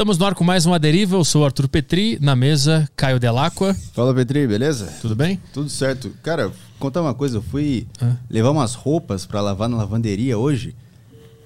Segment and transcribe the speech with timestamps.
[0.00, 1.14] Estamos no ar com mais uma deriva.
[1.16, 3.76] Eu sou o Arthur Petri, na mesa Caio Delacqua.
[3.92, 4.86] Fala Petri, beleza?
[5.02, 5.38] Tudo bem?
[5.52, 6.10] Tudo certo.
[6.22, 7.86] Cara, contar uma coisa, eu fui
[8.30, 10.74] levar umas roupas para lavar na lavanderia hoje.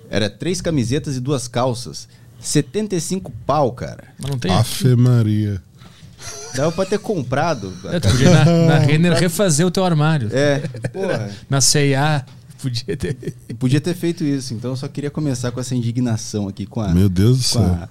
[0.08, 2.06] Era três camisetas e duas calças.
[2.38, 4.04] 75 pau, cara.
[4.20, 4.52] Mas não tem.
[4.52, 5.60] Afe Maria.
[6.54, 7.74] Dava pra ter comprado.
[7.86, 10.28] É, tu podia na, na Renner refazer o teu armário.
[10.32, 10.60] É,
[10.94, 11.28] porra.
[11.50, 12.24] Na CIA,
[12.62, 13.16] podia ter.
[13.58, 16.90] Podia ter feito isso, então eu só queria começar com essa indignação aqui com a.
[16.94, 17.60] Meu Deus do céu.
[17.64, 17.88] a-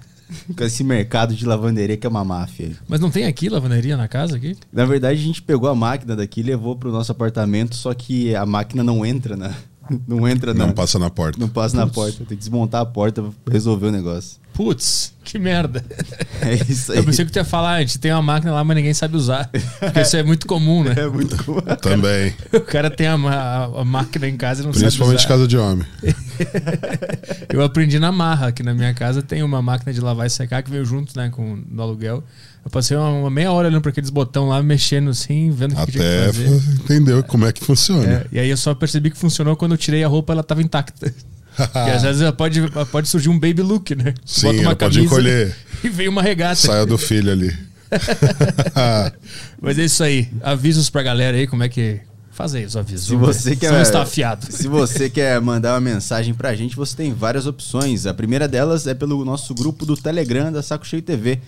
[0.56, 2.72] com esse mercado de lavanderia que é uma máfia.
[2.88, 4.56] Mas não tem aqui lavanderia na casa aqui?
[4.72, 8.34] Na verdade, a gente pegou a máquina daqui e levou pro nosso apartamento, só que
[8.34, 9.54] a máquina não entra na.
[10.08, 10.68] Não entra na.
[10.68, 11.38] Não passa na porta.
[11.38, 12.16] Não passa na porta.
[12.20, 14.40] Tem que desmontar a porta pra resolver o negócio.
[14.54, 15.84] Putz, que merda.
[16.40, 16.98] É isso aí.
[16.98, 19.16] Eu pensei que tu ia falar, a gente tem uma máquina lá, mas ninguém sabe
[19.16, 19.48] usar.
[19.80, 20.94] Porque isso é muito comum, né?
[20.98, 21.62] É muito cool.
[21.80, 22.34] Também.
[22.52, 25.38] O cara tem a, ma- a máquina em casa e não Principalmente sabe usar.
[25.38, 25.86] casa de homem.
[27.48, 30.62] Eu aprendi na marra, que na minha casa tem uma máquina de lavar e secar
[30.62, 32.22] que veio junto, né, com no aluguel.
[32.64, 35.76] Eu passei uma, uma meia hora olhando para aqueles botão lá, mexendo assim, vendo o
[35.86, 36.72] que, que tinha Até que fazer.
[36.82, 38.04] entendeu como é que funciona.
[38.06, 40.62] É, e aí eu só percebi que funcionou quando eu tirei a roupa, ela tava
[40.62, 41.14] intacta.
[41.58, 42.60] E às vezes pode,
[42.90, 44.14] pode surgir um baby look, né?
[44.24, 45.54] Sim, ela pode encolher.
[45.84, 46.56] e veio uma regata.
[46.56, 47.52] Saia do filho ali.
[49.60, 50.28] Mas é isso aí.
[50.42, 52.00] Avisos pra galera aí, como é que.
[52.32, 53.06] Faz aí os avisos.
[53.06, 53.18] Se ver.
[53.24, 54.46] você quer- está afiado.
[54.50, 58.06] Se você quer mandar uma mensagem pra gente, você tem várias opções.
[58.06, 61.38] A primeira delas é pelo nosso grupo do Telegram da Saco Cheio TV.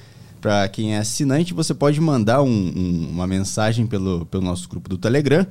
[0.41, 4.89] Pra quem é assinante, você pode mandar um- um- uma mensagem pelo, pelo nosso grupo
[4.89, 5.45] do Telegram.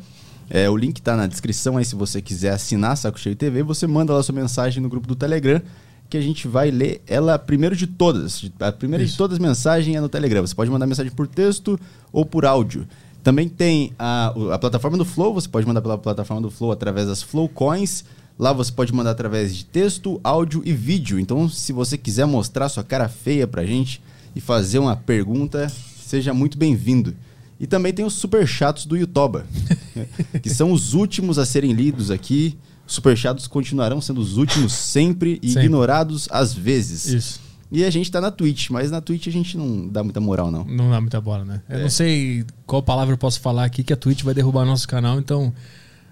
[0.49, 3.63] É, o link tá na descrição aí se você quiser assinar Saco Cheio TV.
[3.63, 5.61] Você manda lá sua mensagem no grupo do Telegram
[6.09, 8.49] que a gente vai ler ela primeiro de todas.
[8.59, 9.17] A primeira de Isso.
[9.17, 10.45] todas as mensagens é no Telegram.
[10.45, 11.79] Você pode mandar mensagem por texto
[12.11, 12.88] ou por áudio.
[13.23, 17.07] Também tem a, a plataforma do Flow, você pode mandar pela plataforma do Flow através
[17.07, 18.05] das Flow Coins.
[18.38, 21.19] Lá você pode mandar através de texto, áudio e vídeo.
[21.19, 24.01] Então, se você quiser mostrar sua cara feia pra gente
[24.35, 25.71] e fazer uma pergunta,
[26.05, 27.16] seja muito bem-vindo.
[27.59, 29.45] E também tem os super chatos do Yutoba,
[30.44, 32.57] que são os últimos a serem lidos aqui.
[32.88, 35.63] Os super chatos continuarão sendo os últimos sempre e Sempre.
[35.63, 37.06] ignorados às vezes.
[37.07, 37.40] Isso.
[37.72, 40.52] E a gente tá na Twitch, mas na Twitch a gente não dá muita moral,
[40.52, 40.63] não.
[40.66, 41.62] Não dá muita bola, né?
[41.68, 41.81] Eu É.
[41.81, 45.18] não sei qual palavra eu posso falar aqui que a Twitch vai derrubar nosso canal,
[45.18, 45.52] então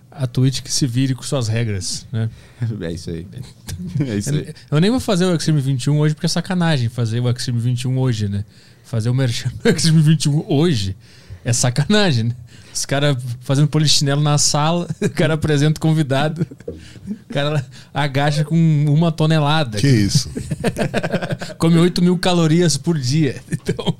[0.09, 2.29] a Twitch que se vire com suas regras, né?
[2.81, 3.27] É isso aí.
[3.99, 4.47] É isso aí.
[4.47, 7.59] Eu, eu nem vou fazer o Extreme 21 hoje porque é sacanagem fazer o Extreme
[7.59, 8.43] 21 hoje, né?
[8.83, 10.95] Fazer o merchan do Extreme 21 hoje
[11.43, 12.35] é sacanagem, né?
[12.73, 18.55] Os caras fazendo polichinelo na sala, o cara apresenta o convidado, o cara agacha com
[18.87, 19.77] uma tonelada.
[19.77, 20.27] Que isso?
[21.59, 23.35] Come 8 mil calorias por dia.
[23.51, 23.95] Então,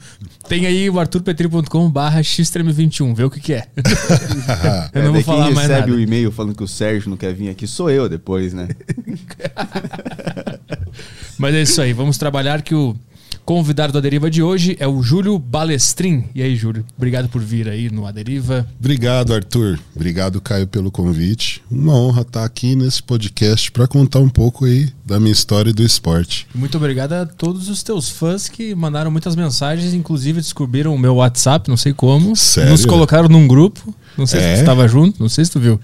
[0.49, 3.67] tem aí o arturpetri.com barra xtreme21, vê o que, que é.
[4.91, 5.99] eu É, não vou daí falar quem mais recebe nada.
[5.99, 8.69] o e-mail falando que o Sérgio não quer vir aqui sou eu depois, né?
[11.37, 12.95] Mas é isso aí, vamos trabalhar que o
[13.45, 16.25] convidado da Deriva de hoje é o Júlio Balestrin.
[16.33, 18.65] E aí, Júlio, obrigado por vir aí no A Deriva.
[18.79, 19.79] Obrigado, Arthur.
[19.95, 21.61] Obrigado, Caio, pelo convite.
[21.69, 25.73] Uma honra estar aqui nesse podcast para contar um pouco aí da minha história e
[25.73, 26.47] do esporte.
[26.55, 31.15] Muito obrigado a todos os teus fãs que mandaram muitas mensagens, inclusive descobriram o meu
[31.15, 32.35] WhatsApp, não sei como.
[32.35, 32.71] Sério?
[32.71, 34.53] Nos colocaram num grupo, não sei se É?
[34.55, 35.79] tu estava junto, não sei se tu viu.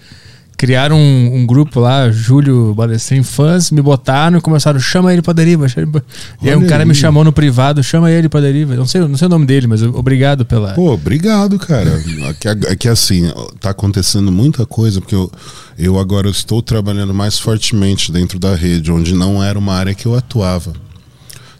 [0.60, 5.32] Criaram um, um grupo lá, Júlio Balestrin Fãs, me botaram e começaram, chama ele pra
[5.32, 5.70] deriva.
[5.70, 6.02] chama ele pra-"
[6.42, 6.96] E aí um cara me aí.
[6.96, 8.76] chamou no privado, chama ele pra deriva.
[8.76, 10.74] Não sei, não sei o nome dele, mas obrigado pela.
[10.74, 11.90] Pô, obrigado, cara.
[12.28, 13.32] Aqui, aqui assim,
[13.62, 15.32] tá acontecendo muita coisa, porque eu,
[15.78, 20.06] eu agora estou trabalhando mais fortemente dentro da rede, onde não era uma área que
[20.06, 20.74] eu atuava.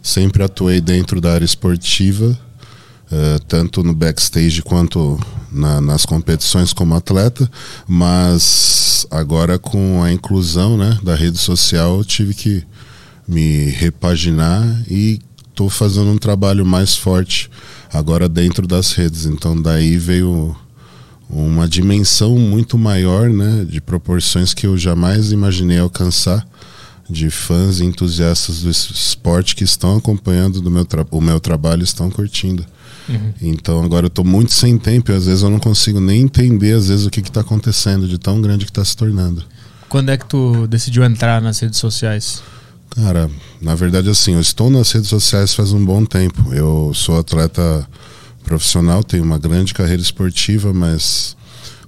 [0.02, 2.38] Sempre atuei dentro da área esportiva,
[3.10, 5.18] eh, tanto no backstage quanto
[5.50, 7.50] na- nas competições como atleta,
[7.88, 12.64] mas agora com a inclusão né, da rede social tive que
[13.26, 17.50] me repaginar e estou fazendo um trabalho mais forte
[17.92, 19.26] agora dentro das redes.
[19.26, 20.54] Então daí veio
[21.28, 26.46] uma dimensão muito maior, né, de proporções que eu jamais imaginei alcançar,
[27.08, 31.82] de fãs e entusiastas do es- esporte que estão acompanhando do meu o meu trabalho,
[31.82, 32.64] estão curtindo.
[33.40, 36.74] Então agora eu estou muito sem tempo e às vezes eu não consigo nem entender
[36.74, 39.44] às vezes o que está acontecendo de tão grande que está se tornando.
[39.88, 42.42] Quando é que tu decidiu entrar nas redes sociais?
[42.90, 43.30] Cara,
[43.60, 46.52] na verdade, assim, eu estou nas redes sociais faz um bom tempo.
[46.52, 47.86] Eu sou atleta
[48.44, 51.36] profissional, tenho uma grande carreira esportiva, mas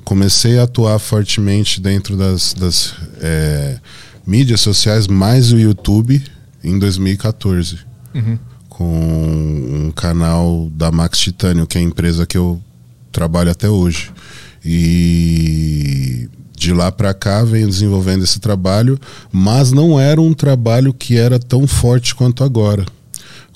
[0.04, 3.78] comecei a atuar fortemente dentro das, das é,
[4.26, 6.22] mídias sociais, mais o YouTube,
[6.62, 7.78] em 2014.
[8.14, 8.38] Uhum.
[8.82, 12.60] Com um canal da Max Titânio, que é a empresa que eu
[13.12, 14.10] trabalho até hoje.
[14.64, 18.98] E de lá para cá venho desenvolvendo esse trabalho,
[19.30, 22.84] mas não era um trabalho que era tão forte quanto agora.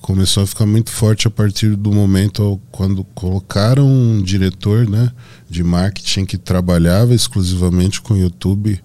[0.01, 5.11] começou a ficar muito forte a partir do momento quando colocaram um diretor né,
[5.51, 8.81] de marketing que trabalhava exclusivamente com YouTube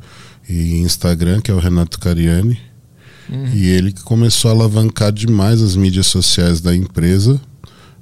[0.49, 2.70] e Instagram, que é o Renato Cariani.
[3.29, 3.47] Uhum.
[3.53, 7.39] E ele que começou a alavancar demais as mídias sociais da empresa.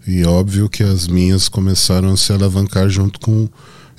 [0.07, 3.47] E óbvio que as minhas começaram a se alavancar junto com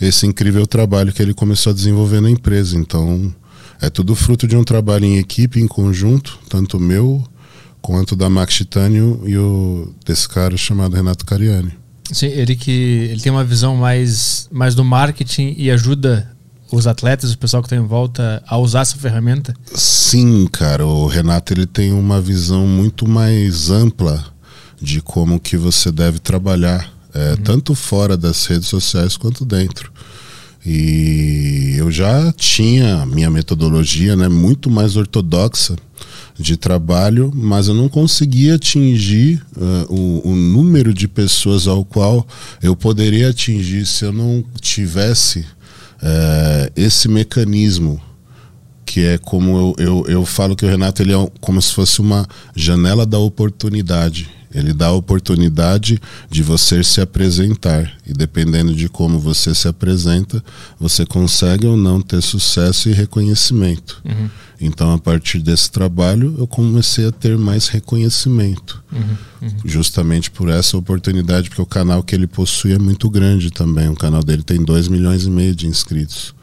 [0.00, 2.76] esse incrível trabalho que ele começou a desenvolver na empresa.
[2.76, 3.32] Então,
[3.81, 7.25] é tudo fruto de um trabalho em equipe, em conjunto, tanto meu
[7.81, 11.73] quanto da Max Titânio e o desse cara chamado Renato Cariani.
[12.12, 12.70] Sim, ele que
[13.11, 16.31] ele tem uma visão mais, mais do marketing e ajuda
[16.76, 19.55] os atletas, o pessoal que está em volta a usar essa ferramenta?
[19.75, 24.25] Sim, cara, o Renato ele tem uma visão muito mais ampla
[24.81, 27.37] de como que você deve trabalhar, é, uhum.
[27.38, 29.93] tanto fora das redes sociais quanto dentro.
[30.64, 35.75] E eu já tinha minha metodologia, né, muito mais ortodoxa
[36.38, 42.26] de trabalho, mas eu não conseguia atingir uh, o, o, número de pessoas ao qual
[42.62, 45.44] eu poderia atingir se eu não tivesse
[46.02, 48.00] uh, esse mecanismo
[48.85, 52.00] que é como eu, eu, eu falo que o Renato ele é como se fosse
[52.00, 52.26] uma
[52.56, 57.93] janela da oportunidade ele dá a oportunidade de você se apresentar.
[58.06, 60.43] E dependendo de como você se apresenta,
[60.79, 64.02] você consegue ou não ter sucesso e reconhecimento.
[64.05, 64.29] Uhum.
[64.61, 68.82] Então, a partir desse trabalho, eu comecei a ter mais reconhecimento.
[68.93, 69.17] Uhum.
[69.41, 69.56] Uhum.
[69.64, 73.88] Justamente por essa oportunidade, porque o canal que ele possui é muito grande também.
[73.88, 76.35] O canal dele tem 2 milhões e meio de inscritos.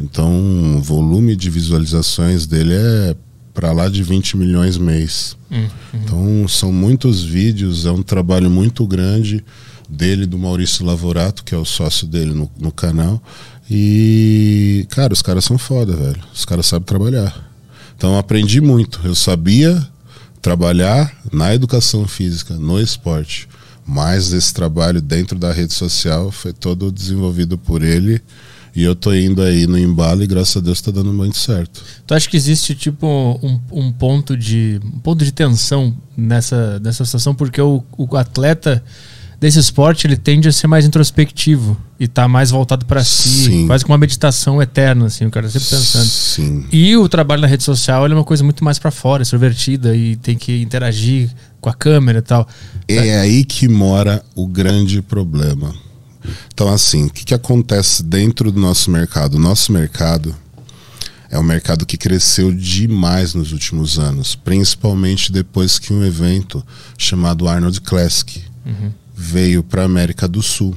[0.00, 3.14] Então, o volume de visualizações dele é
[3.54, 5.36] para lá de 20 milhões mês.
[5.50, 5.68] Uhum.
[5.94, 9.44] Então são muitos vídeos, é um trabalho muito grande
[9.88, 13.22] dele, do Maurício Lavorato, que é o sócio dele no, no canal.
[13.70, 16.20] E, cara, os caras são foda, velho.
[16.34, 17.50] Os caras sabem trabalhar.
[17.96, 19.00] Então aprendi muito.
[19.04, 19.86] Eu sabia
[20.40, 23.48] trabalhar na educação física, no esporte.
[23.86, 28.20] Mas esse trabalho dentro da rede social foi todo desenvolvido por ele
[28.74, 31.82] e eu tô indo aí no embalo e graças a Deus tá dando muito certo.
[32.06, 33.06] Tu acha que existe tipo
[33.42, 38.82] um, um ponto de um ponto de tensão nessa, nessa situação porque o, o atleta
[39.38, 43.66] desse esporte ele tende a ser mais introspectivo e tá mais voltado para si, Sim.
[43.66, 46.06] quase como uma meditação eterna assim, o cara sempre pensando.
[46.06, 46.64] Sim.
[46.72, 50.16] E o trabalho na rede social é uma coisa muito mais para fora, extrovertida e
[50.16, 51.28] tem que interagir
[51.60, 52.48] com a câmera e tal.
[52.86, 55.74] É aí que mora o grande problema
[56.52, 59.34] então, assim, o que, que acontece dentro do nosso mercado?
[59.34, 60.34] O nosso mercado
[61.30, 66.64] é um mercado que cresceu demais nos últimos anos, principalmente depois que um evento
[66.98, 68.92] chamado Arnold Classic uhum.
[69.16, 70.76] veio para a América do Sul.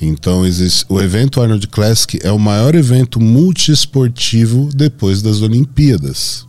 [0.00, 6.46] Então, existe, o evento Arnold Classic é o maior evento multiesportivo depois das Olimpíadas.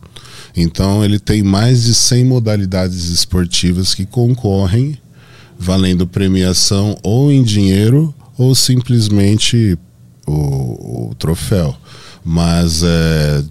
[0.56, 4.98] Então, ele tem mais de 100 modalidades esportivas que concorrem
[5.62, 9.78] valendo premiação ou em dinheiro ou simplesmente
[10.26, 11.74] o, o troféu.
[12.24, 13.42] Mas é,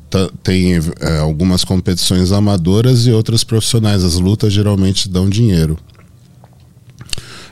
[0.44, 4.04] tem é, algumas competições amadoras e outras profissionais.
[4.04, 5.78] As lutas geralmente dão dinheiro.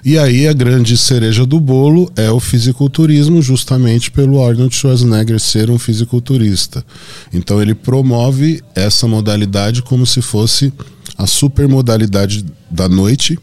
[0.04, 5.70] E aí a grande cereja do bolo é o fisiculturismo, justamente pelo Arnold Schwarzenegger ser
[5.70, 6.86] um fisiculturista.
[7.34, 10.72] Então ele promove essa modalidade como se fosse
[11.18, 13.38] a super modalidade da noite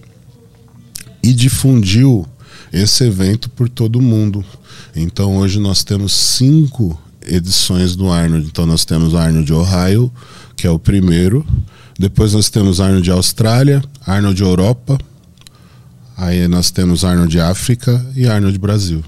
[1.26, 2.24] e difundiu
[2.72, 4.44] esse evento por todo o mundo.
[4.94, 6.96] Então hoje nós temos cinco
[7.26, 8.46] edições do Arnold.
[8.46, 10.12] Então nós temos Arnold Ohio,
[10.54, 11.44] que é o primeiro.
[11.98, 14.96] Depois nós temos Arnold Austrália, Arnold Europa.
[16.16, 19.02] Aí nós temos Arnold África e Arnold Brasil.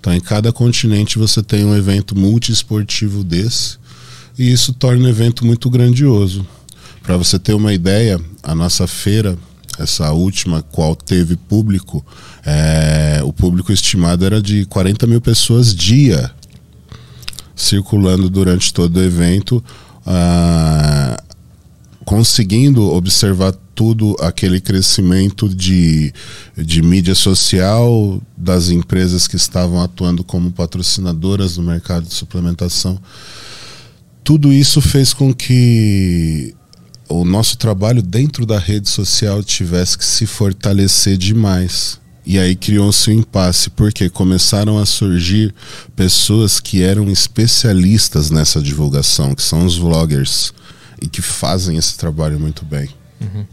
[0.00, 3.78] Então em cada continente você tem um evento multiesportivo desse.
[4.36, 6.44] E isso torna o evento muito grandioso.
[7.04, 9.38] Para você ter uma ideia, a nossa feira
[9.78, 12.04] essa última, qual teve público,
[12.44, 16.30] é, o público estimado era de 40 mil pessoas dia
[17.56, 19.62] circulando durante todo o evento,
[20.04, 21.16] ah,
[22.04, 26.12] conseguindo observar tudo aquele crescimento de,
[26.56, 33.00] de mídia social das empresas que estavam atuando como patrocinadoras no mercado de suplementação.
[34.22, 36.54] Tudo isso fez com que
[37.08, 42.00] o nosso trabalho dentro da rede social tivesse que se fortalecer demais.
[42.26, 45.54] E aí criou-se um impasse, porque começaram a surgir
[45.94, 50.52] pessoas que eram especialistas nessa divulgação, que são os vloggers,
[51.02, 52.88] e que fazem esse trabalho muito bem.
[53.20, 53.44] Uhum.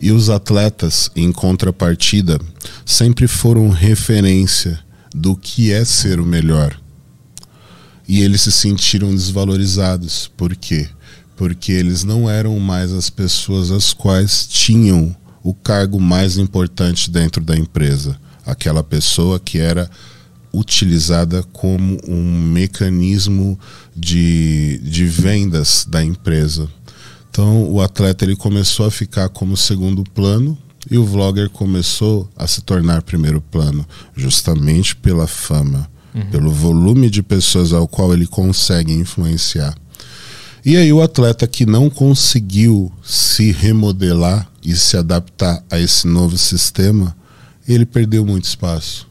[0.00, 2.38] E os atletas, em contrapartida,
[2.86, 4.78] sempre foram referência
[5.12, 6.78] do que é ser o melhor.
[8.06, 10.30] E eles se sentiram desvalorizados.
[10.36, 10.88] Por quê?
[11.38, 17.42] Porque eles não eram mais as pessoas as quais tinham o cargo mais importante dentro
[17.42, 18.18] da empresa.
[18.44, 19.88] Aquela pessoa que era
[20.52, 23.56] utilizada como um mecanismo
[23.94, 26.68] de, de vendas da empresa.
[27.30, 30.58] Então o atleta ele começou a ficar como segundo plano
[30.90, 36.30] e o vlogger começou a se tornar primeiro plano, justamente pela fama, uhum.
[36.30, 39.76] pelo volume de pessoas ao qual ele consegue influenciar.
[40.68, 46.36] E aí o atleta que não conseguiu se remodelar e se adaptar a esse novo
[46.36, 47.16] sistema,
[47.66, 49.08] ele perdeu muito espaço.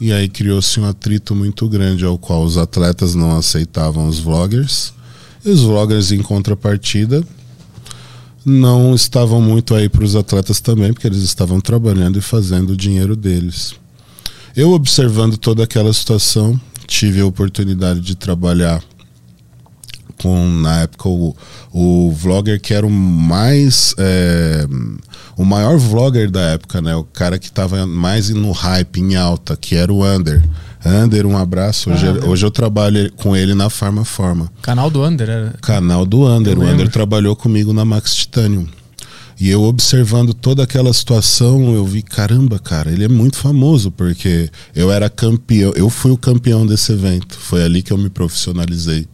[0.00, 4.94] E aí criou-se um atrito muito grande ao qual os atletas não aceitavam os vloggers.
[5.44, 7.24] E os vloggers em contrapartida
[8.44, 12.76] não estavam muito aí para os atletas também, porque eles estavam trabalhando e fazendo o
[12.76, 13.74] dinheiro deles.
[14.54, 18.80] Eu observando toda aquela situação, tive a oportunidade de trabalhar
[20.20, 21.36] com na época o,
[21.72, 24.66] o vlogger que era o mais é,
[25.36, 26.94] o maior vlogger da época, né?
[26.94, 30.42] O cara que estava mais no hype, em alta, que era o Under.
[30.84, 31.90] Under, um abraço.
[31.90, 34.50] Hoje, ah, hoje eu trabalho com ele na Farma Forma.
[34.62, 35.54] Canal do Under, era?
[35.62, 36.58] Canal do Under.
[36.58, 38.66] o Under trabalhou comigo na Max Titanium.
[39.40, 44.48] E eu observando toda aquela situação, eu vi, caramba, cara, ele é muito famoso, porque
[44.76, 47.36] eu era campeão, eu fui o campeão desse evento.
[47.36, 49.08] Foi ali que eu me profissionalizei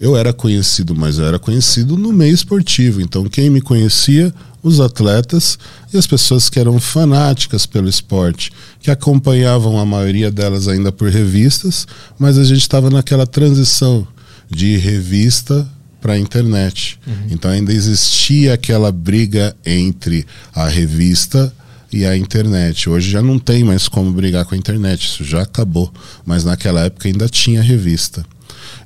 [0.00, 3.00] eu era conhecido, mas eu era conhecido no meio esportivo.
[3.00, 4.32] Então, quem me conhecia?
[4.62, 5.58] Os atletas
[5.94, 8.50] e as pessoas que eram fanáticas pelo esporte,
[8.80, 11.86] que acompanhavam a maioria delas ainda por revistas,
[12.18, 14.06] mas a gente estava naquela transição
[14.50, 15.68] de revista
[16.00, 16.98] para a internet.
[17.06, 17.14] Uhum.
[17.30, 21.52] Então ainda existia aquela briga entre a revista
[21.92, 22.88] e a internet.
[22.88, 25.92] Hoje já não tem mais como brigar com a internet, isso já acabou.
[26.24, 28.24] Mas naquela época ainda tinha revista.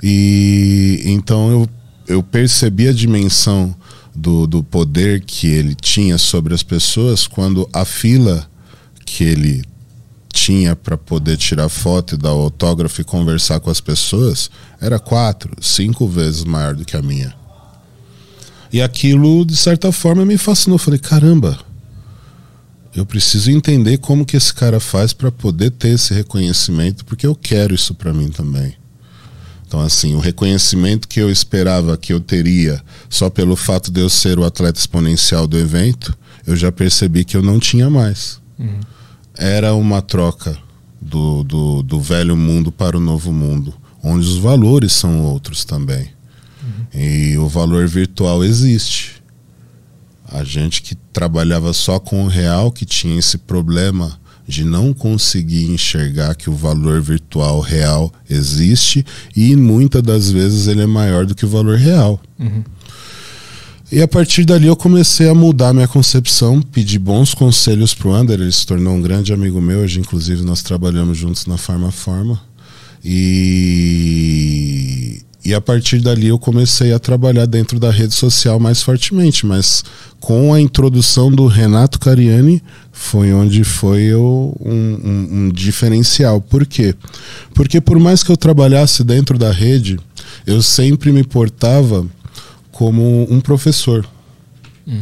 [0.02, 1.69] E então eu,
[2.09, 3.75] eu percebi a dimensão
[4.14, 8.49] do, do poder que ele tinha sobre as pessoas quando a fila
[9.04, 9.62] que ele
[10.33, 15.52] tinha para poder tirar foto e dar autógrafo e conversar com as pessoas era quatro,
[15.61, 17.35] cinco vezes maior do que a minha.
[18.73, 20.76] E aquilo, de certa forma, me fascinou.
[20.76, 21.59] Eu falei, caramba,
[22.95, 27.35] eu preciso entender como que esse cara faz para poder ter esse reconhecimento, porque eu
[27.35, 28.80] quero isso para mim também.
[29.71, 34.11] Então, assim, o reconhecimento que eu esperava que eu teria só pelo fato de eu
[34.11, 36.12] ser o atleta exponencial do evento,
[36.45, 38.41] eu já percebi que eu não tinha mais.
[38.59, 38.81] Uhum.
[39.39, 40.59] Era uma troca
[41.00, 43.73] do, do, do, velho mundo para o novo mundo,
[44.03, 46.11] onde os valores são outros também.
[46.61, 47.00] Uhum.
[47.00, 49.23] E o valor virtual existe.
[50.27, 54.19] A gente que trabalhava só com o real, que tinha esse problema
[54.50, 60.83] de não conseguir enxergar que o valor virtual real existe e muitas das vezes ele
[60.83, 62.21] é maior do que o valor real.
[62.38, 62.62] Uhum.
[63.92, 68.12] E a partir dali eu comecei a mudar minha concepção, pedi bons conselhos para o
[68.12, 71.90] Ander, ele se tornou um grande amigo meu, hoje inclusive nós trabalhamos juntos na Farma
[71.90, 72.40] Forma.
[73.04, 74.00] E,
[75.44, 79.82] e a partir dali eu comecei a trabalhar dentro da rede social mais fortemente, mas
[80.18, 86.40] com a introdução do Renato Cariani foi onde foi um, um, um, diferencial.
[86.40, 86.94] Por quê?
[87.54, 89.99] Porque por mais que eu trabalhasse dentro da rede,
[90.47, 92.06] eu sempre me portava
[92.70, 94.06] como um professor.
[94.87, 95.00] Hum.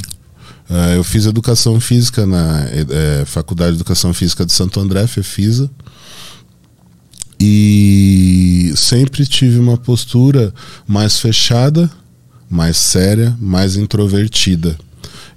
[0.71, 5.71] Uh, eu fiz educação física na é, Faculdade de Educação Física de Santo André, FEFISA,
[7.41, 10.53] e sempre tive uma postura
[10.87, 11.91] mais fechada,
[12.51, 14.77] mais séria, mais introvertida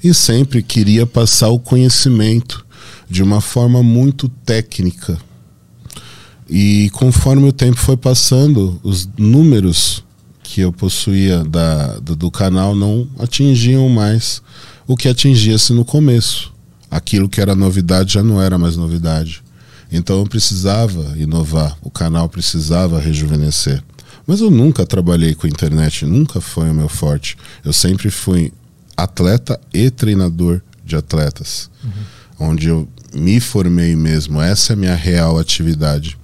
[0.03, 2.65] e sempre queria passar o conhecimento
[3.09, 5.17] de uma forma muito técnica.
[6.49, 10.03] E conforme o tempo foi passando, os números
[10.43, 14.41] que eu possuía da, do, do canal não atingiam mais
[14.87, 16.51] o que atingia-se no começo.
[16.89, 19.41] Aquilo que era novidade já não era mais novidade.
[19.91, 23.83] Então eu precisava inovar, o canal precisava rejuvenescer.
[24.25, 27.35] Mas eu nunca trabalhei com internet, nunca foi o meu forte.
[27.65, 28.53] Eu sempre fui
[28.95, 32.51] atleta e treinador de atletas, uhum.
[32.51, 34.41] onde eu me formei mesmo.
[34.41, 36.17] Essa é a minha real atividade.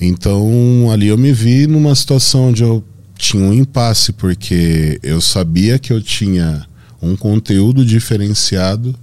[0.00, 2.84] Então, ali eu me vi numa situação onde eu
[3.16, 6.64] tinha um impasse, porque eu sabia que eu tinha
[7.02, 8.94] um conteúdo diferenciado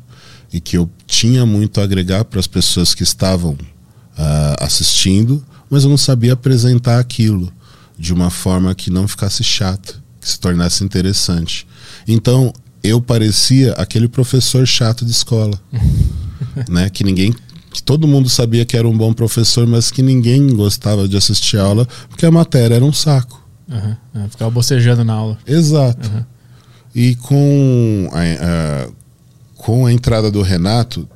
[0.51, 3.58] e que eu tinha muito a agregar para as pessoas que estavam
[4.17, 7.51] uh, assistindo, mas eu não sabia apresentar aquilo
[7.98, 11.67] de uma forma que não ficasse chato, que se tornasse interessante.
[12.07, 12.53] Então,
[12.84, 15.60] eu parecia aquele professor chato de escola,
[16.69, 16.89] né?
[16.89, 17.34] Que ninguém,
[17.72, 21.57] que todo mundo sabia que era um bom professor, mas que ninguém gostava de assistir
[21.57, 23.43] aula porque a matéria era um saco.
[23.67, 23.95] Uhum.
[24.13, 25.38] É, ficava bocejando na aula.
[25.48, 26.07] Exato.
[26.10, 26.24] Uhum.
[26.93, 28.89] E com a, a,
[29.55, 31.10] com a entrada do Renato,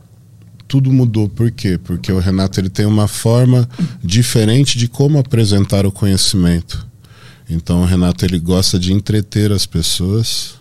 [0.70, 1.28] tudo mudou.
[1.28, 1.80] Por quê?
[1.84, 3.68] Porque o Renato ele tem uma forma
[4.02, 6.88] diferente de como apresentar o conhecimento.
[7.50, 10.54] Então o Renato ele gosta de entreter as pessoas,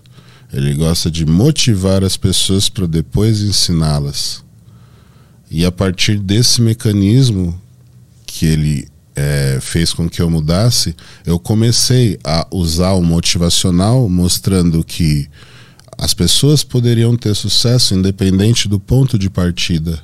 [0.50, 4.42] ele gosta de motivar as pessoas para depois ensiná-las.
[5.50, 7.60] E a partir desse mecanismo
[8.26, 10.96] que ele é, fez com que eu mudasse,
[11.26, 15.28] eu comecei a usar o motivacional, mostrando que
[15.98, 20.00] as pessoas poderiam ter sucesso independente do ponto de partida.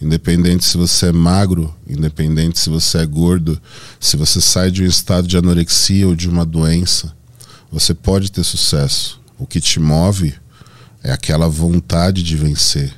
[0.00, 3.60] Independente se você é magro, independente se você é gordo,
[4.00, 7.14] se você sai de um estado de anorexia ou de uma doença,
[7.70, 9.20] você pode ter sucesso.
[9.38, 10.34] O que te move
[11.02, 12.94] é aquela vontade de vencer,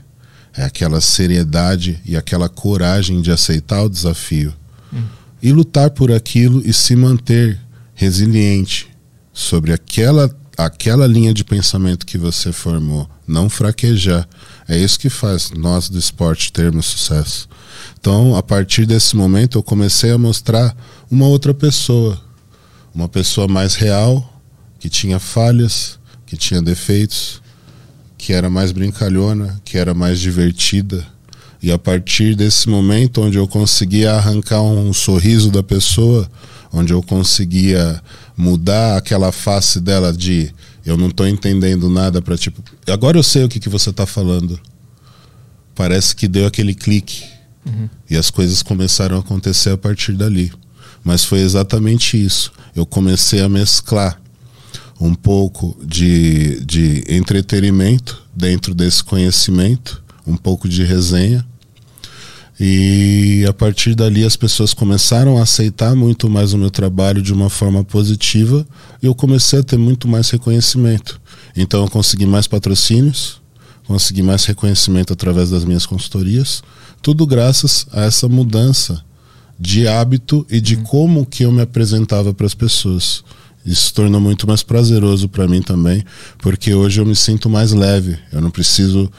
[0.57, 4.55] é aquela seriedade e aquela coragem de aceitar o desafio
[4.93, 5.03] hum.
[5.43, 7.61] e lutar por aquilo e se manter
[7.95, 8.89] resiliente
[9.33, 14.29] sobre aquela aquela linha de pensamento que você formou, não fraquejar.
[14.69, 17.49] É isso que faz nós do esporte termos sucesso.
[18.01, 20.77] Então, a partir desse momento, eu comecei a mostrar
[21.09, 22.21] uma outra pessoa,
[22.93, 24.43] uma pessoa mais real,
[24.81, 25.97] que tinha falhas,
[26.27, 27.41] que tinha defeitos,
[28.17, 31.07] que era mais brincalhona, que era mais divertida.
[31.63, 36.29] E a partir desse momento, onde eu conseguia arrancar um sorriso da pessoa,
[36.73, 38.03] onde eu conseguia
[38.37, 40.53] mudar aquela face dela de
[40.85, 44.07] eu não estou entendendo nada para tipo, agora eu sei o que, que você está
[44.07, 44.59] falando.
[45.75, 47.25] Parece que deu aquele clique
[47.67, 47.89] uhum.
[48.09, 50.51] e as coisas começaram a acontecer a partir dali.
[51.05, 52.53] Mas foi exatamente isso.
[52.75, 54.21] Eu comecei a mesclar
[55.01, 61.47] um pouco de, de entretenimento dentro desse conhecimento, um pouco de resenha.
[62.61, 67.33] E a partir dali as pessoas começaram a aceitar muito mais o meu trabalho de
[67.33, 68.67] uma forma positiva
[69.01, 71.21] e eu comecei a ter muito mais reconhecimento.
[71.57, 73.41] Então eu consegui mais patrocínios,
[73.87, 76.63] consegui mais reconhecimento através das minhas consultorias,
[77.01, 79.05] tudo graças a essa mudança
[79.59, 80.83] de hábito e de uhum.
[80.85, 83.25] como que eu me apresentava para as pessoas.
[83.67, 86.03] Isso tornou muito mais prazeroso para mim também,
[86.39, 88.19] porque hoje eu me sinto mais leve.
[88.33, 89.11] Eu não preciso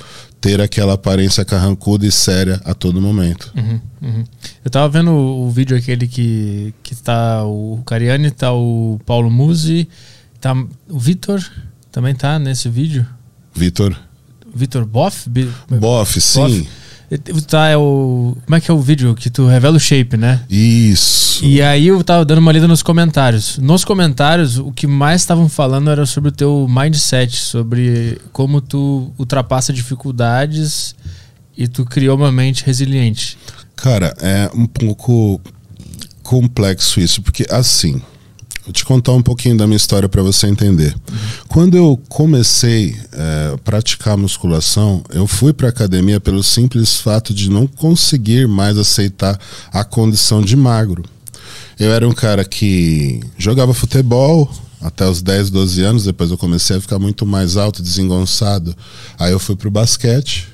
[0.41, 3.51] ter aquela aparência carrancuda e séria a todo momento.
[3.55, 4.23] Uhum, uhum.
[4.63, 9.87] Eu tava vendo o, vídeo aquele que, que tá o Cariani, tá o Paulo Musi,
[10.39, 10.53] tá
[10.89, 11.43] o Vitor
[11.91, 13.05] também tá nesse vídeo.
[13.53, 13.95] Vitor.
[14.53, 15.29] Vitor Boff?
[15.79, 16.39] Boff, sim.
[16.39, 16.69] Boff.
[17.47, 18.37] Tá, é o.
[18.45, 19.15] Como é que é o vídeo?
[19.15, 20.41] Que tu revela o shape, né?
[20.47, 21.43] Isso.
[21.43, 23.57] E aí eu tava dando uma lida nos comentários.
[23.57, 29.11] Nos comentários, o que mais estavam falando era sobre o teu mindset, sobre como tu
[29.17, 30.95] ultrapassa dificuldades
[31.57, 33.37] e tu criou uma mente resiliente.
[33.75, 35.41] Cara, é um pouco
[36.21, 37.99] complexo isso, porque assim.
[38.69, 40.95] Vou te contar um pouquinho da minha história para você entender.
[41.47, 47.49] Quando eu comecei é, a praticar musculação, eu fui para academia pelo simples fato de
[47.49, 49.39] não conseguir mais aceitar
[49.73, 51.03] a condição de magro.
[51.79, 54.47] Eu era um cara que jogava futebol
[54.79, 58.75] até os 10, 12 anos, depois eu comecei a ficar muito mais alto, desengonçado.
[59.17, 60.47] Aí eu fui pro basquete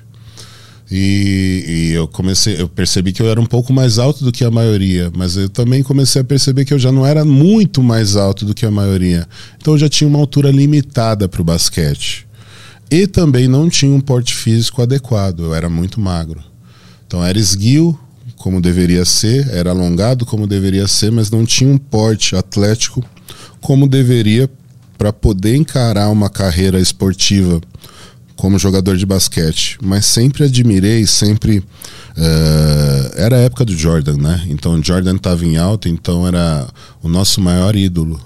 [0.89, 4.43] e, e, eu comecei, eu percebi que eu era um pouco mais alto do que
[4.43, 8.15] a maioria, mas eu também comecei a perceber que eu já não era muito mais
[8.15, 9.27] alto do que a maioria.
[9.57, 12.27] Então eu já tinha uma altura limitada para o basquete.
[12.91, 16.39] E também não tinha um porte físico adequado, eu era muito magro.
[17.07, 17.97] Então era esguio,
[18.37, 23.03] como deveria ser, era alongado como deveria ser, mas não tinha um porte atlético
[23.59, 24.47] como deveria
[24.99, 27.59] para poder encarar uma carreira esportiva
[28.35, 31.59] como jogador de basquete, mas sempre admirei, sempre.
[31.59, 34.45] Uh, era a época do Jordan, né?
[34.47, 36.67] Então Jordan estava em alta, então era
[37.01, 38.19] o nosso maior ídolo.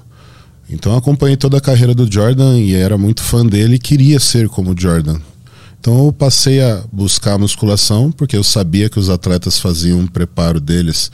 [0.70, 4.48] Então acompanhei toda a carreira do Jordan e era muito fã dele e queria ser
[4.48, 5.20] como Jordan.
[5.80, 10.08] Então eu passei a buscar a musculação, porque eu sabia que os atletas faziam um
[10.08, 11.12] preparo deles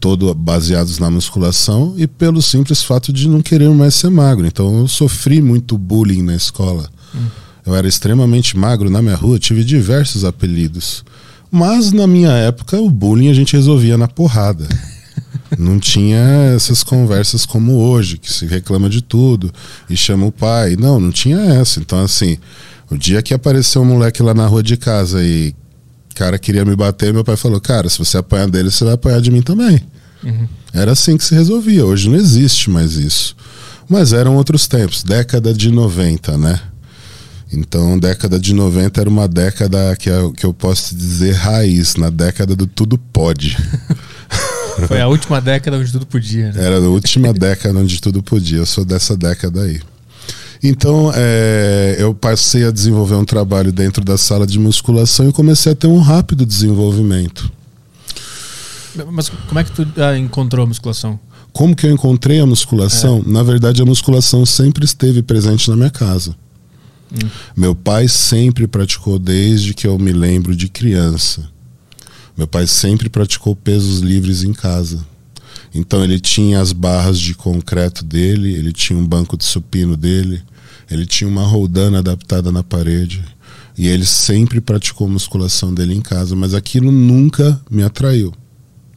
[0.00, 4.46] todo baseados na musculação e pelo simples fato de não querer mais ser magro.
[4.46, 6.88] Então eu sofri muito bullying na escola.
[7.14, 7.26] Hum.
[7.68, 11.04] Eu era extremamente magro na minha rua, tive diversos apelidos.
[11.50, 14.66] Mas na minha época, o bullying a gente resolvia na porrada.
[15.58, 16.18] Não tinha
[16.56, 19.52] essas conversas como hoje, que se reclama de tudo
[19.88, 20.76] e chama o pai.
[20.76, 21.80] Não, não tinha essa.
[21.80, 22.38] Então, assim,
[22.90, 25.54] o dia que apareceu um moleque lá na rua de casa e
[26.10, 28.94] o cara queria me bater, meu pai falou: Cara, se você apanhar dele, você vai
[28.94, 29.80] apanhar de mim também.
[30.22, 30.48] Uhum.
[30.72, 31.84] Era assim que se resolvia.
[31.84, 33.34] Hoje não existe mais isso.
[33.88, 36.60] Mas eram outros tempos, década de 90, né?
[37.52, 42.10] Então, década de 90 era uma década que, eu, que eu posso dizer raiz, na
[42.10, 43.56] década do tudo pode.
[44.86, 46.52] Foi a última década onde tudo podia.
[46.52, 46.64] Né?
[46.64, 48.58] Era a última década onde tudo podia.
[48.58, 49.80] Eu sou dessa década aí.
[50.62, 55.72] Então, é, eu passei a desenvolver um trabalho dentro da sala de musculação e comecei
[55.72, 57.50] a ter um rápido desenvolvimento.
[59.10, 61.18] Mas como é que tu ah, encontrou a musculação?
[61.52, 63.22] Como que eu encontrei a musculação?
[63.24, 63.30] É.
[63.30, 66.34] Na verdade, a musculação sempre esteve presente na minha casa.
[67.56, 71.48] Meu pai sempre praticou desde que eu me lembro de criança.
[72.36, 75.04] Meu pai sempre praticou pesos livres em casa.
[75.74, 80.42] Então ele tinha as barras de concreto dele, ele tinha um banco de supino dele,
[80.90, 83.22] ele tinha uma roldana adaptada na parede.
[83.76, 88.32] E ele sempre praticou musculação dele em casa, mas aquilo nunca me atraiu.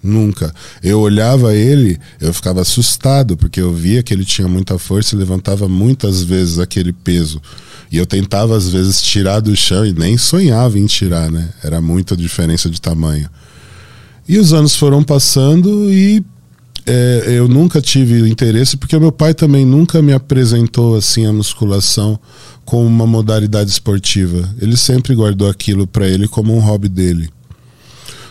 [0.02, 0.54] Nunca.
[0.82, 5.20] Eu olhava ele, eu ficava assustado, porque eu via que ele tinha muita força e
[5.20, 7.40] levantava muitas vezes aquele peso.
[7.92, 11.50] E eu tentava, às vezes, tirar do chão e nem sonhava em tirar, né?
[11.62, 13.30] Era muita diferença de tamanho.
[14.28, 16.24] E os anos foram passando e
[16.86, 22.18] é, eu nunca tive interesse, porque meu pai também nunca me apresentou assim a musculação
[22.64, 24.50] como uma modalidade esportiva.
[24.60, 27.30] Ele sempre guardou aquilo para ele como um hobby dele.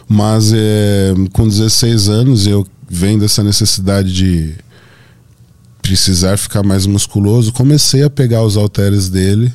[0.08, 4.54] Mas é, com 16 anos eu vendo essa necessidade de
[5.90, 9.52] precisar ficar mais musculoso, comecei a pegar os halteres dele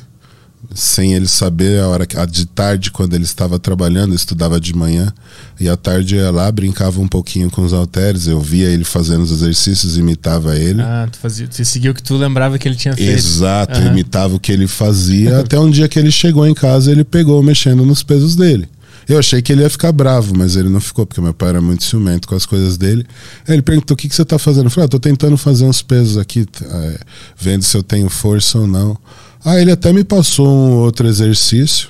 [0.74, 4.74] sem ele saber a hora a de tarde quando ele estava trabalhando, eu estudava de
[4.74, 5.12] manhã
[5.58, 8.84] e à tarde eu ia lá, brincava um pouquinho com os halteres, eu via ele
[8.84, 10.82] fazendo os exercícios, imitava ele.
[10.82, 13.10] Ah, tu fazia, tu seguia o que tu lembrava que ele tinha feito.
[13.10, 13.86] Exato, uhum.
[13.86, 17.42] imitava o que ele fazia, até um dia que ele chegou em casa, ele pegou
[17.42, 18.68] mexendo nos pesos dele.
[19.08, 21.60] Eu achei que ele ia ficar bravo, mas ele não ficou, porque meu pai era
[21.60, 23.06] muito ciumento com as coisas dele.
[23.46, 24.66] Aí ele perguntou: o que, que você está fazendo?
[24.66, 27.00] Eu falei: ah, tô tentando fazer uns pesos aqui, é,
[27.36, 28.98] vendo se eu tenho força ou não.
[29.44, 31.88] Ah, ele até me passou um outro exercício.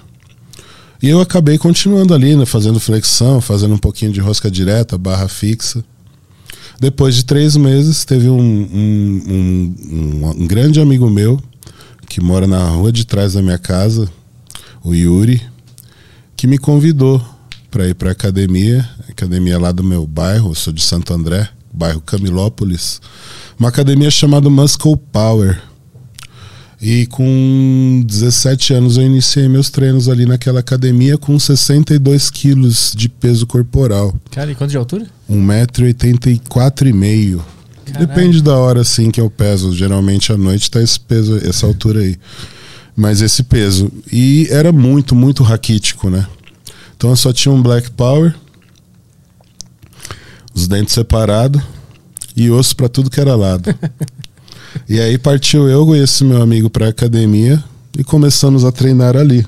[1.02, 5.29] E eu acabei continuando ali, né, fazendo flexão, fazendo um pouquinho de rosca direta, barra
[5.29, 5.85] fixa.
[6.79, 11.40] Depois de três meses, teve um, um, um, um grande amigo meu,
[12.09, 14.09] que mora na rua de trás da minha casa,
[14.85, 15.42] o Yuri,
[16.37, 17.25] que me convidou
[17.70, 22.01] para ir para academia, academia lá do meu bairro, eu sou de Santo André, bairro
[22.01, 23.01] Camilópolis,
[23.59, 25.59] uma academia chamada Muscle Power.
[26.81, 33.09] E com 17 anos eu iniciei meus treinos ali naquela academia com 62 quilos de
[33.09, 34.14] peso corporal.
[34.31, 35.07] Cara, e quanto de altura?
[35.31, 37.40] 1,84m.
[37.99, 39.75] Depende da hora assim que eu peso.
[39.75, 42.18] Geralmente à noite tá esse peso, essa altura aí.
[42.96, 43.92] Mas esse peso.
[44.11, 46.26] E era muito, muito raquítico, né?
[46.96, 48.35] Então eu só tinha um Black Power,
[50.54, 51.62] os dentes separados
[52.35, 53.72] e osso para tudo que era lado.
[54.88, 57.62] E aí partiu eu e esse meu amigo para a academia
[57.98, 59.46] e começamos a treinar ali.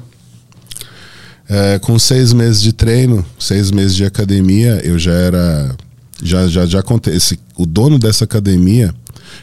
[1.48, 5.76] É, com seis meses de treino, seis meses de academia, eu já era.
[6.22, 7.38] Já, já, já acontece.
[7.56, 8.94] O dono dessa academia,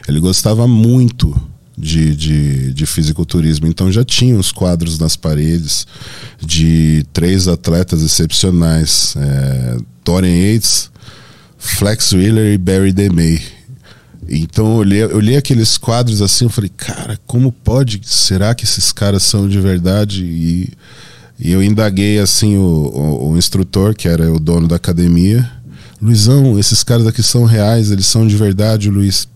[0.06, 1.34] ele gostava muito
[1.76, 3.66] de, de, de fisiculturismo.
[3.66, 5.86] Então já tinha os quadros nas paredes
[6.40, 10.90] de três atletas excepcionais: é, Dorian Yates,
[11.58, 13.40] Flex Wheeler e Barry DeMay.
[14.28, 18.00] Então eu olhei, eu olhei aqueles quadros assim, eu falei, cara, como pode?
[18.04, 20.24] Será que esses caras são de verdade?
[20.24, 20.72] E,
[21.38, 25.48] e eu indaguei assim o, o, o, instrutor, que era o dono da academia.
[26.02, 29.28] Luizão, esses caras aqui são reais, eles são de verdade, Luiz.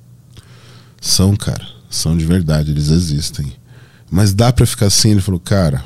[1.00, 3.52] São, cara, são de verdade, eles existem.
[4.08, 5.10] Mas dá para ficar assim?
[5.10, 5.84] Ele falou, cara,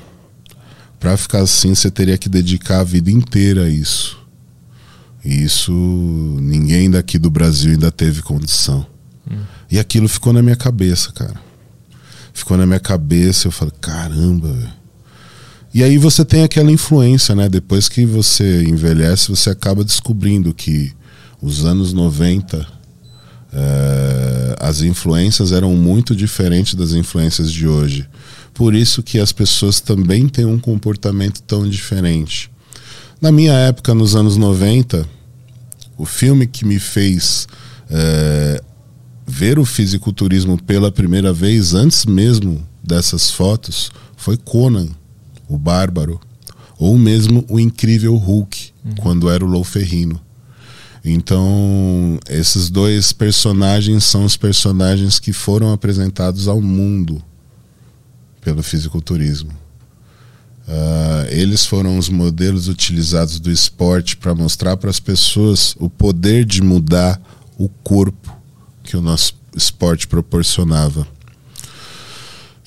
[1.01, 4.19] para ficar assim você teria que dedicar a vida inteira a isso.
[5.25, 5.73] E isso
[6.43, 8.87] ninguém daqui do Brasil ainda teve condição.
[9.31, 9.43] Hum.
[9.71, 11.43] E aquilo ficou na minha cabeça, cara.
[12.33, 14.85] Ficou na minha cabeça, eu falei, caramba, velho.
[15.73, 17.49] E aí você tem aquela influência, né?
[17.49, 20.93] Depois que você envelhece, você acaba descobrindo que
[21.43, 22.67] os anos 90
[23.55, 28.09] eh, as influências eram muito diferentes das influências de hoje.
[28.53, 32.51] Por isso que as pessoas também têm um comportamento tão diferente.
[33.21, 35.09] Na minha época, nos anos 90,
[35.97, 37.47] o filme que me fez
[37.89, 38.63] é,
[39.27, 44.89] ver o fisiculturismo pela primeira vez, antes mesmo dessas fotos, foi Conan,
[45.49, 46.21] o Bárbaro,
[46.79, 48.95] ou mesmo o Incrível Hulk, uhum.
[48.97, 50.21] quando era o Lou Ferrino.
[51.05, 57.23] Então, esses dois personagens são os personagens que foram apresentados ao mundo
[58.41, 59.51] pelo fisiculturismo.
[60.67, 66.47] Uh, eles foram os modelos utilizados do esporte para mostrar para as pessoas o poder
[66.47, 67.21] de mudar
[67.59, 68.35] o corpo
[68.83, 71.07] que o nosso esporte proporcionava.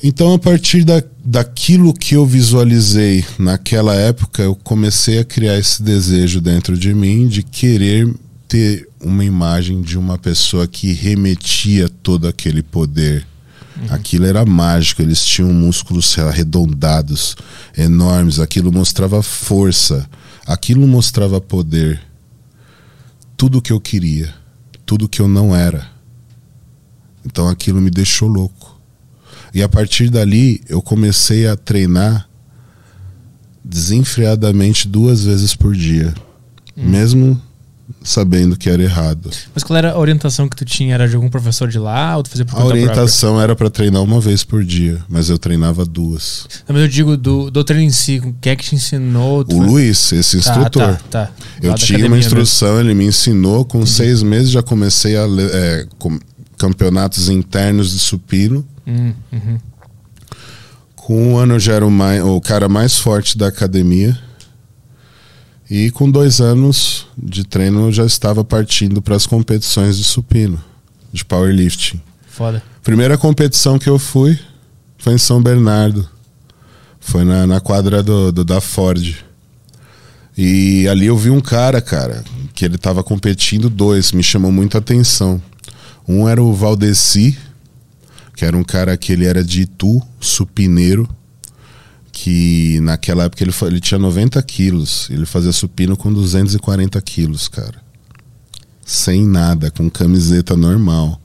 [0.03, 5.81] Então, a partir da, daquilo que eu visualizei naquela época, eu comecei a criar esse
[5.81, 8.07] desejo dentro de mim de querer
[8.47, 13.25] ter uma imagem de uma pessoa que remetia todo aquele poder.
[13.89, 17.35] Aquilo era mágico, eles tinham músculos arredondados,
[17.77, 20.09] enormes, aquilo mostrava força,
[20.47, 22.01] aquilo mostrava poder.
[23.35, 24.33] Tudo que eu queria,
[24.83, 25.87] tudo que eu não era.
[27.23, 28.79] Então aquilo me deixou louco.
[29.53, 32.27] E a partir dali eu comecei a treinar
[33.63, 36.15] desenfreadamente duas vezes por dia.
[36.75, 37.39] Mesmo
[38.07, 39.29] sabendo que era errado.
[39.53, 40.93] Mas qual era a orientação que tu tinha?
[40.93, 44.01] Era de algum professor de lá ou tu fazia por A orientação era para treinar
[44.01, 46.45] uma vez por dia, mas eu treinava duas.
[46.47, 46.63] própria?
[46.67, 49.41] Não, mas eu digo do, do treino em si, o que é que te ensinou?
[49.41, 50.95] O foi- Luiz, esse Tá, instrutor.
[51.09, 51.31] Tá, tá.
[51.61, 52.17] Eu tinha uma mesmo.
[52.17, 53.65] instrução, ele me ensinou.
[53.65, 56.19] Com seis meses já comecei a é, com-
[56.57, 58.65] campeonatos internos de supino.
[58.87, 59.57] Hum, uhum.
[60.95, 64.17] Com um ano já era o, mai- o cara mais forte da academia.
[65.69, 70.61] E com dois anos de treino eu já estava partindo para as competições de supino,
[71.11, 72.01] de powerlifting.
[72.27, 72.63] Foda.
[72.83, 74.39] Primeira competição que eu fui
[74.97, 76.07] foi em São Bernardo.
[76.99, 79.15] Foi na, na quadra do, do- da Ford.
[80.37, 84.75] E ali eu vi um cara, cara, que ele tava competindo dois, me chamou muito
[84.75, 85.41] a atenção.
[86.07, 87.37] Um era o Valdeci,
[88.35, 91.09] que era um cara que ele era de Itu, supineiro,
[92.19, 95.07] que naquela época ele, ele tinha 90 quilos.
[95.11, 97.75] Ele fazia supino com 240 quilos, cara.
[98.83, 101.21] Sem nada, com camiseta normal.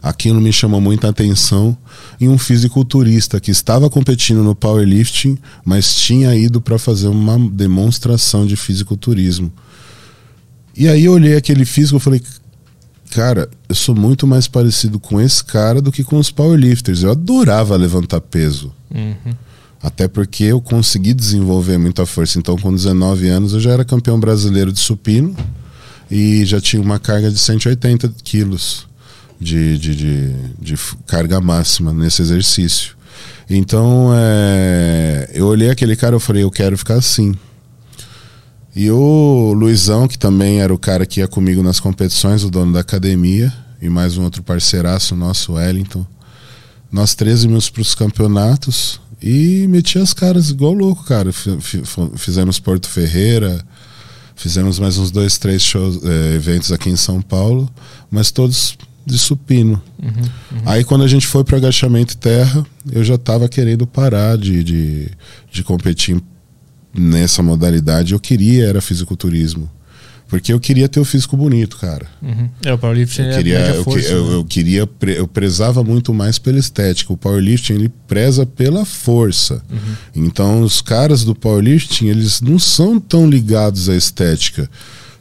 [0.00, 1.76] Aquilo me chamou muita atenção
[2.20, 8.46] em um fisiculturista que estava competindo no powerlifting, mas tinha ido para fazer uma demonstração
[8.46, 9.52] de fisiculturismo.
[10.76, 12.22] E aí eu olhei aquele físico e falei,
[13.10, 17.02] cara, eu sou muito mais parecido com esse cara do que com os powerlifters.
[17.02, 18.72] Eu adorava levantar peso.
[18.94, 19.34] Uhum.
[19.82, 22.38] Até porque eu consegui desenvolver muita força.
[22.38, 25.36] Então, com 19 anos, eu já era campeão brasileiro de supino
[26.10, 28.86] e já tinha uma carga de 180 quilos
[29.40, 32.96] de, de, de, de carga máxima nesse exercício.
[33.48, 37.34] Então, é, eu olhei aquele cara e falei, eu quero ficar assim.
[38.74, 42.72] E o Luizão, que também era o cara que ia comigo nas competições, o dono
[42.72, 46.04] da academia, e mais um outro parceiraço nosso, Wellington.
[46.90, 51.30] Nós 13 mil para os campeonatos e meti as caras igual louco, cara.
[52.16, 53.64] Fizemos Porto Ferreira,
[54.34, 57.70] fizemos mais uns dois, três shows, eh, eventos aqui em São Paulo,
[58.10, 58.76] mas todos
[59.06, 59.80] de supino.
[60.64, 64.64] Aí quando a gente foi para agachamento e terra, eu já estava querendo parar de,
[64.64, 65.08] de,
[65.50, 66.20] de competir
[66.92, 68.12] nessa modalidade.
[68.12, 69.70] Eu queria era fisiculturismo.
[70.28, 72.06] Porque eu queria ter o físico bonito, cara.
[72.20, 72.48] Uhum.
[72.64, 74.34] É, o powerlifting Eu é queria, a eu, força, que- eu, né?
[74.34, 77.12] eu queria, eu prezava muito mais pela estética.
[77.12, 79.62] O powerlifting ele preza pela força.
[79.70, 80.24] Uhum.
[80.26, 84.68] Então os caras do powerlifting eles não são tão ligados à estética.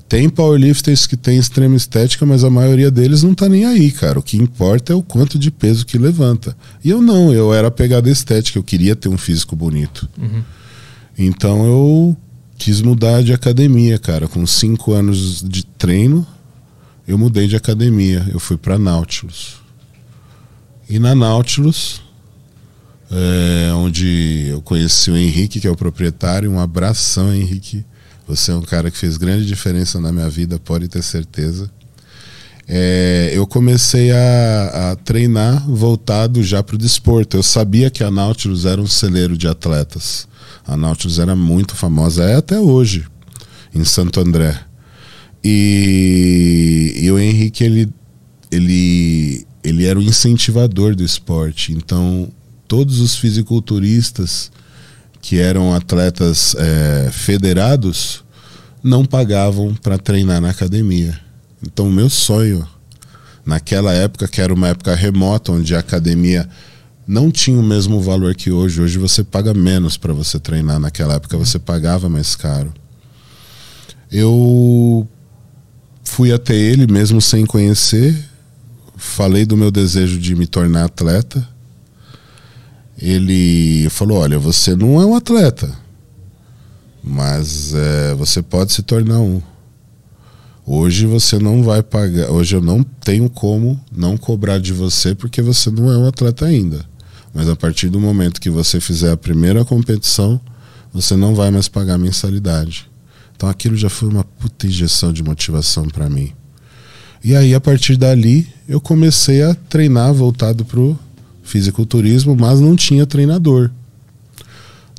[0.09, 4.17] Tem powerlifters que têm extrema estética, mas a maioria deles não tá nem aí, cara.
[4.19, 6.55] O que importa é o quanto de peso que levanta.
[6.83, 10.07] E eu não, eu era pegada estética, eu queria ter um físico bonito.
[10.17, 10.41] Uhum.
[11.17, 12.17] Então eu
[12.57, 14.27] quis mudar de academia, cara.
[14.27, 16.25] Com cinco anos de treino,
[17.07, 18.25] eu mudei de academia.
[18.31, 19.57] Eu fui para Nautilus.
[20.89, 22.01] E na Nautilus,
[23.11, 26.51] é, onde eu conheci o Henrique, que é o proprietário.
[26.51, 27.85] Um abração, Henrique.
[28.27, 31.69] Você é um cara que fez grande diferença na minha vida, pode ter certeza.
[32.67, 37.37] É, eu comecei a, a treinar voltado já para o desporto.
[37.37, 40.27] Eu sabia que a Nautilus era um celeiro de atletas.
[40.67, 43.05] A Nautilus era muito famosa, é até hoje,
[43.73, 44.59] em Santo André.
[45.43, 47.89] E, e o Henrique, ele,
[48.49, 51.71] ele, ele era o incentivador do esporte.
[51.71, 52.31] Então,
[52.67, 54.51] todos os fisiculturistas
[55.21, 58.23] que eram atletas é, federados
[58.83, 61.19] não pagavam para treinar na academia.
[61.63, 62.67] Então, o meu sonho,
[63.45, 66.49] naquela época, que era uma época remota, onde a academia
[67.07, 68.81] não tinha o mesmo valor que hoje.
[68.81, 70.79] Hoje você paga menos para você treinar.
[70.79, 72.73] Naquela época você pagava mais caro.
[74.11, 75.07] Eu
[76.03, 78.15] fui até ele mesmo sem conhecer,
[78.95, 81.47] falei do meu desejo de me tornar atleta.
[82.97, 85.71] Ele falou: Olha, você não é um atleta,
[87.03, 89.41] mas é, você pode se tornar um.
[90.65, 92.31] Hoje você não vai pagar.
[92.31, 96.45] Hoje eu não tenho como não cobrar de você porque você não é um atleta
[96.45, 96.94] ainda.
[97.35, 100.39] Mas a partir do momento que você fizer a primeira competição,
[100.93, 102.89] você não vai mais pagar mensalidade.
[103.35, 106.31] Então aquilo já foi uma puta injeção de motivação para mim.
[107.21, 110.97] E aí a partir dali eu comecei a treinar voltado pro
[111.43, 113.69] fisiculturismo, mas não tinha treinador.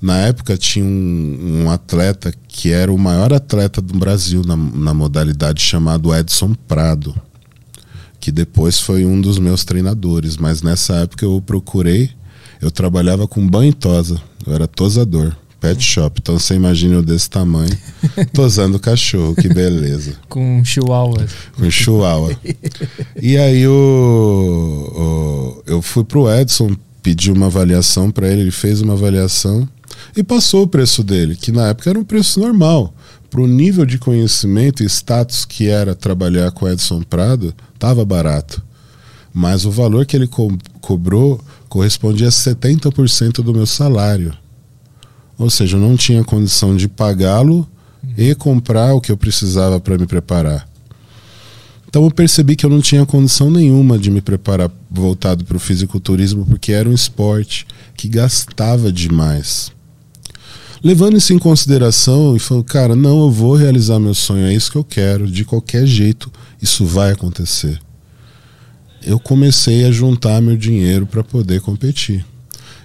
[0.02, 4.92] Na época tinha um, um atleta que era o maior atleta do Brasil na, na
[4.92, 7.14] modalidade chamado Edson Prado,
[8.20, 10.36] que depois foi um dos meus treinadores.
[10.36, 12.10] Mas nessa época eu procurei,
[12.60, 16.20] eu trabalhava com banho e tosa, eu era tosador pet shop.
[16.20, 17.76] Então você imagina eu desse tamanho,
[18.32, 20.14] tosando cachorro, que beleza.
[20.28, 21.26] Com chihuahua.
[21.56, 22.36] Com chihuahua.
[23.20, 28.80] e aí o, o, eu fui pro Edson, pedi uma avaliação para ele, ele fez
[28.80, 29.68] uma avaliação
[30.16, 32.94] e passou o preço dele, que na época era um preço normal.
[33.28, 38.62] Para o nível de conhecimento e status que era trabalhar com Edson Prado, estava barato.
[39.34, 41.40] Mas o valor que ele co cobrou
[41.76, 44.32] correspondia a 70% do meu salário.
[45.38, 47.68] Ou seja, eu não tinha condição de pagá-lo
[48.16, 50.66] e comprar o que eu precisava para me preparar.
[51.86, 55.60] Então eu percebi que eu não tinha condição nenhuma de me preparar voltado para o
[55.60, 59.70] fisiculturismo, porque era um esporte que gastava demais.
[60.82, 64.72] Levando isso em consideração e falando, cara, não, eu vou realizar meu sonho, é isso
[64.72, 67.78] que eu quero, de qualquer jeito, isso vai acontecer.
[69.06, 72.26] Eu comecei a juntar meu dinheiro para poder competir.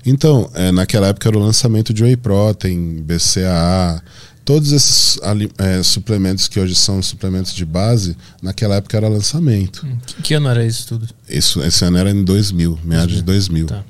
[0.06, 4.02] Então, é, naquela época era o lançamento de Whey Protein, BCAA,
[4.46, 5.20] todos esses
[5.58, 9.86] é, suplementos que hoje são suplementos de base, naquela época era lançamento.
[9.86, 11.08] Hum, que, que ano era isso tudo?
[11.28, 13.68] Isso, esse ano era em 2000, meados de 2000.
[13.68, 13.84] Tá.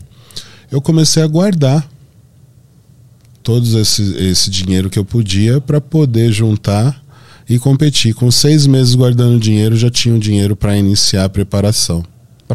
[0.71, 1.85] Eu comecei a guardar
[3.43, 7.01] todo esse, esse dinheiro que eu podia para poder juntar
[7.49, 8.13] e competir.
[8.13, 12.03] Com seis meses guardando dinheiro, já tinha o dinheiro para iniciar a preparação.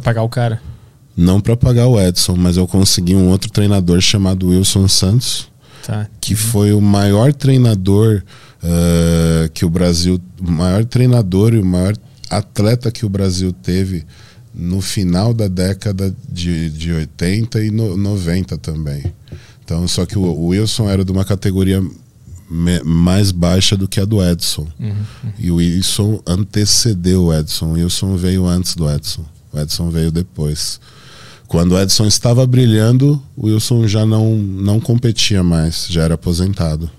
[0.01, 0.61] Para pagar o cara?
[1.17, 5.49] Não para pagar o Edson, mas eu consegui um outro treinador chamado Wilson Santos,
[5.87, 6.07] tá.
[6.21, 8.23] que foi o maior treinador
[8.63, 11.97] uh, que o Brasil, o maior treinador e o maior
[12.29, 14.05] atleta que o Brasil teve
[14.55, 19.05] no final da década de, de 80 e no, 90 também.
[19.65, 21.83] Então, só que o, o Wilson era de uma categoria
[22.49, 24.67] me, mais baixa do que a do Edson.
[24.79, 25.33] Uhum, uhum.
[25.39, 27.67] E o Wilson antecedeu o Edson.
[27.67, 29.25] O Wilson veio antes do Edson.
[29.57, 30.79] O Edson veio depois.
[31.49, 36.91] Quando o Edson estava brilhando, o Wilson já não, não competia mais, já era aposentado.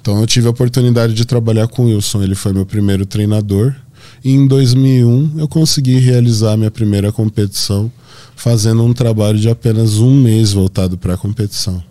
[0.00, 3.74] Então eu tive a oportunidade de trabalhar com o Wilson, ele foi meu primeiro treinador.
[4.22, 7.90] E em 2001 eu consegui realizar minha primeira competição,
[8.36, 11.82] fazendo um trabalho de apenas um mês voltado para a competição.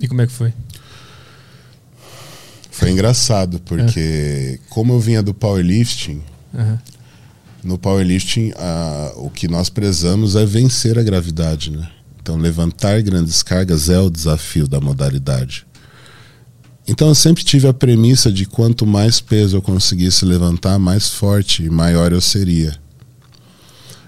[0.00, 0.54] E como é que foi?
[2.70, 4.58] Foi engraçado, porque é.
[4.70, 6.22] como eu vinha do powerlifting,
[6.54, 6.78] uhum
[7.62, 11.88] no powerlifting, a, o que nós prezamos é vencer a gravidade, né?
[12.20, 15.66] Então, levantar grandes cargas é o desafio da modalidade.
[16.86, 21.62] Então, eu sempre tive a premissa de quanto mais peso eu conseguisse levantar, mais forte
[21.62, 22.78] e maior eu seria.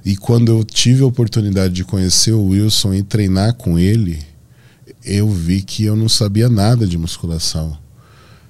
[0.05, 4.19] E quando eu tive a oportunidade de conhecer o Wilson e treinar com ele,
[5.05, 7.77] eu vi que eu não sabia nada de musculação.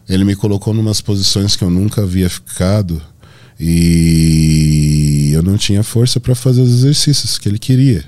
[0.09, 3.01] Ele me colocou em umas posições que eu nunca havia ficado
[3.63, 8.03] e eu não tinha força para fazer os exercícios que ele queria.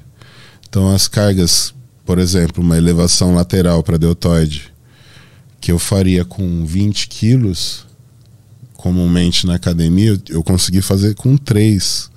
[0.66, 1.74] Então, as cargas,
[2.06, 4.72] por exemplo, uma elevação lateral para deltoide,
[5.60, 7.86] que eu faria com 20 quilos,
[8.72, 12.10] comumente na academia, eu consegui fazer com 3,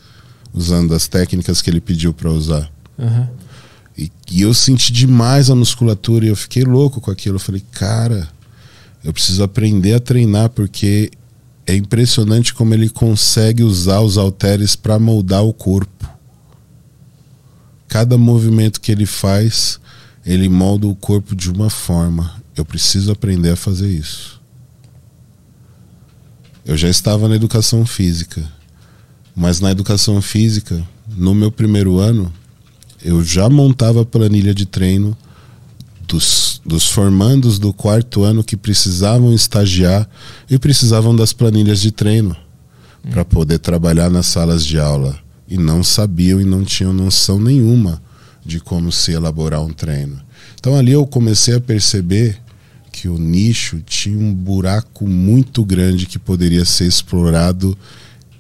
[0.54, 2.72] usando as técnicas que ele pediu para usar.
[2.98, 3.28] Uhum.
[3.98, 7.36] E, e, eu senti demais a musculatura e eu fiquei louco com aquilo.
[7.36, 8.30] Eu falei, cara,
[9.04, 11.12] eu preciso aprender a treinar porque
[11.66, 16.08] é impressionante como ele consegue usar os halteres para moldar o corpo.
[17.88, 19.80] Cada movimento que ele faz,
[20.26, 22.36] ele molda o corpo de uma forma.
[22.56, 24.42] Eu preciso aprender a fazer isso.
[26.64, 28.44] Eu já estava na educação física,
[29.36, 32.32] mas na educação física, no meu primeiro ano,
[33.04, 35.16] eu já montava planilha de treino
[36.16, 40.10] dos, dos formandos do quarto ano que precisavam estagiar
[40.50, 42.36] e precisavam das planilhas de treino
[43.04, 43.10] hum.
[43.10, 45.20] para poder trabalhar nas salas de aula.
[45.48, 48.02] E não sabiam e não tinham noção nenhuma
[48.44, 50.20] de como se elaborar um treino.
[50.58, 52.40] Então ali eu comecei a perceber
[52.92, 57.78] que o nicho tinha um buraco muito grande que poderia ser explorado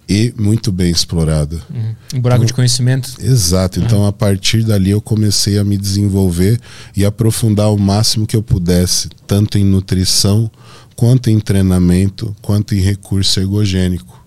[0.07, 1.59] e muito bem explorada.
[1.73, 1.95] Uhum.
[2.15, 3.13] Um buraco então, de conhecimento.
[3.19, 3.79] Exato.
[3.79, 4.07] Então, uhum.
[4.07, 6.59] a partir dali, eu comecei a me desenvolver
[6.95, 10.49] e aprofundar o máximo que eu pudesse, tanto em nutrição,
[10.95, 14.23] quanto em treinamento, quanto em recurso ergogênico.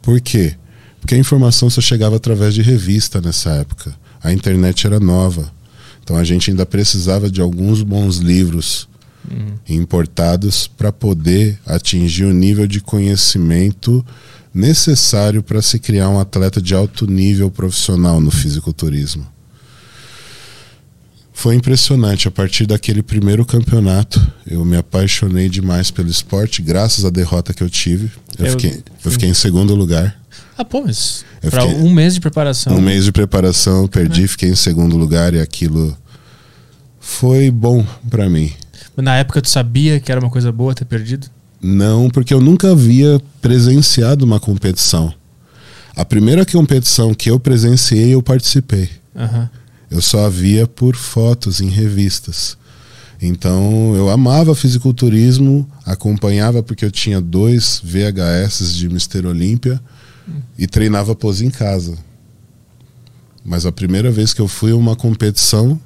[0.00, 0.54] Por quê?
[1.00, 3.94] Porque a informação só chegava através de revista nessa época.
[4.22, 5.52] A internet era nova.
[6.02, 8.88] Então, a gente ainda precisava de alguns bons livros
[9.30, 9.54] uhum.
[9.68, 14.04] importados para poder atingir o nível de conhecimento
[14.56, 19.26] necessário para se criar um atleta de alto nível profissional no fisiculturismo.
[21.32, 22.26] Foi impressionante.
[22.26, 27.62] A partir daquele primeiro campeonato, eu me apaixonei demais pelo esporte, graças à derrota que
[27.62, 28.10] eu tive.
[28.38, 30.18] Eu, Eu- fiquei, eu fiquei em segundo lugar.
[30.56, 32.74] Ah, pô, mas fiquei- um mês de preparação.
[32.74, 35.96] Um mês de preparação, perdi, fiquei em segundo lugar e aquilo
[36.98, 38.50] foi bom pra mim.
[38.96, 41.28] Na época tu sabia que era uma coisa boa ter perdido?
[41.60, 45.12] Não, porque eu nunca havia presenciado uma competição.
[45.94, 48.90] A primeira competição que eu presenciei, eu participei.
[49.14, 49.48] Aham.
[49.90, 52.58] Eu só via por fotos em revistas.
[53.20, 59.80] Então eu amava fisiculturismo, acompanhava porque eu tinha dois VHS de Mister Olímpia
[60.58, 61.96] e treinava pose em casa.
[63.44, 65.80] Mas a primeira vez que eu fui a uma competição,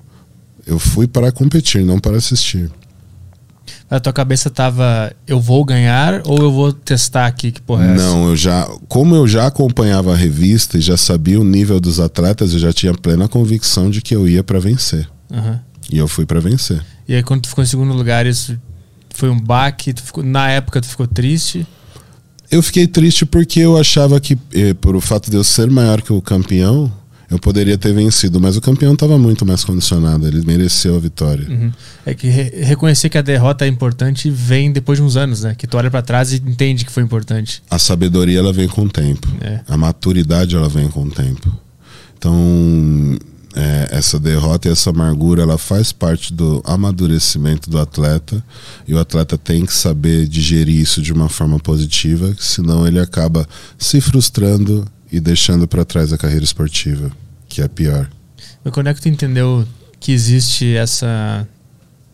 [0.66, 2.70] eu fui para competir, não para assistir.
[3.90, 7.94] A tua cabeça tava, eu vou ganhar ou eu vou testar aqui que porra é
[7.94, 8.04] essa?
[8.04, 11.98] Não, eu já, como eu já acompanhava a revista e já sabia o nível dos
[11.98, 15.08] atletas, eu já tinha plena convicção de que eu ia para vencer.
[15.32, 15.60] Aham.
[15.90, 16.80] E eu fui para vencer.
[17.08, 18.56] E aí quando tu ficou em segundo lugar, isso
[19.10, 21.66] foi um baque, ficou, na época tu ficou triste.
[22.50, 26.02] Eu fiquei triste porque eu achava que, eh, por o fato de eu ser maior
[26.02, 26.90] que o campeão,
[27.30, 28.40] eu poderia ter vencido.
[28.40, 31.46] Mas o campeão estava muito mais condicionado, ele mereceu a vitória.
[31.48, 31.72] Uhum.
[32.04, 35.54] É que re- reconhecer que a derrota é importante vem depois de uns anos, né?
[35.56, 37.62] Que tu olha pra trás e entende que foi importante.
[37.70, 39.28] A sabedoria ela vem com o tempo.
[39.40, 39.60] É.
[39.68, 41.50] A maturidade ela vem com o tempo.
[42.18, 43.16] Então,
[43.54, 48.44] é, essa derrota e essa amargura ela faz parte do amadurecimento do atleta
[48.86, 53.48] e o atleta tem que saber digerir isso de uma forma positiva, senão ele acaba
[53.78, 57.10] se frustrando e deixando para trás a carreira esportiva,
[57.48, 58.08] que é pior.
[58.64, 59.66] Mas quando é que tu entendeu
[59.98, 61.46] que existe essa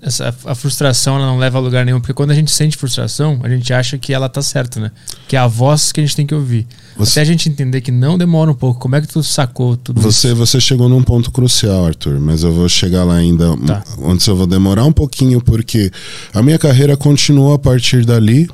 [0.03, 3.40] essa a frustração ela não leva a lugar nenhum, porque quando a gente sente frustração,
[3.42, 4.90] a gente acha que ela tá certa, né?
[5.26, 6.66] Que é a voz que a gente tem que ouvir.
[6.97, 8.78] Você- Até a gente entender que não demora um pouco.
[8.78, 10.36] Como é que tu sacou tudo Você, isso?
[10.36, 13.57] você chegou num ponto crucial, Arthur, mas eu vou chegar lá ainda.
[13.66, 13.82] Tá.
[14.05, 15.90] Antes eu vou demorar um pouquinho, porque
[16.32, 18.49] a minha carreira continuou a partir dali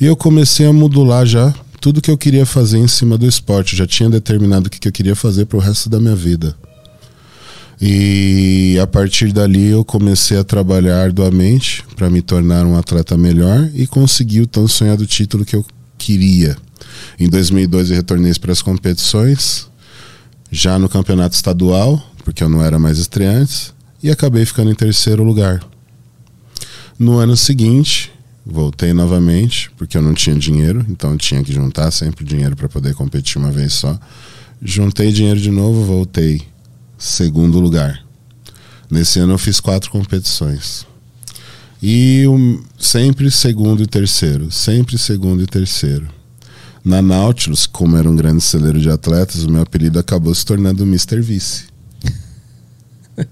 [0.00, 3.72] e eu comecei a modular já tudo que eu queria fazer em cima do esporte.
[3.72, 6.56] Eu já tinha determinado o que eu queria fazer pro resto da minha vida.
[7.80, 13.70] E a partir dali eu comecei a trabalhar arduamente para me tornar um atleta melhor
[13.74, 15.64] e conseguir o tão sonhado título que eu
[15.98, 16.56] queria.
[17.18, 19.68] Em 2002 eu retornei para as competições,
[20.50, 25.22] já no campeonato estadual, porque eu não era mais estreante, e acabei ficando em terceiro
[25.22, 25.62] lugar.
[26.98, 28.10] No ano seguinte,
[28.46, 32.68] voltei novamente, porque eu não tinha dinheiro, então eu tinha que juntar sempre dinheiro para
[32.68, 33.98] poder competir uma vez só.
[34.62, 36.42] Juntei dinheiro de novo, voltei
[36.96, 38.04] segundo lugar.
[38.88, 40.86] Nesse ano eu fiz quatro competições.
[41.82, 46.06] E um, sempre segundo e terceiro, sempre segundo e terceiro.
[46.84, 50.84] Na Nautilus, como era um grande celeiro de atletas, o meu apelido acabou se tornando
[50.84, 51.20] Mr.
[51.20, 51.64] Vice.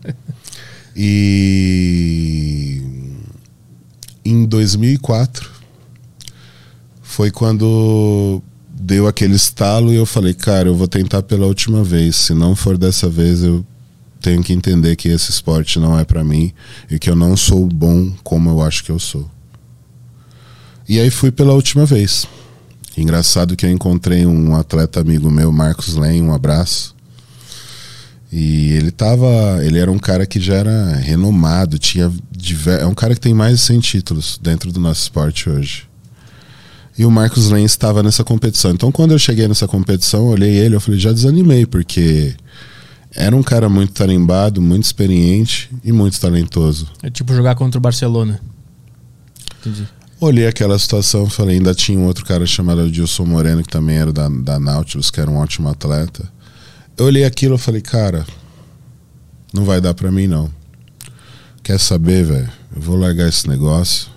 [0.96, 3.03] e
[4.24, 5.50] em 2004
[7.02, 12.16] foi quando deu aquele estalo e eu falei, cara, eu vou tentar pela última vez.
[12.16, 13.64] Se não for dessa vez, eu
[14.20, 16.52] tenho que entender que esse esporte não é para mim
[16.90, 19.30] e que eu não sou bom como eu acho que eu sou.
[20.88, 22.26] E aí fui pela última vez.
[22.96, 26.93] Engraçado que eu encontrei um atleta amigo meu, Marcos Len, um abraço.
[28.36, 29.64] E ele tava.
[29.64, 32.12] Ele era um cara que já era renomado, tinha.
[32.36, 35.84] Diver, é um cara que tem mais de 100 títulos dentro do nosso esporte hoje.
[36.98, 38.72] E o Marcos Len estava nessa competição.
[38.72, 42.34] Então, quando eu cheguei nessa competição, olhei ele, eu falei, já desanimei, porque
[43.14, 46.88] era um cara muito tarimbado, muito experiente e muito talentoso.
[47.04, 48.40] É tipo jogar contra o Barcelona.
[49.60, 49.86] Entendi.
[50.20, 54.12] Olhei aquela situação, falei, ainda tinha um outro cara chamado Adilson Moreno, que também era
[54.12, 56.33] da, da Nautilus, que era um ótimo atleta.
[56.96, 58.24] Eu olhei aquilo e falei, cara,
[59.52, 60.50] não vai dar pra mim não.
[61.62, 62.52] Quer saber, velho?
[62.74, 64.08] Eu vou largar esse negócio.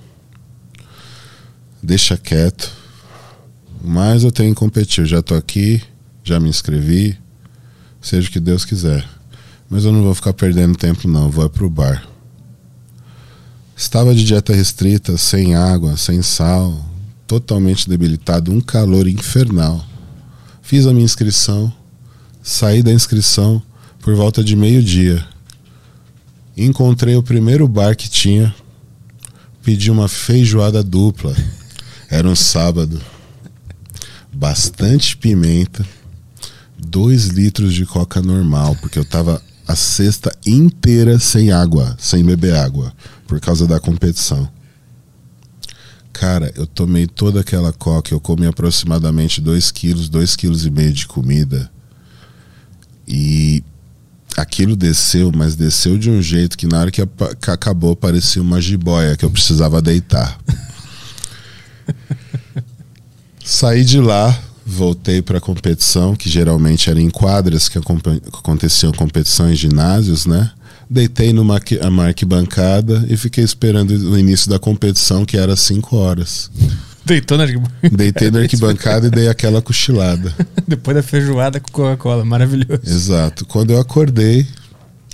[1.82, 2.72] Deixa quieto.
[3.84, 5.02] Mas eu tenho que competir.
[5.02, 5.82] Eu já tô aqui,
[6.24, 7.18] já me inscrevi.
[8.02, 9.08] Seja o que Deus quiser.
[9.70, 11.32] Mas eu não vou ficar perdendo tempo, não.
[11.32, 12.08] Vou é pro bar.
[13.76, 16.84] Estava de dieta restrita, sem água, sem sal,
[17.28, 19.86] totalmente debilitado, um calor infernal.
[20.62, 21.72] Fiz a minha inscrição,
[22.48, 23.62] saí da inscrição
[24.00, 25.24] por volta de meio-dia.
[26.56, 28.56] Encontrei o primeiro bar que tinha,
[29.62, 31.36] pedi uma feijoada dupla.
[32.10, 33.02] Era um sábado.
[34.32, 35.86] Bastante pimenta,
[36.78, 42.56] dois litros de coca normal, porque eu tava a sexta inteira sem água, sem beber
[42.56, 42.94] água,
[43.28, 44.50] por causa da competição.
[46.14, 50.94] Cara, eu tomei toda aquela coca, eu comi aproximadamente 2 quilos, 2 quilos e meio
[50.94, 51.70] de comida.
[53.08, 53.64] E
[54.36, 57.02] aquilo desceu, mas desceu de um jeito que na hora que,
[57.42, 60.38] que acabou parecia uma jiboia que eu precisava deitar.
[63.44, 69.50] Saí de lá, voltei para a competição, que geralmente era em quadras que aconteciam competição
[69.52, 70.52] em ginásios, né?
[70.90, 75.96] Deitei numa arqui- uma arquibancada e fiquei esperando o início da competição, que era 5
[75.96, 76.52] horas.
[77.08, 77.46] Deitou na
[77.92, 80.34] Deitei na arquibancada e dei aquela cochilada.
[80.68, 82.26] Depois da feijoada com Coca-Cola.
[82.26, 82.82] Maravilhoso.
[82.86, 83.46] Exato.
[83.46, 84.46] Quando eu acordei,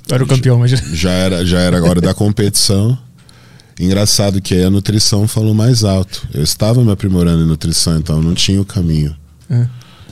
[0.09, 2.97] Era o campeão, mas já era, já era a hora da competição.
[3.79, 6.27] Engraçado que aí a nutrição falou mais alto.
[6.33, 9.15] Eu estava me aprimorando em nutrição, então não tinha o caminho.
[9.49, 9.67] É.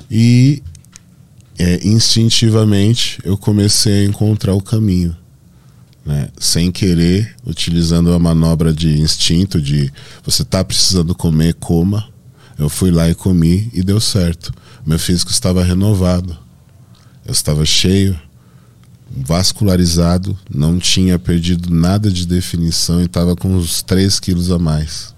[0.09, 0.61] E
[1.57, 5.15] é, instintivamente eu comecei a encontrar o caminho.
[6.05, 6.29] Né?
[6.39, 9.91] Sem querer, utilizando a manobra de instinto de
[10.23, 12.09] você tá precisando comer, coma.
[12.57, 14.53] Eu fui lá e comi e deu certo.
[14.85, 16.37] Meu físico estava renovado.
[17.25, 18.19] Eu estava cheio,
[19.15, 25.13] vascularizado, não tinha perdido nada de definição e estava com uns 3 quilos a mais.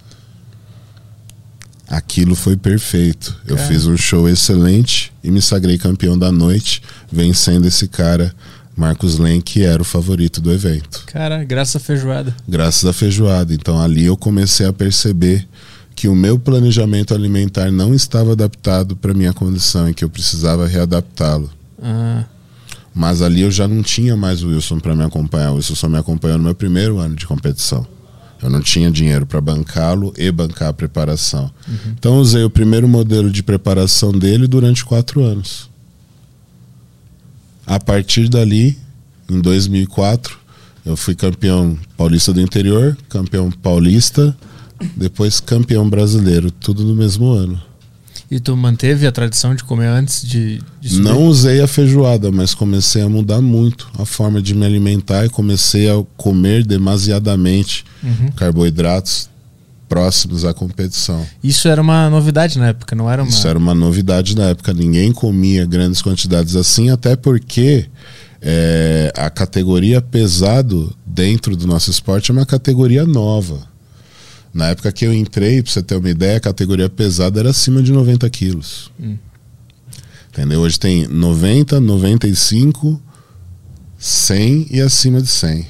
[1.88, 3.36] Aquilo foi perfeito.
[3.46, 3.68] Eu Cara.
[3.68, 6.82] fiz um show excelente e me sagrei campeão da noite,
[7.12, 8.34] vencendo esse cara,
[8.76, 11.04] Marcos Len, que era o favorito do evento.
[11.06, 12.36] Cara, graças à feijoada.
[12.48, 13.54] Graças à feijoada.
[13.54, 15.48] Então ali eu comecei a perceber
[15.96, 20.66] que o meu planejamento alimentar não estava adaptado para minha condição e que eu precisava
[20.68, 21.50] readaptá-lo.
[21.82, 22.24] Ah,
[22.96, 25.52] Mas ali eu já não tinha mais o Wilson para me acompanhar.
[25.52, 27.86] O Wilson só me acompanhou no meu primeiro ano de competição.
[28.42, 31.50] Eu não tinha dinheiro para bancá-lo e bancar a preparação.
[31.98, 35.70] Então eu usei o primeiro modelo de preparação dele durante quatro anos.
[37.66, 38.78] A partir dali,
[39.30, 40.38] em 2004,
[40.86, 44.36] eu fui campeão paulista do interior, campeão paulista,
[44.98, 47.62] depois campeão brasileiro, tudo no mesmo ano.
[48.30, 51.00] e tu manteve a tradição de comer antes de, de?
[51.00, 55.30] Não usei a feijoada, mas comecei a mudar muito a forma de me alimentar e
[55.30, 58.30] comecei a comer demasiadamente Uhum.
[58.36, 59.30] carboidratos
[59.94, 61.24] próximos à competição.
[61.44, 63.30] Isso era uma novidade na época, não era uma.
[63.30, 64.74] Isso era uma novidade na época.
[64.74, 67.86] Ninguém comia grandes quantidades assim, até porque
[68.42, 73.60] é, a categoria pesado dentro do nosso esporte é uma categoria nova.
[74.52, 77.84] Na época que eu entrei, pra você ter uma ideia, a categoria pesada era acima
[77.84, 78.92] de 90 quilos.
[79.00, 79.16] Hum.
[80.30, 80.62] Entendeu?
[80.62, 83.00] Hoje tem 90, 95,
[84.00, 85.68] 100 e acima de 100.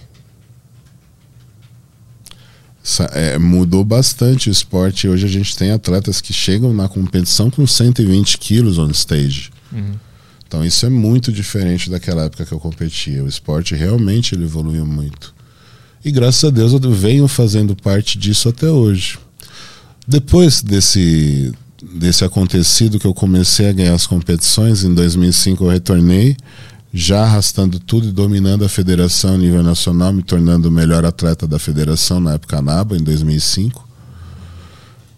[3.12, 5.08] É, mudou bastante o esporte.
[5.08, 9.52] Hoje a gente tem atletas que chegam na competição com 120 quilos on stage.
[9.72, 9.94] Uhum.
[10.46, 13.24] Então isso é muito diferente daquela época que eu competia.
[13.24, 15.34] O esporte realmente ele evoluiu muito.
[16.04, 19.18] E graças a Deus eu venho fazendo parte disso até hoje.
[20.06, 21.54] Depois desse
[21.96, 26.38] desse acontecido que eu comecei a ganhar as competições, em 2005 eu retornei,
[26.94, 31.48] já arrastando tudo e dominando a federação a nível nacional, me tornando o melhor atleta
[31.48, 33.90] da federação na época NABA, em 2005.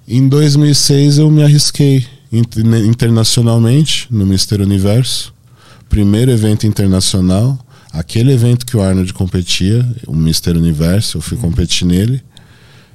[0.07, 5.33] Em 2006 eu me arrisquei inter- internacionalmente no Mister Universo,
[5.89, 7.59] primeiro evento internacional,
[7.91, 12.23] aquele evento que o Arnold competia, o Mister Universo, eu fui competir nele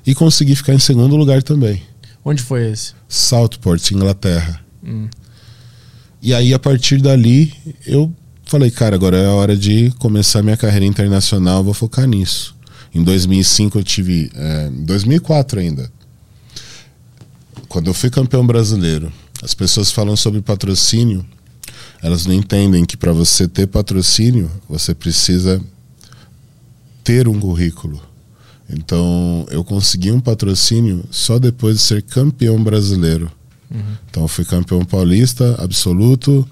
[0.07, 1.83] e consegui ficar em segundo lugar também.
[2.25, 2.95] Onde foi esse?
[3.09, 4.61] Southport, Inglaterra.
[4.83, 5.09] Hum.
[6.23, 7.53] E aí, a partir dali,
[7.87, 8.13] eu
[8.51, 12.57] falei, cara, agora é a hora de começar minha carreira internacional, vou focar nisso.
[12.93, 14.29] Em 2005 eu tive.
[14.35, 15.91] É, em 2004 ainda.
[17.69, 21.25] Quando eu fui campeão brasileiro, as pessoas falam sobre patrocínio,
[22.03, 25.63] elas não entendem que para você ter patrocínio, você precisa
[27.05, 28.03] ter um currículo.
[28.69, 33.31] Então, eu consegui um patrocínio só depois de ser campeão brasileiro.
[34.11, 36.49] Então, eu fui campeão paulista absoluto,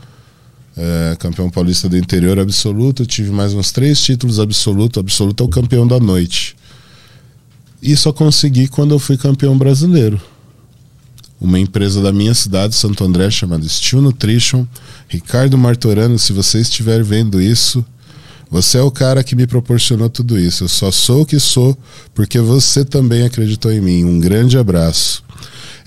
[0.78, 5.00] é, campeão paulista do interior absoluto, tive mais uns três títulos absoluto.
[5.00, 6.56] Absoluto é o campeão da noite.
[7.82, 10.20] E só consegui quando eu fui campeão brasileiro.
[11.40, 14.64] Uma empresa da minha cidade, Santo André, chamada Steel Nutrition.
[15.08, 17.84] Ricardo Martorano, se você estiver vendo isso,
[18.50, 20.64] você é o cara que me proporcionou tudo isso.
[20.64, 21.76] Eu só sou o que sou
[22.14, 24.04] porque você também acreditou em mim.
[24.04, 25.24] Um grande abraço.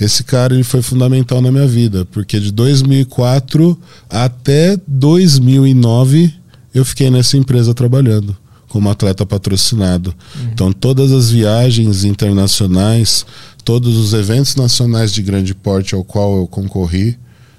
[0.02, 3.78] Esse cara ele foi fundamental na minha vida, porque de 2004
[4.10, 6.34] até 2009
[6.74, 8.36] eu fiquei nessa empresa trabalhando
[8.68, 10.12] como atleta patrocinado.
[10.52, 13.24] Então todas as viagens internacionais,
[13.64, 17.16] todos os eventos nacionais de grande porte ao qual eu concorri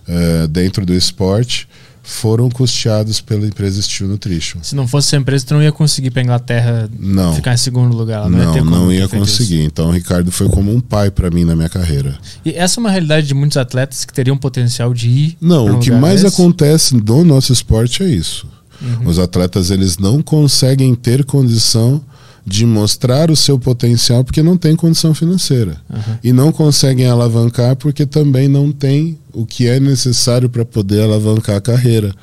[0.09, 1.69] eh, dentro do esporte
[2.03, 4.59] foram custeados pela empresa Steel Nutrition.
[4.63, 7.35] Se não fosse essa empresa, tu não ia conseguir pra Inglaterra Não.
[7.35, 8.21] ficar em segundo lugar.
[8.27, 9.63] Ela Não, ia Não, não ia conseguir.
[9.63, 12.19] Então o Ricardo foi como um pai para mim na minha carreira.
[12.23, 12.41] isso.
[12.45, 15.37] E essa é uma realidade de muitos atletas que teriam potencial de ir.
[15.41, 16.35] Não, um o que mais desse?
[16.35, 18.47] acontece no nosso esporte é isso.
[18.81, 19.07] Uhum.
[19.09, 22.03] Os atletas eles não conseguem ter condição
[22.45, 25.81] de mostrar o seu potencial porque não tem condição financeira.
[25.89, 26.19] Uhum.
[26.23, 31.57] E não conseguem alavancar porque também não tem o que é necessário para poder alavancar
[31.57, 32.15] a carreira.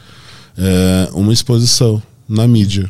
[0.58, 2.90] É uma exposição na mídia.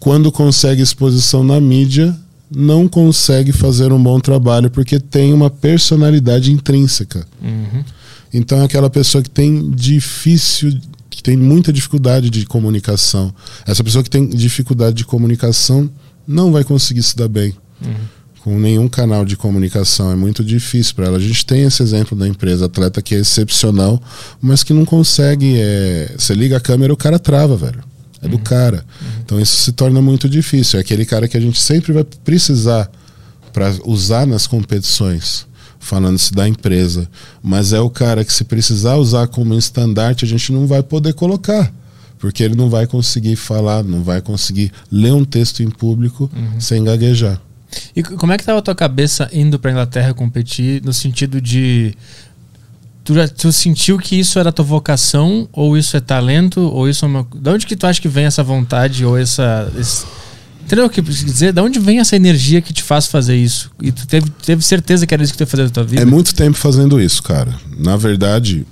[0.00, 2.16] Quando consegue exposição na mídia,
[2.50, 7.26] não consegue fazer um bom trabalho porque tem uma personalidade intrínseca.
[7.42, 7.84] Uhum.
[8.32, 13.32] Então, é aquela pessoa que tem difícil, que tem muita dificuldade de comunicação.
[13.66, 15.90] Essa pessoa que tem dificuldade de comunicação
[16.28, 17.94] não vai conseguir se dar bem uhum.
[18.44, 20.12] com nenhum canal de comunicação.
[20.12, 21.16] É muito difícil para ela.
[21.16, 24.00] A gente tem esse exemplo da empresa atleta que é excepcional,
[24.38, 25.54] mas que não consegue.
[25.56, 26.14] É...
[26.18, 27.82] Você liga a câmera, o cara trava, velho.
[28.20, 28.32] É uhum.
[28.32, 28.84] do cara.
[29.00, 29.08] Uhum.
[29.24, 30.78] Então isso se torna muito difícil.
[30.78, 32.90] É aquele cara que a gente sempre vai precisar
[33.52, 35.46] para usar nas competições,
[35.80, 37.08] falando-se da empresa.
[37.42, 41.14] Mas é o cara que, se precisar usar como estandarte, a gente não vai poder
[41.14, 41.72] colocar.
[42.18, 46.60] Porque ele não vai conseguir falar, não vai conseguir ler um texto em público uhum.
[46.60, 47.40] sem gaguejar.
[47.94, 51.94] E como é que estava a tua cabeça indo para Inglaterra competir no sentido de
[53.08, 57.08] Tu, tu sentiu que isso era tua vocação, ou isso é talento, ou isso é
[57.08, 57.26] uma.
[57.34, 59.72] De onde que tu acha que vem essa vontade, ou essa.
[59.78, 60.04] Esse...
[60.62, 61.54] Entendeu o que eu dizer?
[61.54, 63.70] De onde vem essa energia que te faz fazer isso?
[63.80, 66.02] E tu teve, teve certeza que era isso que tu ia fazer na tua vida?
[66.02, 67.54] É muito tempo fazendo isso, cara.
[67.78, 68.66] Na verdade,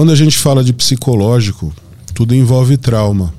[0.00, 1.74] quando a gente fala de psicológico,
[2.14, 3.34] tudo envolve trauma.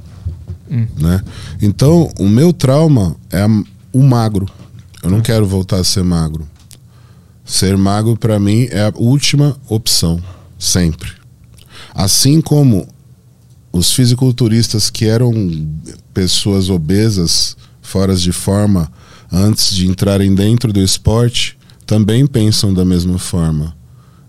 [0.69, 0.85] Hum.
[0.95, 1.23] Né?
[1.59, 3.43] Então, o meu trauma é
[3.91, 4.45] o magro.
[5.01, 5.21] Eu não hum.
[5.23, 6.47] quero voltar a ser magro.
[7.43, 10.21] Ser magro para mim é a última opção,
[10.59, 11.09] sempre.
[11.95, 12.87] Assim como
[13.73, 15.33] os fisiculturistas que eram
[16.13, 18.87] pessoas obesas, fora de forma,
[19.31, 21.57] antes de entrarem dentro do esporte,
[21.87, 23.75] também pensam da mesma forma.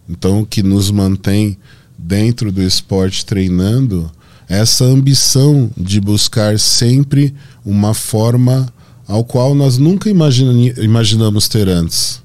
[0.08, 1.58] Então, o que nos mantém
[2.02, 4.10] dentro do esporte treinando
[4.48, 7.34] essa ambição de buscar sempre
[7.64, 8.70] uma forma
[9.06, 12.22] ao qual nós nunca imaginamos ter antes.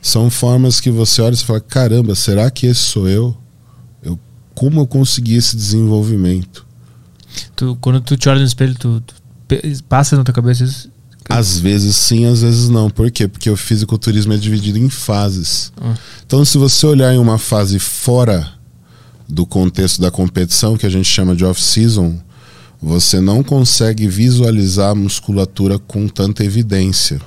[0.00, 3.36] São formas que você olha e fala: caramba, será que esse sou eu?
[4.02, 4.18] eu
[4.54, 6.66] como eu consegui esse desenvolvimento?
[7.54, 9.14] Tu, quando tu te olha no espelho, tu, tu
[9.88, 10.90] passa na tua cabeça isso?
[11.28, 12.90] Às vezes sim, às vezes não.
[12.90, 13.28] Por quê?
[13.28, 15.72] Porque o fisiculturismo é dividido em fases.
[15.80, 15.94] Ah.
[16.26, 18.52] Então, se você olhar em uma fase fora
[19.32, 22.20] do contexto da competição, que a gente chama de off-season,
[22.80, 27.18] você não consegue visualizar a musculatura com tanta evidência.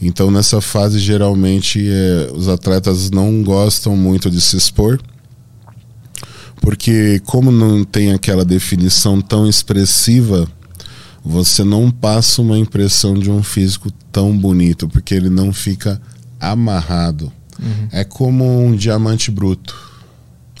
[0.00, 5.00] Então, nessa fase, geralmente, é, os atletas não gostam muito de se expor,
[6.60, 10.46] porque, como não tem aquela definição tão expressiva,
[11.24, 16.00] você não passa uma impressão de um físico tão bonito, porque ele não fica
[16.38, 17.32] amarrado.
[17.58, 17.88] Uhum.
[17.90, 19.91] É como um diamante bruto.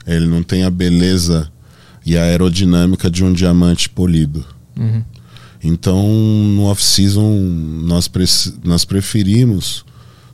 [0.06, 1.50] Ele não tem a beleza
[2.04, 4.44] e a aerodinâmica de um diamante polido.
[4.76, 5.02] Uhum.
[5.62, 7.38] Então, no off-season,
[7.84, 8.24] nós, pre
[8.64, 9.84] nós preferimos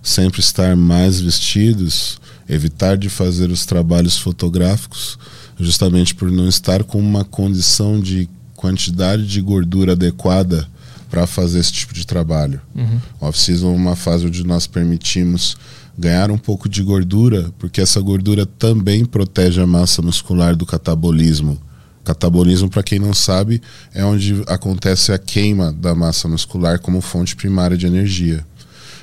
[0.02, 5.18] sempre estar mais vestidos, evitar de fazer os trabalhos fotográficos,
[5.58, 10.66] justamente por não estar com uma condição de quantidade de gordura adequada
[11.10, 12.60] para fazer esse tipo de trabalho.
[12.74, 13.00] Uhum.
[13.20, 15.56] Off-season é uma fase onde nós permitimos
[15.99, 21.59] ganhar um pouco de gordura, porque essa gordura também protege a massa muscular do catabolismo
[22.09, 23.61] Catabolismo, para quem não sabe,
[23.92, 28.42] é onde acontece a queima da massa muscular como fonte primária de energia.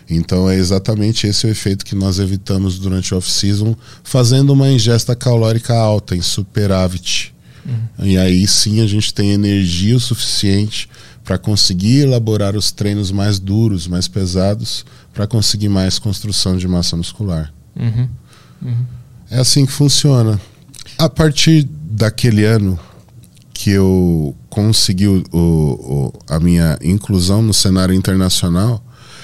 [0.10, 5.16] Então é exatamente esse o efeito que nós evitamos durante o off-season, fazendo uma ingesta
[5.16, 7.32] calórica alta, em superávit.
[7.64, 8.08] Uhum.
[8.08, 10.90] E aí sim a gente tem energia o suficiente
[11.24, 14.84] para conseguir elaborar os treinos mais duros, mais pesados,
[15.16, 17.52] para conseguir mais construção de massa muscular.
[17.74, 18.10] Uhum.
[18.62, 18.86] Uhum.
[19.32, 20.40] É assim que funciona.
[20.98, 22.78] A partir daquele ano,
[23.54, 28.84] que eu consegui o, o, a minha inclusão no cenário internacional,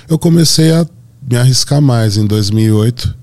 [0.10, 0.88] eu comecei a
[1.30, 2.16] me arriscar mais.
[2.16, 3.14] Em 2008,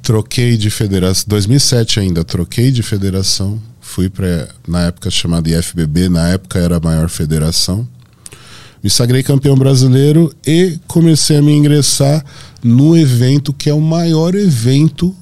[0.00, 1.24] troquei de federação.
[1.26, 3.60] 2007 ainda, troquei de federação.
[3.80, 7.88] Fui para, na época chamada IFBB, na época era a maior federação.
[8.82, 12.24] Me sagrei campeão brasileiro e comecei a me ingressar
[12.62, 15.14] no evento que é o maior evento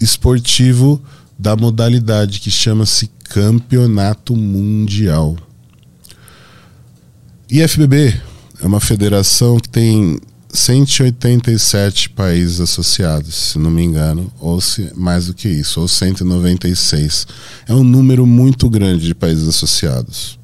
[0.00, 1.00] esportivo
[1.38, 5.36] da modalidade, que chama-se campeonato mundial.
[7.50, 8.20] IFBB
[8.60, 10.20] é uma federação que tem
[10.52, 17.26] 187 países associados, se não me engano, ou se mais do que isso, ou 196.
[17.66, 20.38] É um número muito grande de países associados.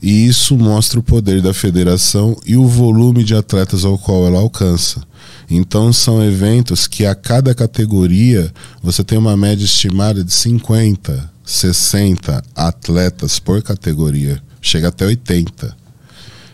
[0.00, 4.38] E isso mostra o poder da federação e o volume de atletas ao qual ela
[4.38, 5.02] alcança.
[5.50, 12.44] Então são eventos que a cada categoria você tem uma média estimada de 50, 60
[12.54, 15.76] atletas por categoria, chega até 80.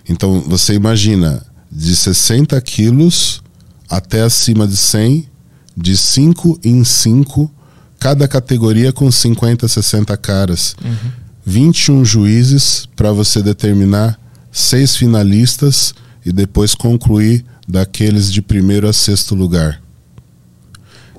[0.09, 3.43] Então você imagina, de 60 quilos
[3.91, 5.29] até acima de 100,
[5.77, 7.51] de 5 em 5,
[7.99, 10.77] cada categoria com 50, 60 caras.
[10.85, 11.24] Uhum.
[11.45, 14.19] 21 juízes para você determinar
[14.51, 19.83] seis finalistas e depois concluir daqueles de primeiro a sexto lugar.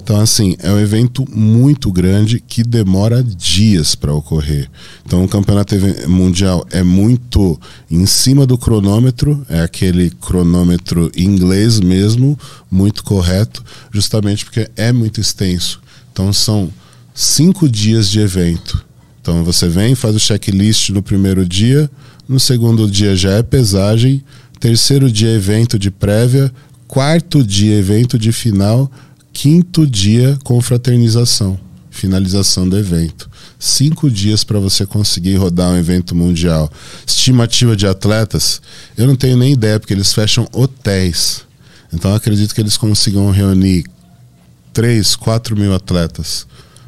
[0.06, 4.70] Então, assim, é um evento muito grande que demora dias para ocorrer.
[5.04, 5.74] Então, o campeonato
[6.08, 7.60] mundial é muito
[7.90, 12.38] em cima do cronômetro, é aquele cronômetro inglês mesmo,
[12.70, 15.82] muito correto, justamente porque é muito extenso.
[16.14, 16.72] Então, são
[17.12, 18.86] cinco dias de evento.
[19.26, 21.90] Então, você vem, faz o checklist no primeiro dia,
[22.30, 24.24] no segundo dia já é pesagem,
[24.60, 26.54] terceiro dia evento de prévia,
[26.88, 28.88] quarto dia evento de final
[29.34, 31.60] quinto dia confraternização,
[31.90, 33.28] finalização do evento.
[33.58, 36.72] Cinco dias para você conseguir rodar um evento mundial.
[37.04, 38.62] Estimativa de atletas,
[38.96, 41.42] eu não tenho nem ideia, porque eles fecham hotéis.
[41.92, 43.86] Então acredito que eles consigam reunir
[44.72, 46.46] 3, 4 mil atletas,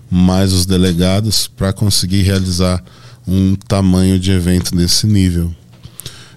[0.10, 2.84] mais os delegados, para conseguir realizar
[3.28, 5.54] um tamanho de evento desse nível.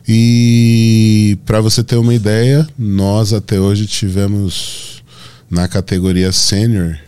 [0.08, 5.02] E para você ter uma ideia, nós até hoje tivemos
[5.48, 6.98] na categoria sênior,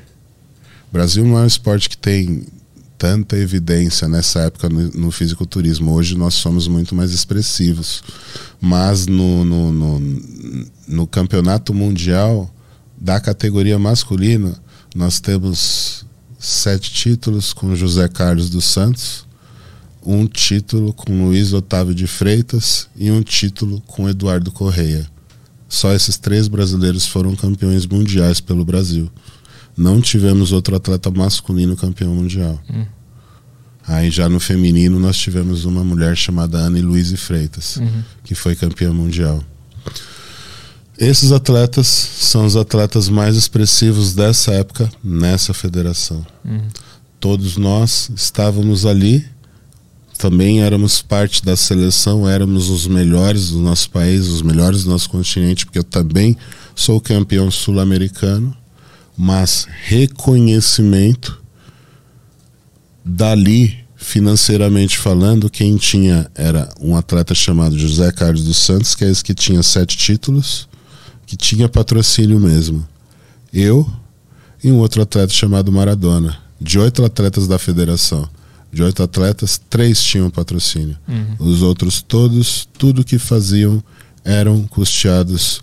[0.92, 2.44] Brasil não é um esporte que tem
[2.98, 5.90] tanta evidência nessa época no, no fisiculturismo.
[5.90, 8.04] Hoje nós somos muito mais expressivos.
[8.60, 10.22] Mas no, no, no,
[10.86, 12.54] no campeonato mundial
[13.00, 14.54] da categoria masculina,
[14.94, 16.04] nós temos
[16.42, 19.24] sete títulos com José Carlos dos Santos,
[20.04, 25.08] um título com Luiz Otávio de Freitas e um título com Eduardo Correia.
[25.68, 29.08] Só esses três brasileiros foram campeões mundiais pelo Brasil.
[29.76, 32.60] Não tivemos outro atleta masculino campeão mundial.
[32.68, 32.84] Hum.
[33.86, 38.02] Aí já no feminino nós tivemos uma mulher chamada Anne Luiz Freitas, uhum.
[38.24, 39.42] que foi campeã mundial.
[41.04, 46.24] Esses atletas são os atletas mais expressivos dessa época nessa federação.
[46.44, 46.68] Uhum.
[47.18, 49.26] Todos nós estávamos ali
[50.16, 55.10] também éramos parte da seleção, éramos os melhores do nosso país, os melhores do nosso
[55.10, 56.36] continente, porque eu também
[56.76, 58.56] sou campeão sul-americano,
[59.18, 61.42] mas reconhecimento
[63.04, 69.10] dali, financeiramente falando, quem tinha era um atleta chamado José Carlos dos Santos, que é
[69.10, 70.68] esse que tinha sete títulos,
[71.32, 72.86] que tinha patrocínio mesmo.
[73.50, 73.90] Eu
[74.62, 78.28] e um outro atleta chamado Maradona, de oito atletas da federação
[78.70, 80.96] de oito atletas, três tinham patrocínio.
[81.06, 81.36] Uhum.
[81.38, 83.82] Os outros todos, tudo que faziam
[84.24, 85.62] eram custeados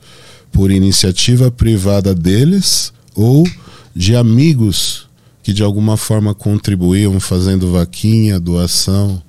[0.52, 3.48] por iniciativa privada deles ou
[3.96, 5.08] de amigos
[5.42, 9.22] que de alguma forma contribuíam fazendo vaquinha, doação,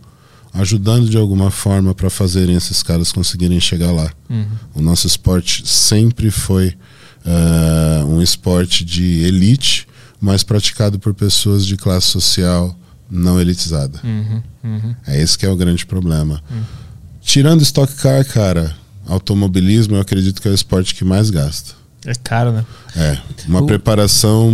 [0.53, 4.11] ajudando de alguma forma para fazerem esses caras conseguirem chegar lá.
[4.29, 4.47] Uhum.
[4.75, 6.75] O nosso esporte sempre foi
[7.25, 9.87] uh, um esporte de elite,
[10.21, 12.77] mas praticado por pessoas de classe social
[13.11, 14.01] não elitizada.
[14.05, 14.95] Uhum, uhum.
[15.07, 16.43] É esse que é o grande problema.
[16.51, 16.63] Uhum.
[17.21, 18.75] Tirando Stock Car, cara,
[19.07, 21.75] automobilismo eu acredito que é o esporte que mais gasta.
[22.05, 22.65] É caro, né?
[22.97, 23.19] É.
[23.47, 23.67] Uma o...
[23.67, 24.51] preparação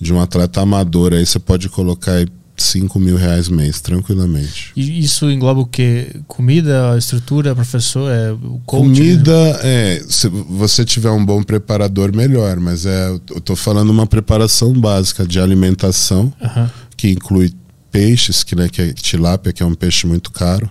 [0.00, 2.24] de um atleta amador aí você pode colocar
[2.62, 4.72] 5 mil reais mês, tranquilamente.
[4.76, 6.08] E isso engloba o quê?
[6.26, 8.82] Comida, estrutura, professor, é, o coach?
[8.82, 9.60] Comida, né?
[9.62, 10.04] é.
[10.08, 12.58] Se você tiver um bom preparador, melhor.
[12.58, 16.32] Mas é, eu tô falando uma preparação básica de alimentação.
[16.40, 17.52] Uhum que inclui
[17.92, 20.70] peixes, que, né, que é tilápia, que é um peixe muito caro.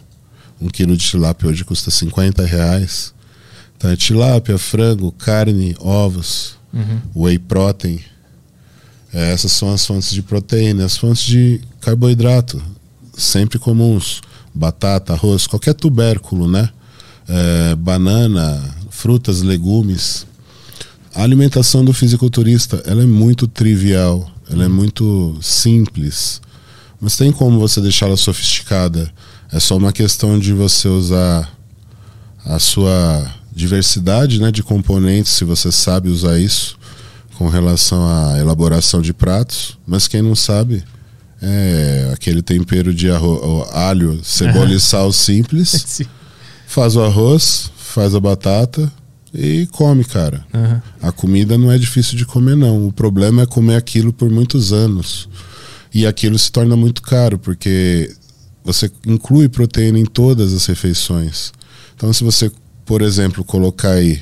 [0.60, 3.14] Um quilo de tilápia hoje custa 50 reais.
[3.78, 7.02] Então é tilápia, frango, carne, ovos, uhum.
[7.16, 8.00] whey protein.
[9.16, 10.84] É, essas são as fontes de proteína.
[10.84, 12.62] As fontes de carboidrato,
[13.18, 14.20] sempre comuns.
[14.54, 16.70] Batata, arroz, qualquer tubérculo, né?
[17.26, 20.28] É, banana, frutas, legumes.
[21.14, 26.42] A alimentação do fisiculturista ela é muito trivial ela é muito simples.
[27.00, 29.12] Mas tem como você deixá-la sofisticada.
[29.52, 31.52] É só uma questão de você usar
[32.44, 36.78] a sua diversidade né, de componentes, se você sabe usar isso
[37.38, 39.78] com relação à elaboração de pratos.
[39.86, 40.84] Mas quem não sabe,
[41.42, 46.02] é aquele tempero de arroz, alho, cebola e sal simples.
[46.68, 48.92] faz o arroz, faz a batata,
[49.38, 50.46] e come, cara.
[50.54, 50.82] Uhum.
[51.02, 52.88] A comida não é difícil de comer, não.
[52.88, 55.28] O problema é comer aquilo por muitos anos.
[55.94, 58.14] E aquilo se torna muito caro, porque
[58.64, 61.52] você inclui proteína em todas as refeições.
[61.96, 62.50] Então, se você,
[62.86, 64.22] por exemplo, colocar aí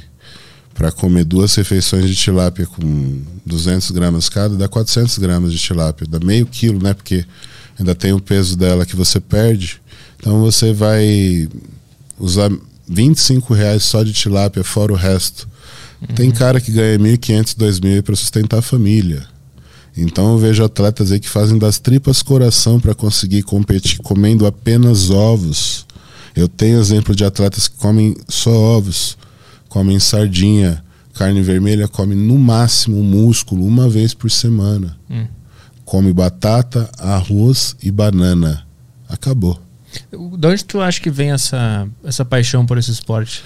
[0.74, 6.08] para comer duas refeições de tilápia com 200 gramas cada, dá 400 gramas de tilápia,
[6.10, 6.94] dá meio quilo, né?
[6.94, 7.26] Porque
[7.78, 9.82] ainda tem o peso dela que você perde.
[10.20, 11.48] Então você vai
[12.20, 12.52] usar
[12.88, 15.48] 25 reais só de tilápia, fora o resto.
[16.02, 16.16] Uhum.
[16.16, 19.26] Tem cara que ganha 1.500, 2.000 para sustentar a família.
[19.96, 25.12] Então eu vejo atletas aí que fazem das tripas coração para conseguir competir comendo apenas
[25.12, 25.86] ovos.
[26.36, 29.18] Eu tenho exemplo de atletas que comem só ovos
[29.74, 30.84] comem sardinha,
[31.16, 34.96] carne vermelha, come no máximo músculo uma vez por semana.
[35.10, 35.26] Hum.
[35.84, 38.68] Come batata, arroz e banana.
[39.10, 39.60] Acabou.
[40.12, 43.44] De onde tu acha que vem essa, essa paixão por esse esporte?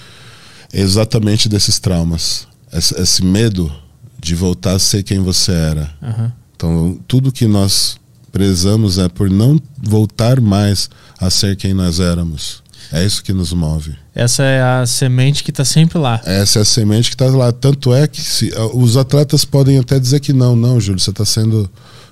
[0.73, 2.45] Exatamente desses traumas.
[2.73, 3.73] Esse, esse medo
[4.19, 5.89] de voltar a ser quem você era.
[6.01, 6.31] Uhum.
[6.57, 7.97] Então, tudo que nós
[8.33, 12.61] prezamos é por não voltar mais a ser quem nós éramos.
[12.91, 13.95] É isso que nos move.
[14.15, 16.21] Essa é a semente que está sempre lá.
[16.25, 17.51] Essa é a semente que está lá.
[17.51, 21.25] Tanto é que se, os atletas podem até dizer que não, não, Júlio, você está
[21.25, 21.69] sendo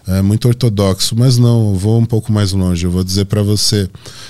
[0.07, 2.85] é, muito ortodoxo, mas não, eu vou um pouco mais longe.
[2.85, 3.89] Eu vou dizer para você: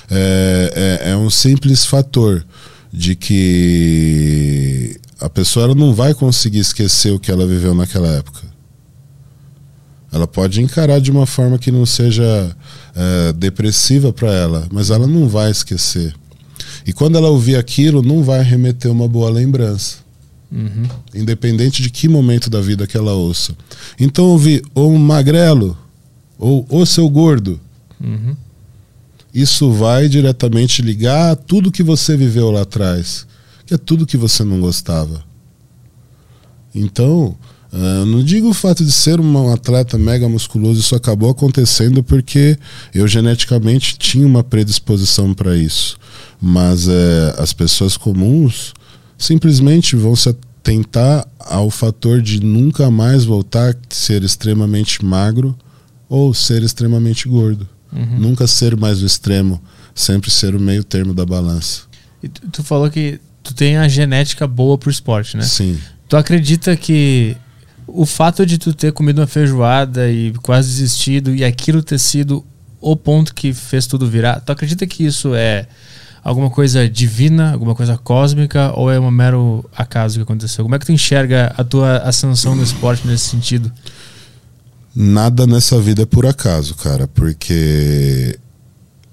[0.10, 2.46] é, é, é, um simples fator
[2.93, 8.41] de que a pessoa ela não vai conseguir esquecer o que ela viveu naquela época.
[10.12, 12.56] Ela pode encarar de uma forma que não seja
[12.96, 16.14] é, depressiva para ela, mas ela não vai esquecer.
[16.86, 19.97] E quando ela ouvir aquilo, não vai remeter uma boa lembrança.
[20.51, 20.83] Uhum.
[21.13, 23.55] Independente de que momento da vida que ela ouça.
[23.99, 25.77] Então ouvir ou um magrelo
[26.38, 27.59] ou o seu gordo.
[27.99, 28.36] Uhum.
[29.33, 33.27] Isso vai diretamente ligar a tudo que você viveu lá atrás,
[33.65, 35.23] que é tudo que você não gostava.
[36.73, 37.38] Então,
[37.76, 42.57] uh, não digo o fato de ser um atleta mega musculoso, isso acabou acontecendo porque
[42.93, 45.97] eu geneticamente tinha uma predisposição para isso
[46.41, 48.73] mas é, as pessoas comuns
[49.17, 55.57] simplesmente vão se atentar ao fator de nunca mais voltar a ser extremamente magro
[56.09, 57.67] ou ser extremamente gordo.
[57.91, 58.19] Uhum.
[58.19, 59.61] Nunca ser mais o extremo,
[59.93, 61.84] sempre ser o meio termo da balança.
[62.21, 65.43] E tu, tu falou que tu tem a genética boa pro esporte, né?
[65.43, 65.80] Sim.
[66.07, 67.36] Tu acredita que
[67.88, 72.45] o fato de tu ter comido uma feijoada e quase desistido e aquilo ter sido
[72.81, 75.67] o ponto que fez tudo virar, tu acredita que isso é
[76.23, 80.63] alguma coisa divina, alguma coisa cósmica, ou é um mero acaso que aconteceu?
[80.63, 83.71] Como é que tu enxerga a tua ascensão no esporte nesse sentido?
[84.95, 88.39] Nada nessa vida é por acaso, cara, porque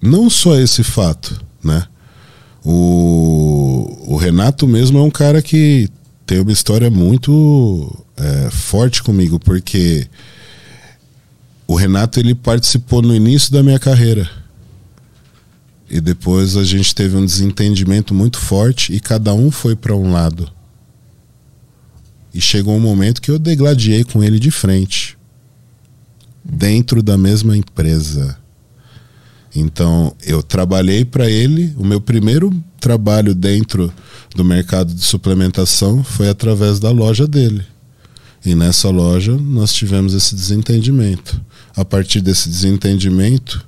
[0.00, 1.84] não só esse fato, né?
[2.64, 5.90] O, o Renato mesmo é um cara que
[6.26, 10.06] tem uma história muito é, forte comigo, porque
[11.66, 14.28] o Renato ele participou no início da minha carreira
[15.92, 20.10] e depois a gente teve um desentendimento muito forte e cada um foi para um
[20.10, 20.50] lado.
[22.32, 25.18] E chegou um momento que eu degladiei com ele de frente,
[26.42, 28.38] dentro da mesma empresa.
[29.55, 31.74] Então, eu trabalhei para ele.
[31.76, 33.92] O meu primeiro trabalho dentro
[34.34, 37.62] do mercado de suplementação foi através da loja dele.
[38.44, 41.40] E nessa loja nós tivemos esse desentendimento.
[41.76, 43.64] A partir desse desentendimento,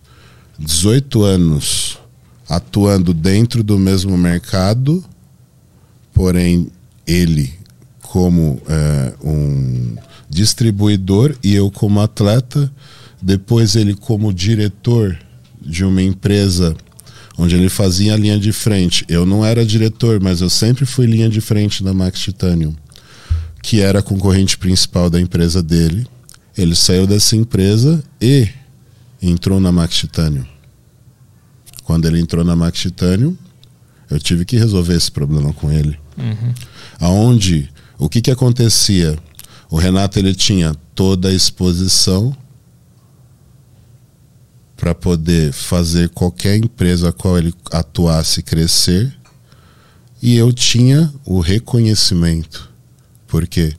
[0.58, 1.98] 18 anos
[2.48, 5.04] atuando dentro do mesmo mercado,
[6.12, 6.68] porém
[7.06, 7.52] ele
[8.02, 9.96] como é, um
[10.28, 12.70] distribuidor e eu como atleta,
[13.20, 15.18] depois ele como diretor
[15.64, 16.76] de uma empresa
[17.36, 19.04] onde ele fazia a linha de frente.
[19.08, 22.74] Eu não era diretor, mas eu sempre fui linha de frente da Max Titanium,
[23.62, 26.06] que era a concorrente principal da empresa dele.
[26.56, 28.48] Ele saiu dessa empresa e
[29.20, 30.44] entrou na Max Titanium.
[31.82, 33.36] Quando ele entrou na Max Titanium,
[34.10, 35.98] eu tive que resolver esse problema com ele.
[36.16, 36.54] Uhum.
[37.00, 39.18] Aonde, o que que acontecia?
[39.68, 42.36] O Renato ele tinha toda a exposição
[44.76, 49.14] para poder fazer qualquer empresa a qual ele atuasse crescer
[50.22, 52.70] e eu tinha o reconhecimento
[53.26, 53.74] porque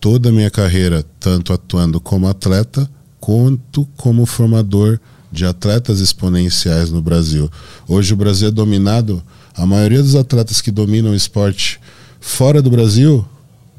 [0.00, 5.00] toda a minha carreira tanto atuando como atleta quanto como formador
[5.32, 7.50] de atletas exponenciais no Brasil.
[7.88, 9.22] Hoje o Brasil é dominado,
[9.56, 11.80] a maioria dos atletas que dominam o esporte
[12.20, 13.26] fora do Brasil,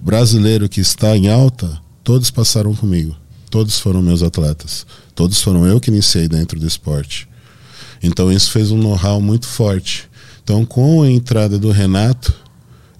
[0.02, 3.16] brasileiro que está em alta, todos passaram comigo.
[3.52, 4.86] Todos foram meus atletas.
[5.16, 7.28] Todos foram eu que iniciei dentro do esporte.
[8.03, 10.09] Então isso fez um know-how muito forte.
[10.43, 12.34] Então com a entrada do Renato,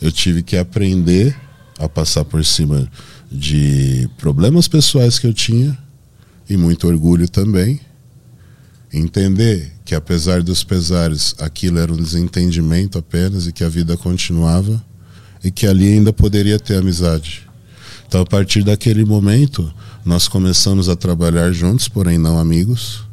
[0.02, 1.36] eu tive que aprender
[1.78, 2.90] a passar por cima
[3.32, 5.78] de problemas pessoais que eu tinha
[6.50, 7.82] e muito orgulho também
[8.98, 14.82] Entender que apesar dos pesares, aquilo era um desentendimento apenas e que a vida continuava
[15.44, 17.46] e que ali ainda poderia ter amizade.
[18.08, 19.70] Então, a partir daquele momento,
[20.06, 23.04] nós começamos a trabalhar juntos, porém não amigos.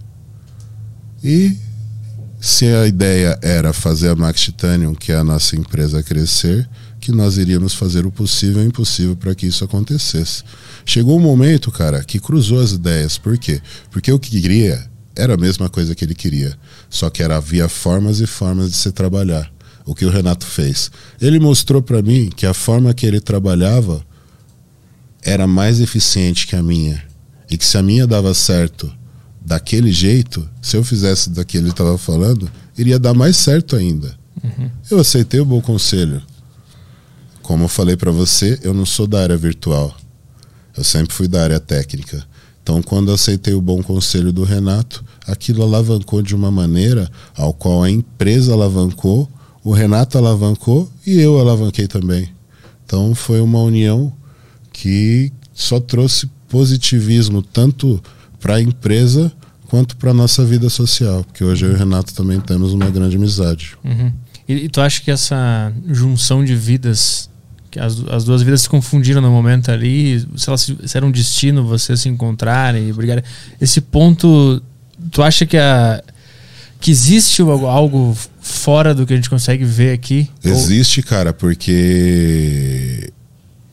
[1.25, 1.57] E
[2.39, 6.69] se a ideia era fazer a Max Titanium, que é a nossa empresa, crescer,
[7.01, 10.45] que nós iríamos fazer o possível e o impossível para que isso acontecesse.
[10.85, 13.17] Chegou um momento, cara, que cruzou as ideias.
[13.17, 13.61] Por quê?
[13.91, 14.85] Porque o que queria
[15.17, 16.57] era a mesma coisa que ele queria,
[16.91, 19.51] só que era havia formas e formas de se trabalhar.
[19.85, 20.91] O que o Renato fez?
[21.21, 24.05] Ele mostrou para mim que a forma que ele trabalhava
[25.23, 27.03] era mais eficiente que a minha.
[27.51, 28.93] E que se a minha dava certo
[29.41, 34.17] daquele jeito, se eu fizesse daquele que ele estava falando, iria dar mais certo ainda.
[34.43, 34.71] Uhum.
[34.91, 36.23] Eu aceitei o bom conselho.
[37.43, 39.95] Como eu falei para você, eu não sou da área virtual.
[40.77, 42.25] Eu sempre fui da área técnica.
[42.63, 47.83] Então, quando aceitei o bom conselho do Renato, aquilo alavancou de uma maneira ao qual
[47.83, 49.29] a empresa alavancou,
[49.65, 52.31] o Renato alavancou e eu alavanquei também.
[52.85, 54.13] Então, foi uma união
[54.73, 58.03] que só trouxe positivismo tanto
[58.41, 59.33] para a empresa
[59.69, 62.91] quanto para a nossa vida social, porque hoje eu e o Renato também temos uma
[62.91, 63.75] grande amizade.
[63.83, 64.13] Uhum.
[64.47, 67.31] E, e, tu acha que essa junção de vidas
[67.71, 71.11] que as, as duas vidas se confundiram no momento ali, se, elas, se era um
[71.11, 73.25] destino vocês se encontrarem e brigarem.
[73.59, 74.63] Esse ponto,
[75.11, 76.05] tu acha que, a,
[76.79, 80.29] que existe algo fora do que a gente consegue ver aqui?
[80.45, 81.07] Existe, Ou...
[81.07, 83.11] cara, porque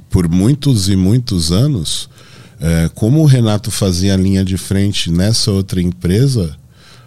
[0.09, 2.09] por muitos e muitos anos,
[2.59, 6.55] é, como o Renato fazia a linha de frente nessa outra empresa,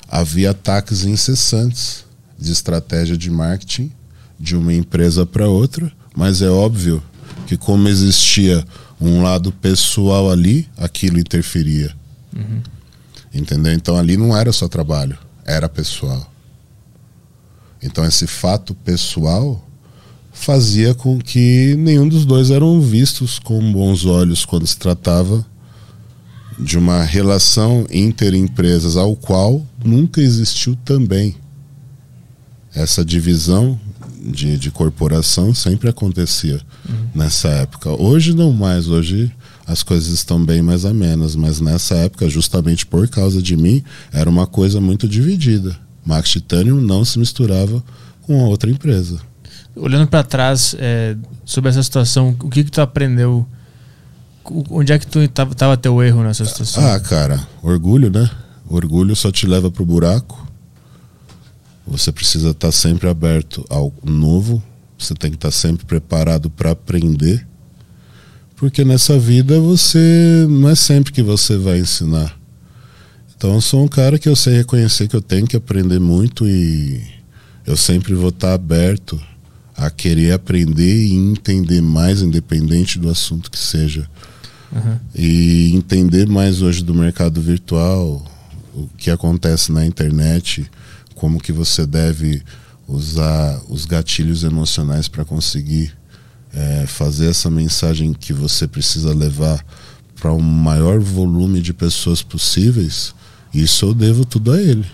[0.08, 2.04] havia ataques incessantes
[2.38, 3.90] de estratégia de marketing
[4.38, 7.02] de uma empresa para outra mas é óbvio
[7.46, 8.64] que como existia
[9.00, 11.92] um lado pessoal ali, aquilo interferia.
[12.34, 12.62] Uhum.
[13.34, 13.72] Entendeu?
[13.72, 16.30] Então ali não era só trabalho, era pessoal.
[17.82, 19.66] Então esse fato pessoal
[20.42, 25.46] fazia com que nenhum dos dois eram vistos com bons olhos quando se tratava
[26.58, 31.36] de uma relação interempresas ao qual nunca existiu também
[32.74, 33.78] essa divisão
[34.20, 37.06] de, de corporação sempre acontecia uhum.
[37.14, 37.90] nessa época.
[37.90, 39.30] Hoje não mais, hoje
[39.64, 43.82] as coisas estão bem mais amenas, mas nessa época, justamente por causa de mim,
[44.12, 45.78] era uma coisa muito dividida.
[46.04, 47.82] Max Titanium não se misturava
[48.22, 49.20] com a outra empresa.
[49.74, 53.46] Olhando para trás é, sobre essa situação, o que que tu aprendeu?
[54.70, 56.84] Onde é que tu estava teu erro nessa situação?
[56.84, 58.28] Ah, cara, orgulho, né?
[58.68, 60.46] Orgulho só te leva pro buraco.
[61.86, 64.62] Você precisa estar sempre aberto ao novo,
[64.98, 67.46] você tem que estar sempre preparado para aprender,
[68.56, 72.36] porque nessa vida você não é sempre que você vai ensinar.
[73.36, 76.46] Então eu sou um cara que eu sei reconhecer que eu tenho que aprender muito
[76.46, 77.02] e
[77.66, 79.20] eu sempre vou estar aberto
[79.86, 84.08] a querer aprender e entender mais, independente do assunto que seja.
[84.70, 84.98] Uhum.
[85.14, 88.24] E entender mais hoje do mercado virtual,
[88.74, 90.70] o que acontece na internet,
[91.14, 92.42] como que você deve
[92.88, 95.92] usar os gatilhos emocionais para conseguir
[96.52, 99.64] é, fazer essa mensagem que você precisa levar
[100.20, 103.14] para o um maior volume de pessoas possíveis,
[103.52, 104.86] isso eu devo tudo a ele.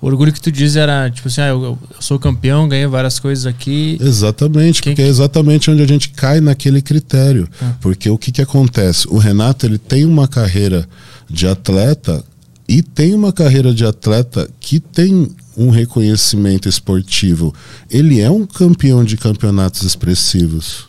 [0.00, 3.18] O orgulho que tu diz era, tipo assim, ah, eu, eu sou campeão, ganhei várias
[3.18, 3.98] coisas aqui.
[4.00, 4.92] Exatamente, Quem...
[4.92, 7.48] porque é exatamente onde a gente cai naquele critério.
[7.60, 7.74] Ah.
[7.80, 9.06] Porque o que, que acontece?
[9.08, 10.88] O Renato ele tem uma carreira
[11.28, 12.24] de atleta
[12.68, 17.54] e tem uma carreira de atleta que tem um reconhecimento esportivo.
[17.90, 20.86] Ele é um campeão de campeonatos expressivos.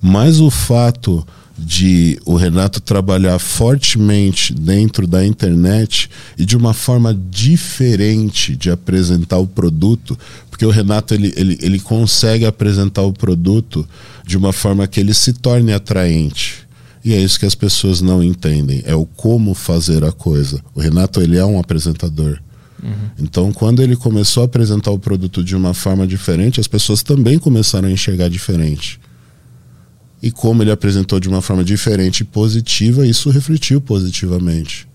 [0.00, 1.26] Mas o fato
[1.56, 9.38] de o Renato trabalhar fortemente dentro da internet e de uma forma diferente de apresentar
[9.38, 10.18] o produto,
[10.50, 13.86] porque o Renato ele, ele, ele consegue apresentar o produto
[14.26, 16.64] de uma forma que ele se torne atraente.
[17.04, 20.60] E é isso que as pessoas não entendem, é o como fazer a coisa.
[20.74, 22.40] O Renato ele é um apresentador.
[22.82, 22.92] Uhum.
[23.18, 27.38] Então, quando ele começou a apresentar o produto de uma forma diferente, as pessoas também
[27.38, 28.98] começaram a enxergar diferente.
[30.24, 34.88] E como ele apresentou de uma forma diferente e positiva, isso refletiu positivamente.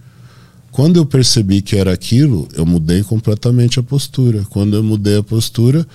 [0.72, 4.44] Quando eu percebi que era aquilo, eu mudei completamente a postura.
[4.50, 5.86] Quando eu mudei a postura,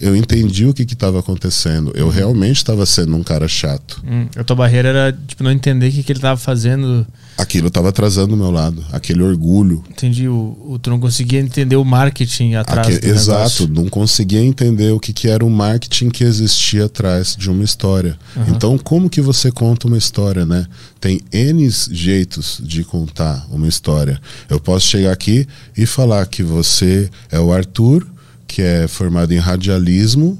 [0.00, 1.92] eu entendi o que estava acontecendo.
[1.94, 2.10] Eu uhum.
[2.10, 4.02] realmente estava sendo um cara chato.
[4.04, 7.06] Hum, a tua barreira era tipo não entender o que, que ele estava fazendo.
[7.38, 9.82] Aquilo estava atrasando o meu lado, aquele orgulho.
[9.90, 10.28] Entendi.
[10.28, 13.68] O, o, tu não conseguia entender o marketing atrás Aque, do Exato, negócio.
[13.68, 18.18] não conseguia entender o que, que era o marketing que existia atrás de uma história.
[18.36, 18.44] Uhum.
[18.48, 20.66] Então, como que você conta uma história, né?
[21.00, 24.20] Tem N jeitos de contar uma história.
[24.48, 28.06] Eu posso chegar aqui e falar que você é o Arthur
[28.46, 30.38] que é formado em radialismo,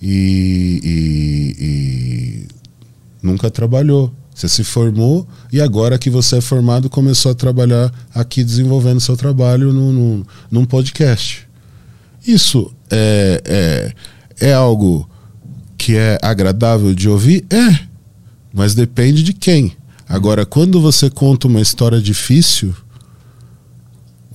[0.00, 2.46] e, e- e
[3.20, 4.14] nunca trabalhou.
[4.36, 9.16] Você se formou e agora que você é formado começou a trabalhar aqui desenvolvendo seu
[9.16, 11.48] trabalho no, no- num podcast.
[12.26, 13.92] Isso é,
[14.38, 15.08] é, é algo
[15.78, 17.46] que é agradável de ouvir?
[17.48, 17.78] É,
[18.52, 19.72] mas depende de quem.
[20.06, 22.74] Agora, quando você conta uma história difícil,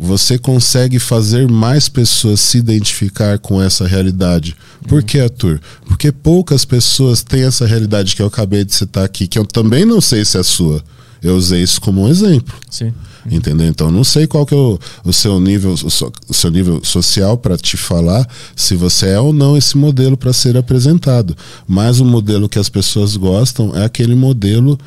[0.04, 4.56] você consegue fazer mais pessoas se identificar com essa realidade.
[4.88, 5.62] Por que, Arthur?
[5.86, 9.86] Porque poucas pessoas têm essa realidade que eu acabei de citar aqui, que eu também
[9.86, 10.84] não sei se é sua.
[11.22, 12.52] Eu usei isso como um exemplo.
[12.68, 12.92] Sim.
[13.30, 13.68] Entendeu?
[13.68, 16.84] Então não sei qual que é o, o seu nível o, so- o seu nível
[16.84, 21.38] social para te falar se você é ou não esse modelo para ser apresentado.
[21.68, 24.80] Mas o modelo que as pessoas gostam é aquele modelo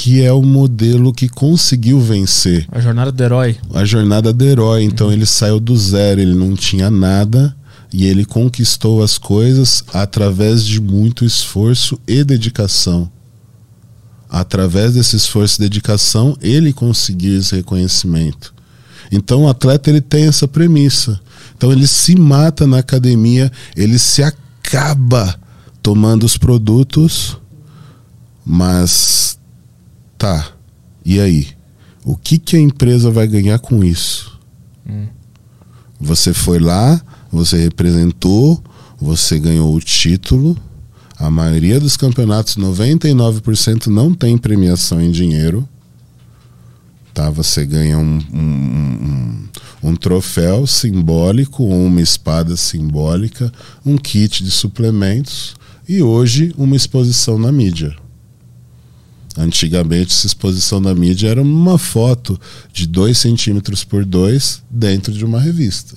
[0.00, 3.56] que é o modelo que conseguiu vencer A jornada do herói.
[3.74, 4.84] a jornada do herói.
[4.84, 7.52] Então ele saiu do zero, ele não tinha nada
[7.92, 13.10] e ele conquistou as coisas através de muito esforço e dedicação.
[14.30, 18.54] Através desse esforço e dedicação, ele conseguiu esse reconhecimento.
[19.10, 21.18] Então o atleta ele tem essa premissa.
[21.56, 25.34] Então ele se mata na academia, ele se acaba
[25.82, 27.36] tomando os produtos,
[28.46, 29.37] mas
[30.18, 30.52] tá.
[31.04, 31.48] E aí?
[32.04, 34.38] O que, que a empresa vai ganhar com isso?
[36.00, 37.00] Você foi lá,
[37.30, 38.62] você representou,
[39.00, 40.56] você ganhou o título.
[41.18, 45.68] A maioria dos campeonatos, 99% não tem premiação em dinheiro.
[47.12, 47.30] Tá?
[47.30, 48.38] Você ganha um, um,
[49.82, 53.52] um, um troféu simbólico ou uma espada simbólica,
[53.84, 55.56] um kit de suplementos
[55.88, 57.96] e hoje uma exposição na mídia.
[59.38, 62.38] Antigamente, essa exposição na mídia era uma foto
[62.72, 65.96] de 2 centímetros por 2 dentro de uma revista.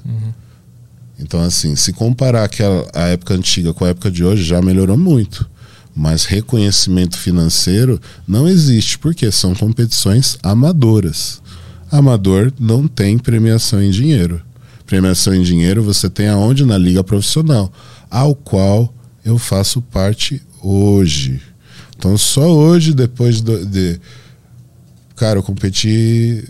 [1.18, 4.96] Então, assim, se comparar aquela, a época antiga com a época de hoje, já melhorou
[4.96, 5.50] muito.
[5.96, 11.42] Mas reconhecimento financeiro não existe, porque são competições amadoras.
[11.92, 14.40] Amador não tem premiação em dinheiro.
[14.86, 16.64] Premiação em dinheiro você tem aonde?
[16.64, 17.74] Na liga profissional,
[18.10, 18.94] ao qual
[19.26, 21.42] eu faço parte hoje.
[22.02, 24.02] Então, só hoje, depois do- de.
[25.16, 26.44] Cara, eu competi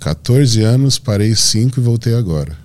[0.00, 2.58] 14 anos, parei 5 e voltei agora.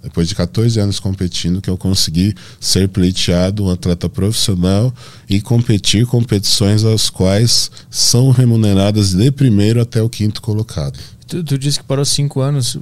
[0.00, 4.94] Depois de 14 anos competindo, que eu consegui ser pleiteado um atleta profissional
[5.28, 11.00] e competir competições as quais são remuneradas de primeiro até o quinto colocado.
[11.26, 12.78] Tu, tu disse que parou cinco anos.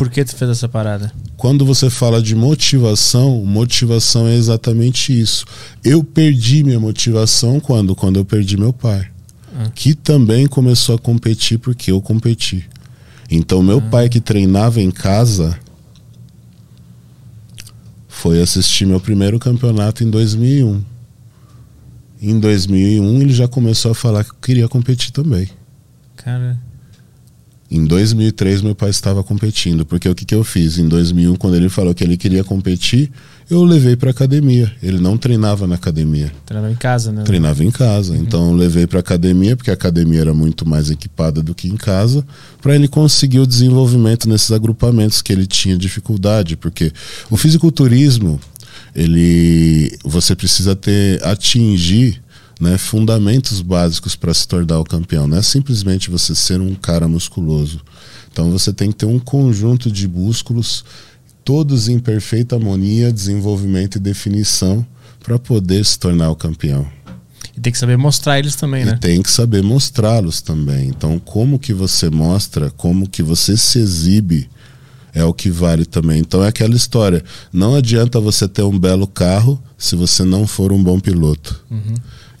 [0.00, 1.12] Por que tu fez essa parada?
[1.36, 5.44] Quando você fala de motivação, motivação é exatamente isso.
[5.84, 7.94] Eu perdi minha motivação quando?
[7.94, 9.06] Quando eu perdi meu pai.
[9.54, 9.70] Ah.
[9.74, 12.66] Que também começou a competir porque eu competi.
[13.30, 15.60] Então, meu pai que treinava em casa
[18.08, 20.82] foi assistir meu primeiro campeonato em 2001.
[22.22, 25.46] Em 2001, ele já começou a falar que queria competir também.
[26.16, 26.69] Cara.
[27.70, 30.76] Em 2003, meu pai estava competindo, porque o que, que eu fiz?
[30.76, 33.12] Em 2001, quando ele falou que ele queria competir,
[33.48, 34.72] eu o levei para academia.
[34.82, 37.22] Ele não treinava na academia, Treinava em casa, né?
[37.22, 38.16] treinava em casa.
[38.16, 41.76] Então eu levei para academia, porque a academia era muito mais equipada do que em
[41.76, 42.26] casa,
[42.60, 46.92] para ele conseguir o desenvolvimento nesses agrupamentos que ele tinha dificuldade, porque
[47.30, 48.40] o fisiculturismo,
[48.96, 52.20] ele você precisa ter atingir
[52.60, 55.26] né, fundamentos básicos para se tornar o campeão.
[55.26, 57.80] Não é simplesmente você ser um cara musculoso.
[58.30, 60.84] Então você tem que ter um conjunto de músculos,
[61.44, 64.86] todos em perfeita harmonia, desenvolvimento e definição
[65.22, 66.86] para poder se tornar o campeão.
[67.56, 68.98] E tem que saber mostrar eles também, E né?
[69.00, 70.88] tem que saber mostrá-los também.
[70.88, 74.48] Então, como que você mostra, como que você se exibe,
[75.12, 76.20] é o que vale também.
[76.20, 77.24] Então, é aquela história.
[77.52, 81.60] Não adianta você ter um belo carro se você não for um bom piloto.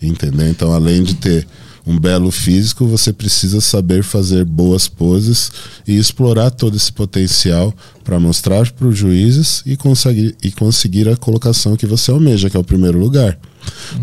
[0.02, 0.48] Entendeu?
[0.48, 1.46] Então, além de ter
[1.86, 5.50] um belo físico, você precisa saber fazer boas poses
[5.86, 7.74] e explorar todo esse potencial
[8.04, 12.56] para mostrar para os juízes e conseguir, e conseguir a colocação que você almeja, que
[12.56, 13.38] é o primeiro lugar.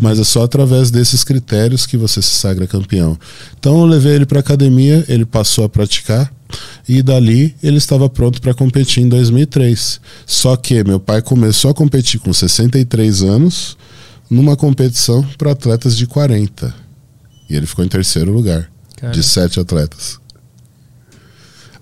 [0.00, 3.18] Mas é só através desses critérios que você se sagra campeão.
[3.58, 6.32] Então eu levei ele para academia, ele passou a praticar
[6.88, 10.00] e dali ele estava pronto para competir em 2003.
[10.26, 13.76] Só que meu pai começou a competir com 63 anos
[14.30, 16.74] numa competição para atletas de 40.
[17.48, 19.12] E ele ficou em terceiro lugar, Cara.
[19.12, 20.18] de sete atletas.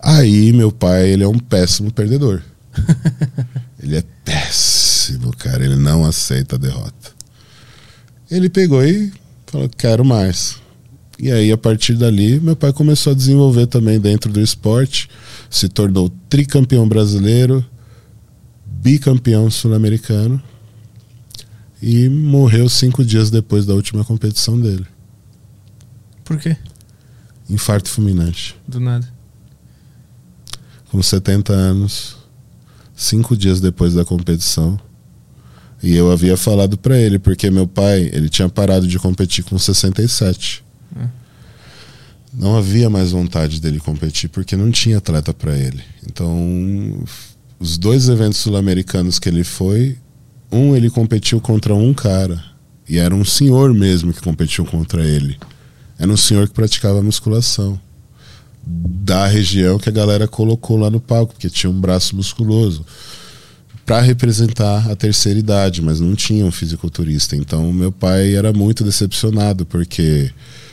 [0.00, 2.42] Aí meu pai, ele é um péssimo perdedor.
[3.82, 5.64] ele é péssimo, cara.
[5.64, 7.10] Ele não aceita a derrota.
[8.30, 9.12] Ele pegou e
[9.46, 10.56] falou: quero mais.
[11.18, 15.08] E aí, a partir dali, meu pai começou a desenvolver também dentro do esporte,
[15.48, 17.64] se tornou tricampeão brasileiro,
[18.66, 20.42] bicampeão sul-americano,
[21.80, 24.86] e morreu cinco dias depois da última competição dele.
[26.24, 26.56] Por quê?
[27.48, 28.56] Infarto fulminante.
[28.66, 29.06] Do nada.
[30.90, 32.16] Com 70 anos,
[32.94, 34.78] cinco dias depois da competição.
[35.82, 39.58] E eu havia falado para ele, porque meu pai, ele tinha parado de competir com
[39.58, 40.64] 67.
[40.98, 41.06] É.
[42.32, 45.82] Não havia mais vontade dele competir porque não tinha atleta para ele.
[46.06, 47.04] Então,
[47.58, 49.96] os dois eventos sul-americanos que ele foi,
[50.50, 52.42] um ele competiu contra um cara
[52.88, 55.38] e era um senhor mesmo que competiu contra ele.
[55.98, 57.80] Era um senhor que praticava musculação
[58.66, 62.84] da região que a galera colocou lá no palco, porque tinha um braço musculoso
[63.84, 67.36] para representar a terceira idade, mas não tinha um fisiculturista.
[67.36, 70.30] Então meu pai era muito decepcionado porque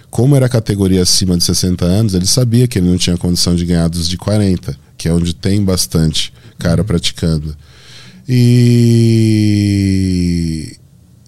[0.10, 3.66] como era categoria acima de 60 anos, ele sabia que ele não tinha condição de
[3.66, 7.56] ganhar dos de 40, que é onde tem bastante cara praticando.
[8.28, 9.74] E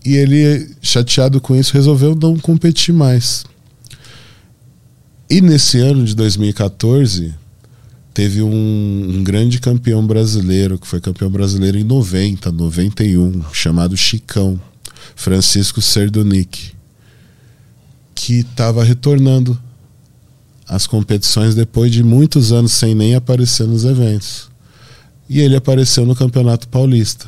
[0.05, 3.43] e ele chateado com isso resolveu não competir mais.
[5.27, 7.33] E nesse ano de 2014,
[8.13, 8.47] teve um,
[9.15, 14.61] um, grande campeão brasileiro, que foi campeão brasileiro em 90, 91, chamado Chicão,
[15.15, 16.73] Francisco Serdonic,
[18.13, 19.59] que estava retornando
[20.67, 24.51] às competições depois de muitos anos sem nem aparecer nos eventos.
[25.29, 27.27] E ele apareceu no Campeonato Paulista.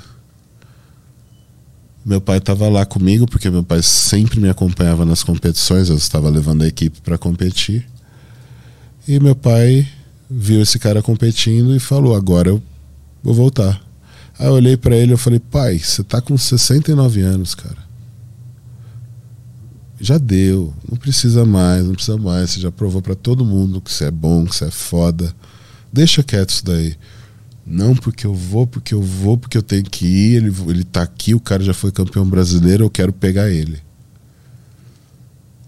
[2.06, 6.30] Meu pai estava lá comigo, porque meu pai sempre me acompanhava nas competições, eu estava
[6.30, 7.86] levando a equipe para competir.
[9.08, 9.88] E meu pai
[10.30, 12.64] viu esse cara competindo e falou: Agora eu
[13.24, 13.82] vou voltar.
[14.40, 17.88] Aí eu olhei para ele e falei: Pai, você tá com 69 anos, cara.
[20.00, 22.52] Já deu, não precisa mais, não precisa mais.
[22.52, 25.34] Você já provou para todo mundo que você é bom, que você é foda.
[25.92, 26.96] Deixa quieto isso daí.
[27.70, 30.36] Não, porque eu vou, porque eu vou, porque eu tenho que ir.
[30.38, 33.82] Ele, ele tá aqui, o cara já foi campeão brasileiro, eu quero pegar ele.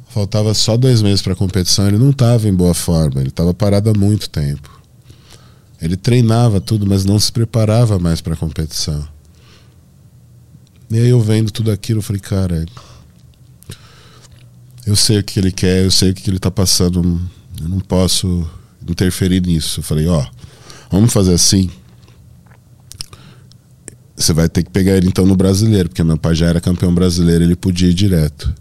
[0.08, 3.54] Faltava só dois meses para a competição, ele não estava em boa forma, ele estava
[3.54, 4.80] parado há muito tempo.
[5.82, 9.06] Ele treinava tudo, mas não se preparava mais para a competição.
[10.90, 12.66] E aí eu vendo tudo aquilo, eu falei, cara,
[14.86, 17.22] eu sei o que ele quer, eu sei o que ele está passando,
[17.62, 18.50] eu não posso
[18.88, 19.82] interferir nisso.
[19.82, 20.26] Eu falei, ó,
[20.90, 21.70] vamos fazer assim
[24.20, 26.94] você vai ter que pegar ele então no brasileiro, porque meu pai já era campeão
[26.94, 28.54] brasileiro, ele podia ir direto.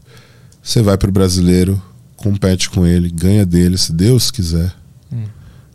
[0.63, 1.83] Você vai pro brasileiro,
[2.17, 4.73] compete com ele, ganha dele, se Deus quiser.
[5.13, 5.25] Hum.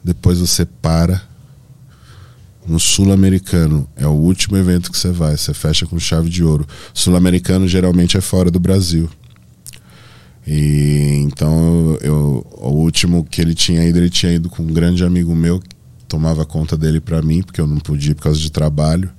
[0.02, 1.22] Depois você para.
[2.66, 6.66] No Sul-Americano é o último evento que você vai, você fecha com chave de ouro.
[6.94, 9.10] Sul-Americano geralmente é fora do Brasil.
[10.48, 15.04] E então eu, o último que ele tinha ido, ele tinha ido com um grande
[15.04, 15.68] amigo meu que
[16.08, 19.12] tomava conta dele para mim, porque eu não podia por causa de trabalho.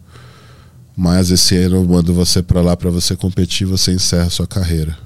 [0.97, 4.97] Mas esse ano eu mando você para lá para você competir, você encerra sua carreira.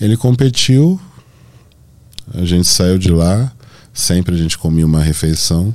[0.00, 1.00] Ele competiu,
[2.32, 3.52] a gente saiu de lá,
[3.92, 5.74] sempre a gente comia uma refeição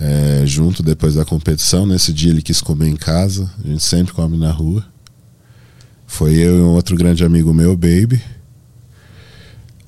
[0.00, 1.84] é, junto depois da competição.
[1.84, 4.84] Nesse dia ele quis comer em casa, a gente sempre come na rua.
[6.06, 8.22] Foi eu e um outro grande amigo meu, Baby.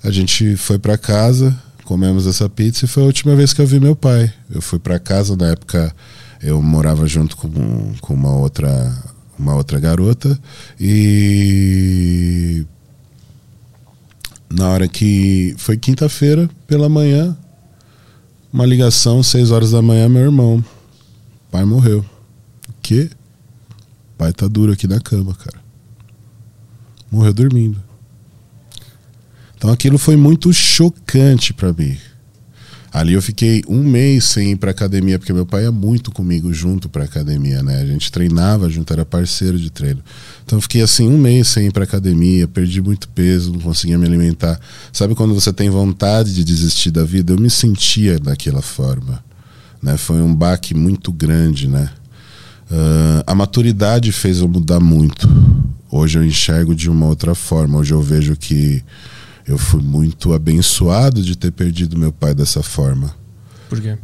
[0.03, 3.67] A gente foi para casa, comemos essa pizza e foi a última vez que eu
[3.67, 4.33] vi meu pai.
[4.53, 5.95] Eu fui para casa na época
[6.43, 8.93] eu morava junto com, com uma outra
[9.39, 10.39] uma outra garota
[10.79, 12.65] e
[14.51, 17.37] na hora que foi quinta-feira pela manhã
[18.53, 20.65] uma ligação seis horas da manhã meu irmão
[21.51, 22.05] pai morreu.
[22.69, 23.11] O quê
[24.17, 25.59] pai tá duro aqui na cama cara.
[27.11, 27.83] Morreu dormindo.
[29.57, 31.97] Então aquilo foi muito chocante para mim
[32.93, 36.53] Ali eu fiquei um mês sem ir pra academia, porque meu pai ia muito comigo
[36.53, 37.81] junto pra academia, né?
[37.81, 40.01] A gente treinava junto, era parceiro de treino.
[40.45, 43.97] Então eu fiquei assim um mês sem ir pra academia, perdi muito peso, não conseguia
[43.97, 44.59] me alimentar.
[44.93, 47.33] Sabe quando você tem vontade de desistir da vida?
[47.33, 49.23] Eu me sentia daquela forma.
[49.81, 49.97] Né?
[49.97, 51.91] Foi um baque muito grande, né?
[52.71, 55.29] Uh, a maturidade fez eu mudar muito.
[55.91, 57.79] Hoje eu enxergo de uma outra forma.
[57.79, 58.83] Hoje eu vejo que
[59.51, 63.13] eu fui muito abençoado de ter perdido meu pai dessa forma.
[63.69, 63.99] Por quê?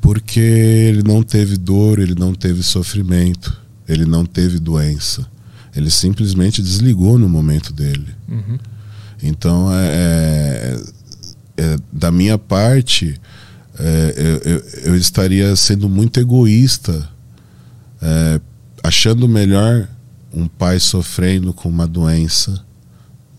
[0.00, 5.26] Porque ele não teve dor, ele não teve sofrimento, ele não teve doença.
[5.74, 8.14] Ele simplesmente desligou no momento dele.
[8.28, 8.56] Uhum.
[9.20, 10.82] Então, é, é,
[11.56, 13.20] é, da minha parte,
[13.76, 17.10] é, eu, eu, estaria sendo muito egoísta,
[18.00, 18.40] é,
[18.80, 19.88] achando melhor
[20.32, 22.64] um pai sofrendo com uma doença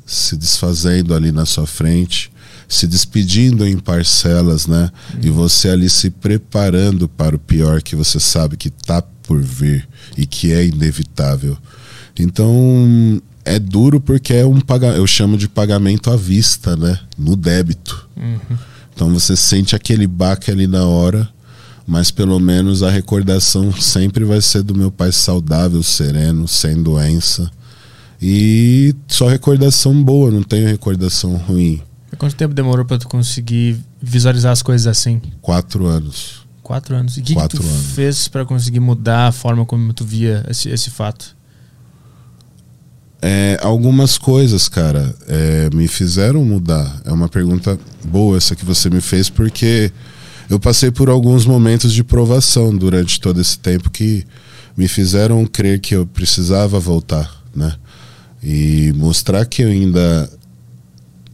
[0.06, 2.32] se desfazendo ali na sua frente,
[2.68, 4.92] se despedindo em parcelas, né?
[5.14, 5.20] Uhum.
[5.24, 9.88] E você ali se preparando para o pior que você sabe que está por vir
[10.18, 11.58] e que é inevitável.
[12.18, 17.00] Então é duro porque é um paga eu chamo de pagamento à vista, né?
[17.18, 18.08] No débito.
[18.16, 18.58] Uhum.
[18.94, 21.28] Então você sente aquele baque ali na hora,
[21.86, 27.52] mas pelo menos a recordação sempre vai ser do meu pai saudável, sereno, sem doença.
[28.22, 31.82] E só recordação boa, não tenho recordação ruim.
[32.18, 35.22] Quanto tempo demorou para tu conseguir visualizar as coisas assim?
[35.42, 36.46] Quatro anos.
[36.64, 37.18] Quatro anos.
[37.18, 37.86] E o que, que Quatro tu anos.
[37.94, 41.36] fez para conseguir mudar a forma como tu via esse, esse fato?
[43.22, 47.02] É, algumas coisas, cara, é, me fizeram mudar.
[47.06, 47.78] É uma pergunta
[48.08, 49.92] boa essa que você me fez, porque
[50.50, 54.26] eu passei por alguns momentos de provação durante todo esse tempo que
[54.78, 57.74] me fizeram crer que eu precisava voltar, né?
[58.48, 60.30] E mostrar que eu ainda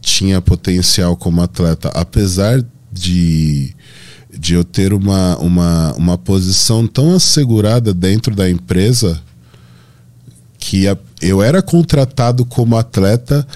[0.00, 3.74] tinha potencial como atleta, apesar de,
[4.36, 9.20] de eu ter uma, uma, uma posição tão assegurada dentro da empresa
[10.58, 13.46] que a- eu era contratado como atleta,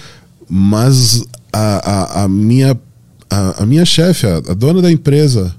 [0.47, 2.77] mas a, a, a minha,
[3.29, 5.53] a, a minha chefe, a, a dona da empresa,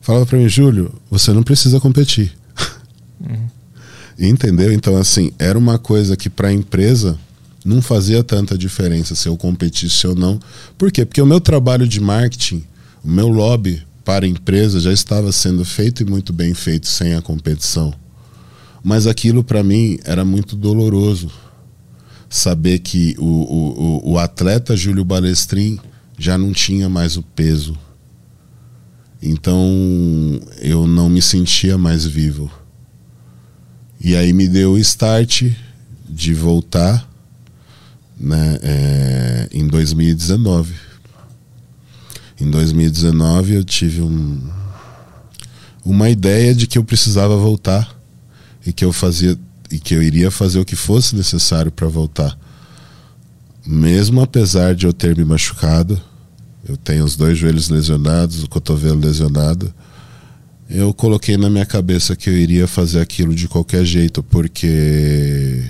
[0.00, 2.32] falava para mim, Júlio, você não precisa competir.
[4.18, 4.72] Entendeu?
[4.72, 7.18] Então, assim, era uma coisa que para a empresa
[7.64, 10.40] não fazia tanta diferença se eu competisse ou não.
[10.78, 11.04] Por quê?
[11.04, 12.64] Porque o meu trabalho de marketing,
[13.04, 17.14] o meu lobby para a empresa já estava sendo feito e muito bem feito sem
[17.14, 17.92] a competição.
[18.82, 21.30] Mas aquilo para mim era muito doloroso.
[22.28, 25.78] Saber que o, o, o, atleta Júlio Balestrin
[26.16, 27.76] já não tinha mais o peso.
[29.20, 29.60] Então
[30.60, 32.50] eu não me sentia mais vivo.
[34.00, 35.50] E aí me deu o start
[36.08, 37.09] de voltar
[38.20, 40.74] né, é, em 2019.
[42.38, 44.38] Em 2019 eu tive um,
[45.84, 47.96] uma ideia de que eu precisava voltar
[48.64, 49.38] e que eu fazia
[49.70, 52.36] e que eu iria fazer o que fosse necessário para voltar.
[53.64, 56.00] Mesmo apesar de eu ter me machucado,
[56.68, 59.72] eu tenho os dois joelhos lesionados, o cotovelo lesionado,
[60.68, 65.64] eu coloquei na minha cabeça que eu iria fazer aquilo de qualquer jeito, porque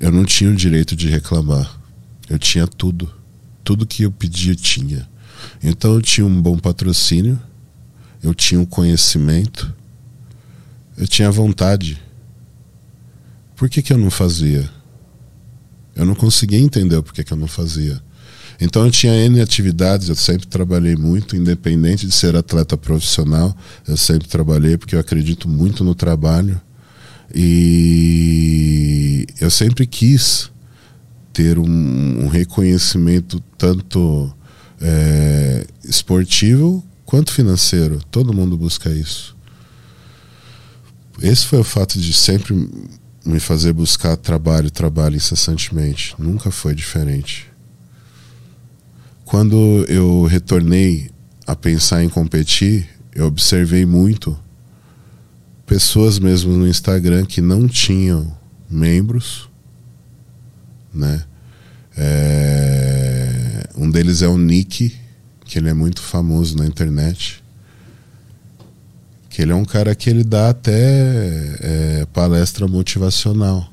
[0.00, 1.78] eu não tinha o direito de reclamar.
[2.28, 3.12] Eu tinha tudo.
[3.62, 5.08] Tudo que eu pedia tinha.
[5.62, 7.38] Então eu tinha um bom patrocínio,
[8.22, 9.72] eu tinha um conhecimento,
[10.96, 12.00] eu tinha vontade.
[13.54, 14.68] Por que, que eu não fazia?
[15.94, 18.00] Eu não conseguia entender por que, que eu não fazia.
[18.58, 23.56] Então eu tinha N atividades, eu sempre trabalhei muito, independente de ser atleta profissional,
[23.86, 26.60] eu sempre trabalhei porque eu acredito muito no trabalho.
[27.34, 30.50] E eu sempre quis
[31.32, 34.34] ter um, um reconhecimento tanto
[34.80, 38.00] é, esportivo quanto financeiro.
[38.10, 39.36] Todo mundo busca isso.
[41.22, 42.54] Esse foi o fato de sempre
[43.24, 46.14] me fazer buscar trabalho, trabalho incessantemente.
[46.18, 47.46] Nunca foi diferente.
[49.24, 51.10] Quando eu retornei
[51.46, 54.36] a pensar em competir, eu observei muito
[55.70, 58.36] pessoas mesmo no Instagram que não tinham
[58.68, 59.48] membros,
[60.92, 61.22] né?
[61.96, 64.92] É, um deles é o Nick,
[65.44, 67.40] que ele é muito famoso na internet.
[69.28, 70.72] Que ele é um cara que ele dá até
[71.60, 73.72] é, palestra motivacional,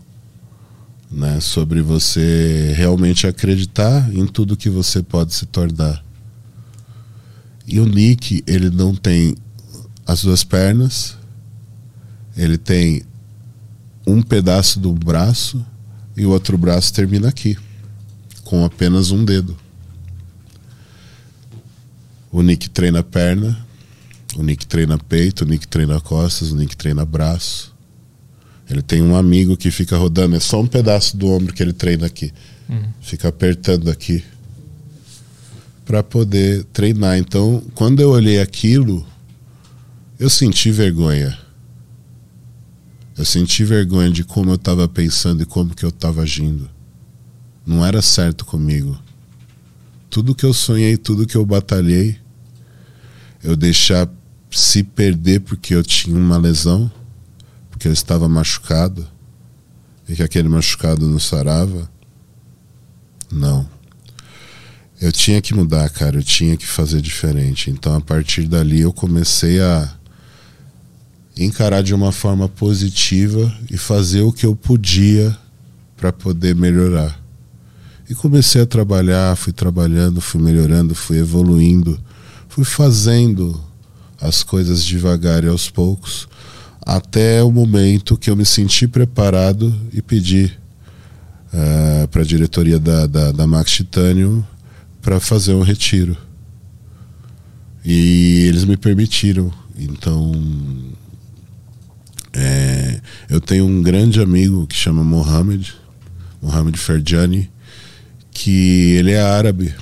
[1.10, 1.40] né?
[1.40, 6.06] Sobre você realmente acreditar em tudo que você pode se tornar.
[7.66, 9.36] E o Nick, ele não tem
[10.06, 11.17] as duas pernas,
[12.38, 13.04] ele tem
[14.06, 15.66] um pedaço do braço
[16.16, 17.58] e o outro braço termina aqui,
[18.44, 19.58] com apenas um dedo.
[22.32, 23.66] O Nick treina perna,
[24.36, 27.76] o Nick treina peito, o Nick treina costas, o Nick treina braço.
[28.70, 31.74] Ele tem um amigo que fica rodando, é só um pedaço do ombro que ele
[31.74, 32.32] treina aqui.
[33.02, 34.24] Fica apertando aqui
[35.86, 37.18] para poder treinar.
[37.18, 39.08] Então, quando eu olhei aquilo,
[40.20, 41.38] eu senti vergonha.
[43.18, 46.70] Eu senti vergonha de como eu estava pensando e como que eu estava agindo.
[47.66, 48.98] Não era certo comigo.
[50.10, 52.20] Tudo que eu sonhei, tudo que eu batalhei,
[53.44, 54.08] eu deixar
[54.52, 56.92] se perder porque eu tinha uma lesão,
[57.72, 59.08] porque eu estava machucado
[60.08, 61.90] e que aquele machucado não sarava.
[63.32, 63.68] Não.
[65.02, 67.70] Eu tinha que mudar, cara, eu tinha que fazer diferente.
[67.70, 69.97] Então, a partir dali, eu comecei a
[71.44, 75.38] encarar de uma forma positiva e fazer o que eu podia
[75.96, 77.20] para poder melhorar.
[78.10, 82.00] E comecei a trabalhar, fui trabalhando, fui melhorando, fui evoluindo,
[82.48, 83.60] fui fazendo
[84.20, 86.28] as coisas devagar e aos poucos,
[86.82, 90.52] até o momento que eu me senti preparado e pedi
[91.54, 94.46] uh, para a diretoria da, da, da Max Titânio
[95.02, 96.18] para fazer um retiro.
[97.84, 99.52] E eles me permitiram.
[99.78, 100.32] Então,
[102.40, 105.74] é, eu tenho um grande amigo que chama Mohamed,
[106.40, 107.50] Mohamed Ferjani,
[108.32, 109.74] que ele é árabe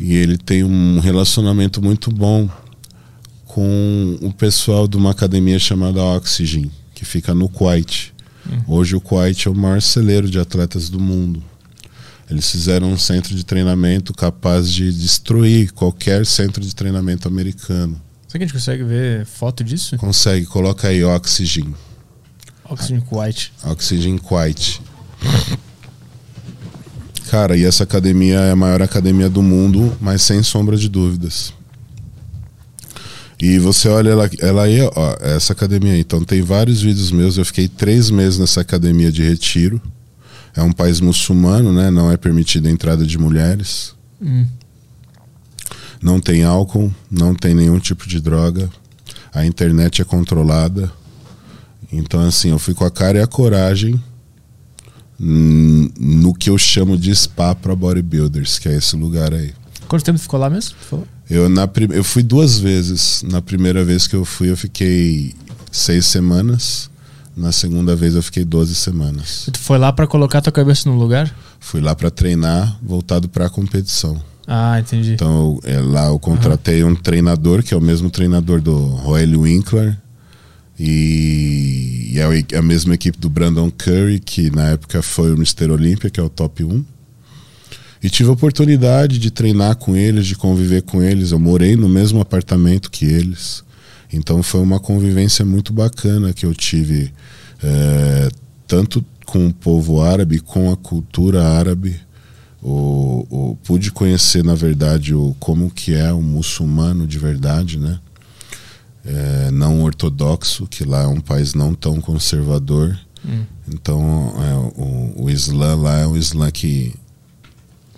[0.00, 2.48] e ele tem um relacionamento muito bom
[3.44, 8.14] com o pessoal de uma academia chamada Oxygen, que fica no Kuwait.
[8.50, 8.78] Uhum.
[8.78, 11.42] Hoje o Kuwait é o maior celeiro de atletas do mundo.
[12.30, 18.00] Eles fizeram um centro de treinamento capaz de destruir qualquer centro de treinamento americano.
[18.32, 19.94] Será que a gente consegue ver foto disso?
[19.98, 21.74] Consegue, coloca aí Oxygen.
[22.64, 23.52] Oxygen White.
[23.62, 24.80] Oxygen White.
[27.28, 31.52] Cara, e essa academia é a maior academia do mundo, mas sem sombra de dúvidas.
[33.38, 36.00] E você olha ela, ela aí, ó, essa academia aí.
[36.00, 37.36] Então tem vários vídeos meus.
[37.36, 39.78] Eu fiquei três meses nessa academia de retiro.
[40.56, 41.90] É um país muçulmano, né?
[41.90, 43.94] Não é permitida a entrada de mulheres.
[44.22, 44.46] Hum.
[46.02, 48.68] Não tem álcool, não tem nenhum tipo de droga.
[49.32, 50.92] A internet é controlada.
[51.92, 54.02] Então, assim, eu fui com a cara e a coragem
[55.24, 59.54] no que eu chamo de spa para bodybuilders, que é esse lugar aí.
[59.86, 60.74] Quanto tempo ficou lá mesmo?
[61.30, 63.22] Eu, na, eu fui duas vezes.
[63.22, 65.34] Na primeira vez que eu fui, eu fiquei
[65.70, 66.90] seis semanas.
[67.36, 69.46] Na segunda vez, eu fiquei 12 semanas.
[69.48, 71.34] E tu foi lá para colocar tua cabeça no lugar?
[71.58, 74.22] Fui lá para treinar, voltado para a competição.
[74.46, 75.12] Ah, entendi.
[75.12, 79.96] Então é, lá eu contratei um treinador, que é o mesmo treinador do Roel Winkler.
[80.78, 85.70] E, e é a mesma equipe do Brandon Curry, que na época foi o Mr.
[85.70, 86.84] Olympia, que é o top 1.
[88.02, 91.30] E tive a oportunidade de treinar com eles, de conviver com eles.
[91.30, 93.62] Eu morei no mesmo apartamento que eles.
[94.12, 97.12] Então foi uma convivência muito bacana que eu tive,
[97.62, 98.28] é,
[98.66, 101.98] tanto com o povo árabe, com a cultura árabe
[102.62, 107.98] o, o, pude conhecer na verdade o como que é o muçulmano de verdade né?
[109.04, 112.96] É, não ortodoxo que lá é um país não tão conservador.
[113.24, 113.44] Hum.
[113.72, 116.94] então é, o, o Islã lá é um Islã que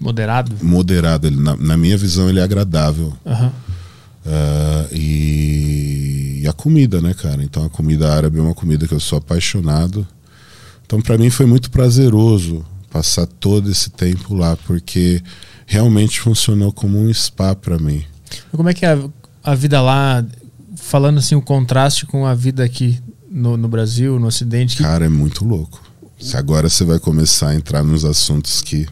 [0.00, 0.56] moderado?
[0.62, 1.26] Moderado.
[1.26, 3.12] Ele, na, na minha visão ele é agradável.
[3.24, 3.46] Uhum.
[3.48, 7.42] uh, e, e a comida né cara?
[7.42, 10.06] Então a comida árabe é uma comida que eu sou apaixonado.
[10.86, 12.64] Então para mim foi muito prazeroso
[12.94, 15.20] passar todo esse tempo lá, porque
[15.66, 18.04] realmente funcionou como um spa para mim.
[18.52, 19.08] Como é que é a,
[19.42, 20.24] a, vida lá,
[20.76, 24.76] falando assim, o contraste com a vida aqui no, no Brasil, no Ocidente?
[24.76, 24.84] Que...
[24.84, 25.82] Cara, é muito louco.
[26.34, 28.86] Agora você vai começar a entrar nos assuntos que.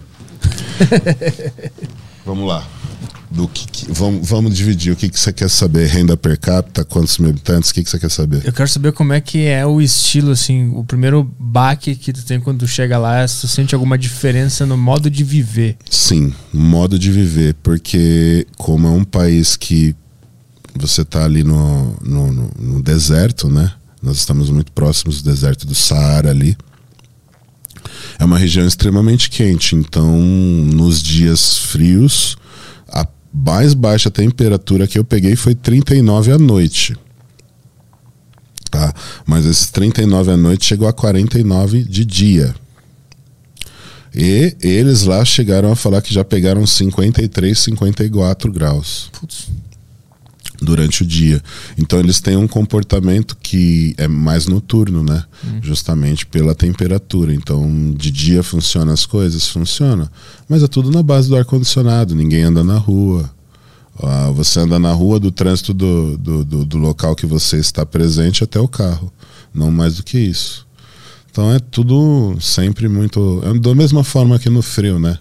[2.26, 2.66] Vamos lá
[3.30, 4.92] do que, que vamos, vamos dividir.
[4.92, 5.86] O que, que você quer saber?
[5.86, 7.70] Renda per capita, quantos mil habitantes?
[7.70, 8.42] O que, que você quer saber?
[8.44, 12.24] Eu quero saber como é que é o estilo, assim, o primeiro baque que tu
[12.24, 15.76] tem quando tu chega lá, se tu sente alguma diferença no modo de viver.
[15.88, 19.94] Sim, modo de viver, porque como é um país que
[20.74, 23.72] você está ali no, no, no, no deserto, né?
[24.02, 26.56] Nós estamos muito próximos do deserto do Saara ali.
[28.18, 32.36] É uma região extremamente quente, então nos dias frios
[33.32, 36.96] mais baixa temperatura que eu peguei foi 39 à noite.
[38.70, 38.94] Tá?
[39.26, 42.54] Mas esses 39 à noite chegou a 49 de dia.
[44.14, 49.10] E eles lá chegaram a falar que já pegaram 53, 54 graus.
[49.18, 49.48] Putz
[50.62, 51.42] durante o dia.
[51.76, 55.24] Então eles têm um comportamento que é mais noturno, né?
[55.44, 55.58] Hum.
[55.62, 57.34] Justamente pela temperatura.
[57.34, 60.10] Então de dia funciona as coisas, funciona,
[60.48, 62.14] mas é tudo na base do ar condicionado.
[62.14, 63.30] Ninguém anda na rua.
[63.94, 67.84] Uh, você anda na rua do trânsito do, do, do, do local que você está
[67.84, 69.12] presente até o carro,
[69.54, 70.66] não mais do que isso.
[71.30, 73.42] Então é tudo sempre muito.
[73.44, 75.18] É da mesma forma que no frio, né?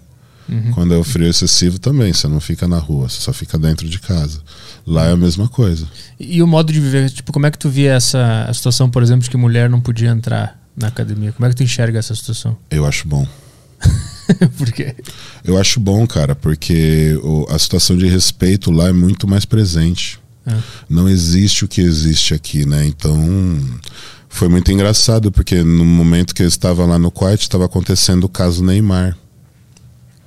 [0.52, 0.72] Uhum.
[0.74, 3.88] Quando é o frio excessivo também, você não fica na rua, você só fica dentro
[3.88, 4.42] de casa.
[4.86, 5.88] Lá é a mesma coisa.
[6.20, 9.02] E o modo de viver, tipo, como é que tu via essa a situação, por
[9.02, 11.32] exemplo, de que mulher não podia entrar na academia?
[11.32, 12.58] Como é que tu enxerga essa situação?
[12.70, 13.26] Eu acho bom.
[14.58, 14.94] por quê?
[15.44, 20.20] Eu acho bom, cara, porque o, a situação de respeito lá é muito mais presente.
[20.46, 20.54] É.
[20.90, 22.86] Não existe o que existe aqui, né?
[22.86, 23.58] Então
[24.28, 28.30] foi muito engraçado, porque no momento que eu estava lá no quarto, estava acontecendo o
[28.30, 29.16] caso Neymar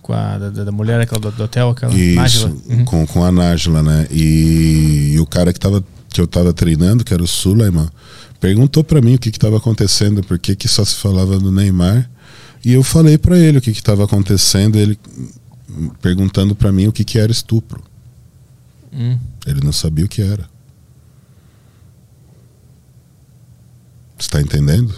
[0.05, 2.85] com a da, da mulher aquela do, do, hotel, aquela Isso, uhum.
[2.85, 4.06] com, com a Nájila, né?
[4.10, 7.89] E, e, o cara que, tava, que eu tava treinando, que era o Suleiman,
[8.39, 11.51] perguntou para mim o que que tava acontecendo, por que que só se falava do
[11.51, 12.10] Neymar.
[12.62, 14.98] E eu falei para ele o que que tava acontecendo, ele
[16.02, 17.82] perguntando para mim o que que era estupro.
[18.93, 19.18] Hum.
[19.47, 20.44] Ele não sabia o que era.
[24.18, 24.94] Você tá entendendo?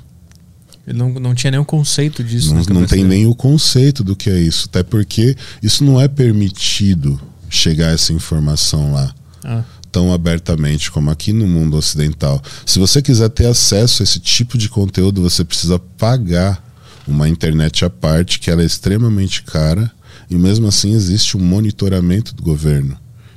[0.86, 2.54] Ele não, não tinha nenhum conceito disso.
[2.54, 4.66] Não, não tem nem o conceito do que é isso.
[4.68, 11.32] Até porque isso não é permitido chegar essa informação lá Ah, tão abertamente como aqui
[11.32, 12.42] no mundo ocidental.
[12.64, 16.62] Se você quiser ter acesso a esse tipo de conteúdo, você precisa pagar
[17.06, 19.90] uma internet à parte, que ela é extremamente cara,
[20.28, 22.96] e mesmo assim existe um monitoramento do governo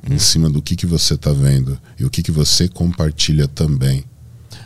[0.09, 4.03] em cima do que, que você está vendo e o que, que você compartilha também.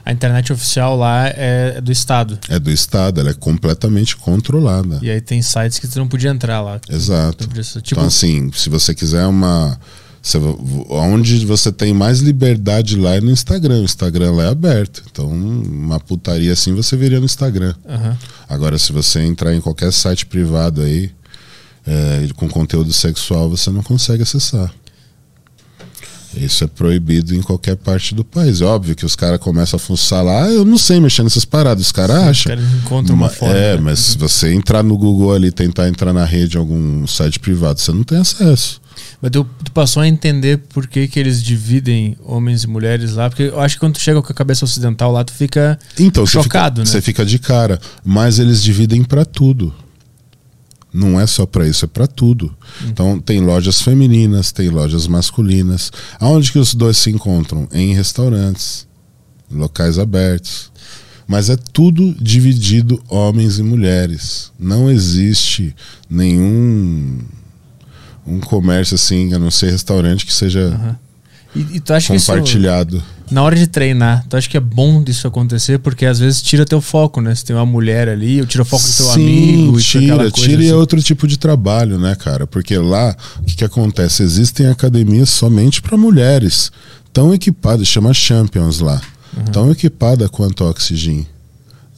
[0.05, 2.37] A internet oficial lá é do Estado.
[2.49, 4.99] É do Estado, ela é completamente controlada.
[5.01, 6.79] E aí tem sites que você não podia entrar lá.
[6.89, 7.47] Exato.
[7.47, 9.79] Podia ser- Tipo, então, assim, se você quiser uma.
[10.21, 10.37] Você,
[10.89, 13.81] onde você tem mais liberdade lá é no Instagram.
[13.81, 15.03] O Instagram lá é aberto.
[15.11, 17.73] Então, uma putaria assim você veria no Instagram.
[17.87, 18.17] aham.
[18.47, 21.11] Agora, se você entrar em qualquer site privado aí,
[21.85, 24.71] é, com conteúdo sexual, você não consegue acessar.
[26.35, 28.61] Isso é proibido em qualquer parte do país.
[28.61, 30.49] É óbvio que os caras começam a fuçar lá.
[30.49, 31.85] Eu não sei mexer nessas paradas.
[31.87, 32.49] Os caras Os acham.
[32.55, 33.55] caras encontram uma Ma- forma.
[33.55, 33.81] É, né?
[33.81, 37.91] mas se você entrar no Google ali, tentar entrar na rede, algum site privado, você
[37.91, 38.81] não tem acesso.
[39.21, 43.29] Mas tu, tu passou a entender por que, que eles dividem homens e mulheres lá,
[43.29, 45.79] porque eu acho que quando tu chega com a cabeça ocidental lá, tu fica.
[45.99, 47.01] Então, Chocado, você né?
[47.01, 47.79] fica, você fica de cara.
[48.03, 49.73] Mas eles dividem pra tudo.
[50.93, 52.55] Não é só pra isso, é pra tudo.
[52.81, 52.87] Hum.
[52.89, 55.91] Então, tem lojas femininas, tem lojas masculinas.
[56.19, 57.67] Aonde que os dois se encontram?
[57.71, 58.87] Em restaurantes,
[59.51, 60.71] locais abertos.
[61.27, 64.51] Mas é tudo dividido homens e mulheres.
[64.59, 65.75] Não existe
[66.09, 67.19] nenhum
[68.25, 70.99] um comércio assim, a não ser restaurante que seja Aham.
[71.55, 73.03] E, e tu acha que isso, compartilhado.
[73.29, 75.77] na hora de treinar, tu acha que é bom disso acontecer?
[75.79, 77.33] Porque às vezes tira teu foco, né?
[77.35, 80.61] Se tem uma mulher ali, ou tira o foco do teu amigo, e tira, tira,
[80.63, 80.77] e é assim.
[80.77, 82.47] outro tipo de trabalho, né, cara?
[82.47, 84.23] Porque lá, o que, que acontece?
[84.23, 86.71] Existem academias somente para mulheres,
[87.11, 88.99] tão equipadas, chama Champions lá,
[89.35, 89.43] Uhum.
[89.45, 91.25] tão equipada quanto a Oxygen.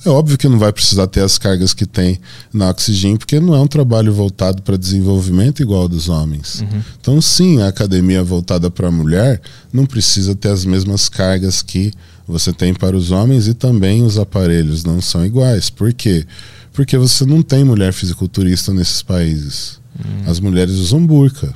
[0.05, 2.19] É óbvio que não vai precisar ter as cargas que tem
[2.53, 6.61] na Oxygen, porque não é um trabalho voltado para desenvolvimento igual dos homens.
[6.61, 6.81] Uhum.
[7.01, 9.41] Então, sim, a academia voltada para a mulher
[9.73, 11.91] não precisa ter as mesmas cargas que
[12.27, 15.71] você tem para os homens e também os aparelhos não são iguais.
[15.71, 16.25] Por quê?
[16.71, 19.79] Porque você não tem mulher fisiculturista nesses países.
[20.27, 21.53] As mulheres usam burca.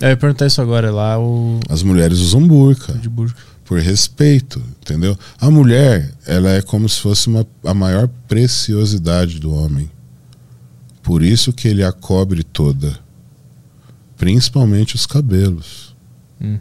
[0.00, 1.58] É, Eu ia perguntar isso agora, lá o.
[1.68, 3.51] As mulheres usam burca De burca.
[3.72, 5.18] Por respeito, entendeu?
[5.40, 9.90] A mulher, ela é como se fosse uma, a maior preciosidade do homem.
[11.02, 12.98] Por isso que ele a cobre toda,
[14.18, 15.96] principalmente os cabelos.
[16.38, 16.58] Hum.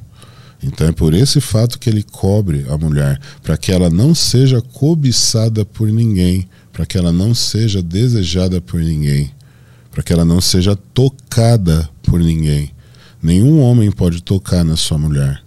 [0.63, 4.61] Então é por esse fato que ele cobre a mulher, para que ela não seja
[4.61, 9.29] cobiçada por ninguém, para que ela não seja desejada por ninguém,
[9.91, 12.71] para que ela não seja tocada por ninguém.
[13.21, 15.43] Nenhum homem pode tocar na sua mulher.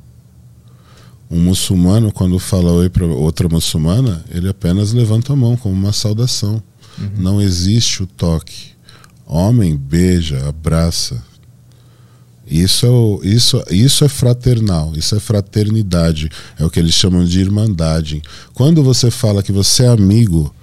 [1.34, 5.92] Um muçulmano, quando fala oi para outra muçulmana, ele apenas levanta a mão como uma
[5.92, 6.62] saudação.
[7.18, 8.68] Não existe o toque.
[9.26, 11.20] Homem beija, abraça.
[12.46, 16.28] Isso é, o- isso, isso é fraternal, isso é fraternidade.
[16.58, 18.22] É o que eles chamam de irmandade.
[18.52, 20.54] Quando você fala que você é amigo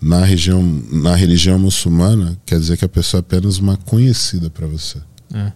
[0.00, 4.66] na, região, na religião muçulmana, quer dizer que a pessoa é apenas uma conhecida para
[4.66, 4.98] você.
[5.34, 5.52] É.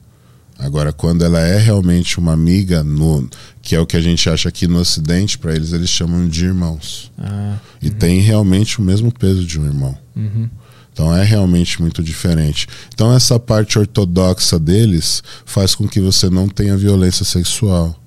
[0.60, 3.26] Agora, quando ela é realmente uma amiga, no,
[3.62, 6.44] que é o que a gente acha aqui no Ocidente, para eles eles chamam de
[6.44, 7.10] irmãos.
[7.18, 9.96] Ah, E tem realmente o mesmo peso de um irmão.
[10.14, 10.48] uhum.
[10.92, 12.66] Então é realmente muito diferente.
[12.92, 17.98] Então essa parte ortodoxa deles faz com que você não tenha violência sexual.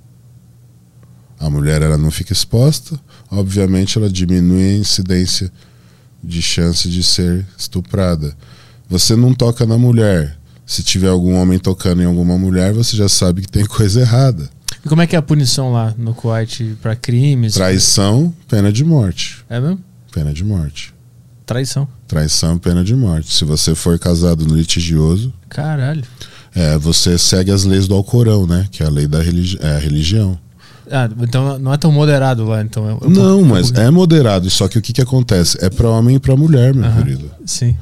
[1.40, 3.00] A mulher ela não fica exposta,
[3.32, 5.52] obviamente ela diminui a incidência
[6.24, 8.38] de chance de ser estuprada.
[8.88, 10.38] Você não toca na mulher.
[10.65, 14.49] Se tiver algum homem tocando em alguma mulher, você já sabe que tem coisa errada.
[14.85, 17.53] E como é que é a punição lá no Kuwait pra crimes?
[17.53, 19.44] Traição, pena de morte.
[19.49, 19.80] É mesmo?
[20.11, 20.94] Pena de morte.
[21.45, 21.88] Traição.
[22.07, 23.34] Traição, pena de morte.
[23.34, 26.03] Se você for casado no litigioso, Caralho.
[26.56, 28.68] É, você segue as leis do Alcorão, né?
[28.72, 30.38] Que é a lei da religi é, a religião.
[30.91, 32.88] Ah, então não é tão moderado lá, então.
[32.88, 34.49] é- é um Não, mas é moderado.
[34.49, 35.57] Só que o que, que acontece?
[35.61, 37.02] É para homem e para mulher, meu Aham.
[37.03, 37.31] querido.
[37.45, 37.76] Sim.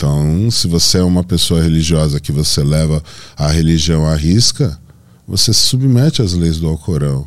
[0.00, 3.02] Então, se você é uma pessoa religiosa que você leva
[3.36, 4.78] a religião à risca,
[5.28, 7.26] você se submete às leis do Alcorão.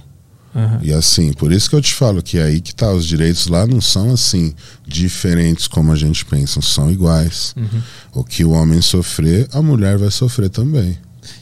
[0.55, 0.79] Aham.
[0.81, 3.45] E assim, por isso que eu te falo que é aí que tá, os direitos
[3.45, 4.55] lá não são assim,
[4.87, 7.53] diferentes como a gente pensa, são iguais.
[7.55, 7.81] Uhum.
[8.11, 10.97] O que o homem sofrer, a mulher vai sofrer também.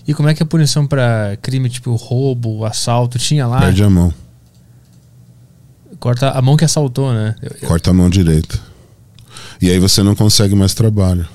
[0.06, 3.18] E como é que é a punição pra crime tipo roubo, assalto?
[3.18, 3.62] Tinha lá?
[3.62, 4.14] Perde a mão,
[5.98, 7.36] Corta a mão que assaltou, né?
[7.66, 8.71] Corta a mão direita.
[9.62, 11.28] E aí você não consegue mais trabalho.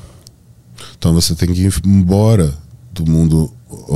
[0.98, 2.52] Então você tem que ir embora
[2.92, 3.86] do mundo ó,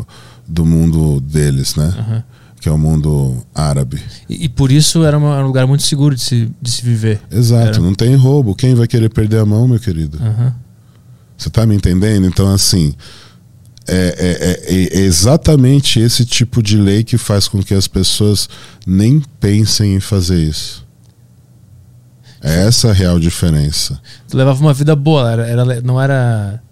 [0.00, 0.04] ó,
[0.46, 1.92] do mundo deles, né?
[1.98, 2.24] Aham.
[2.60, 4.00] que é o mundo árabe.
[4.28, 6.82] E, e por isso era, uma- era um lugar muito seguro de se, de se
[6.82, 7.20] viver.
[7.30, 7.80] Exato, Era.
[7.80, 8.54] não tem roubo.
[8.54, 10.16] Quem vai querer perder a mão, meu querido?
[10.22, 10.54] Aham.
[11.36, 12.26] Você tá me entendendo?
[12.26, 12.94] Então, assim,
[13.86, 18.48] é, é- é- é exatamente esse tipo de lei que faz com que as pessoas
[18.86, 20.83] nem pensem em fazer isso.
[22.46, 23.98] É essa a real diferença.
[24.28, 26.62] Tu levava uma vida boa, era, era- não era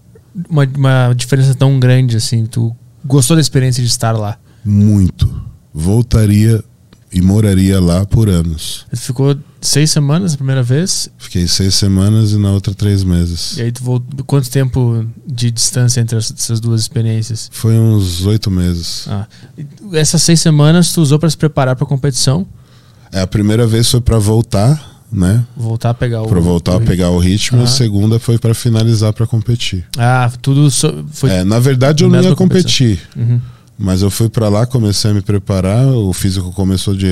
[0.49, 2.45] uma, uma diferença tão grande assim.
[2.47, 2.75] Tu
[3.05, 4.37] gostou da experiência de estar lá.
[4.65, 5.29] Muito.
[5.73, 6.63] Voltaria
[7.11, 8.87] e moraria lá por anos.
[8.91, 13.57] Tu ficou seis semanas a primeira vez, Fiquei seis semanas e na outra três meses.
[13.57, 14.25] e aí tu voltou.
[14.25, 17.49] Quanto tempo de distância entre as- essas duas experiências?
[17.53, 19.07] Foi uns oito meses.
[19.09, 19.27] Ah,
[19.95, 22.47] essas seis semanas tu usou para se preparar para a competição,
[23.11, 25.45] É, a primeira vez foi para voltar, né?
[25.57, 26.27] voltar a pegar o.
[26.27, 27.61] Para voltar o a pegar o ritmo.
[27.61, 27.65] Ah.
[27.65, 29.85] A segunda foi para finalizar para competir.
[29.99, 31.31] Ah, tudo so- foi.
[31.31, 33.01] É, na verdade eu não ia competir.
[33.17, 33.41] Uhum.
[33.79, 37.09] Mas eu fui para lá, comecei a me preparar, o físico começou de,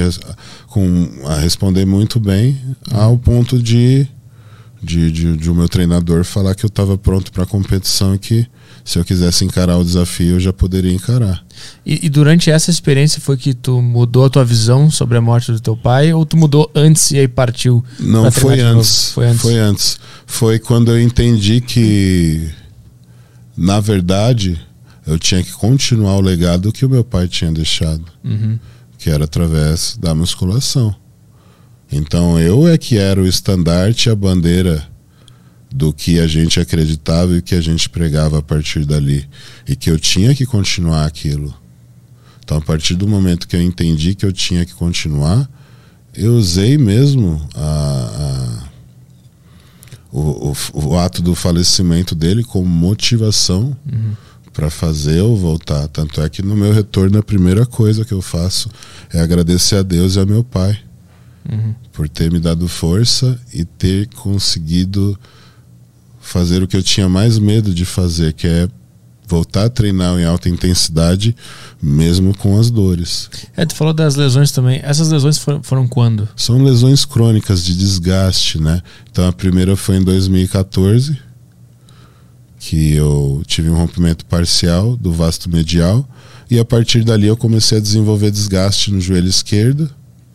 [0.68, 2.56] com, a responder muito bem,
[2.92, 4.06] ao ponto de,
[4.80, 8.18] de, de, de o meu treinador falar que eu estava pronto para a competição e
[8.18, 8.46] que
[8.84, 11.44] se eu quisesse encarar o desafio eu já poderia encarar.
[11.84, 15.52] E, e durante essa experiência foi que tu mudou a tua visão sobre a morte
[15.52, 17.84] do teu pai ou tu mudou antes e aí partiu?
[17.98, 19.42] Não, foi antes, Foi antes.
[19.42, 20.00] Foi antes.
[20.26, 22.50] Foi quando eu entendi que,
[23.56, 24.60] na verdade,
[25.06, 28.04] eu tinha que continuar o legado que o meu pai tinha deixado.
[28.24, 28.58] Uhum.
[28.98, 30.94] que era através da musculação.
[31.90, 34.86] Então eu é que era o estandarte, a bandeira
[35.72, 39.28] do que a gente acreditava e o que a gente pregava a partir dali.
[39.68, 41.54] E que eu tinha que continuar aquilo.
[42.44, 45.48] Então a partir do momento que eu entendi que eu tinha que continuar,
[46.14, 47.60] eu usei mesmo a,
[48.64, 48.70] a-
[50.12, 54.12] o, o, o ato do falecimento dele como motivação Uhum.
[54.52, 55.86] para fazer eu voltar.
[55.86, 58.68] Tanto é que no meu retorno a primeira coisa que eu faço
[59.12, 60.76] é agradecer a Deus e a meu pai
[61.50, 61.74] Uhum.
[61.92, 65.16] por ter me dado força e ter conseguido
[66.30, 68.68] fazer o que eu tinha mais medo de fazer, que é
[69.26, 71.34] voltar a treinar em alta intensidade,
[71.82, 73.28] mesmo com as dores.
[73.56, 74.80] É, tu falou das lesões também.
[74.82, 76.28] Essas lesões foram, foram quando?
[76.36, 78.80] São lesões crônicas de desgaste, né?
[79.10, 81.18] Então a primeira foi em 2014,
[82.58, 86.08] que eu tive um rompimento parcial do vasto medial,
[86.48, 89.88] e a partir dali eu comecei a desenvolver desgaste no joelho esquerdo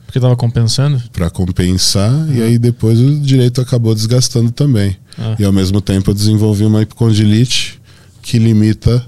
[0.06, 1.02] Porque tava compensando?
[1.12, 4.98] para compensar, e aí depois o direito acabou desgastando também.
[5.18, 5.36] Ah.
[5.40, 7.80] E ao mesmo tempo eu desenvolvi uma epicondilite
[8.22, 9.06] que limita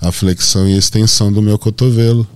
[0.00, 2.26] a flexão e a extensão do meu cotovelo.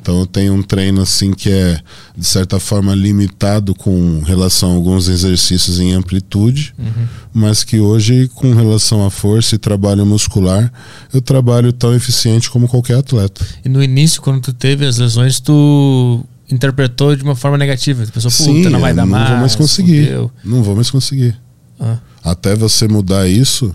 [0.00, 1.80] Então eu tenho um treino assim que é
[2.16, 7.06] de certa forma limitado com relação a alguns exercícios em amplitude, Uhum.
[7.34, 10.72] mas que hoje com relação à força e trabalho muscular,
[11.12, 13.44] eu trabalho tão eficiente como qualquer atleta.
[13.64, 18.06] E no início, quando tu teve as lesões, tu interpretou de uma forma negativa.
[18.06, 19.28] Tu pensou, Sim, puta, não vai eu dar não mais.
[19.28, 20.10] vou mais conseguir.
[20.44, 21.36] Não vou mais conseguir.
[21.78, 21.98] Ah.
[22.24, 23.74] Até você mudar isso,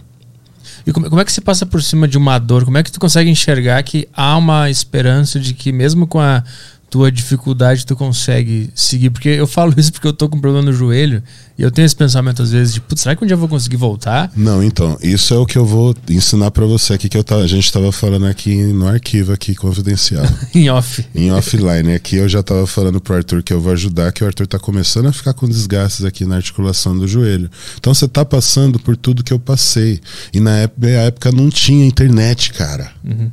[0.85, 2.65] E como, como é que você passa por cima de uma dor?
[2.65, 6.43] Como é que tu consegue enxergar que há uma esperança de que mesmo com a
[6.91, 9.09] tua dificuldade tu consegue seguir?
[9.09, 11.23] Porque eu falo isso porque eu tô com um problema no joelho
[11.57, 13.47] e eu tenho esse pensamento às vezes de, putz, será que um dia eu vou
[13.47, 14.29] conseguir voltar?
[14.35, 17.43] Não, então, isso é o que eu vou ensinar pra você aqui que eu tava,
[17.43, 21.05] a gente estava falando aqui no arquivo aqui confidencial, em off.
[21.15, 21.93] em offline.
[21.93, 24.59] Aqui eu já tava falando pro Arthur que eu vou ajudar, que o Arthur tá
[24.59, 27.49] começando a ficar com desgastes aqui na articulação do joelho.
[27.79, 30.01] Então você tá passando por tudo que eu passei.
[30.33, 32.91] E na época, na época não tinha internet, cara.
[33.05, 33.31] Uhum.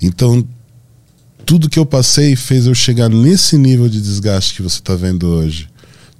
[0.00, 0.46] Então
[1.44, 5.26] tudo que eu passei fez eu chegar nesse nível de desgaste que você tá vendo
[5.26, 5.68] hoje.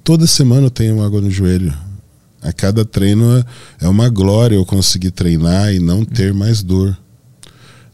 [0.03, 1.73] Toda semana eu tenho água no joelho.
[2.41, 3.43] A cada treino
[3.81, 6.95] é- uma glória eu conseguir treinar e não ter mais dor.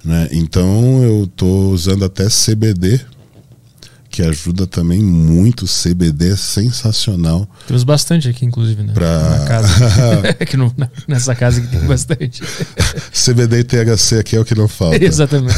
[0.04, 0.28] Né?
[0.32, 3.00] Então eu tô usando até CBD,
[4.12, 5.66] que ajuda também muito.
[5.66, 7.50] CBD é sensacional.
[7.66, 8.94] Temos bastante aqui, inclusive, né?
[8.94, 9.70] Pra- Na casa.
[10.58, 12.42] no- na- nessa casa que tem bastante.
[13.14, 15.04] CBD e THC aqui é o que não falta.
[15.04, 15.56] Exatamente.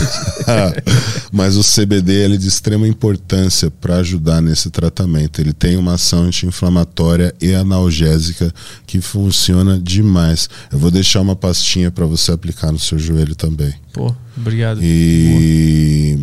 [1.31, 5.39] Mas o CBD ele é de extrema importância para ajudar nesse tratamento.
[5.41, 8.53] Ele tem uma ação anti-inflamatória e analgésica
[8.85, 10.47] que funciona demais.
[10.71, 13.73] Eu vou deixar uma pastinha para você aplicar no seu joelho também.
[13.91, 14.79] Pô, obrigado.
[14.83, 16.17] E,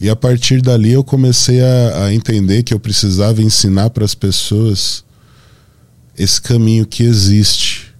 [0.00, 4.14] e a partir dali eu comecei a, a entender que eu precisava ensinar para as
[4.14, 5.04] pessoas
[6.16, 7.94] esse caminho que existe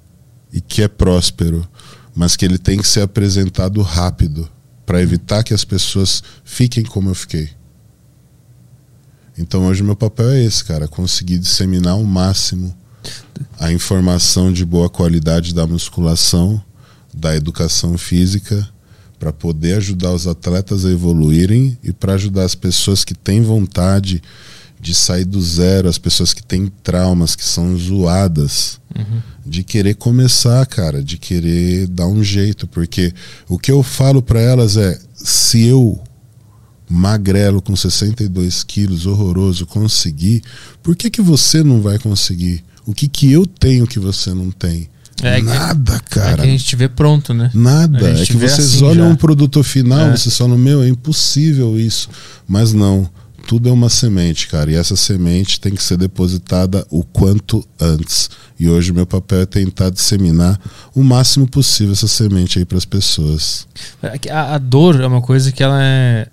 [0.52, 1.66] e que é próspero,
[2.14, 4.48] mas que ele tem que ser apresentado rápido
[4.86, 7.50] para evitar que as pessoas fiquem como eu fiquei.
[9.36, 12.74] Então hoje meu papel é esse, cara, conseguir disseminar ao máximo
[13.58, 16.62] a informação de boa qualidade da musculação,
[17.14, 18.68] da educação física,
[19.18, 24.22] para poder ajudar os atletas a evoluírem e para ajudar as pessoas que têm vontade
[24.80, 29.20] de sair do zero, as pessoas que têm traumas, que são zoadas, Uhum.
[29.44, 33.12] de querer começar, cara, de querer dar um jeito, porque
[33.48, 36.00] o que eu falo para elas é: se eu
[36.88, 40.42] magrelo com 62 quilos, horroroso, conseguir,
[40.82, 42.64] por que que você não vai conseguir?
[42.86, 44.88] O que que eu tenho que você não tem?
[45.22, 46.34] É Nada, É cara.
[46.36, 47.50] que a gente te vê pronto, né?
[47.54, 47.98] Nada.
[48.10, 49.12] É que vocês assim olham já.
[49.12, 50.16] um produto final, É.
[50.16, 52.08] vocês falam, meu, é impossível isso.
[52.46, 53.08] Mas não.
[53.46, 54.70] Tudo é uma semente, cara.
[54.70, 58.28] E essa semente tem que ser depositada o quanto antes.
[58.60, 60.60] E hoje meu papel é tentar disseminar
[60.94, 63.66] o máximo possível essa semente aí para as pessoas.
[64.02, 66.28] É A, a dor é uma coisa que ela é,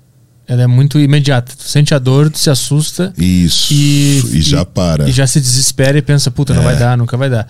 [0.45, 1.53] ela é muito imediata.
[1.57, 3.73] Tu sente a dor, tu se assusta Isso.
[3.73, 5.07] E- E, já para.
[5.07, 6.65] e já se desespera e pensa, puta, não É.
[6.65, 7.47] vai dar, nunca vai dar.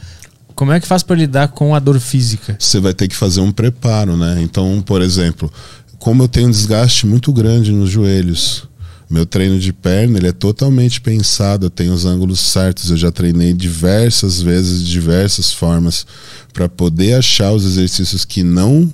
[0.55, 2.55] Como é que faz pra lidar com a dor física?
[2.57, 4.41] Você vai ter que fazer um preparo, né?
[4.41, 5.51] Então, por exemplo,
[5.99, 8.67] como eu tenho um desgaste muito grande nos joelhos,
[9.09, 13.11] meu treino de perna ele é totalmente pensado, eu tenho os ângulos certos, eu já
[13.11, 16.07] treinei diversas vezes, de diversas formas,
[16.53, 18.91] para poder achar os exercícios que não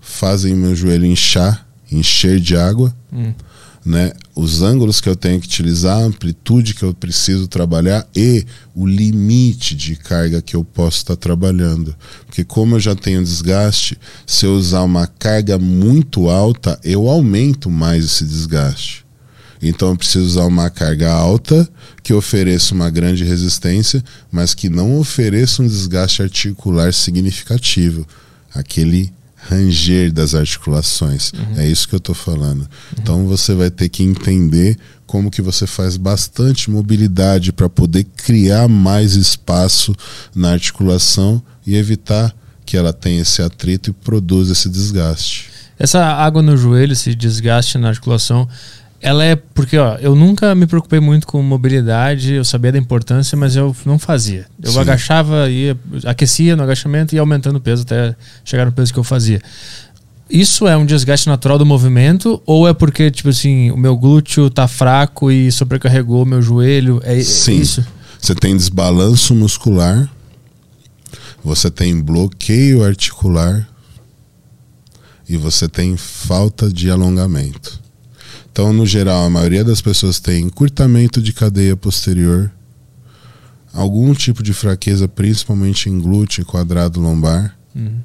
[0.00, 3.32] fazem meu joelho inchar, encher de água, Hum.
[3.84, 4.12] Né?
[4.34, 8.44] Os ângulos que eu tenho que utilizar, a amplitude que eu preciso trabalhar e
[8.74, 11.94] o limite de carga que eu posso estar trabalhando.
[12.26, 17.70] Porque como eu já tenho desgaste, se eu usar uma carga muito alta, eu aumento
[17.70, 19.06] mais esse desgaste.
[19.60, 21.68] Então eu preciso usar uma carga alta
[22.02, 28.06] que ofereça uma grande resistência, mas que não ofereça um desgaste articular significativo.
[28.54, 29.12] Aquele
[29.48, 31.32] ranger das articulações.
[31.56, 32.68] É isso que eu estou falando.
[32.98, 38.68] Então você vai ter que entender como que você faz bastante mobilidade para poder criar
[38.68, 39.94] mais espaço
[40.34, 42.34] na articulação e evitar
[42.66, 45.50] que ela tenha esse atrito e produza esse desgaste.
[45.78, 48.48] Essa água no joelho, esse desgaste na articulação,
[49.00, 53.36] ela é porque ó, eu nunca me preocupei muito com mobilidade, eu sabia da importância,
[53.36, 54.46] mas eu não fazia.
[54.62, 54.80] Eu Sim.
[54.80, 58.14] agachava, ia, aquecia no agachamento e ia aumentando o peso até
[58.44, 59.40] chegar no peso que eu fazia.
[60.28, 64.50] Isso é um desgaste natural do movimento ou é porque tipo assim, o meu glúteo
[64.50, 67.00] tá fraco e sobrecarregou meu joelho?
[67.04, 67.60] É, é Sim.
[67.60, 67.86] isso?
[68.20, 70.10] Você tem desbalanço muscular,
[71.42, 73.66] você tem bloqueio articular
[75.28, 77.87] e você tem falta de alongamento.
[78.60, 82.50] Então, no geral, a maioria das pessoas tem encurtamento de cadeia posterior,
[83.72, 88.00] algum tipo de fraqueza, principalmente em glúteo e quadrado lombar, Uhum.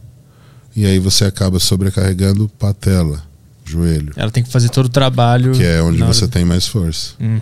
[0.76, 3.24] e aí você acaba sobrecarregando patela,
[3.66, 5.54] joelho, Ela tem que fazer todo o trabalho.
[5.54, 7.40] que é onde hora você tem mais força Hum.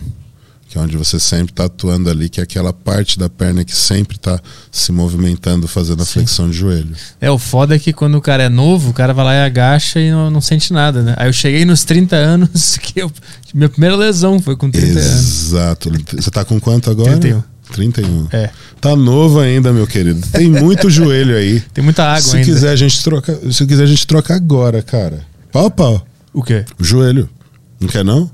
[0.71, 3.75] Que é onde você sempre está atuando ali, que é aquela parte da perna que
[3.75, 4.39] sempre está
[4.71, 6.13] se movimentando, fazendo a Sim.
[6.13, 6.95] flexão de joelho.
[7.19, 9.43] É, o foda é que quando o cara é novo, o cara vai lá e
[9.43, 11.13] agacha e não, não sente nada, né?
[11.17, 13.11] Aí eu cheguei nos 30 anos, que eu,
[13.53, 15.03] minha primeira lesão foi com 30 anos.
[15.03, 15.91] Exato.
[16.15, 17.17] Você tá com quanto agora?
[17.17, 17.43] 31.
[17.73, 18.27] 31.
[18.31, 18.49] É,
[18.79, 20.25] Tá novo ainda, meu querido.
[20.31, 21.59] Tem muito joelho aí.
[21.73, 22.45] tem muita água se ainda.
[22.49, 25.25] quiser a gente troca, se quiser a gente troca agora, cara.
[25.51, 26.07] Pau pau.
[26.33, 26.63] O quê?
[26.79, 27.29] Joelho.
[27.77, 28.31] Não quer não?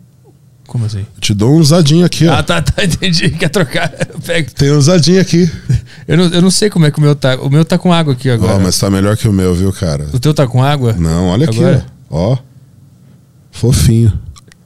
[0.68, 1.06] Como assim?
[1.19, 2.34] Te dou um usadinho aqui, ó.
[2.34, 3.30] Ah, tá, tá, entendi.
[3.31, 3.91] Quer trocar?
[4.14, 4.52] Eu pego.
[4.52, 5.49] Tem um usadinho aqui.
[6.07, 7.35] Eu não, eu não sei como é que o meu tá.
[7.38, 8.53] O meu tá com água aqui agora.
[8.56, 10.07] Ó, mas tá melhor que o meu, viu, cara?
[10.14, 10.94] O teu tá com água?
[10.94, 11.85] Não, olha aqui, Agora?
[12.10, 12.34] ó.
[12.34, 12.38] Ó.
[13.52, 14.14] Fofinho.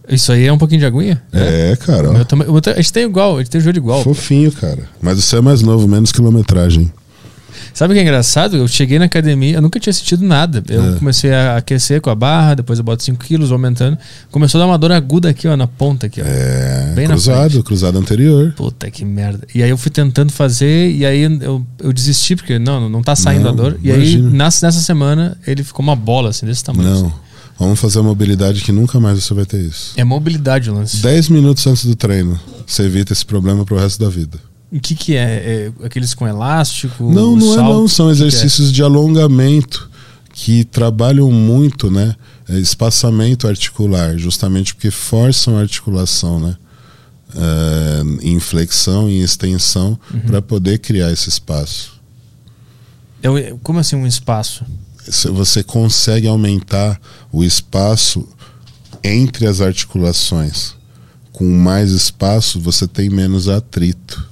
[0.10, 1.22] Isso aí é um pouquinho de aguinha?
[1.32, 2.10] É, cara.
[2.10, 2.50] O ó.
[2.50, 4.04] o meu tá- a gente tem igual, a gente tem o joelho igual.
[4.04, 4.84] Fofinho, cara.
[5.02, 6.92] Mas o seu é mais novo, menos quilometragem.
[7.74, 8.58] Sabe o que é engraçado?
[8.58, 10.64] Eu cheguei na academia, eu nunca tinha sentido nada.
[10.70, 11.00] Eu É.
[11.00, 13.98] comecei a aquecer com a barra, depois eu boto 5 quilos, aumentando.
[14.30, 16.26] Começou a dar uma dor aguda aqui, ó, na ponta aqui, ó.
[16.26, 18.54] É, Bem na cruzado, cruzado anterior.
[18.56, 19.48] Puta que merda.
[19.54, 23.16] E aí eu fui tentando fazer, e aí eu, eu desisti, porque não, não tá
[23.16, 23.80] saindo Não, a dor.
[23.84, 24.28] E imagina.
[24.30, 26.90] aí, nas- nessa semana, ele ficou uma bola, assim, desse tamanho.
[26.90, 27.06] Não.
[27.08, 27.14] assim.
[27.60, 29.94] Vamos fazer a mobilidade que nunca mais você vai ter isso.
[29.96, 30.98] É mobilidade o lance.
[30.98, 34.40] 10 minutos antes do treino, você evita esse problema pro resto da vida.
[34.72, 35.72] O que que é?
[35.82, 37.04] É Aqueles com elástico?
[37.12, 37.74] não, não é salto?
[37.74, 37.88] não.
[37.88, 38.12] São é?
[38.12, 39.90] exercícios de alongamento
[40.34, 42.16] que trabalham muito, né?
[42.48, 46.56] É, Espaçamento articular, justamente porque forçam a articulação, né?
[47.36, 50.20] É, em flexão e em extensão Uhum.
[50.22, 51.94] para poder criar esse espaço.
[53.24, 54.66] É o- como assim um espaço?
[55.34, 57.00] você consegue aumentar
[57.32, 58.28] o espaço
[59.04, 60.76] entre as articulações.
[61.32, 64.30] Com mais espaço, você tem menos atrito.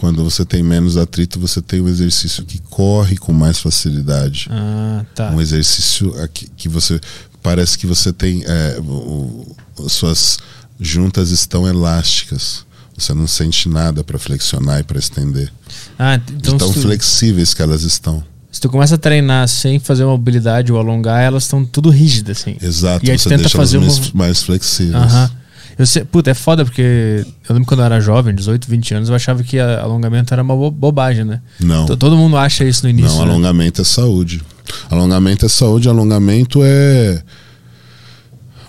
[0.00, 4.48] Quando você tem menos atrito, você tem um exercício que corre com mais facilidade.
[4.50, 5.30] Ah, tá.
[5.30, 6.98] Um exercício aqui que você
[7.42, 9.54] parece que você tem é, o-
[9.88, 10.38] suas
[10.80, 12.64] juntas estão elásticas.
[12.96, 15.52] Você não sente nada para flexionar e para estender.
[15.98, 18.24] Ah, então tão tu- flexíveis que elas estão.
[18.50, 22.56] Se tu começa a treinar sem fazer mobilidade ou alongar, elas estão tudo rígidas, assim.
[22.60, 24.94] Exato, E aí você tenta deixa fazer elas mais, uma- mais flexíveis.
[24.94, 25.30] Aham.
[25.78, 29.08] Eu sei, puta, é foda porque eu lembro quando eu era jovem, 18, 20 anos,
[29.08, 31.40] eu achava que a- alongamento era uma bo- bobagem, né?
[31.58, 31.86] Não.
[31.86, 33.10] To- Todo mundo acha isso no início.
[33.18, 33.30] Não, né?
[33.32, 34.42] alongamento é saúde.
[34.90, 37.22] Alongamento é saúde, alongamento é.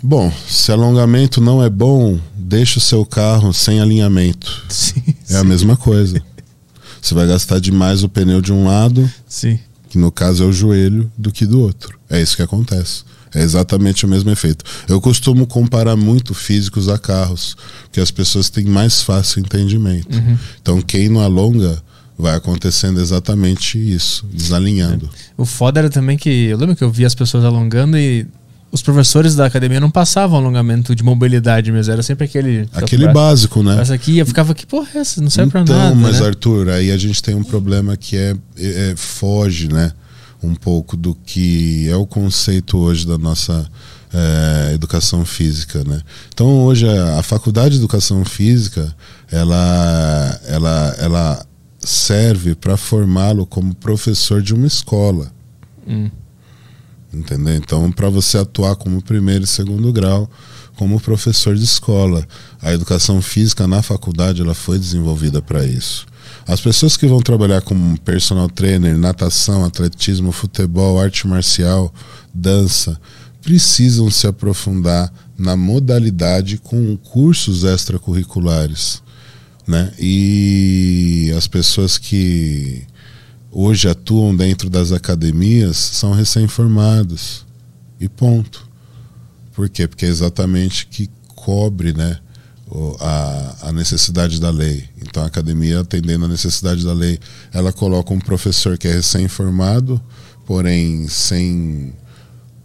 [0.03, 4.63] Bom, se alongamento não é bom, deixa o seu carro sem alinhamento.
[4.69, 6.21] Sim, É a sim, mesma coisa.
[7.01, 9.59] Você vai gastar demais o pneu de um lado, sim.
[9.89, 11.97] que no caso é o joelho, do que do outro.
[12.09, 13.03] É isso que acontece.
[13.33, 14.65] É exatamente o mesmo efeito.
[14.89, 20.13] Eu costumo comparar muito físicos a carros, porque as pessoas têm mais fácil entendimento.
[20.17, 20.37] Uhum.
[20.61, 21.81] Então, quem não alonga,
[22.17, 25.09] vai acontecendo exatamente isso, desalinhando.
[25.37, 28.27] O foda era também que eu lembro que eu via as pessoas alongando e
[28.71, 32.69] os professores da academia não passavam alongamento de mobilidade mesmo, era sempre aquele.
[32.73, 33.81] Aquele braço- básico, né?
[33.81, 35.21] Essa aqui, eu ficava, que porra é essa?
[35.21, 35.95] Não serve então, pra nada.
[35.95, 36.27] mas né?
[36.27, 39.91] Arthur, aí a gente tem um problema que é, é- é- foge, né,
[40.43, 43.69] um pouco do que é o conceito hoje da nossa
[44.13, 46.01] é, educação física, né?
[46.33, 48.95] Então hoje a, a faculdade de educação física
[49.31, 51.45] ela ela ela
[51.79, 55.31] serve para formá-lo como professor de uma escola.
[55.87, 56.09] Hum.
[57.13, 57.55] Entendeu?
[57.55, 60.29] Então, para você atuar como primeiro e segundo grau,
[60.75, 62.25] como professor de escola,
[62.61, 66.05] a educação física na faculdade ela foi desenvolvida para isso.
[66.47, 71.93] As pessoas que vão trabalhar como personal trainer, natação, atletismo, futebol, arte marcial,
[72.33, 72.99] dança,
[73.41, 79.01] precisam se aprofundar na modalidade com cursos extracurriculares,
[79.67, 79.91] né?
[79.99, 82.83] E as pessoas que
[83.51, 87.45] hoje atuam dentro das academias são recém-formados.
[87.99, 88.67] E ponto.
[89.53, 89.87] Por quê?
[89.87, 92.17] Porque é exatamente que cobre né,
[92.99, 94.85] a, a necessidade da lei.
[95.01, 97.19] Então a academia, atendendo a necessidade da lei,
[97.53, 100.01] ela coloca um professor que é recém-formado,
[100.45, 101.93] porém sem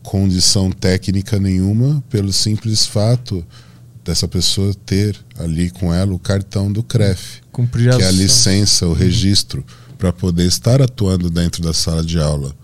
[0.02, 3.44] condição técnica nenhuma, pelo simples fato
[4.04, 8.86] dessa pessoa ter ali com ela o cartão do CREF Cumprir que é a licença,
[8.86, 9.64] o registro,
[9.96, 12.54] para poder estar atuando dentro da sala de aula.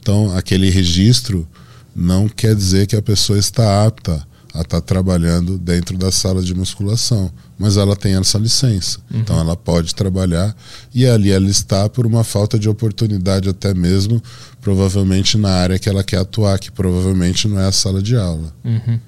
[0.00, 1.46] Então, aquele registro
[1.94, 4.24] não quer dizer que a pessoa está apta
[4.58, 8.98] a estar trabalhando dentro da sala de musculação, mas ela tem essa licença.
[9.08, 10.54] Então, ela pode trabalhar
[10.92, 14.20] e ali ela está por uma falta de oportunidade, até mesmo,
[14.60, 18.52] provavelmente na área que ela quer atuar, que provavelmente não é a sala de aula.
[18.64, 18.98] Uhum.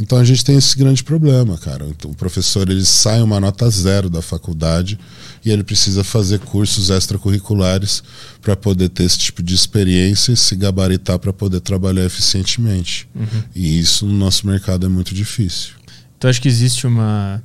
[0.00, 1.86] Então a gente tem esse grande problema, cara.
[2.04, 4.98] O professor ele sai uma nota zero da faculdade
[5.44, 8.02] e ele precisa fazer cursos extracurriculares
[8.42, 13.08] para poder ter esse tipo de experiência e se gabaritar para poder trabalhar eficientemente.
[13.54, 15.72] E isso no nosso mercado é muito difícil.
[16.16, 17.42] Então acho que existe uma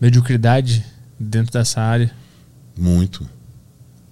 [0.00, 0.84] mediocridade
[1.18, 2.10] dentro dessa área.
[2.76, 3.28] Muito.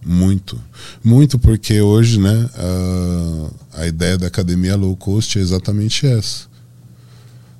[0.04, 0.60] Muito.
[1.04, 6.48] Muito porque hoje, né, a, a ideia da academia low cost é exatamente essa.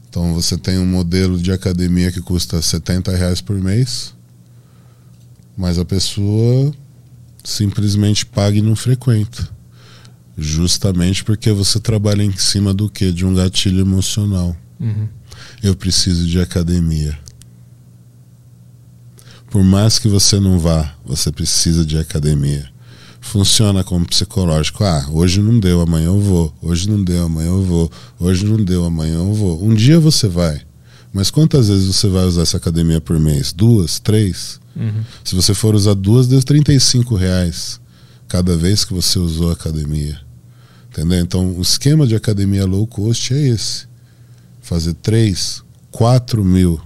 [0.08, 4.14] Então você tem um modelo de academia que custa 70 reais por mês,
[5.60, 6.72] mas a pessoa
[7.44, 9.46] simplesmente paga e não frequenta.
[10.36, 13.12] Justamente porque você trabalha em cima do que?
[13.12, 14.56] De um gatilho emocional.
[14.80, 15.06] Uhum.
[15.62, 17.18] Eu preciso de academia.
[19.50, 22.66] Por mais que você não vá, você precisa de academia.
[23.20, 24.82] Funciona como psicológico.
[24.82, 26.54] Ah, hoje não deu, amanhã eu vou.
[26.62, 27.92] Hoje não deu, amanhã eu vou.
[28.18, 29.62] Hoje não deu, amanhã eu vou.
[29.62, 30.62] Um dia você vai.
[31.12, 33.52] Mas quantas vezes você vai usar essa academia por mês?
[33.52, 33.98] Duas?
[33.98, 34.59] Três?
[34.76, 35.02] Uhum.
[35.24, 37.80] Se você for usar duas, deu 35 reais
[38.28, 40.20] cada vez que você usou a academia.
[40.90, 41.20] Entendeu?
[41.20, 43.86] Então, o esquema de academia low cost é esse.
[44.60, 46.80] Fazer 3, 4 mil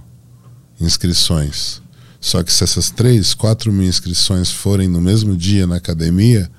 [0.79, 1.81] inscrições.
[2.19, 6.49] Só que se essas 3, 4 mil inscrições forem no mesmo dia na academia,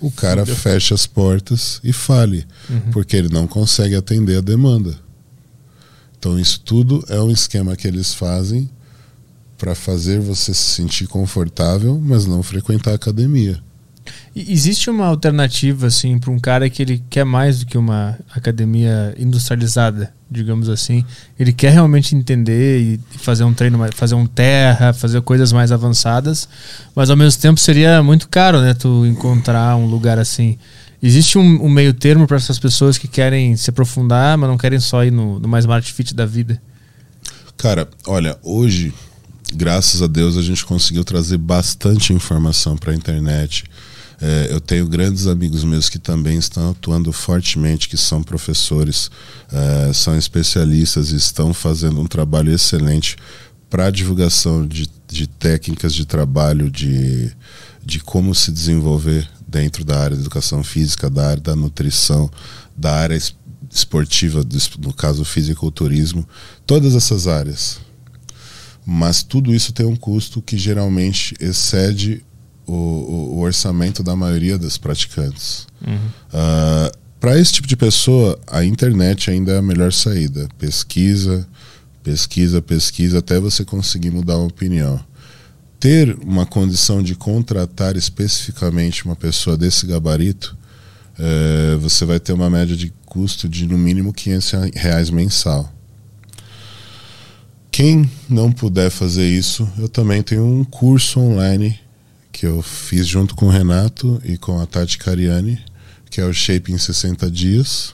[0.00, 0.56] o cara Fudeu.
[0.56, 2.90] fecha as portas e fale, Uhum.
[2.92, 4.96] porque ele não consegue atender a demanda.
[6.18, 8.68] Então, isso tudo é um esquema que eles fazem
[9.58, 13.58] para fazer você se sentir confortável, mas não frequentar a academia.
[14.36, 19.14] Existe uma alternativa assim para um cara que ele quer mais do que uma academia
[19.18, 21.04] industrializada, digamos assim.
[21.38, 25.72] Ele quer realmente entender e fazer um treino, mais- fazer um terra, fazer coisas mais
[25.72, 26.48] avançadas,
[26.94, 28.74] mas ao mesmo tempo seria muito caro, né?
[28.74, 30.58] Tu encontrar um lugar assim.
[31.02, 34.80] Existe um, um meio termo para essas pessoas que querem se aprofundar, mas não querem
[34.80, 36.60] só ir no, no mais smart fit da vida.
[37.56, 38.92] Cara, olha, hoje,
[39.54, 43.64] graças a Deus, a gente conseguiu trazer bastante informação para a internet.
[44.20, 49.10] É, eu tenho grandes amigos meus que também estão atuando fortemente, que são professores,
[49.52, 53.16] é, são especialistas e estão fazendo um trabalho excelente
[53.68, 57.30] para a divulgação de, de técnicas de trabalho, de,
[57.84, 62.30] de como se desenvolver dentro da área da educação física, da área da nutrição,
[62.76, 63.18] da área
[63.70, 64.44] esportiva,
[64.78, 66.26] no caso fisiculturismo,
[66.66, 67.80] todas essas áreas.
[68.84, 72.22] Mas tudo isso tem um custo que geralmente excede
[72.66, 75.66] o, o, o orçamento da maioria dos praticantes.
[75.86, 75.96] Uhum.
[75.96, 80.48] Uh, Para esse tipo de pessoa, a internet ainda é a melhor saída.
[80.58, 81.46] Pesquisa,
[82.02, 85.00] pesquisa, pesquisa, até você conseguir mudar uma opinião.
[85.80, 90.56] Ter uma condição de contratar especificamente uma pessoa desse gabarito,
[91.18, 95.73] uh, você vai ter uma média de custo de no mínimo 500 reais mensal.
[97.74, 101.76] Quem não puder fazer isso, eu também tenho um curso online
[102.30, 105.58] que eu fiz junto com o Renato e com a Tati Cariani,
[106.08, 107.92] que é o Shape em 60 dias.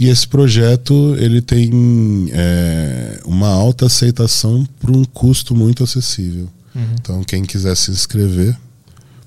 [0.00, 6.48] E esse projeto ele tem é, uma alta aceitação por um custo muito acessível.
[6.74, 6.82] Uhum.
[7.00, 8.58] Então, quem quiser se inscrever,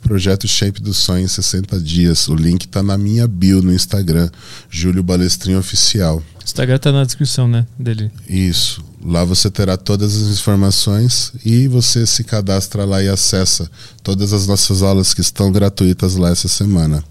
[0.06, 2.27] projeto Shape do Sonho em 60 dias.
[2.27, 4.30] O link está na minha bio no Instagram,
[4.69, 6.22] Júlio Balestrinho Oficial.
[6.44, 8.11] Instagram está na descrição, né, dele.
[8.30, 8.84] Isso.
[9.03, 13.69] Lá você terá todas as informações e você se cadastra lá e acessa
[14.03, 17.03] todas as nossas aulas que estão gratuitas lá essa semana.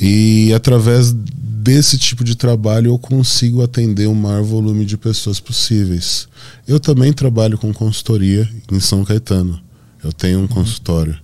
[0.00, 6.28] E através desse tipo de trabalho eu consigo atender o maior volume de pessoas possíveis.
[6.66, 9.60] Eu também trabalho com consultoria em São Caetano.
[10.02, 10.48] Eu tenho um uhum.
[10.48, 11.18] consultório.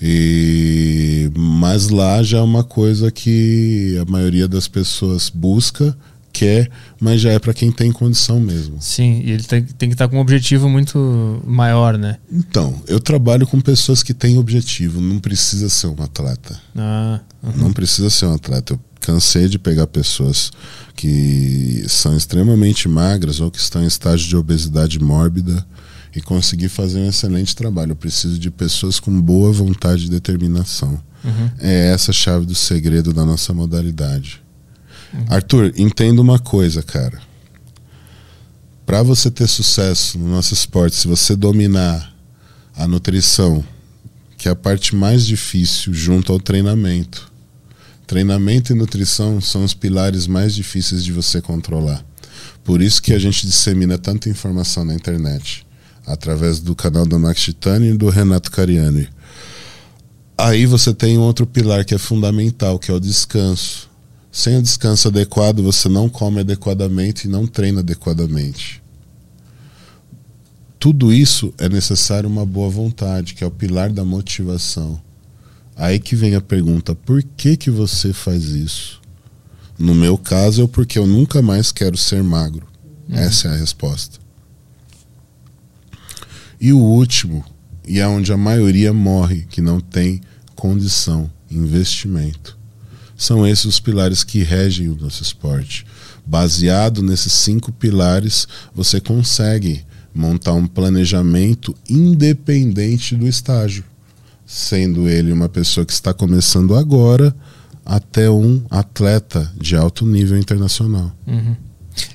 [0.00, 5.96] E mas lá já é uma coisa que a maioria das pessoas busca,
[6.32, 6.70] quer,
[7.00, 8.76] mas já é para quem tem condição mesmo.
[8.80, 12.18] Sim, e ele tem, tem que estar tá com um objetivo muito maior, né?
[12.30, 16.60] Então, eu trabalho com pessoas que têm objetivo, não precisa ser um atleta.
[16.76, 17.52] Ah, uhum.
[17.56, 18.74] Não precisa ser um atleta.
[18.74, 20.52] Eu cansei de pegar pessoas
[20.94, 25.66] que são extremamente magras ou que estão em estágio de obesidade mórbida
[26.18, 27.92] e conseguir fazer um excelente trabalho.
[27.92, 31.00] Eu preciso de pessoas com boa vontade e determinação.
[31.24, 31.50] Uhum.
[31.60, 34.42] É essa a chave do segredo da nossa modalidade.
[35.14, 35.26] Uhum.
[35.28, 37.20] Arthur, entenda uma coisa, cara.
[38.84, 42.12] Para você ter sucesso no nosso esporte, se você dominar
[42.74, 43.64] a nutrição,
[44.36, 47.30] que é a parte mais difícil junto ao treinamento.
[48.06, 52.04] Treinamento e nutrição são os pilares mais difíceis de você controlar.
[52.64, 55.67] Por isso que a gente dissemina tanta informação na internet
[56.08, 59.08] através do canal da Max Titani e do Renato Cariani.
[60.36, 63.88] Aí você tem um outro pilar que é fundamental, que é o descanso.
[64.30, 68.82] Sem o descanso adequado, você não come adequadamente e não treina adequadamente.
[70.78, 75.00] Tudo isso é necessário uma boa vontade, que é o pilar da motivação.
[75.76, 79.00] Aí que vem a pergunta: por que que você faz isso?
[79.76, 82.66] No meu caso, é porque eu nunca mais quero ser magro.
[83.08, 83.16] Uhum.
[83.16, 84.18] Essa é a resposta.
[86.60, 87.44] E o último,
[87.86, 90.20] e é onde a maioria morre, que não tem
[90.54, 92.58] condição, investimento.
[93.16, 95.84] São esses os pilares que regem o nosso esporte.
[96.24, 103.84] Baseado nesses cinco pilares, você consegue montar um planejamento independente do estágio,
[104.44, 107.34] sendo ele uma pessoa que está começando agora
[107.84, 111.10] até um atleta de alto nível internacional.
[111.26, 111.56] Uhum.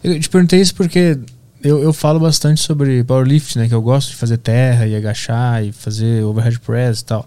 [0.04, 1.18] Eu te perguntei isso porque
[1.64, 3.68] eu, eu falo bastante sobre powerlift, né?
[3.68, 7.26] Que eu gosto de fazer terra e agachar e fazer overhead press e tal.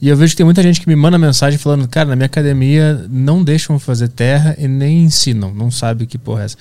[0.00, 2.26] E eu vejo que tem muita gente que me manda mensagem falando, cara, na minha
[2.26, 6.56] academia não deixam fazer terra e nem ensinam, não sabe que porra é essa.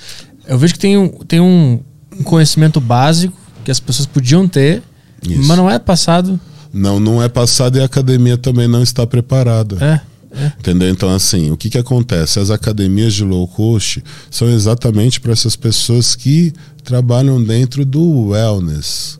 [0.47, 1.81] Eu vejo que tem um, tem um
[2.23, 4.81] conhecimento básico que as pessoas podiam ter,
[5.21, 5.45] Isso.
[5.45, 6.39] mas não é passado.
[6.71, 9.77] Não, não é passado e a academia também não está preparada.
[9.83, 10.17] É.
[10.31, 10.51] É.
[10.59, 10.89] Entendeu?
[10.89, 12.39] Então, assim, o que, que acontece?
[12.39, 16.53] As academias de low cost são exatamente para essas pessoas que
[16.87, 19.19] trabalham dentro do wellness.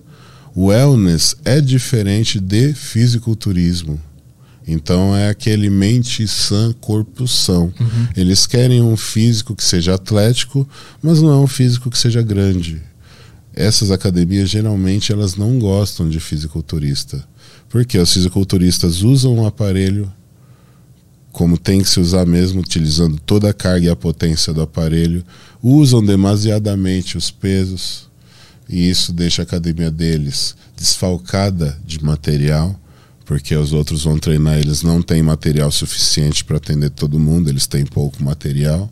[0.55, 3.99] O wellness é diferente de fisiculturismo.
[4.65, 7.65] Então é aquele mente sã, corpo são.
[7.77, 8.07] Uhum.
[8.15, 10.65] Eles querem um físico que seja atlético,
[11.03, 12.81] mas não é um físico que seja grande.
[13.53, 17.21] Essas academias geralmente elas não gostam de fisiculturista.
[17.67, 20.09] Porque os fisiculturistas usam um aparelho
[21.37, 25.23] como tem que se usar mesmo, utilizando toda a carga e a potência do aparelho,
[25.61, 28.07] usam demasiadamente os pesos
[28.69, 32.79] e isso deixa a academia deles desfalcada de material,
[33.25, 37.65] porque os outros vão treinar, eles não têm material suficiente para atender todo mundo, eles
[37.65, 38.89] têm pouco material.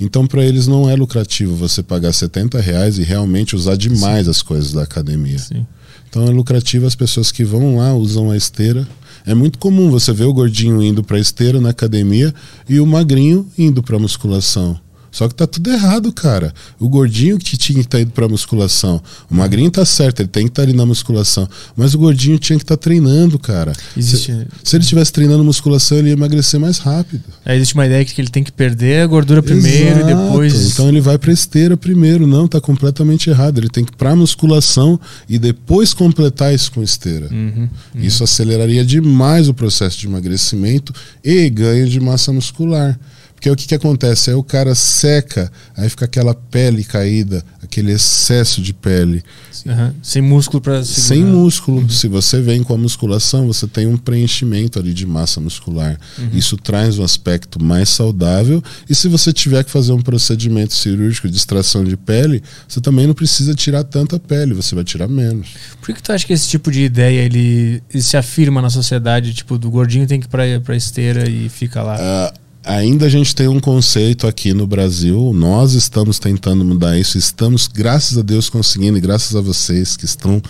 [0.00, 4.30] Então, para eles não é lucrativo você pagar 70 reais e realmente usar demais Sim.
[4.30, 5.38] as coisas da academia.
[5.38, 5.66] Sim.
[6.08, 8.86] Então, é lucrativo as pessoas que vão lá, usam a esteira
[9.24, 12.34] é muito comum você ver o gordinho indo para esteira na academia
[12.68, 14.78] e o magrinho indo para musculação.
[15.12, 16.54] Só que tá tudo errado, cara.
[16.80, 19.00] O gordinho que tinha que estar tá indo pra musculação.
[19.30, 21.46] O magrinho tá certo, ele tem que estar tá ali na musculação.
[21.76, 23.72] Mas o gordinho tinha que estar tá treinando, cara.
[23.94, 24.32] Existe...
[24.32, 27.22] Se, se ele estivesse treinando musculação, ele ia emagrecer mais rápido.
[27.44, 30.10] É, existe uma ideia que ele tem que perder a gordura primeiro Exato.
[30.10, 30.72] e depois.
[30.72, 32.26] Então ele vai pra esteira primeiro.
[32.26, 33.58] Não, tá completamente errado.
[33.58, 34.98] Ele tem que ir pra musculação
[35.28, 37.28] e depois completar isso com esteira.
[37.30, 38.00] Uhum, uhum.
[38.00, 42.98] Isso aceleraria demais o processo de emagrecimento e ganho de massa muscular.
[43.42, 44.30] Porque o que, que acontece?
[44.30, 49.20] Aí o cara seca, aí fica aquela pele caída, aquele excesso de pele.
[49.66, 49.92] Uhum.
[50.00, 51.80] Sem músculo para Sem músculo.
[51.80, 51.88] Uhum.
[51.88, 55.98] Se você vem com a musculação, você tem um preenchimento ali de massa muscular.
[56.16, 56.30] Uhum.
[56.32, 58.62] Isso traz um aspecto mais saudável.
[58.88, 63.08] E se você tiver que fazer um procedimento cirúrgico de extração de pele, você também
[63.08, 65.48] não precisa tirar tanta pele, você vai tirar menos.
[65.80, 69.34] Por que, tu acha que esse tipo de ideia ele, ele se afirma na sociedade?
[69.34, 71.96] Tipo, do gordinho tem que ir pra esteira e fica lá?
[71.96, 72.41] Uh,
[72.76, 77.68] ainda a gente tem um conceito aqui no Brasil, nós estamos tentando mudar isso, estamos,
[77.68, 80.40] graças a Deus, conseguindo, e graças a vocês que estão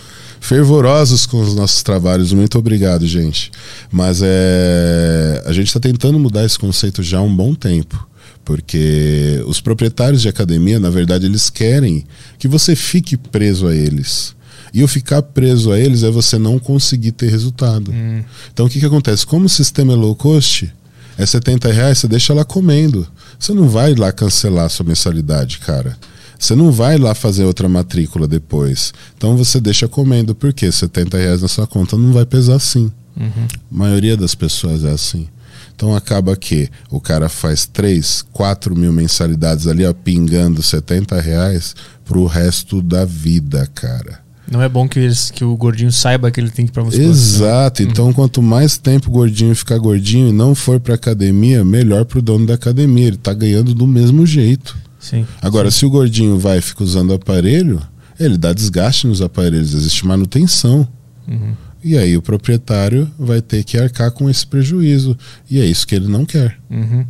[0.40, 2.32] fervorosos com os nossos trabalhos.
[2.32, 3.51] Muito obrigado, gente.
[3.90, 8.09] Mas é, a gente está tentando mudar esse conceito já há um bom tempo.
[8.44, 12.05] Porque os proprietários de academia, na verdade, eles querem
[12.39, 14.35] que você fique preso a eles.
[14.74, 17.93] E o ficar preso a eles é você não conseguir ter resultado.
[17.93, 18.23] Hum.
[18.53, 19.24] Então o que, que acontece?
[19.24, 20.73] Como o sistema é low cost,
[21.18, 23.06] é 70 reais, você deixa ela comendo.
[23.39, 25.97] Você não vai lá cancelar sua mensalidade, cara.
[26.39, 28.93] Você não vai lá fazer outra matrícula depois.
[29.16, 32.90] Então você deixa comendo, porque 70 reais na sua conta não vai pesar assim.
[33.16, 33.47] Uhum.
[33.70, 35.28] A maioria das pessoas é assim.
[35.74, 41.74] Então acaba que o cara faz 3, 4 mil mensalidades ali, ó, pingando 70 reais
[42.05, 44.20] pro resto da vida, cara.
[44.53, 46.85] Não é bom que, eles, que o gordinho saiba que ele tem que ir pra
[46.85, 47.11] musculação.
[47.11, 47.83] Exato.
[47.83, 48.12] Então, uhum.
[48.12, 52.45] quanto mais tempo o gordinho ficar gordinho e não for pra academia, melhor pro dono
[52.45, 53.07] da academia.
[53.07, 54.77] Ele tá ganhando do mesmo jeito.
[55.01, 55.27] Sim.
[55.41, 55.79] Agora, sim.
[55.79, 57.81] se o gordinho vai e fica usando aparelho,
[58.20, 60.87] ele dá desgaste nos aparelhos, existe manutenção.
[61.27, 61.55] Uhum.
[61.83, 65.16] E aí o proprietário vai ter que arcar com esse prejuízo.
[65.51, 66.59] E é isso que ele não quer.
[66.70, 67.07] Uhum.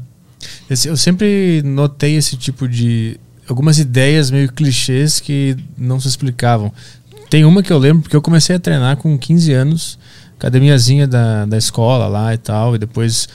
[0.86, 3.18] Eu sempre notei esse tipo de.
[3.48, 6.72] algumas ideias meio clichês que não se explicavam.
[7.32, 9.98] Tem uma que eu lembro, porque eu comecei a treinar com 15 anos,
[10.38, 13.26] academiazinha da, da escola lá e tal, e depois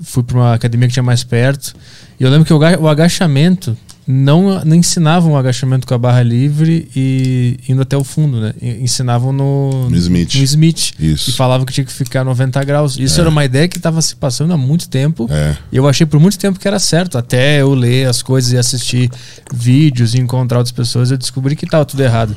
[0.00, 1.74] fui para uma academia que tinha mais perto.
[2.20, 6.88] E eu lembro que o agachamento não, não ensinavam o agachamento com a barra livre
[6.94, 8.54] e indo até o fundo, né?
[8.62, 10.36] Ensinavam no, no Smith.
[10.36, 10.92] No Smith.
[11.00, 11.30] Isso.
[11.30, 12.96] E falavam que tinha que ficar 90 graus.
[13.00, 13.20] Isso é.
[13.22, 15.26] era uma ideia que estava se passando há muito tempo.
[15.28, 15.56] É.
[15.72, 17.18] E eu achei por muito tempo que era certo.
[17.18, 19.10] Até eu ler as coisas e assistir
[19.52, 22.36] vídeos e encontrar outras pessoas, eu descobri que estava tudo errado.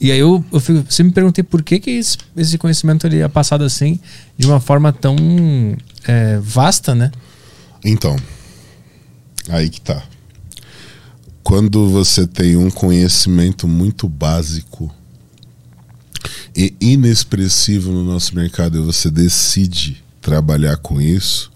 [0.00, 3.20] E aí eu, eu fico, sempre me perguntei por que, que esse, esse conhecimento ele
[3.20, 3.98] é passado assim,
[4.36, 5.16] de uma forma tão
[6.06, 7.10] é, vasta, né?
[7.84, 8.16] Então,
[9.48, 10.02] aí que tá.
[11.42, 14.92] Quando você tem um conhecimento muito básico
[16.54, 21.52] e inexpressivo no nosso mercado e você decide trabalhar com isso,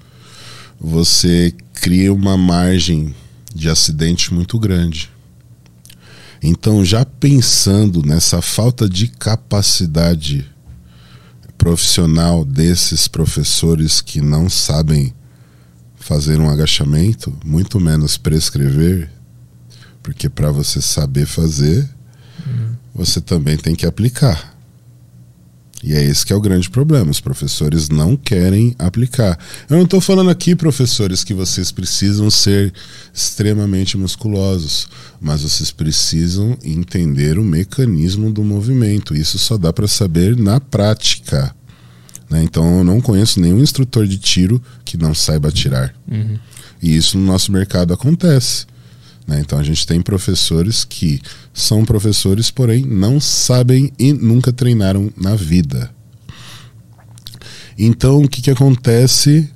[0.80, 3.14] você cria uma margem
[3.54, 5.10] de acidente muito grande.
[6.42, 10.48] Então, já pensando nessa falta de capacidade
[11.58, 15.12] profissional desses professores que não sabem
[15.96, 19.10] fazer um agachamento, muito menos prescrever,
[20.02, 21.86] porque para você saber fazer,
[22.46, 22.76] uhum.
[22.94, 24.49] você também tem que aplicar.
[25.82, 27.10] E é esse que é o grande problema.
[27.10, 29.38] Os professores não querem aplicar.
[29.68, 32.72] Eu não estou falando aqui, professores, que vocês precisam ser
[33.14, 34.88] extremamente musculosos,
[35.20, 39.14] mas vocês precisam entender o mecanismo do movimento.
[39.14, 41.54] Isso só dá para saber na prática.
[42.28, 42.42] Né?
[42.42, 45.94] Então, eu não conheço nenhum instrutor de tiro que não saiba atirar.
[46.10, 46.38] Uhum.
[46.82, 48.66] E isso no nosso mercado acontece.
[49.30, 49.38] Né?
[49.38, 51.20] Então a gente tem professores que
[51.54, 55.88] são professores, porém não sabem e nunca treinaram na vida.
[57.78, 59.48] Então o que, que acontece?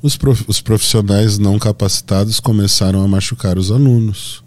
[0.00, 4.44] Os, prof os profissionais não capacitados começaram a machucar os alunos.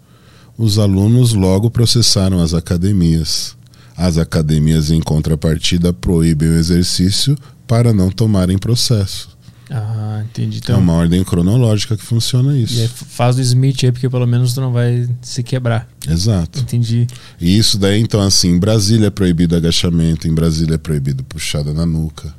[0.56, 3.54] Os alunos logo processaram as academias.
[3.94, 7.36] As academias, em contrapartida, proíbem o exercício
[7.66, 9.28] para não tomarem processo.
[9.70, 10.58] Ah, entendi.
[10.58, 12.74] Então, é uma ordem cronológica que funciona isso.
[12.74, 15.88] E faz o Smith aí, porque pelo menos tu não vai se quebrar.
[16.08, 16.58] Exato.
[16.58, 17.06] Entendi.
[17.40, 21.72] E isso daí, então, assim, em Brasília é proibido agachamento, em Brasília é proibido puxada
[21.72, 22.34] na nuca.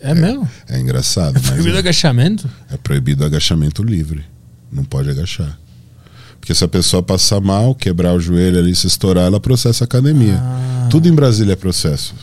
[0.00, 0.48] É, é mesmo?
[0.68, 1.36] É engraçado.
[1.36, 2.50] É proibido é, agachamento?
[2.70, 4.24] É proibido agachamento livre.
[4.70, 5.58] Não pode agachar.
[6.40, 9.86] Porque se a pessoa passar mal, quebrar o joelho ali, se estourar, ela processa a
[9.86, 10.38] academia.
[10.38, 10.88] Ah.
[10.90, 12.14] Tudo em Brasília é processo.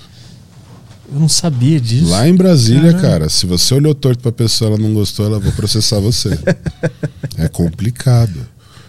[1.12, 2.10] Eu não sabia disso.
[2.12, 3.02] Lá em Brasília, Caramba.
[3.02, 6.38] cara, se você olhou torto pra pessoa, ela não gostou, ela vai processar você.
[7.38, 8.40] é complicado,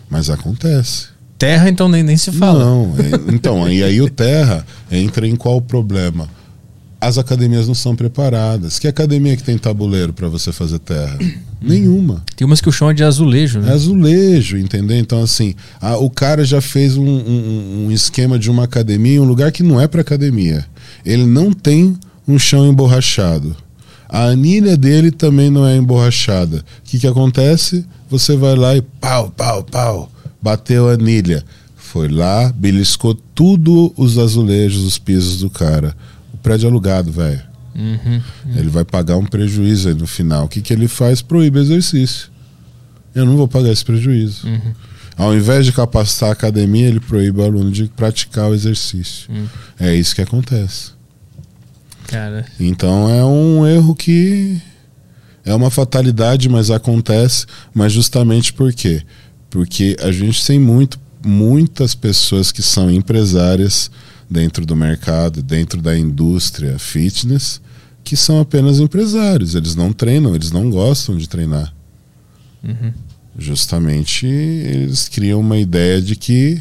[0.09, 1.07] mas acontece.
[1.39, 2.63] Terra, então, nem, nem se fala.
[2.65, 6.29] Não, é- então, e aí o Terra entra em qual problema?
[7.01, 8.79] As academias não são preparadas.
[8.79, 11.19] Que academia que tem tabuleiro pra você fazer terra?
[11.59, 12.23] Nenhuma.
[12.37, 13.73] Tem umas que o chão é de azulejo, É né?
[13.73, 14.99] azulejo, entendeu?
[14.99, 19.19] Então, assim, a- o cara já fez um, um- um esquema de uma academia em
[19.19, 20.67] um lugar que não é para academia.
[21.03, 23.57] Ele não tem um chão emborrachado.
[24.09, 26.59] A anilha dele também não é emborrachada.
[26.59, 27.87] O que, que acontece?
[28.09, 30.13] Você vai lá e pau, pau, pau.
[30.43, 31.45] Bateu a anilha.
[31.77, 35.97] Foi lá, beliscou tudo os azulejos, os pisos do cara.
[36.35, 37.43] O prédio é alugado, velho.
[37.75, 38.21] Uhum.
[38.57, 40.45] Ele vai pagar um prejuízo aí no final.
[40.47, 41.23] O que, que ele faz?
[41.23, 42.31] Proíbe exercício.
[43.15, 44.47] Eu não vou pagar esse prejuízo.
[44.47, 44.73] Uhum.
[45.17, 49.31] Ao invés de capacitar a academia, ele proíbe o aluno de praticar o exercício.
[49.31, 49.47] Uhum.
[49.79, 50.93] É isso que acontece.
[52.11, 54.61] Cara, Então é um erro que
[55.45, 57.47] é uma fatalidade, mas acontece.
[57.73, 59.03] Mas justamente por quê?
[59.49, 63.93] Porque a gente tem muito, muitas pessoas que são empresárias
[64.29, 67.61] dentro do mercado, dentro da indústria fitness,
[68.03, 69.55] que são apenas empresários.
[69.55, 71.73] Eles não treinam, eles não gostam de treinar.
[72.65, 72.93] Uhum.
[73.39, 76.61] Justamente eles criam uma ideia de que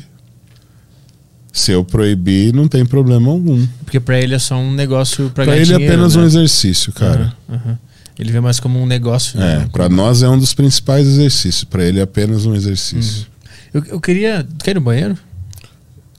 [1.59, 3.65] se eu proibir, não tem problema algum.
[3.83, 6.21] porque pra ele é só um negócio pra Para ganhar ele é apenas né?
[6.21, 7.33] um exercício, cara.
[7.47, 7.77] Uhum, uhum.
[8.17, 9.39] Ele vê mais como um negócio.
[9.39, 9.63] né?
[9.63, 11.63] É, para nós é um dos principais exercícios.
[11.63, 13.25] Para ele é apenas um exercício.
[13.73, 14.45] Eu, eu queria.
[14.63, 15.17] Quer ir no banheiro?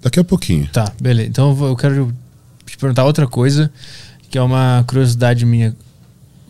[0.02, 0.66] Daqui a pouquinho.
[0.72, 1.28] Tá, beleza.
[1.28, 2.14] Então eu quero
[2.64, 3.70] te perguntar outra coisa,
[4.30, 5.76] que é uma curiosidade minha.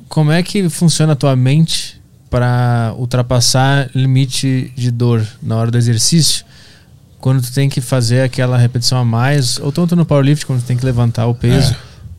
[0.09, 5.79] Como é que funciona a tua mente para ultrapassar limite de dor na hora do
[5.79, 6.45] exercício?
[7.21, 10.67] Quando tu tem que fazer aquela repetição a mais, ou tanto no powerlift, quando tu
[10.67, 11.73] tem que levantar o peso.
[11.73, 11.77] É.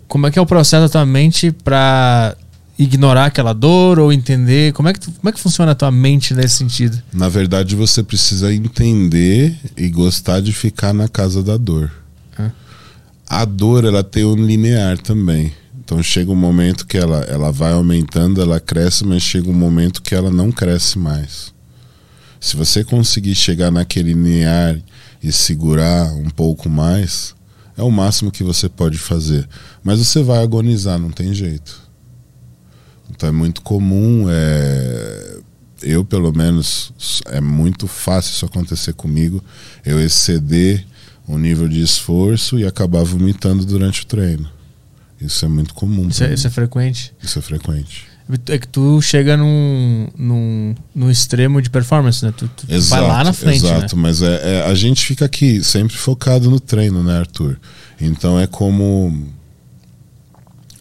[0.07, 2.35] Como é que é o processo da tua mente para
[2.77, 4.73] ignorar aquela dor ou entender?
[4.73, 7.01] Como é, que tu- como é que funciona a tua mente nesse sentido?
[7.13, 11.91] Na verdade, você precisa entender e gostar de ficar na casa da dor.
[12.37, 12.51] Ah.
[13.29, 15.53] A dor, ela tem um linear também.
[15.83, 20.01] Então chega um momento que ela, ela vai aumentando, ela cresce, mas chega um momento
[20.01, 21.53] que ela não cresce mais.
[22.41, 24.75] Se você conseguir chegar naquele linear
[25.21, 27.35] e segurar um pouco mais,
[27.77, 29.47] é o máximo que você pode fazer.
[29.83, 31.79] Mas você vai agonizar, não tem jeito.
[33.11, 35.39] Então é muito comum, é,
[35.83, 36.91] eu pelo menos,
[37.27, 39.43] é muito fácil isso acontecer comigo,
[39.85, 40.83] eu exceder
[41.27, 44.49] o nível de esforço e acabar vomitando durante o treino.
[45.19, 46.07] Isso é muito comum.
[46.07, 47.13] Isso é, isso é frequente?
[47.21, 48.10] Isso é frequente.
[48.47, 52.33] É que tu chega num, num, num extremo de performance, né?
[52.35, 54.01] Tu, tu vai Exato, lá na frente, exato, né?
[54.01, 57.59] mas é, é- a gente fica aqui sempre focado no treino, né, Arthur?
[57.99, 59.27] Então é como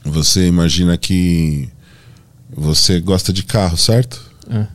[0.05, 1.68] você imagina que
[2.56, 4.22] você gosta de carro, certo?
[4.48, 4.66] É.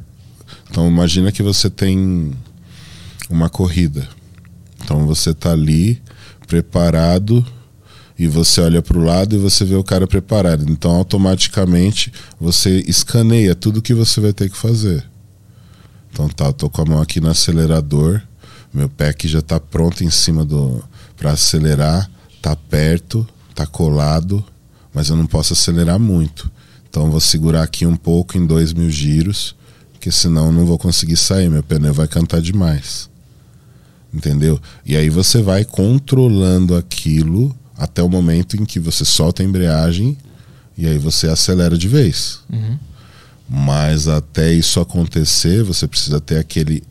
[0.69, 2.33] Então imagina que você tem
[3.29, 4.07] uma corrida.
[4.83, 6.01] Então você tá ali
[6.47, 7.45] preparado
[8.17, 10.65] e você olha para o lado e você vê o cara preparado.
[10.69, 15.03] Então automaticamente você escaneia tudo que você vai ter que fazer.
[16.11, 18.21] Então tá, eu tô com a mão aqui no acelerador,
[18.73, 20.81] meu pé aqui já tá pronto em cima do
[21.17, 22.09] para acelerar,
[22.41, 24.43] tá perto, tá colado,
[24.93, 26.49] mas eu não posso acelerar muito.
[26.89, 29.55] Então vou segurar aqui um pouco em dois mil giros,
[29.91, 33.09] porque senão não vou conseguir sair, meu pneu vai cantar demais.
[34.13, 34.57] Entendeu?
[34.85, 40.17] E aí você vai controlando aquilo até o momento em que você solta a embreagem
[40.77, 42.39] e aí você acelera de vez.
[42.51, 42.77] Uhum.
[43.49, 46.83] Mas até isso acontecer, você precisa ter aquele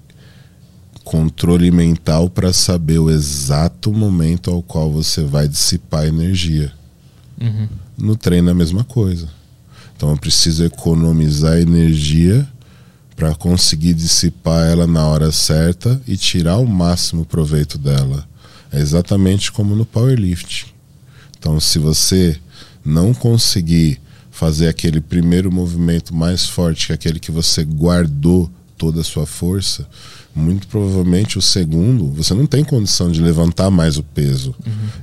[1.03, 6.73] controle mental para saber o exato momento ao qual você vai dissipar energia.
[7.41, 7.69] Uhum.
[7.99, 9.29] No treino é a mesma coisa.
[9.97, 12.49] Então eu preciso economizar energia
[13.15, 18.27] para conseguir dissipar ela na hora certa e tirar o máximo proveito dela.
[18.73, 20.74] É exatamente como no powerlifting.
[21.45, 22.41] Então, se você
[22.83, 24.01] não conseguir
[24.31, 29.87] fazer aquele primeiro movimento mais forte, que aquele que você guardou toda a sua força,
[30.35, 34.55] muito provavelmente o segundo, você não tem condição de levantar mais o peso.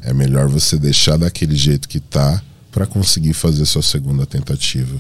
[0.02, 2.42] É melhor você deixar daquele jeito que tá
[2.72, 5.00] para conseguir fazer sua segunda tentativa.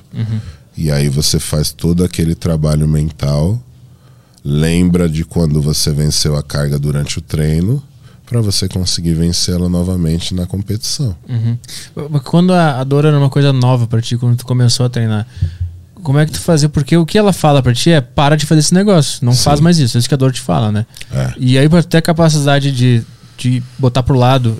[0.77, 3.59] E aí você faz todo aquele trabalho mental,
[4.45, 7.81] lembra de quando você venceu a carga durante o treino,
[8.31, 11.13] para você conseguir vencê-la novamente na competição.
[11.27, 11.57] Uhum.
[12.09, 14.89] Mas Quando a, a dor era uma coisa nova pra ti, quando tu começou a
[14.89, 15.27] treinar,
[16.01, 16.69] como é que tu fazia?
[16.69, 19.43] Porque o que ela fala pra ti é para de fazer esse negócio, não Sim.
[19.43, 19.97] faz mais isso.
[19.97, 20.85] É isso que a dor te fala, né?
[21.11, 21.33] É.
[21.37, 23.03] E aí pra ter a capacidade de,
[23.37, 24.57] de botar pro lado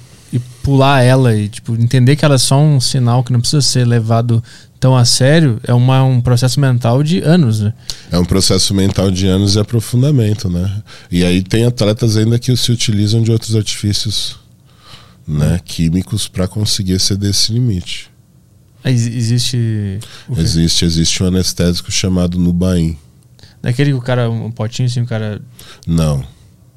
[0.63, 3.85] pular ela e tipo entender que ela é só um sinal que não precisa ser
[3.85, 4.43] levado
[4.79, 7.73] tão a sério é uma, um processo mental de anos, né?
[8.11, 10.81] É um processo mental de anos e aprofundamento, né?
[11.11, 14.39] E aí tem atletas ainda que se utilizam de outros artifícios,
[15.27, 18.09] né, químicos para conseguir exceder esse limite.
[18.83, 19.99] Ex existe
[20.35, 22.97] existe existe um anestésico chamado Nubain.
[23.61, 25.39] Daquele que o cara um potinho assim, o cara
[25.85, 26.25] Não.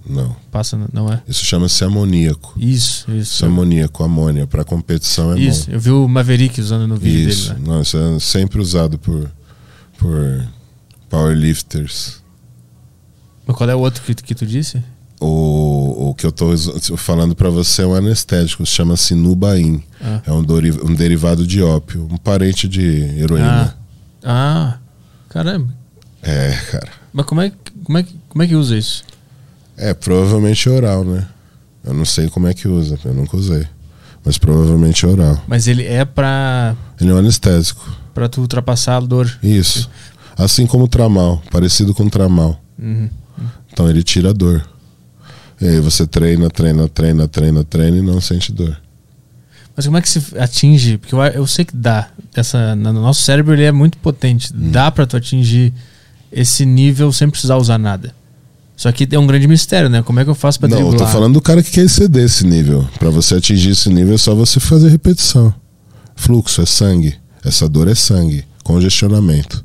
[0.06, 0.36] Não.
[0.50, 1.22] Passa, não é?
[1.26, 2.54] Isso chama-se amoníaco.
[2.58, 3.16] Isso, isso.
[3.16, 4.46] Isso é amoníaco, amônia.
[4.46, 5.72] Para competição é Isso, bom.
[5.72, 7.54] eu vi o Maverick usando no vídeo isso.
[7.54, 7.60] dele.
[7.60, 7.66] Né?
[7.68, 9.30] Não, isso é sempre usado por,
[9.98, 10.46] por
[11.08, 12.22] powerlifters.
[13.46, 14.82] Mas qual é o outro que, que tu disse?
[15.20, 19.82] O, o que eu estou falando para você é um anestésico, chama-se Nubain.
[20.02, 20.20] Ah.
[20.26, 22.82] É um, um, derivado de ópio, um parente de
[23.18, 23.74] heroína.
[24.22, 24.74] Ah.
[24.74, 24.78] ah,
[25.30, 25.72] caramba.
[26.22, 26.92] É, cara.
[27.12, 27.52] Mas como é,
[27.84, 29.04] como, é, como é que usa isso?
[29.76, 31.26] É, provavelmente oral, né?
[31.84, 33.66] Eu não sei como é que usa, eu nunca usei.
[34.24, 35.42] Mas provavelmente oral.
[35.46, 36.74] Mas ele é pra.
[37.00, 37.94] Ele é um anestésico.
[38.14, 39.38] Pra tu ultrapassar a dor.
[39.42, 39.90] Isso.
[40.36, 42.58] Assim como o tramal, parecido com o tramal.
[42.78, 43.10] Uhum.
[43.70, 44.66] Então ele tira a dor.
[45.60, 48.80] E aí você treina, treina, treina, treina, treina e não sente dor.
[49.76, 50.98] Mas como é que se atinge?
[50.98, 52.08] Porque eu, eu sei que dá.
[52.34, 54.52] Essa, no nosso cérebro ele é muito potente.
[54.54, 54.70] Hum.
[54.70, 55.72] Dá para tu atingir
[56.32, 58.14] esse nível sem precisar usar nada.
[58.76, 60.02] Só que é um grande mistério, né?
[60.02, 60.94] Como é que eu faço pra Não, driblar?
[61.00, 62.86] eu tô falando do cara que quer exceder esse nível.
[62.98, 65.54] Para você atingir esse nível é só você fazer repetição.
[66.16, 67.14] Fluxo é sangue.
[67.44, 68.44] Essa dor é sangue.
[68.64, 69.64] Congestionamento.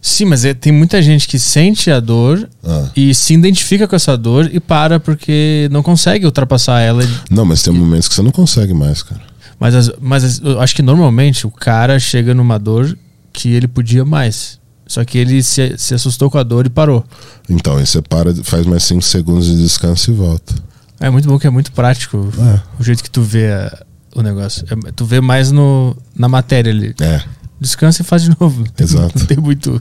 [0.00, 2.88] Sim, mas é, tem muita gente que sente a dor Ah.
[2.96, 7.02] e se identifica com essa dor e para porque não consegue ultrapassar ela.
[7.30, 9.20] Não, mas tem momentos que você não consegue mais, cara.
[9.58, 12.96] Mas, as- mas as- eu acho que normalmente o cara chega numa dor
[13.32, 14.57] que ele podia mais.
[14.88, 17.04] Só que ele se, se assustou com a dor e parou.
[17.48, 20.54] Então, aí você para, faz mais 5 segundos de descanso e volta.
[20.98, 22.60] É muito bom que é muito prático É.
[22.80, 23.84] o jeito que tu vê a-
[24.16, 24.64] o negócio.
[24.68, 26.94] É- tu vê mais no, na matéria ali.
[27.00, 27.22] É,
[27.60, 28.64] Descansa e faz de novo.
[28.80, 29.18] Exato.
[29.18, 29.80] Não tem muito.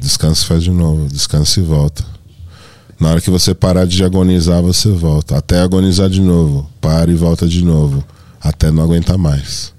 [0.00, 1.06] descansa e faz de novo.
[1.08, 2.04] Descansa e volta.
[2.98, 5.36] Na hora que você parar de agonizar, você volta.
[5.36, 6.70] Até agonizar de novo.
[6.80, 8.02] Para e volta de novo.
[8.40, 9.72] Até não aguentar mais.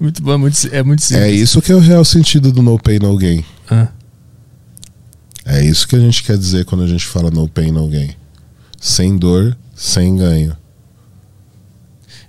[0.00, 1.26] Muito bom, é muito, é muito simples.
[1.26, 3.44] É isso que é o real sentido do no pain, no gain.
[3.68, 3.88] Ah,
[5.44, 8.10] É isso que a gente quer dizer quando a gente fala no pain, no gain.
[8.80, 10.56] Sem dor, sem ganho.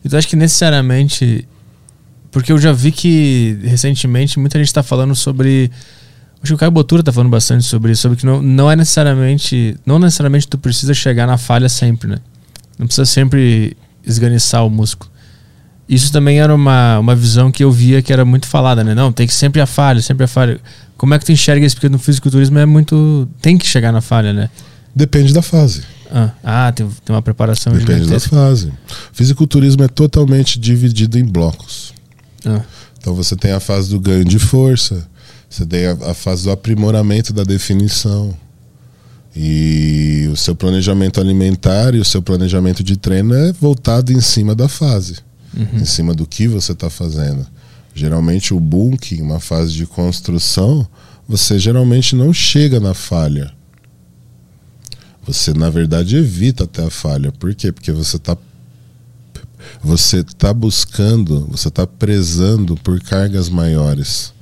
[0.04, 1.48] E tu acha que necessariamente.
[2.32, 5.70] Porque eu já vi que recentemente muita gente está falando sobre.
[6.42, 8.76] Acho que o Caio Botura tá falando bastante sobre isso, sobre que não, não é
[8.76, 9.78] necessariamente.
[9.86, 12.18] Não necessariamente tu precisa chegar na falha sempre, né?
[12.78, 13.76] Não precisa sempre
[14.06, 15.09] esganiçar o músculo.
[15.90, 18.94] Isso também era uma, uma visão que eu via que era muito falada, né?
[18.94, 20.62] Não, tem que sempre a falha, sempre a falha.
[20.96, 21.76] Como é que tu enxerga isso?
[21.76, 23.28] Porque no fisiculturismo é muito.
[23.42, 24.52] Tem que chegar na falha, né?
[24.96, 25.82] Depende da fase.
[26.12, 28.36] Ah, ah tem, tem uma preparação Depende da gigantesca.
[28.36, 28.72] fase.
[29.12, 31.94] Fisiculturismo é totalmente dividido em blocos.
[32.46, 32.62] Ah,
[33.00, 35.08] Então você tem a fase do ganho de força,
[35.50, 38.36] você tem a, a fase do aprimoramento da definição.
[39.36, 44.54] E o seu planejamento alimentar e o seu planejamento de treino é voltado em cima
[44.54, 45.18] da fase,
[45.56, 47.46] em cima do que você está fazendo.
[47.94, 50.88] Geralmente o bulking, uma fase de construção,
[51.28, 53.52] você geralmente não chega na falha.
[55.26, 57.32] Você, na verdade, evita até a falha.
[57.32, 57.72] Por quê?
[57.72, 58.38] Porque você está
[59.84, 64.34] você está buscando, você está prezando por cargas maiores.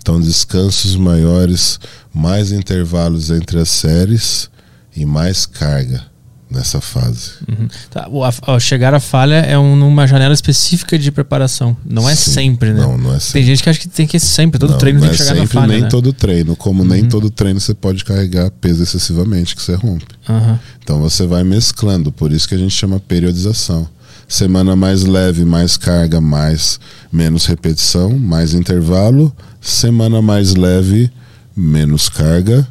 [0.00, 1.78] Então, descansos maiores,
[2.12, 4.50] mais intervalos entre as séries
[4.96, 6.11] e mais carga
[6.52, 7.30] nessa fase.
[7.48, 7.68] Uhum.
[7.90, 8.08] Tá,
[8.46, 11.76] a- chegar à falha é um- numa janela específica de preparação.
[11.84, 12.30] Não é Sim.
[12.32, 12.80] sempre, né?
[12.80, 13.42] Não, não é Tem sempre.
[13.44, 15.24] gente que acha que tem que ir sempre, todo Não, treino não tem que é
[15.24, 15.72] chegar na sempre, falha.
[15.72, 15.88] nem né?
[15.88, 16.54] todo treino.
[16.54, 20.06] Como nem todo treino você pode carregar peso excessivamente que você rompe.
[20.28, 20.58] Aham.
[20.82, 23.88] Então você vai mesclando, por isso que a gente chama periodização.
[24.28, 26.78] Semana mais leve, mais carga, mais
[27.12, 29.34] menos repetição, mais intervalo.
[29.60, 31.10] Semana mais leve,
[31.54, 32.66] menos carga,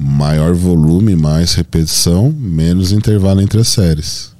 [0.00, 4.32] maior volume, mais repetição, menos intervalo entre as séries.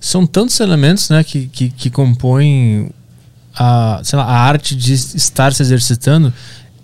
[0.00, 2.90] São tantos elementos né, que, que, que compõem
[3.54, 6.32] a, lá, a arte de estar se exercitando.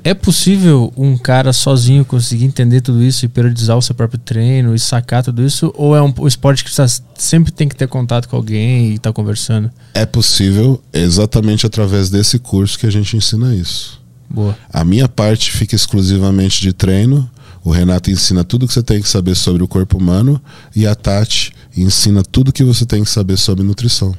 [0.04, 4.72] É possível um cara sozinho conseguir entender tudo isso e periodizar o seu próprio treino
[4.74, 5.72] e sacar tudo isso?
[5.76, 6.84] Ou é um, esporte que você
[7.16, 9.70] sempre tem que ter contato com alguém e estar conversando?
[9.94, 14.00] É possível exatamente através desse curso que a gente ensina isso.
[14.28, 14.56] Boa.
[14.72, 17.30] A minha parte fica exclusivamente de treino.
[17.64, 20.40] O Renato ensina tudo que você tem que saber sobre o corpo humano
[20.74, 24.14] e a Tati ensina tudo que você tem que saber sobre nutrição.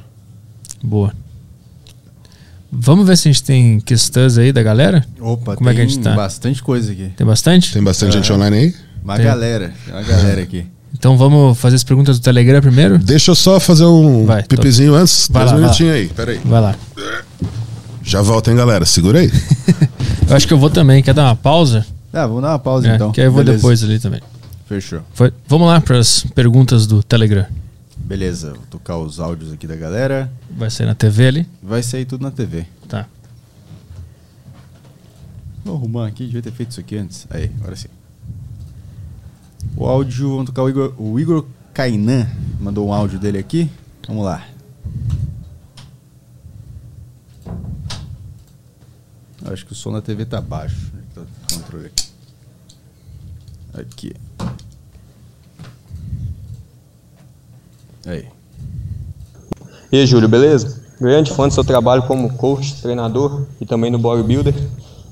[0.82, 1.12] Boa.
[2.72, 5.06] Vamos ver se a gente tem questões aí da galera?
[5.20, 6.14] Opa, Como é tem que a gente tá?
[6.14, 7.10] bastante coisa aqui.
[7.16, 7.72] Tem bastante?
[7.72, 8.22] Tem bastante Aham.
[8.22, 8.74] gente online aí?
[9.04, 9.24] Uma Tem.
[9.26, 10.66] galera, uma galera aqui.
[10.92, 12.98] Então vamos fazer as perguntas do Telegram primeiro?
[12.98, 15.28] Deixa eu só fazer um Vai, tô- pipizinho antes.
[15.30, 16.40] Vai Dois lá, vai minutinhos aí, peraí.
[16.44, 16.74] Vai lá.
[18.02, 18.84] Já volta, hein, galera?
[18.84, 19.30] Segura aí.
[20.28, 21.02] Eu acho que eu vou também.
[21.02, 21.84] Quer dar uma pausa?
[22.14, 23.10] Ah, vamos dar uma pausa É, então.
[23.12, 23.58] que aí eu vou Beleza.
[23.58, 24.20] depois ali também.
[24.66, 25.02] Fechou.
[25.12, 25.32] Foi.
[25.48, 27.46] Vamos lá para as perguntas do Telegram.
[27.96, 30.30] Beleza, vou tocar os áudios aqui da galera.
[30.50, 31.48] Vai sair na TV ali?
[31.62, 32.66] Vai sair tudo na TV.
[32.88, 33.06] Tá.
[35.64, 37.26] Vou arrumar aqui, devia ter feito isso aqui antes.
[37.30, 37.88] Aí, agora sim.
[39.76, 42.26] O áudio, vamos tocar o Igor, o Igor Kainan.
[42.60, 43.68] Mandou um áudio dele aqui.
[44.06, 44.46] Vamos lá.
[49.44, 50.92] Eu acho que o som da TV tá baixo.
[51.56, 52.04] Controle aqui.
[53.74, 54.12] Aqui.
[58.06, 58.28] Aí.
[59.90, 60.82] E aí, Júlio, beleza?
[61.00, 64.54] Grande fã do seu trabalho como coach, treinador e também no bodybuilder.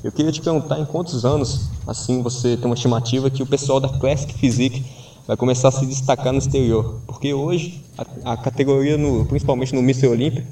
[0.02, 3.78] Eu queria te perguntar em quantos anos, assim, você tem uma estimativa que o pessoal
[3.78, 4.84] da Classic Physique
[5.26, 7.00] vai começar a se destacar no exterior?
[7.06, 10.08] Porque hoje, a, a categoria, no, principalmente no Mr.
[10.08, 10.44] Olympia,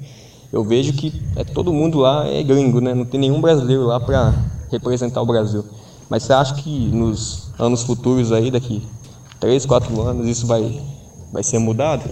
[0.51, 2.93] eu vejo que é, todo mundo lá é gringo, né?
[2.93, 4.33] Não tem nenhum brasileiro lá para
[4.71, 5.65] representar o Brasil.
[6.11, 8.83] Mas você acha que nos anos futuros aí, daqui
[9.39, 10.83] 3, 4 anos, isso vai,
[11.31, 12.03] vai ser mudado?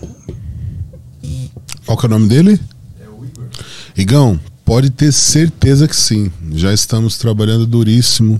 [1.86, 2.58] Qual que é o nome dele?
[2.98, 3.50] É o Igor.
[3.98, 6.32] Igão, pode ter certeza que sim.
[6.54, 8.40] Já estamos trabalhando duríssimo.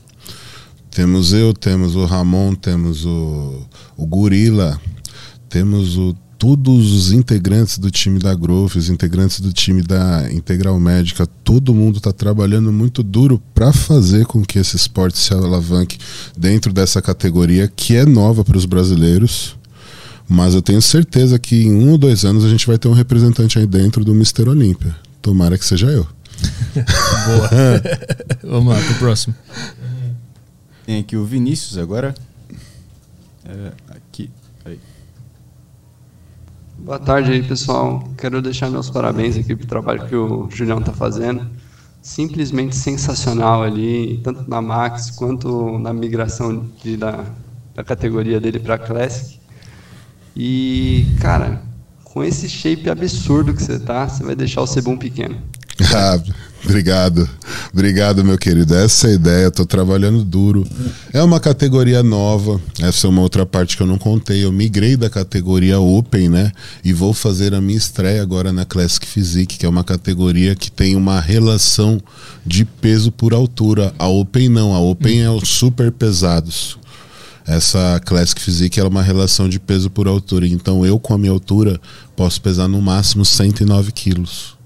[0.90, 3.68] Temos eu, temos o Ramon, temos o,
[3.98, 4.80] o Gorila,
[5.50, 10.80] temos o, todos os integrantes do time da Growth, os integrantes do time da Integral
[10.80, 15.98] Médica, todo mundo está trabalhando muito duro para fazer com que esse esporte se alavanque
[16.38, 19.58] dentro dessa categoria que é nova para os brasileiros.
[20.30, 22.94] Mas eu tenho certeza que em um ou dois anos a gente vai ter um
[22.94, 24.96] representante aí dentro do Mister Olímpia.
[25.22, 26.08] Tomara que seja eu.
[26.72, 27.50] Boa.
[28.50, 29.36] Vamos lá pro próximo.
[30.86, 32.16] Tem aqui o Vinícius agora.
[33.44, 34.30] É, aqui.
[34.64, 34.80] Aí.
[36.82, 38.04] Boa tarde aí, pessoal.
[38.18, 41.46] Quero deixar meus parabéns aqui pro trabalho que o Julião tá fazendo.
[42.02, 47.26] Simplesmente sensacional ali, tanto na Max quanto na migração de, da,
[47.76, 49.40] da categoria dele para Classic.
[50.36, 51.62] E, cara,
[52.04, 55.38] com esse shape absurdo que você tá, você vai deixar o Sebum pequeno.
[55.96, 56.22] Ah,
[56.64, 57.30] obrigado.
[57.72, 58.76] Obrigado, meu querido.
[58.76, 59.44] Essa é a ideia.
[59.46, 60.66] Eu tô trabalhando duro.
[61.14, 62.60] É uma categoria nova.
[62.82, 64.44] Essa é uma outra parte que eu não contei.
[64.44, 66.52] Eu migrei da categoria Open, né?
[66.84, 70.72] E vou fazer a minha estreia agora na Classic Physique, que é uma categoria que
[70.72, 72.00] tem uma relação
[72.46, 73.94] de peso por altura.
[73.98, 74.74] A Open não.
[74.74, 76.78] A Open é os super pesados.
[77.50, 80.48] Essa Classic Physique é uma relação de peso por altura.
[80.48, 81.82] Então eu, com a minha altura,
[82.16, 84.59] posso pesar no máximo 109 quilos.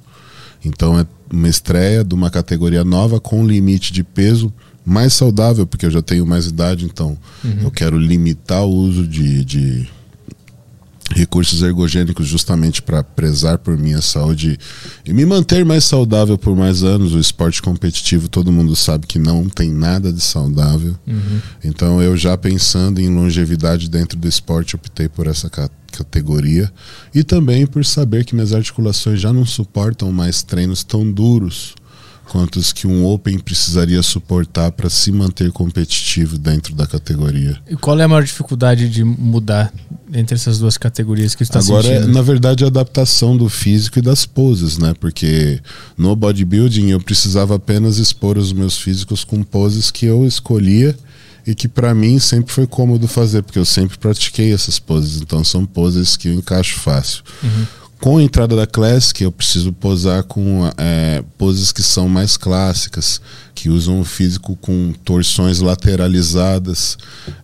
[0.63, 4.53] Então é uma estreia de uma categoria nova com limite de peso
[4.85, 7.17] mais saudável, porque eu já tenho mais idade, então
[7.63, 9.87] eu quero limitar o uso de, de
[11.11, 14.57] recursos ergogênicos justamente para prezar por minha saúde
[15.05, 17.13] e me manter mais saudável por mais anos.
[17.13, 20.95] O esporte competitivo, todo mundo sabe que não tem nada de saudável.
[21.63, 26.71] Então eu já pensando em longevidade dentro do esporte, optei por essa ca- categoria
[27.13, 31.75] e também por saber que minhas articulações já não suportam mais treinos tão duros
[32.33, 37.55] quanto os que um Open precisaria suportar para se manter competitivo dentro da categoria.
[37.69, 39.71] E qual é a maior dificuldade de mudar
[40.11, 42.11] entre essas duas categorias que está Agora, sentindo?
[42.11, 44.95] na verdade, a adaptação do físico e das poses, né?
[44.99, 45.61] Porque
[45.95, 50.97] no bodybuilding eu precisava apenas expor os meus físicos com poses que eu escolhia
[51.45, 55.21] e que para mim sempre foi cômodo fazer, porque eu sempre pratiquei essas poses.
[55.21, 57.23] Então são poses que eu encaixo fácil.
[58.03, 63.21] Com a entrada da Classic, eu preciso posar com é, poses que são mais clássicas,
[63.55, 66.97] que usam o físico com torções lateralizadas,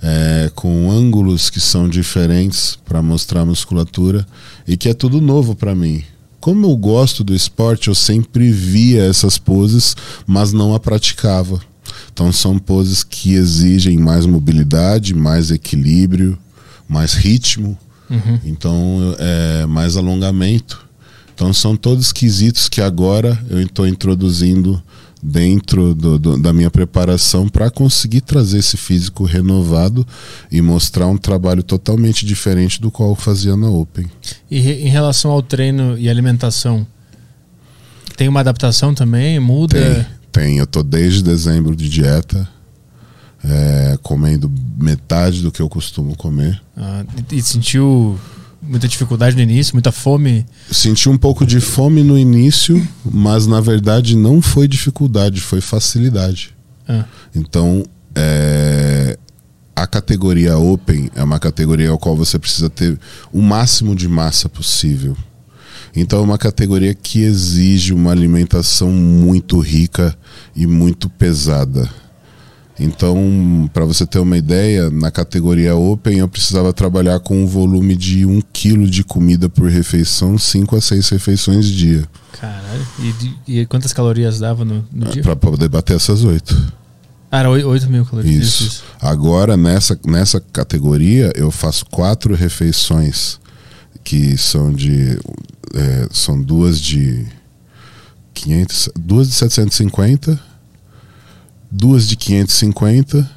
[0.03, 4.27] é, com ângulos que são diferentes para mostrar a musculatura
[4.67, 6.03] e que é tudo novo para mim.
[6.41, 9.95] Como eu gosto do esporte, eu sempre via essas poses,
[10.27, 11.61] mas não a praticava.
[12.11, 16.37] Então são poses que exigem mais mobilidade, mais equilíbrio,
[16.85, 17.77] mais ritmo.
[18.45, 20.87] Então é mais alongamento.
[21.33, 24.81] Então são todos quesitos que agora eu estou introduzindo
[25.21, 30.05] dentro do- do- da minha preparação para conseguir trazer esse físico renovado
[30.51, 34.05] e mostrar um trabalho totalmente diferente do qual eu fazia na Open.
[34.49, 36.85] E re- em relação ao treino e alimentação,
[38.15, 39.39] tem uma adaptação também?
[39.39, 40.07] Muda?
[40.31, 40.57] Tem, tem.
[40.57, 42.47] Eu tô desde dezembro de dieta,
[43.43, 46.61] é, comendo metade do que eu costumo comer.
[46.75, 48.19] Ah, e, sentiu
[48.61, 50.45] muita dificuldade no início, muita fome?
[50.71, 56.55] Senti um pouco de fome no início, mas na verdade não foi dificuldade, foi facilidade.
[56.87, 57.05] Ah,
[57.35, 57.83] Então,
[58.15, 59.17] é,
[59.75, 62.99] a categoria Open é uma categoria ao qual você precisa ter
[63.31, 65.15] o máximo de massa possível.
[65.95, 70.15] Então é uma categoria que exige uma alimentação muito rica
[70.55, 71.89] e muito pesada.
[72.79, 77.93] Então, para você ter uma ideia, na categoria Open eu precisava trabalhar com um volume
[77.93, 82.07] de 1 kg de comida por refeição, 5 a 6 refeições dia.
[82.39, 82.87] Caralho.
[83.47, 85.21] E, e quantas calorias dava no, no dia?
[85.21, 86.73] Para poder bater essas 8.
[87.29, 88.47] Ah, era 8 mil calorias.
[88.47, 88.63] Isso.
[88.63, 88.83] isso.
[89.01, 93.39] Agora, nessa, nessa categoria, eu faço quatro refeições
[94.03, 95.19] que são de.
[95.75, 97.27] É, são duas de
[98.33, 100.48] 500, duas de 750
[101.71, 103.29] duas de 550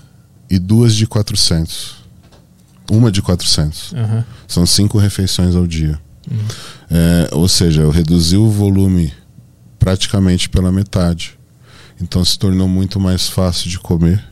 [0.51, 2.03] e duas de 400.
[2.91, 3.93] Uma de 400.
[3.93, 4.25] Uhum.
[4.49, 5.99] São cinco refeições ao dia.
[6.31, 6.39] Uhum.
[6.91, 9.13] É, ou seja, eu reduzi o volume
[9.79, 11.39] praticamente pela metade.
[12.01, 14.23] Então se tornou muito mais fácil de comer.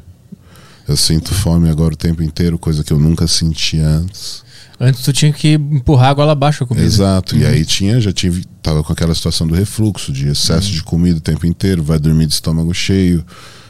[0.86, 4.42] Eu sinto fome agora o tempo inteiro, coisa que eu nunca sentia antes.
[4.78, 6.86] Antes tu tinha que empurrar a goela abaixo a comida.
[6.86, 7.34] Exato.
[7.34, 7.42] Uhum.
[7.42, 10.74] E aí tinha, já tive, tava com aquela situação do refluxo, de excesso uhum.
[10.74, 13.24] de comida o tempo inteiro, vai dormir de estômago cheio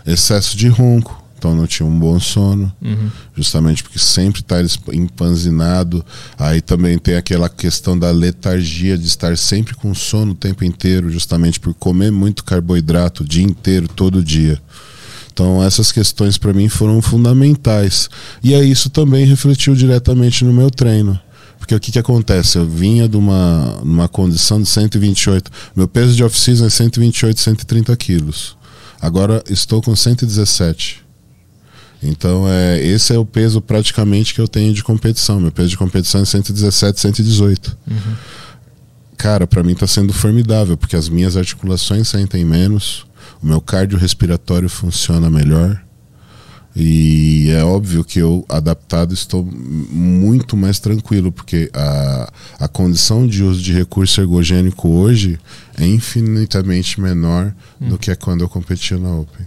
[0.06, 1.20] excesso de ronco.
[1.40, 3.10] Então não tinha um bom sono, uhum.
[3.34, 4.56] justamente porque sempre está
[4.92, 6.04] empanzinado.
[6.38, 11.10] Aí também tem aquela questão da letargia de estar sempre com sono o tempo inteiro,
[11.10, 14.60] justamente por comer muito carboidrato o dia inteiro, todo dia.
[15.32, 18.10] Então essas questões para mim foram fundamentais.
[18.42, 21.18] E aí isso também refletiu diretamente no meu treino.
[21.58, 22.58] Porque o que, que acontece?
[22.58, 25.50] Eu vinha de uma, uma condição de 128.
[25.74, 28.59] Meu peso de off-season é 128, 130 quilos.
[29.00, 31.04] Agora estou com 117.
[32.02, 35.38] Então, é, esse é o peso praticamente que eu tenho de competição.
[35.38, 37.76] Meu peso de competição é 117, 118.
[37.90, 37.96] Uhum.
[39.16, 43.06] Cara, para mim está sendo formidável, porque as minhas articulações sentem menos,
[43.42, 45.82] o meu cardiorrespiratório funciona melhor.
[46.74, 53.42] E é óbvio que eu, adaptado, estou muito mais tranquilo, porque a, a condição de
[53.42, 55.38] uso de recurso ergogênico hoje
[55.78, 57.88] é infinitamente menor hum.
[57.88, 59.46] do que é quando eu competia na Open.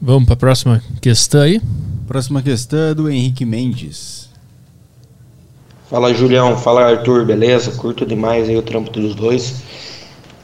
[0.00, 1.60] Vamos para a próxima questão aí?
[2.06, 4.28] Próxima questão é do Henrique Mendes.
[5.88, 7.72] Fala Julião, fala Arthur, beleza?
[7.72, 9.62] Curto demais aí o trampo dos dois.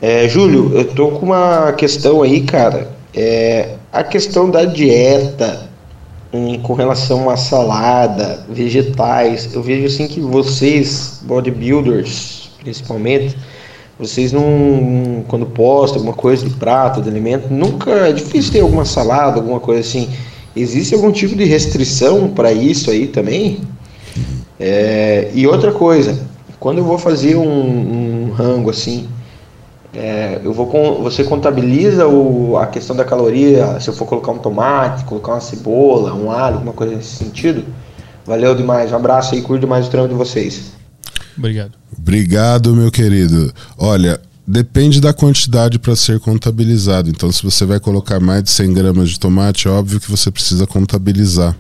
[0.01, 2.91] É, Júlio, eu tô com uma questão aí, cara.
[3.15, 5.71] É, a questão da dieta
[6.33, 9.55] em, com relação à salada, vegetais.
[9.55, 13.37] Eu vejo assim que vocês, bodybuilders, principalmente,
[13.99, 18.85] vocês não, quando postam alguma coisa de prato, de alimento, nunca é difícil ter alguma
[18.85, 20.09] salada, alguma coisa assim.
[20.55, 23.61] Existe algum tipo de restrição para isso aí também?
[24.59, 26.19] É, e outra coisa,
[26.59, 29.07] quando eu vou fazer um, um rango assim,
[29.97, 34.31] é, eu vou com, você contabiliza o, a questão da caloria, se eu for colocar
[34.31, 37.65] um tomate, colocar uma cebola, um alho, alguma coisa nesse sentido.
[38.27, 40.73] Valeu demais, um abraço aí, curto mais o trampo de vocês.
[41.39, 41.73] Obrigado.
[41.97, 43.51] Obrigado, meu querido.
[43.79, 47.11] Olha, depende da quantidade para ser contabilizado.
[47.11, 50.31] Então, se você vai colocar mais de 100 gramas de tomate, é óbvio que você
[50.31, 51.57] precisa contabilizar.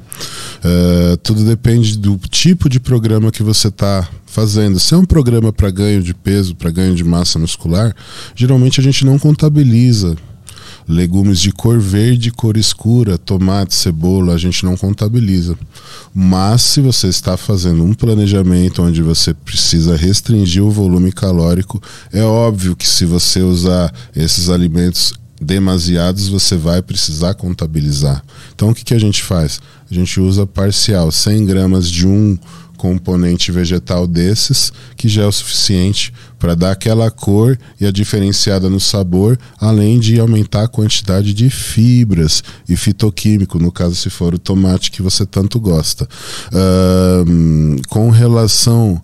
[0.65, 4.79] Uh, tudo depende do tipo de programa que você está fazendo.
[4.79, 7.95] Se é um programa para ganho de peso, para ganho de massa muscular,
[8.35, 10.17] geralmente a gente não contabiliza
[10.89, 15.57] legumes de cor verde, cor escura, tomate, cebola, a gente não contabiliza.
[16.15, 21.83] Mas se você está fazendo um planejamento onde você precisa restringir o volume calórico,
[22.13, 28.25] é óbvio que se você usar esses alimentos demasiados, você vai precisar contabilizar.
[28.55, 29.61] Então o que, que a gente faz?
[29.91, 32.39] A gente usa parcial, 100 gramas de um
[32.77, 38.69] componente vegetal desses, que já é o suficiente para dar aquela cor e a diferenciada
[38.69, 44.35] no sabor, além de aumentar a quantidade de fibras e fitoquímico, no caso se for
[44.35, 46.07] o tomate que você tanto gosta.
[47.27, 49.01] Um, com relação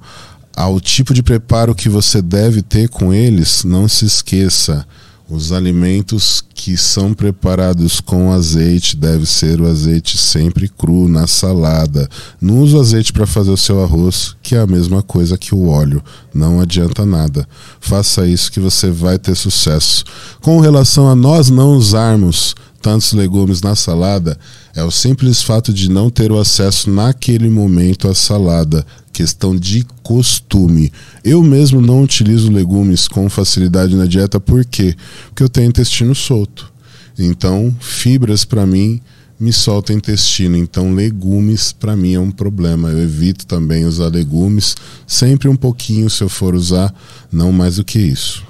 [0.55, 4.87] ao tipo de preparo que você deve ter com eles, não se esqueça
[5.33, 12.07] os alimentos que são preparados com azeite deve ser o azeite sempre cru na salada.
[12.39, 15.55] Não use o azeite para fazer o seu arroz, que é a mesma coisa que
[15.55, 16.05] o óleo.
[16.35, 17.49] Não adianta nada.
[17.81, 20.05] Faça isso que você vai ter sucesso.
[20.43, 24.37] Com relação a nós não usarmos tantos legumes na salada,
[24.75, 29.87] é o simples fato de não ter o acesso naquele momento à salada questão de
[30.03, 30.91] costume.
[31.23, 34.97] Eu mesmo não utilizo legumes com facilidade na dieta, por quê?
[35.27, 36.73] Porque eu tenho intestino solto.
[37.19, 39.01] Então, fibras para mim
[39.39, 40.57] me solta intestino.
[40.57, 42.91] Então, legumes para mim é um problema.
[42.91, 44.75] Eu evito também usar legumes,
[45.07, 46.93] sempre um pouquinho se eu for usar,
[47.31, 48.45] não mais do que isso.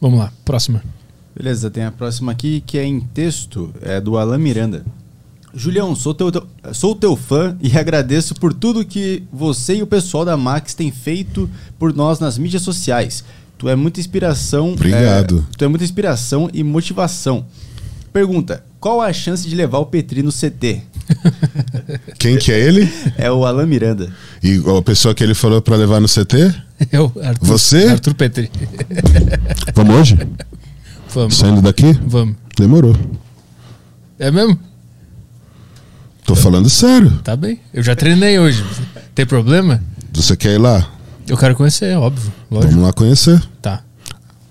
[0.00, 0.82] Vamos lá, próxima.
[1.36, 4.84] Beleza, tem a próxima aqui que é em texto, é do Alan Miranda.
[5.54, 9.86] Julião, sou teu, teu- sou teu fã e agradeço por tudo que você e o
[9.86, 11.48] pessoal da Max têm feito
[11.78, 13.22] por nós nas mídias sociais.
[13.58, 14.72] Tu é muita inspiração.
[14.72, 15.46] Obrigado.
[15.52, 17.44] é, tu é muita inspiração e motivação.
[18.12, 20.82] Pergunta: qual a chance de levar o Petri no CT?
[22.18, 22.90] Quem que é ele?
[23.18, 24.10] É o Alan Miranda.
[24.42, 26.54] E a pessoa que ele falou pra levar no CT?
[26.90, 27.86] Eu, Arthur, Você?
[27.88, 28.50] Arthur Petri.
[29.74, 30.18] Vamos hoje?
[31.14, 31.36] Vamos.
[31.36, 31.92] Saindo daqui?
[32.06, 32.36] Vamos.
[32.56, 32.96] Demorou.
[34.18, 34.58] É mesmo?
[36.24, 37.10] Tô falando sério.
[37.22, 37.60] Tá bem.
[37.74, 38.64] Eu já treinei hoje.
[39.14, 39.82] Tem problema?
[40.12, 40.88] Você quer ir lá?
[41.28, 42.32] Eu quero conhecer, óbvio.
[42.50, 42.72] Lógico.
[42.72, 43.42] Vamos lá conhecer.
[43.60, 43.82] Tá.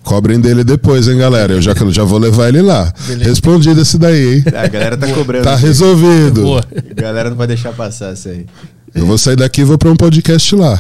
[0.04, 1.54] Cobrem dele depois, hein, galera?
[1.54, 2.94] Eu já, já vou levar ele lá.
[3.08, 3.30] Beleza.
[3.30, 4.44] Respondido esse daí, hein?
[4.48, 5.44] A galera tá cobrando.
[5.44, 6.42] Tá resolvido.
[6.42, 6.64] Boa.
[6.98, 8.46] A galera não vai deixar passar isso aí.
[8.94, 10.80] Eu vou sair daqui e vou pra um podcast lá.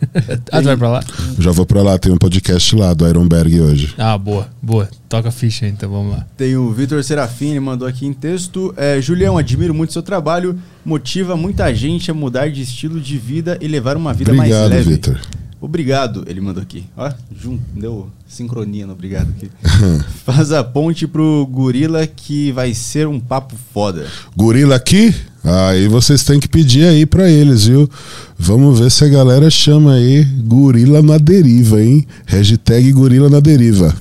[0.52, 1.04] Ah, tu vai pra lá?
[1.38, 3.94] Já vou pra lá, tem um podcast lá do Ironberg hoje.
[3.98, 4.88] Ah, boa, boa.
[5.08, 6.26] Toca a ficha então, vamos lá.
[6.36, 8.72] Tem o Vitor Serafim, ele mandou aqui em texto.
[8.76, 10.58] É, Julião, admiro muito seu trabalho.
[10.84, 14.70] Motiva muita gente a mudar de estilo de vida e levar uma vida mais Obrigado,
[14.70, 14.90] leve.
[14.90, 15.20] Vitor.
[15.66, 16.84] Obrigado, ele mandou aqui.
[16.96, 19.50] Ó, junto, deu sincronia no obrigado aqui.
[20.24, 24.06] Faz a ponte pro gorila que vai ser um papo foda.
[24.36, 25.12] Gorila aqui?
[25.42, 27.90] Aí vocês têm que pedir aí pra eles, viu?
[28.38, 32.06] Vamos ver se a galera chama aí Gorila na Deriva, hein?
[32.26, 33.92] Hashtag Gorila na Deriva.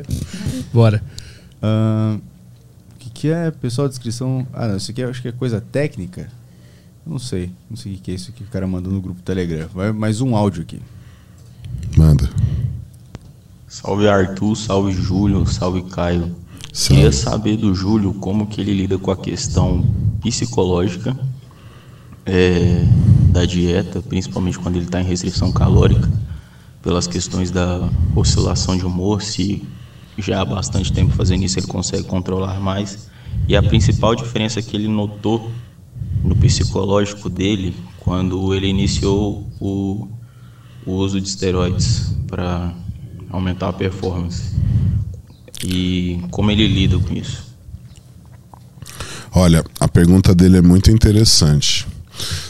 [0.72, 1.02] Bora.
[1.62, 2.16] Ahn,
[2.94, 4.46] O que, que é, pessoal, descrição?
[4.54, 6.30] Ah, não, isso aqui eu acho que é coisa técnica.
[7.06, 9.68] Não sei, não sei o que é isso que o cara mandou no grupo Telegram.
[9.72, 10.80] Vai mais um áudio aqui.
[11.96, 12.28] Manda.
[13.68, 16.34] Salve Arthur, salve Júlio, salve Caio.
[16.72, 17.02] Salve.
[17.02, 19.86] Queria saber do Júlio como que ele lida com a questão
[20.20, 21.16] psicológica
[22.24, 22.84] é,
[23.30, 26.10] da dieta, principalmente quando ele está em restrição calórica,
[26.82, 29.62] pelas questões da oscilação de humor, se
[30.18, 33.08] já há bastante tempo fazendo isso ele consegue controlar mais.
[33.46, 35.52] E a principal diferença que ele notou
[36.22, 40.08] no psicológico dele quando ele iniciou o,
[40.84, 42.72] o uso de esteroides para
[43.30, 44.54] aumentar a performance.
[45.64, 47.44] E como ele lida com isso?
[49.32, 51.86] Olha, a pergunta dele é muito interessante.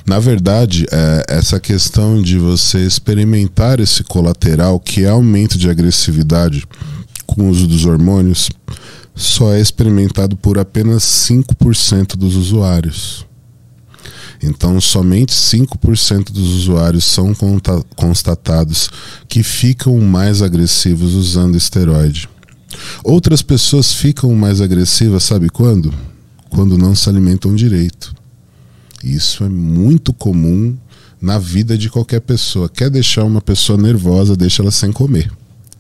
[0.07, 6.65] Na verdade, é, essa questão de você experimentar esse colateral, que é aumento de agressividade
[7.27, 8.49] com o uso dos hormônios,
[9.15, 13.26] só é experimentado por apenas 5% dos usuários.
[14.43, 17.33] Então, somente 5% dos usuários são
[17.97, 18.91] constatados
[19.29, 22.29] que ficam mais agressivos usando esteroide.
[23.03, 25.93] Outras pessoas ficam mais agressivas, sabe quando?
[26.51, 28.15] Quando não se alimentam direito.
[29.03, 30.77] Isso é muito comum
[31.21, 32.69] na vida de qualquer pessoa.
[32.69, 35.31] Quer deixar uma pessoa nervosa, deixa ela sem comer.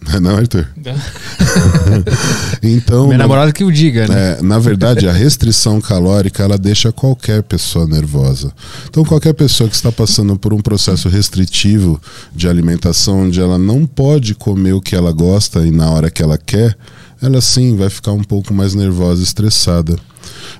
[0.20, 0.66] Não é Arthur?
[2.62, 4.38] Então, Minha na- namorada que o diga, né?
[4.38, 8.52] é, na verdade, a restrição calórica ela deixa qualquer pessoa nervosa.
[8.88, 12.00] Então, qualquer pessoa que está passando por um processo restritivo
[12.34, 16.22] de alimentação, onde ela não pode comer o que ela gosta e na hora que
[16.22, 16.76] ela quer,
[17.22, 19.96] ela sim vai ficar um pouco mais nervosa e estressada.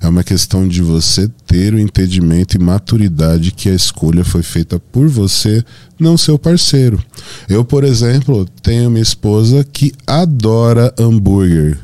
[0.06, 4.78] É uma questão de você ter o entendimento e maturidade que a escolha foi feita
[4.78, 5.64] por você,
[5.98, 7.02] não seu parceiro.
[7.48, 11.76] Eu, por exemplo, tenho minha esposa que adora hambúrguer.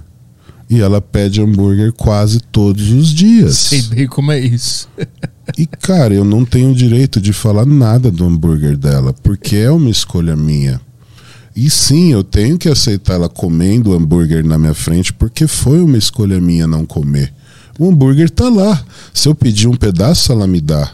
[0.70, 3.58] E ela pede hambúrguer quase todos os dias.
[3.58, 4.88] Sei bem como é isso.
[5.58, 9.90] E, cara, eu não tenho direito de falar nada do hambúrguer dela, porque é uma
[9.90, 10.80] escolha minha.
[11.54, 15.98] E sim, eu tenho que aceitar ela comendo hambúrguer na minha frente, porque foi uma
[15.98, 17.34] escolha minha não comer.
[17.82, 18.80] O hambúrguer tá lá.
[19.12, 20.92] Se eu pedir um pedaço, ela me dá.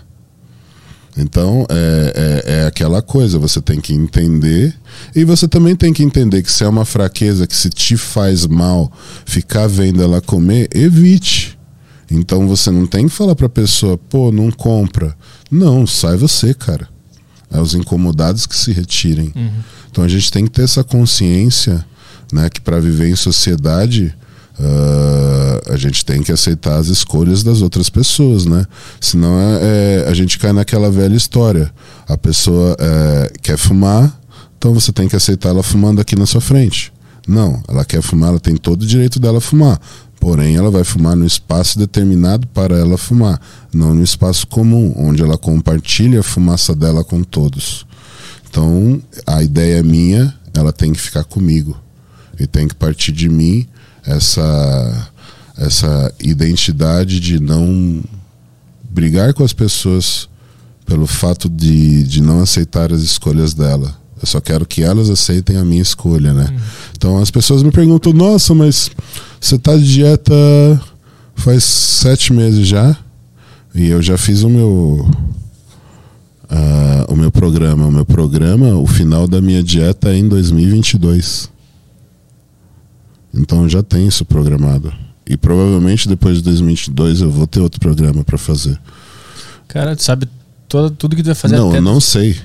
[1.19, 4.75] Então, é, é, é aquela coisa, você tem que entender.
[5.15, 8.47] E você também tem que entender que se é uma fraqueza que se te faz
[8.47, 8.91] mal
[9.27, 11.59] ficar vendo ela comer, evite.
[12.11, 15.15] Então você não tem que falar pra pessoa, pô, não compra.
[15.51, 16.89] Não, sai você, cara.
[17.51, 19.31] É os incomodados que se retirem.
[19.91, 21.85] Então a gente tem que ter essa consciência,
[22.33, 24.15] né, que para viver em sociedade
[24.61, 28.67] ah, a gente tem que aceitar as escolhas das outras pessoas, né?
[29.01, 31.73] Senão é, é, a gente cai naquela velha história.
[32.09, 34.19] A pessoa é, quer fumar,
[34.57, 36.93] então você tem que aceitar ela fumando aqui na sua frente.
[37.27, 39.81] Não, ela quer fumar, ela tem todo o direito dela fumar.
[40.19, 43.41] Porém, ela vai fumar no espaço determinado para ela fumar,
[43.73, 47.87] não no espaço comum, onde ela compartilha a fumaça dela com todos.
[48.51, 51.79] Então, a ideia minha, ela tem que ficar comigo.
[52.41, 53.69] E tem que partir de mim
[54.09, 55.09] essa,
[55.57, 58.03] essa identidade de não
[58.89, 60.29] brigar com as pessoas
[60.87, 63.95] pelo fato de, de não aceitar as escolhas dela.
[64.21, 66.49] Eu só quero que elas aceitem a minha escolha, né?
[66.97, 68.91] Então as pessoas me perguntam, nossa, mas
[69.41, 70.35] você tá de dieta
[71.37, 72.97] faz sete meses já?
[73.75, 75.09] E eu já fiz o meu.
[76.51, 77.87] ah, o meu programa.
[77.87, 81.49] O meu programa, o final da minha dieta é em 2022.
[83.39, 84.93] Então eu já tenho isso programado.
[85.27, 88.79] E provavelmente depois de 2022 eu vou ter outro programa para fazer.
[89.69, 90.29] Cara, tu sabe
[90.69, 91.79] toda, tudo que tu vai fazer não, até...
[91.79, 92.37] eu não sei.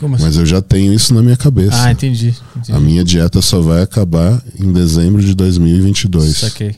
[0.00, 0.24] Como assim?
[0.24, 1.82] Mas eu já tenho isso na minha cabeça.
[1.82, 2.34] Ah, entendi.
[2.56, 2.72] entendi.
[2.72, 6.36] A minha dieta só vai acabar em dezembro de 2022.
[6.36, 6.76] Saquei.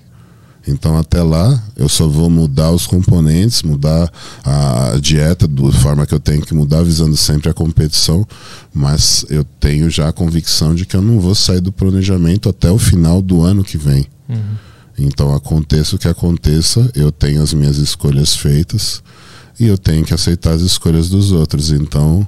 [0.69, 4.13] Então até lá eu só vou mudar os componentes, mudar
[4.45, 8.27] a dieta da forma que eu tenho que mudar, visando sempre a competição.
[8.73, 12.71] Mas eu tenho já a convicção de que eu não vou sair do planejamento até
[12.71, 14.07] o final do ano que vem.
[14.99, 19.03] Então aconteça o que aconteça, eu tenho as minhas escolhas feitas
[19.59, 21.71] e eu tenho que aceitar as escolhas dos outros.
[21.71, 22.27] Então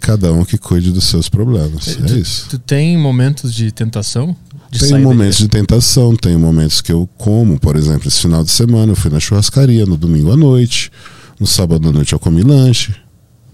[0.00, 1.84] cada um que cuide dos seus problemas.
[1.84, 2.46] tu, É isso.
[2.48, 4.34] tu tem momentos de tentação?
[4.78, 8.92] Tem momentos de tentação, tem momentos que eu como, por exemplo, esse final de semana
[8.92, 10.90] eu fui na churrascaria no domingo à noite,
[11.38, 12.94] no sábado à noite eu comi lanche,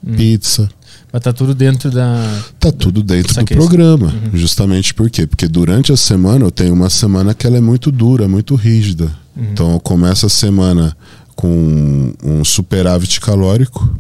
[0.07, 0.15] Hum.
[0.15, 0.69] pizza,
[1.13, 2.43] Mas tá tudo dentro da.
[2.61, 4.07] tá tudo dentro do programa.
[4.07, 4.39] Uhum.
[4.39, 5.27] Justamente por quê?
[5.27, 9.11] Porque durante a semana eu tenho uma semana que ela é muito dura, muito rígida.
[9.35, 9.45] Uhum.
[9.53, 10.97] Então eu começo a semana
[11.35, 13.99] com um superávit calórico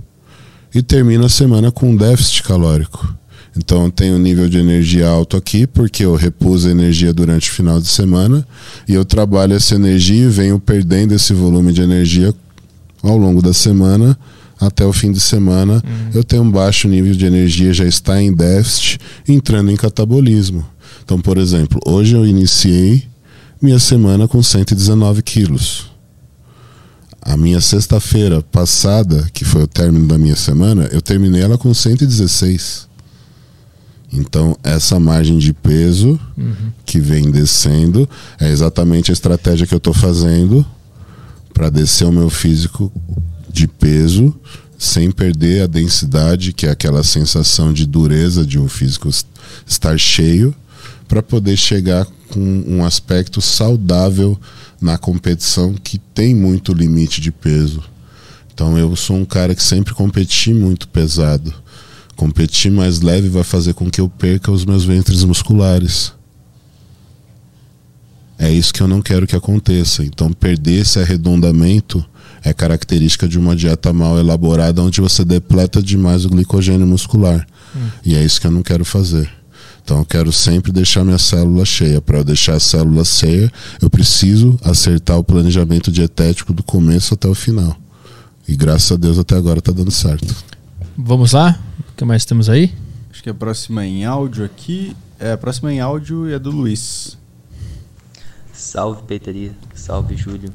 [0.74, 3.12] e termino a semana com um déficit calórico.
[3.56, 7.50] Então eu tenho um nível de energia alto aqui, porque eu repus a energia durante
[7.50, 8.46] o final de semana
[8.86, 12.34] e eu trabalho essa energia e venho perdendo esse volume de energia
[13.02, 14.18] ao longo da semana
[14.60, 15.82] até o fim de semana.
[16.14, 20.64] Eu tenho um baixo nível de energia, já está em déficit, entrando em catabolismo.
[21.04, 23.04] Então, por exemplo, hoje eu iniciei
[23.60, 25.90] minha semana com 119 quilos.
[27.20, 31.72] A minha sexta-feira passada, que foi o término da minha semana, eu terminei ela com
[31.72, 32.86] 116.
[34.12, 36.18] Então, essa margem de peso
[36.84, 40.64] que vem descendo é exatamente a estratégia que eu estou fazendo
[41.52, 42.92] para descer o meu físico
[43.52, 44.34] de peso
[44.78, 49.08] sem perder a densidade, que é aquela sensação de dureza de um físico
[49.66, 50.54] estar cheio,
[51.08, 54.38] para poder chegar com um aspecto saudável
[54.80, 57.82] na competição que tem muito limite de peso.
[58.52, 61.54] Então eu sou um cara que sempre competi muito pesado.
[62.16, 66.12] Competir mais leve vai fazer com que eu perca os meus ventres musculares.
[68.38, 70.02] É isso que eu não quero que aconteça.
[70.02, 72.04] Então, perder esse arredondamento
[72.42, 77.46] é característica de uma dieta mal elaborada, onde você depleta demais o glicogênio muscular.
[78.04, 79.30] E é isso que eu não quero fazer.
[79.84, 82.00] Então, eu quero sempre deixar minha célula cheia.
[82.00, 87.28] Para eu deixar a célula cheia, eu preciso acertar o planejamento dietético do começo até
[87.28, 87.76] o final.
[88.48, 90.34] E graças a Deus até agora está dando certo.
[90.96, 91.58] Vamos lá?
[91.96, 92.74] O que mais temos aí?
[93.10, 94.94] Acho que a próxima em áudio aqui.
[95.18, 97.16] É, a próxima em áudio é do Luiz.
[98.52, 100.52] Salve Peteria, salve Júlio.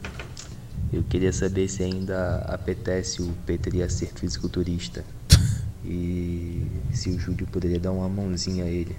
[0.94, 5.03] Eu queria saber se ainda apetece o Peteria ser fisiculturista.
[5.84, 6.64] E
[6.94, 8.95] se o Júlio poderia dar uma mãozinha a ele.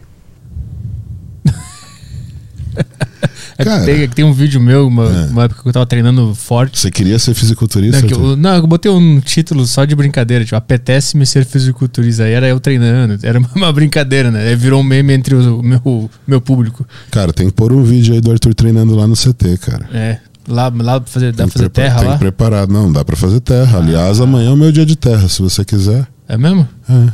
[3.59, 3.85] É que Cara.
[3.85, 5.27] tem, é tem um vídeo meu, uma, É.
[5.27, 6.79] uma época que eu tava treinando forte.
[6.79, 8.01] Você queria ser fisiculturista?
[8.01, 12.25] Não, eu, não, eu botei um título só de brincadeira, tipo, apetece-me ser fisiculturista.
[12.25, 14.49] Aí era eu treinando, era uma brincadeira, né?
[14.49, 16.87] Aí virou um meme entre o meu, meu público.
[17.11, 19.87] Cara, tem que pôr um vídeo aí do Arthur treinando lá no CT, cara.
[19.93, 20.19] É,
[20.49, 22.13] lá, lá pra fazer, dá Tem pra fazer terra tem lá?
[22.15, 22.67] que preparar.
[22.67, 23.79] Não, dá pra fazer terra.
[23.79, 26.07] Aliás, amanhã é o meu dia de terra, se você quiser.
[26.27, 26.67] É mesmo?
[26.89, 27.09] É.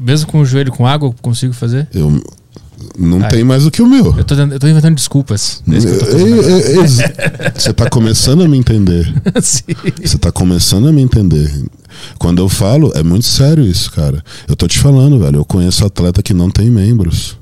[0.00, 1.86] Mesmo com o joelho com água, consigo fazer?
[1.94, 2.20] Eu
[2.98, 3.28] não Ai.
[3.28, 4.16] tem mais do que o meu.
[4.16, 5.62] Eu tô, eu tô inventando desculpas.
[5.66, 5.80] É
[7.54, 9.12] Você tá começando a me entender.
[9.34, 11.50] Você tá começando a me entender.
[12.18, 14.22] Quando eu falo, é muito sério isso, cara.
[14.48, 15.38] Eu tô te falando, velho.
[15.38, 17.38] Eu conheço atleta que não tem membros.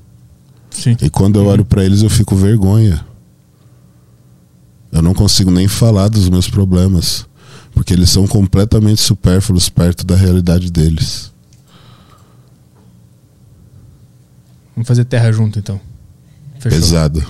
[0.71, 0.97] Sim.
[1.01, 3.05] E quando eu olho pra eles, eu fico vergonha.
[4.91, 7.27] Eu não consigo nem falar dos meus problemas.
[7.75, 11.32] Porque eles são completamente supérfluos perto da realidade deles.
[14.75, 15.81] Vamos fazer terra junto, então.
[16.59, 16.79] Fechou.
[16.81, 17.25] Pesado.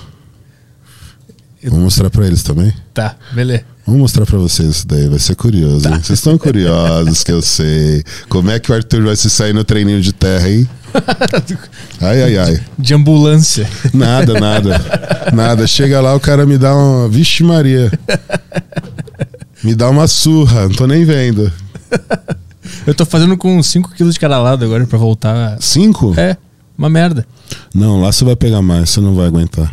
[1.62, 2.72] Eu- Vou mostrar pra eles também?
[2.92, 3.64] Tá, beleza.
[3.86, 5.88] Vamos mostrar pra vocês isso daí, vai ser curioso.
[5.88, 5.94] hein?
[5.94, 8.04] Vocês estão curiosos que eu sei.
[8.28, 10.68] Como é que o Arthur vai se sair no treininho de terra, hein?
[12.00, 12.60] Ai, ai, ai.
[12.78, 13.66] De ambulância.
[13.94, 14.78] Nada, nada.
[15.32, 15.66] Nada.
[15.66, 17.08] Chega lá, o cara me dá uma.
[17.08, 17.90] Vixe, Maria.
[19.64, 21.50] Me dá uma surra, não tô nem vendo.
[22.86, 25.56] Eu tô fazendo com 5 kg de cada lado agora pra voltar.
[25.60, 26.12] Cinco?
[26.18, 26.36] É,
[26.76, 27.26] uma merda.
[27.75, 29.73] Não, lá você vai pegar mais, você não vai aguentar.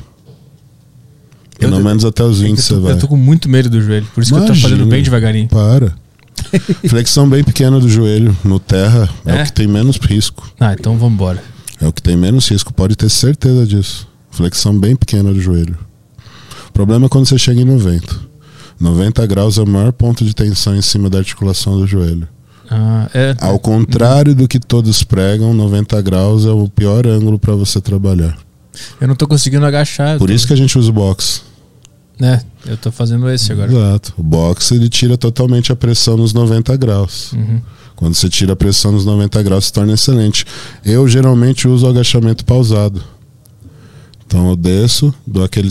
[1.59, 2.93] Pelo Eu- menos até os 20 eu, você tô, vai.
[2.93, 4.07] eu tô com muito medo do joelho.
[4.13, 4.89] Por isso que eu tô fazendo Imagina.
[4.91, 5.47] bem devagarinho.
[5.49, 5.93] Para.
[6.87, 9.41] Flexão bem pequena do joelho no terra é, É?
[9.41, 10.49] o que tem menos risco.
[10.59, 11.43] Ah, então vambora.
[11.81, 14.07] É o que tem menos risco, pode ter certeza disso.
[14.31, 15.77] Flexão bem pequena do joelho.
[16.69, 18.15] O problema é quando você chega em 90.
[18.79, 22.25] 90 graus é o maior ponto de tensão em cima da articulação do joelho.
[22.69, 27.55] Ah, é, Ao contrário do que todos pregam, 90 graus é o pior ângulo para
[27.55, 28.37] você trabalhar.
[29.01, 30.17] eu não tô conseguindo agachar.
[30.19, 31.41] Por tô- isso que a gente usa o box.
[32.19, 32.41] né?
[32.65, 33.71] Eu tô fazendo esse agora.
[33.71, 34.13] Exato.
[34.17, 37.31] O box ele tira totalmente a pressão nos 90 graus.
[37.33, 37.61] Uhum.
[37.95, 40.45] Quando você tira a pressão nos 90 graus, se torna excelente.
[40.85, 43.01] Eu geralmente uso o agachamento pausado.
[44.25, 45.69] Então eu desço, dou aquele,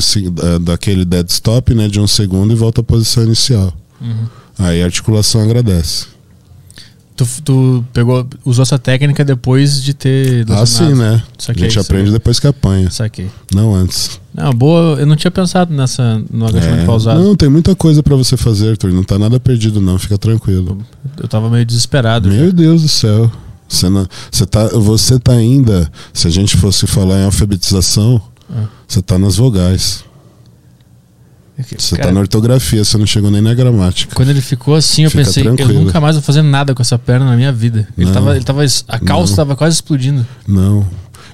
[0.62, 3.72] daquele dead stop né, de um segundo e volto à posição inicial.
[4.00, 4.26] Uhum.
[4.58, 6.06] Aí a articulação agradece.
[7.18, 10.47] Tu, tu pegou, usou essa técnica depois de ter.
[10.52, 10.97] Assim, lesionado.
[11.16, 11.22] né?
[11.36, 11.97] Saquei, a gente saquei.
[11.98, 13.28] aprende depois que apanha, Saquei.
[13.52, 14.20] não antes.
[14.32, 15.00] Não, boa.
[15.00, 16.86] Eu não tinha pensado nessa no agachamento É.
[16.86, 17.20] pausado.
[17.20, 18.92] Não, tem muita coisa pra você fazer, Arthur.
[18.92, 19.98] Não tá nada perdido, não.
[19.98, 20.78] Fica tranquilo.
[21.20, 22.28] Eu tava meio desesperado.
[22.28, 23.28] Meu Deus do céu.
[23.68, 28.64] Você, não, você, tá, você tá ainda, se a gente fosse falar em alfabetização, Ah.
[28.86, 30.05] você tá nas vogais.
[31.76, 34.14] Você Cara, tá na ortografia, você não chegou nem na gramática.
[34.14, 35.72] Quando ele ficou assim, eu Fica pensei, tranquilo.
[35.72, 37.88] eu nunca mais vou fazer nada com essa perna na minha vida.
[37.96, 38.12] Ele Não.
[38.12, 39.36] tava, ele tava, a calça Não.
[39.36, 40.24] tava quase explodindo.
[40.46, 40.86] Não.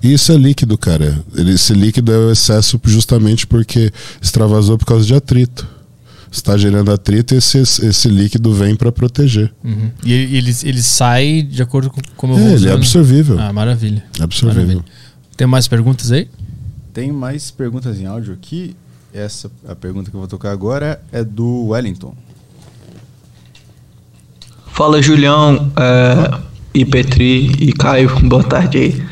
[0.03, 1.23] E isso é líquido, cara.
[1.35, 5.67] Esse líquido é o excesso justamente porque extravasou por causa de atrito.
[6.31, 9.53] Está gerando atrito e esse, esse líquido vem para proteger.
[9.63, 9.91] Uhum.
[10.05, 13.39] E ele, ele, sai de acordo com como eu É, vou ele é absorvível.
[13.39, 14.05] Ah, maravilha.
[14.19, 14.67] Absorvível.
[14.67, 14.85] Maravilha.
[15.37, 16.29] Tem mais perguntas aí?
[16.93, 18.75] Tem mais perguntas em áudio aqui.
[19.15, 22.17] Essa, a pergunta que eu vou tocar agora é do Wellington.
[24.73, 26.41] Fala Julião, é,
[26.75, 29.07] e Petri e Caio, boa tarde aí.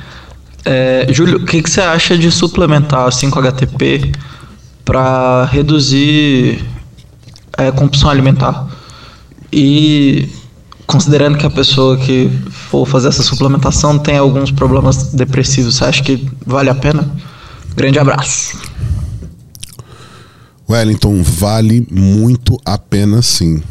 [0.65, 4.13] É, Júlio, o que, que você acha de suplementar 5-HTP
[4.85, 6.65] para reduzir
[7.57, 8.67] é, compulsão alimentar?
[9.53, 10.29] E
[10.85, 16.03] considerando que a pessoa que for fazer essa suplementação tem alguns problemas depressivos, você acha
[16.03, 17.09] que vale a pena?
[17.77, 18.72] Grande abraço.
[20.69, 23.63] Wellington, vale muito a pena sim.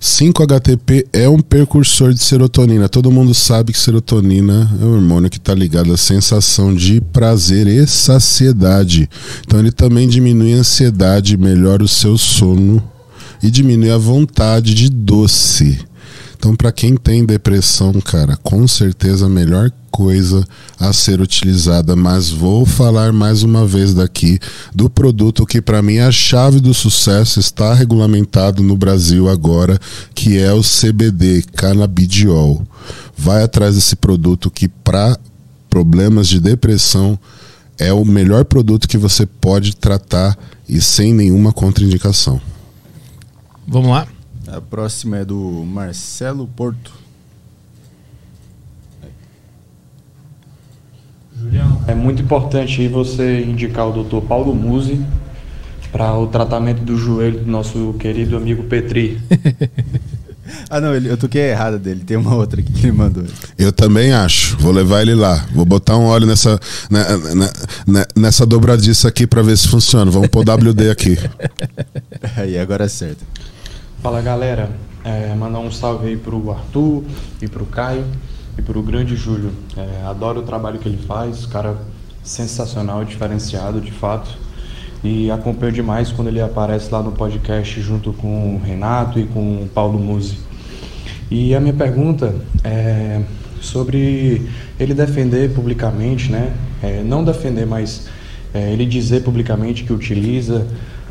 [0.00, 2.88] 5-HTP é um precursor de serotonina.
[2.88, 7.66] Todo mundo sabe que serotonina é um hormônio que está ligado à sensação de prazer
[7.66, 9.08] e saciedade.
[9.44, 12.82] Então ele também diminui a ansiedade, melhora o seu sono
[13.42, 15.78] e diminui a vontade de doce.
[16.38, 20.46] Então, para quem tem depressão, cara, com certeza a melhor coisa
[20.78, 21.96] a ser utilizada.
[21.96, 24.38] Mas vou falar mais uma vez daqui
[24.74, 29.80] do produto que, para mim, é a chave do sucesso está regulamentado no Brasil agora,
[30.14, 32.62] que é o CBD, canabidiol.
[33.16, 35.18] Vai atrás desse produto que, para
[35.70, 37.18] problemas de depressão,
[37.78, 40.36] é o melhor produto que você pode tratar
[40.68, 42.40] e sem nenhuma contraindicação.
[43.66, 44.06] Vamos lá.
[44.48, 46.92] A próxima é do Marcelo Porto.
[51.36, 54.20] Julião, é muito importante aí você indicar o Dr.
[54.26, 55.04] Paulo Musi
[55.90, 59.20] para o tratamento do joelho do nosso querido amigo Petri.
[60.70, 62.04] Ah, não, ele, eu toquei a errada dele.
[62.06, 63.24] Tem uma outra aqui que ele mandou.
[63.58, 64.56] Eu também acho.
[64.58, 65.44] Vou levar ele lá.
[65.52, 66.58] Vou botar um óleo nessa,
[66.88, 67.50] né, né,
[67.86, 70.08] né, nessa dobradiça aqui para ver se funciona.
[70.08, 71.18] Vamos pôr WD aqui.
[72.36, 73.24] Aí, agora acerta.
[74.06, 74.70] Fala galera,
[75.02, 77.02] é, mandar um salve aí pro Arthur
[77.42, 78.04] e pro Caio
[78.56, 79.50] e pro grande Júlio.
[79.76, 81.76] É, adoro o trabalho que ele faz, cara
[82.22, 84.30] sensacional, diferenciado de fato.
[85.02, 89.64] E acompanho demais quando ele aparece lá no podcast junto com o Renato e com
[89.64, 90.38] o Paulo Musi.
[91.28, 93.22] E a minha pergunta é
[93.60, 96.54] sobre ele defender publicamente, né?
[96.80, 98.08] É, não defender, mas
[98.54, 100.64] é, ele dizer publicamente que utiliza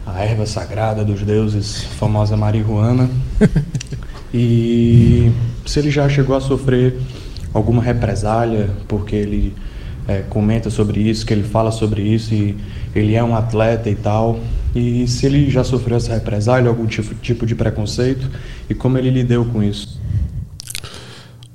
[0.05, 3.09] a erva sagrada dos deuses, famosa marihuana.
[4.33, 5.31] e
[5.65, 6.99] se ele já chegou a sofrer
[7.53, 9.55] alguma represália porque ele
[10.07, 12.55] é, comenta sobre isso, que ele fala sobre isso e
[12.93, 14.39] ele é um atleta e tal.
[14.75, 18.29] E se ele já sofreu essa represália, algum tipo, tipo de preconceito
[18.69, 19.99] e como ele lidou com isso.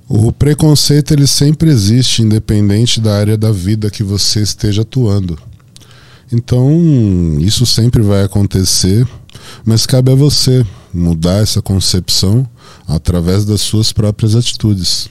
[0.08, 5.38] O preconceito ele sempre existe, independente da área da vida que você esteja atuando.
[6.33, 9.07] Então, isso sempre vai acontecer,
[9.65, 12.49] mas cabe a você mudar essa concepção
[12.86, 15.10] através das suas próprias atitudes.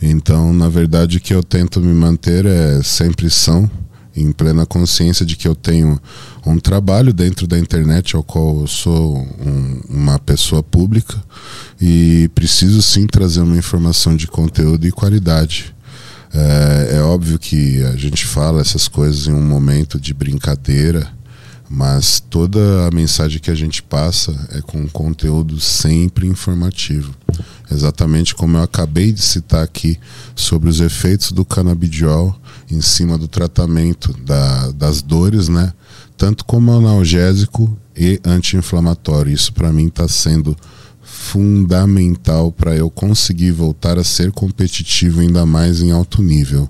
[0.00, 3.70] Então, na verdade, o que eu tento me manter é sempre são,
[4.14, 5.98] em plena consciência de que eu tenho
[6.44, 11.16] um trabalho dentro da internet ao qual eu sou um, uma pessoa pública
[11.80, 15.74] e preciso sim trazer uma informação de conteúdo e qualidade.
[16.34, 21.10] É, é óbvio que a gente fala essas coisas em um momento de brincadeira,
[21.68, 27.14] mas toda a mensagem que a gente passa é com conteúdo sempre informativo.
[27.70, 29.98] Exatamente como eu acabei de citar aqui
[30.34, 32.38] sobre os efeitos do canabidiol
[32.70, 35.72] em cima do tratamento da, das dores, né?
[36.16, 39.32] Tanto como analgésico e anti-inflamatório.
[39.32, 40.56] Isso para mim está sendo
[41.22, 46.68] fundamental para eu conseguir voltar a ser competitivo ainda mais em alto nível.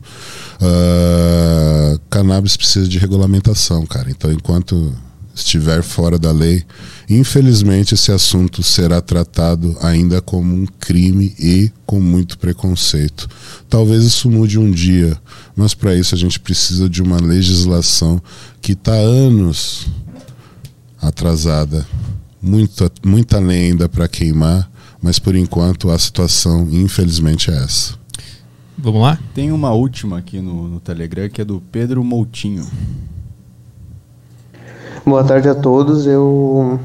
[0.61, 4.11] Uh, cannabis precisa de regulamentação, cara.
[4.11, 4.95] Então, enquanto
[5.35, 6.63] estiver fora da lei,
[7.09, 13.27] infelizmente esse assunto será tratado ainda como um crime e com muito preconceito.
[13.71, 15.17] Talvez isso mude um dia,
[15.57, 18.23] mas para isso a gente precisa de uma legislação
[18.61, 19.87] que está anos
[21.01, 21.87] atrasada
[22.43, 24.69] muita, muita lenha ainda para queimar,
[25.01, 27.95] mas por enquanto a situação, infelizmente, é essa.
[28.77, 29.19] Vamos lá?
[29.35, 32.67] Tem uma última aqui no, no Telegram que é do Pedro Moutinho.
[35.07, 36.07] Boa tarde a todos.
[36.07, 36.81] Eu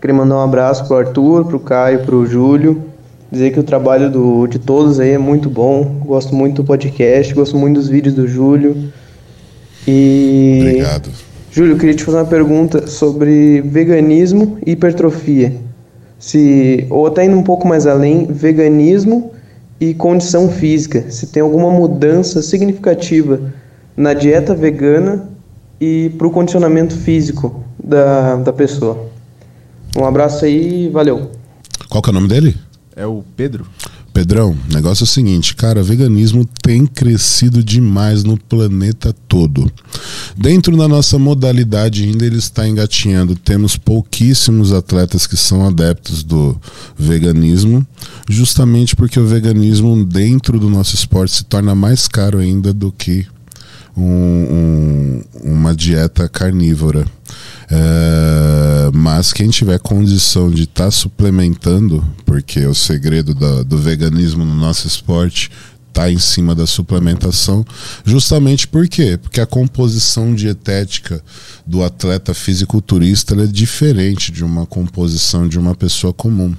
[0.00, 2.84] queria mandar um abraço pro Arthur, pro Caio, pro Júlio.
[3.30, 6.00] Dizer que o trabalho do, de todos aí é muito bom.
[6.04, 8.92] Gosto muito do podcast, gosto muito dos vídeos do Júlio.
[9.86, 10.58] E.
[10.62, 11.29] Obrigado.
[11.52, 15.56] Júlio, eu queria te fazer uma pergunta sobre veganismo e hipertrofia.
[16.16, 19.32] Se, ou até indo um pouco mais além, veganismo
[19.80, 21.10] e condição física.
[21.10, 23.40] Se tem alguma mudança significativa
[23.96, 25.28] na dieta vegana
[25.80, 29.08] e para o condicionamento físico da, da pessoa.
[29.96, 31.32] Um abraço aí valeu.
[31.88, 32.54] Qual que é o nome dele?
[32.94, 33.66] É o Pedro.
[34.20, 39.72] Pedrão, o negócio é o seguinte, cara, veganismo tem crescido demais no planeta todo.
[40.36, 43.34] Dentro da nossa modalidade ainda ele está engatinhando.
[43.34, 46.54] Temos pouquíssimos atletas que são adeptos do
[46.98, 47.86] veganismo,
[48.28, 53.26] justamente porque o veganismo dentro do nosso esporte se torna mais caro ainda do que
[53.96, 57.06] um, um, uma dieta carnívora.
[57.70, 63.34] É, mas quem tiver condição de estar tá suplementando, porque o segredo
[63.64, 65.50] do veganismo no nosso esporte
[65.88, 67.64] está em cima da suplementação,
[68.04, 69.18] justamente por quê?
[69.20, 71.22] Porque a composição dietética
[71.66, 76.54] do atleta fisiculturista é diferente de uma composição de uma pessoa comum.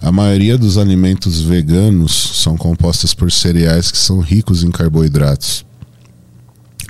[0.00, 5.65] A maioria dos alimentos veganos são compostos por cereais que são ricos em carboidratos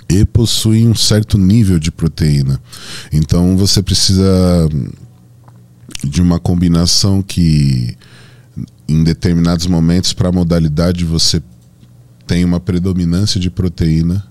[0.08, 2.60] e possuem um certo nível de proteína.
[3.12, 4.24] Então você precisa
[6.04, 7.96] de uma combinação que
[8.88, 11.42] em determinados momentos para a modalidade você
[12.26, 14.24] tem uma predominância de proteína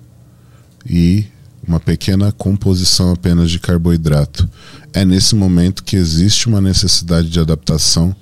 [0.85, 1.25] e
[1.67, 4.47] uma pequena composição apenas de carboidrato.
[4.93, 8.15] É nesse momento que existe uma necessidade de adaptação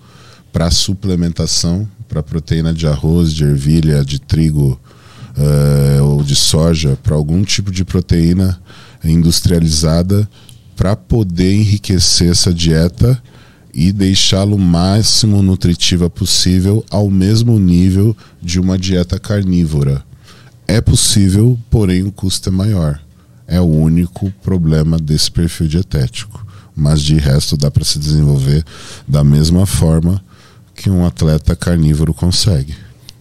[0.52, 4.80] para suplementação para proteína de arroz, de ervilha, de trigo,
[5.38, 8.60] uh, ou de soja para algum tipo de proteína
[9.04, 10.28] industrializada
[10.76, 13.22] para poder enriquecer essa dieta
[13.74, 20.04] e deixá-lo o máximo nutritiva possível ao mesmo nível de uma dieta carnívora.
[20.68, 23.00] É possível, porém o custo é maior.
[23.48, 26.46] É o único problema desse perfil dietético.
[26.76, 28.64] Mas de resto dá para se desenvolver
[29.08, 30.24] da mesma forma
[30.76, 32.76] que um atleta carnívoro consegue.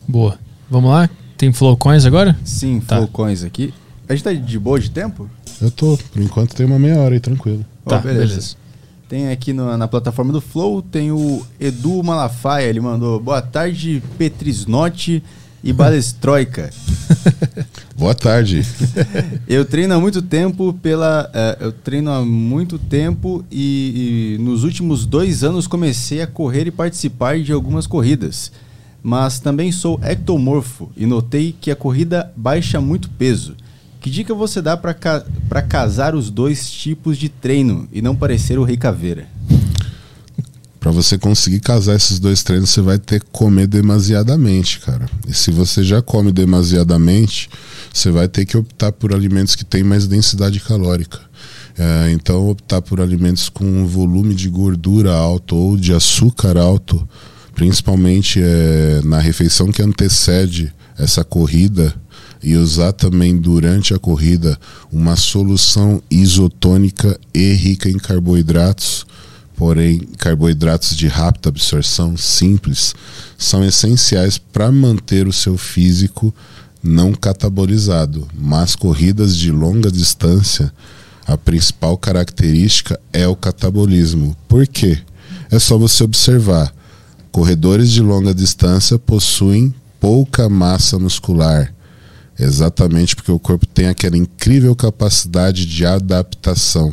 [0.08, 0.38] Boa.
[0.70, 1.10] Vamos lá?
[1.42, 2.38] Tem Flowcoins agora?
[2.44, 2.98] Sim, tá.
[2.98, 3.74] Flowcoins aqui.
[4.08, 5.28] A gente tá de boa de tempo?
[5.60, 5.98] Eu tô.
[6.12, 7.66] Por enquanto tem uma meia hora aí, tranquilo.
[7.84, 8.26] Tá, oh, beleza.
[8.28, 8.56] beleza.
[9.08, 14.00] Tem aqui no, na plataforma do Flow, tem o Edu Malafaia, ele mandou boa tarde,
[14.16, 15.20] Petrisnote
[15.64, 16.70] e Balestroika.
[17.98, 18.64] boa tarde.
[19.48, 21.28] eu treino há muito tempo pela.
[21.28, 26.68] Uh, eu treino há muito tempo e, e nos últimos dois anos comecei a correr
[26.68, 28.52] e participar de algumas corridas
[29.02, 33.56] mas também sou ectomorfo e notei que a corrida baixa muito peso.
[34.00, 35.24] Que dica você dá para ca
[35.68, 39.28] casar os dois tipos de treino e não parecer o Rei Caveira?
[40.80, 45.08] Para você conseguir casar esses dois treinos, você vai ter que comer demasiadamente, cara.
[45.28, 47.48] E se você já come demasiadamente,
[47.92, 51.20] você vai ter que optar por alimentos que têm mais densidade calórica.
[51.78, 57.08] É, então, optar por alimentos com um volume de gordura alto ou de açúcar alto
[57.54, 61.94] principalmente é, na refeição que antecede essa corrida
[62.42, 64.58] e usar também durante a corrida
[64.90, 69.06] uma solução isotônica e rica em carboidratos,
[69.56, 72.94] porém carboidratos de rápida absorção, simples,
[73.38, 76.34] são essenciais para manter o seu físico
[76.82, 78.26] não catabolizado.
[78.36, 80.72] Mas corridas de longa distância,
[81.24, 84.36] a principal característica é o catabolismo.
[84.48, 84.98] Por quê?
[85.48, 86.74] É só você observar
[87.32, 91.72] Corredores de longa distância possuem pouca massa muscular,
[92.38, 96.92] exatamente porque o corpo tem aquela incrível capacidade de adaptação.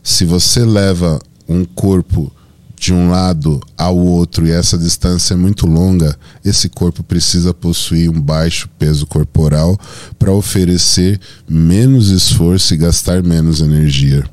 [0.00, 2.32] Se você leva um corpo
[2.78, 8.08] de um lado ao outro e essa distância é muito longa, esse corpo precisa possuir
[8.08, 9.76] um baixo peso corporal
[10.20, 14.24] para oferecer menos esforço e gastar menos energia.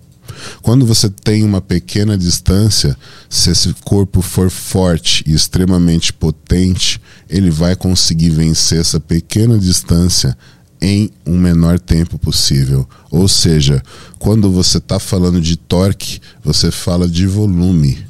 [0.61, 2.97] Quando você tem uma pequena distância,
[3.29, 10.37] se esse corpo for forte e extremamente potente, ele vai conseguir vencer essa pequena distância
[10.81, 12.87] em um menor tempo possível.
[13.11, 13.83] Ou seja,
[14.17, 18.05] quando você está falando de torque, você fala de volume.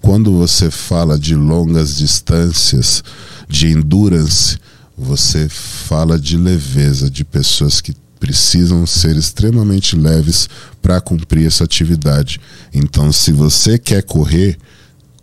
[0.00, 3.02] Quando você fala de longas distâncias,
[3.48, 4.56] de endurance,
[4.96, 10.48] você fala de leveza, de pessoas que precisam ser extremamente leves
[10.82, 12.40] para cumprir essa atividade.
[12.72, 14.58] Então, se você quer correr,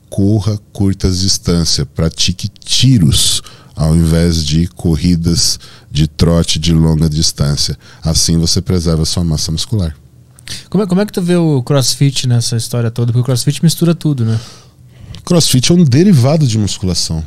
[0.09, 3.41] corra curtas distâncias, pratique tiros
[3.75, 5.59] ao invés de corridas
[5.91, 7.77] de trote de longa distância.
[8.01, 9.95] Assim você preserva sua massa muscular.
[10.69, 13.11] Como é, como é que tu vê o crossfit nessa história toda?
[13.11, 14.39] Porque o crossfit mistura tudo, né?
[15.25, 17.23] Crossfit é um derivado de musculação.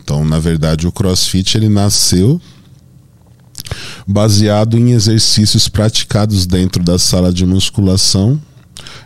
[0.00, 2.40] Então, na verdade, o crossfit ele nasceu
[4.06, 8.40] baseado em exercícios praticados dentro da sala de musculação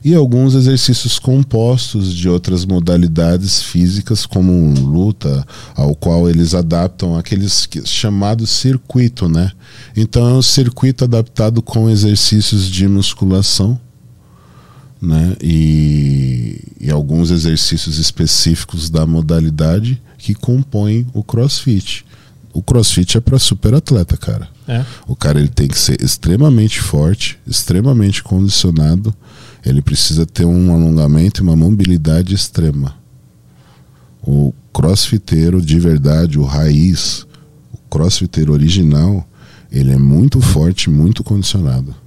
[0.05, 7.69] e alguns exercícios compostos de outras modalidades físicas, como luta, ao qual eles adaptam aqueles
[7.85, 9.51] chamados circuito, né?
[9.97, 13.79] Então é um circuito adaptado com exercícios de musculação,
[15.01, 15.37] né?
[15.41, 22.05] E, e alguns exercícios específicos da modalidade que compõem o CrossFit.
[22.53, 24.49] O CrossFit é para super atleta, cara.
[24.69, 24.85] É.
[25.07, 29.15] O cara ele tem que ser extremamente forte, extremamente condicionado.
[29.65, 32.95] Ele precisa ter um alongamento e uma mobilidade extrema.
[34.23, 37.27] O crossfiteiro de verdade, o raiz,
[37.73, 39.27] o crossfiteiro original,
[39.71, 42.02] ele é muito forte, muito condicionado.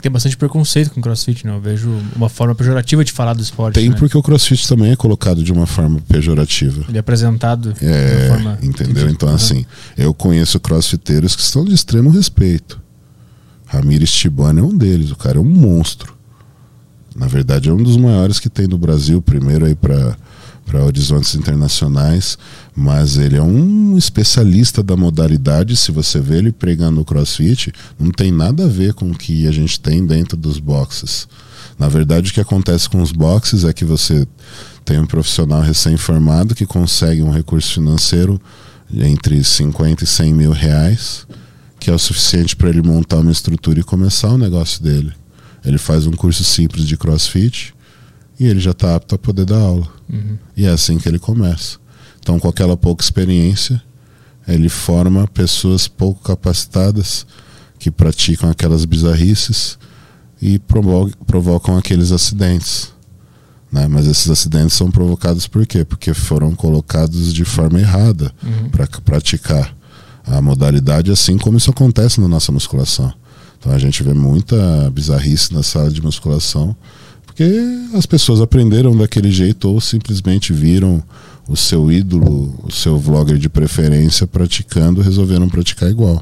[0.00, 1.52] Tem bastante preconceito com crossfit, né?
[1.52, 3.74] Eu vejo uma forma pejorativa de falar do esporte.
[3.74, 3.96] Tem né?
[3.98, 6.84] porque o crossfit também é colocado de uma forma pejorativa.
[6.88, 8.58] Ele é apresentado É, de uma forma.
[8.62, 9.08] entendeu?
[9.08, 12.80] Então, assim, eu conheço crossfiteiros que estão de extremo respeito.
[13.66, 16.16] Ramires Tibano é um deles, o cara é um monstro.
[17.14, 20.16] Na verdade, é um dos maiores que tem no Brasil, primeiro aí para
[20.68, 22.36] para horizontes internacionais,
[22.76, 25.74] mas ele é um especialista da modalidade.
[25.74, 29.48] Se você vê ele pregando o CrossFit, não tem nada a ver com o que
[29.48, 31.26] a gente tem dentro dos boxes.
[31.78, 34.28] Na verdade, o que acontece com os boxes é que você
[34.84, 38.40] tem um profissional recém-formado que consegue um recurso financeiro
[38.94, 41.26] entre 50 e 100 mil reais,
[41.80, 45.12] que é o suficiente para ele montar uma estrutura e começar o negócio dele.
[45.64, 47.74] Ele faz um curso simples de CrossFit
[48.38, 49.86] e ele já está apto a poder dar aula.
[50.12, 50.38] Uhum.
[50.56, 51.78] E é assim que ele começa.
[52.20, 53.82] Então, com aquela pouca experiência,
[54.46, 57.26] ele forma pessoas pouco capacitadas
[57.78, 59.78] que praticam aquelas bizarrices
[60.40, 62.92] e provo- provocam aqueles acidentes.
[63.70, 63.86] Né?
[63.88, 65.84] Mas esses acidentes são provocados por quê?
[65.84, 68.70] Porque foram colocados de forma errada Uhum.
[68.70, 69.76] para praticar
[70.26, 73.12] a modalidade, assim como isso acontece na nossa musculação.
[73.58, 76.76] Então a gente vê muita bizarrice na sala de musculação,
[77.38, 81.00] porque as pessoas aprenderam daquele jeito ou simplesmente viram
[81.48, 86.20] o seu ídolo, o seu vlogger de preferência praticando, resolveram praticar igual.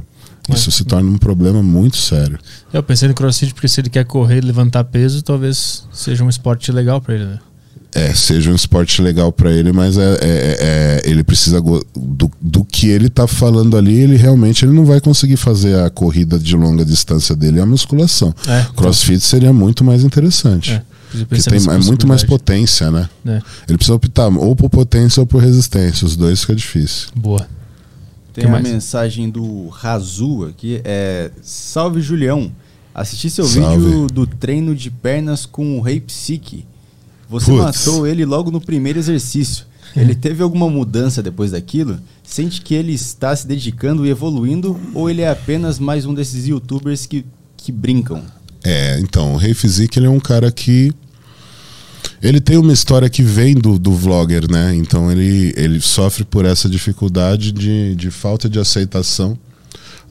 [0.48, 2.38] Isso se torna um problema muito sério.
[2.70, 6.28] Eu pensei no crossfit porque se ele quer correr e levantar peso, talvez seja um
[6.28, 7.38] esporte legal pra ele, né?
[7.94, 12.62] É, seja um esporte legal para ele, mas é, é- é- ele precisa do, do
[12.62, 16.54] que ele tá falando ali, ele realmente ele não vai conseguir fazer a corrida de
[16.54, 18.34] longa distância dele, é a musculação.
[18.46, 20.72] É, Crossfit seria muito mais interessante.
[20.72, 20.82] É,
[21.24, 23.08] pensar tem é muito mais potência, né?
[23.26, 23.40] É.
[23.68, 27.08] Ele precisa optar ou por potência ou por resistência, os dois fica difícil.
[27.14, 27.48] Boa.
[28.32, 28.62] Tem Que a mais?
[28.64, 32.52] mensagem do Razu aqui, é Salve Julião,
[32.94, 33.82] assisti seu Salve.
[33.84, 36.66] vídeo do treino de pernas com o Rei Psique.
[37.28, 37.62] Você Putz.
[37.62, 39.64] matou ele logo no primeiro exercício.
[39.96, 41.98] Ele teve alguma mudança depois daquilo?
[42.22, 46.46] Sente que ele está se dedicando e evoluindo ou ele é apenas mais um desses
[46.46, 47.24] youtubers que,
[47.56, 48.22] que brincam?
[48.62, 50.92] É, então, o Rei Physique ele é um cara que.
[52.22, 54.74] Ele tem uma história que vem do, do vlogger, né?
[54.74, 59.38] Então ele, ele sofre por essa dificuldade de, de falta de aceitação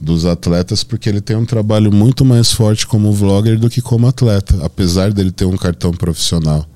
[0.00, 4.06] dos atletas, porque ele tem um trabalho muito mais forte como vlogger do que como
[4.06, 6.66] atleta, apesar dele ter um cartão profissional.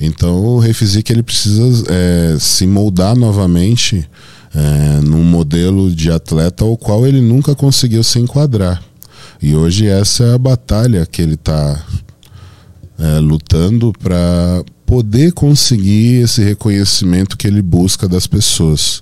[0.00, 4.08] Então o Physique ele precisa é, se moldar novamente
[4.54, 8.82] é, num modelo de atleta ao qual ele nunca conseguiu se enquadrar.
[9.42, 11.84] E hoje essa é a batalha que ele está
[13.20, 19.00] lutando para poder conseguir esse reconhecimento que ele busca das pessoas.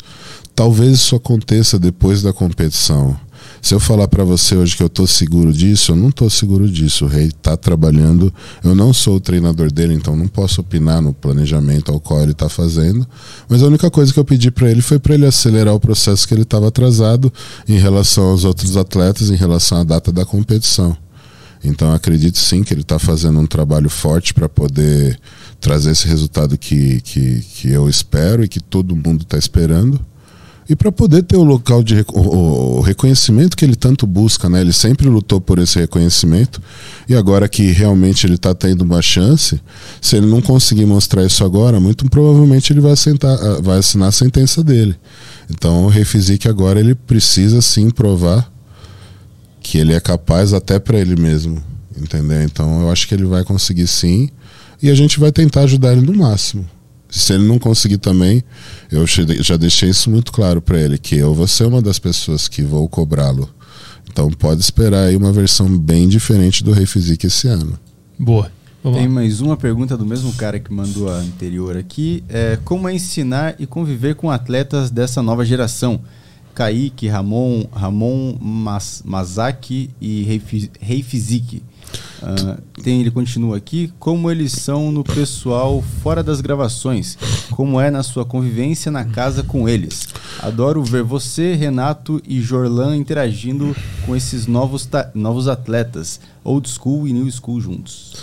[0.55, 3.17] Talvez isso aconteça depois da competição.
[3.61, 6.69] Se eu falar para você hoje que eu tô seguro disso, eu não tô seguro
[6.69, 7.05] disso.
[7.05, 8.33] O Rei tá trabalhando.
[8.62, 12.35] Eu não sou o treinador dele, então não posso opinar no planejamento ao qual ele
[12.35, 13.07] tá fazendo.
[13.49, 16.27] Mas a única coisa que eu pedi para ele foi para ele acelerar o processo
[16.27, 17.33] que ele estava atrasado
[17.69, 20.97] em relação aos outros atletas, em relação à data da competição.
[21.65, 25.19] Então acredito sim que ele está fazendo um trabalho forte para poder
[25.61, 30.01] trazer esse resultado que, que, que eu espero e que todo mundo está esperando.
[30.69, 34.61] E para poder ter o local de o, reconhecimento que ele tanto busca, né?
[34.61, 36.63] Ele sempre lutou por esse reconhecimento
[37.09, 39.61] e agora que realmente ele está tendo uma chance,
[40.01, 44.09] se ele não conseguir mostrar isso agora, muito provavelmente ele vai, assentar, ah, vai assinar
[44.09, 44.97] a sentença dele.
[45.51, 48.52] Então o Physique agora ele precisa sim provar
[49.63, 51.63] que ele é capaz até para ele mesmo,
[51.97, 52.43] entendeu?
[52.43, 54.29] Então eu acho que ele vai conseguir sim
[54.83, 56.69] e a gente vai tentar ajudar ele no máximo.
[57.09, 58.43] Se ele não conseguir também,
[58.91, 62.49] eu já deixei isso muito claro para ele, que eu vou ser uma das pessoas
[62.49, 63.49] que vou cobrá-lo.
[64.11, 67.79] Então pode esperar aí uma versão bem diferente do Rei Physique esse ano.
[68.19, 68.51] Boa.
[68.83, 69.15] Vamos Tem lá.
[69.15, 72.25] mais uma pergunta do mesmo cara que mandou a anterior aqui.
[72.29, 76.01] É, como é ensinar e conviver com atletas dessa nova geração?
[76.55, 81.63] Kaique, Ramon, Ramon Mas, Mazaki e Rei, Rei Physique.
[82.23, 87.19] Uh, tem, ele continua aqui, como eles são no pessoal fora das gravações,
[87.51, 90.09] como é na sua convivência na casa com eles.
[90.41, 93.75] Adoro ver você, Renato e Jorlan interagindo
[94.07, 98.15] com esses novos, novos atletas, old school e new school juntos.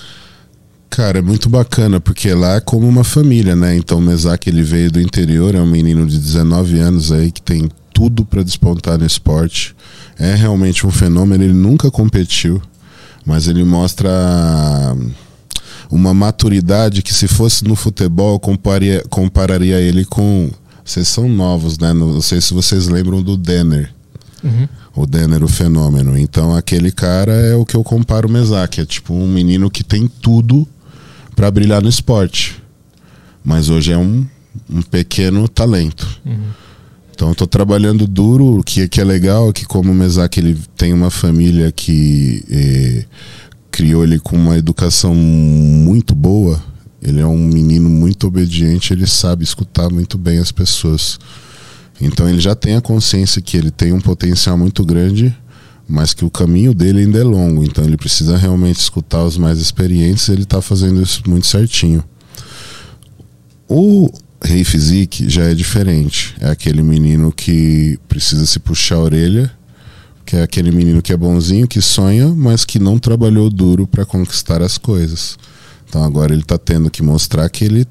[0.89, 3.75] Cara, é muito bacana, porque lá é como uma família, né?
[3.75, 7.41] Então o Mesak ele veio do interior, é um menino de 19 anos aí que
[7.41, 9.75] tem tudo para despontar no esporte.
[10.17, 12.61] É realmente um fenômeno, ele nunca competiu
[13.25, 14.09] mas ele mostra
[15.91, 20.49] uma maturidade que se fosse no futebol eu compararia, compararia ele com
[20.83, 23.93] vocês são novos né não sei se vocês lembram do Denner
[24.43, 24.67] uhum.
[24.95, 28.85] o Denner o fenômeno então aquele cara é o que eu comparo o Mesak é
[28.85, 30.67] tipo um menino que tem tudo
[31.35, 32.61] para brilhar no esporte
[33.43, 34.25] mas hoje é um,
[34.69, 36.49] um pequeno talento uhum.
[37.19, 40.57] Então estou trabalhando duro, o que, que é legal é que como o Mesak ele
[40.77, 43.03] tem uma família que eh,
[43.69, 46.63] criou ele com uma educação muito boa,
[47.01, 51.19] ele é um menino muito obediente, ele sabe escutar muito bem as pessoas.
[51.99, 55.35] Então ele já tem a consciência que ele tem um potencial muito grande,
[55.89, 57.65] mas que o caminho dele ainda é longo.
[57.65, 62.01] Então ele precisa realmente escutar os mais experientes ele está fazendo isso muito certinho.
[63.67, 64.09] O
[64.43, 66.35] Rei Physique já é diferente.
[66.39, 69.51] É aquele menino que precisa se puxar a orelha,
[70.25, 74.05] que é aquele menino que é bonzinho, que sonha, mas que não trabalhou duro para
[74.05, 75.37] conquistar as coisas.
[75.87, 77.85] Então agora ele está tendo que mostrar que ele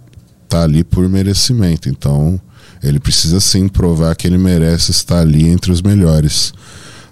[0.48, 1.88] tá ali por merecimento.
[1.88, 2.40] Então
[2.82, 6.52] ele precisa sim provar que ele merece estar ali entre os melhores.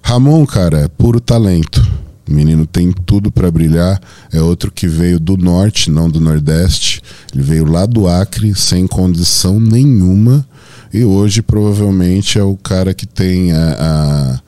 [0.02, 1.84] Ramon, cara, é puro talento.
[2.28, 4.00] O menino tem tudo para brilhar.
[4.32, 7.00] É outro que veio do norte, não do nordeste.
[7.32, 10.46] Ele veio lá do Acre, sem condição nenhuma.
[10.92, 14.40] E hoje provavelmente é o cara que tem a,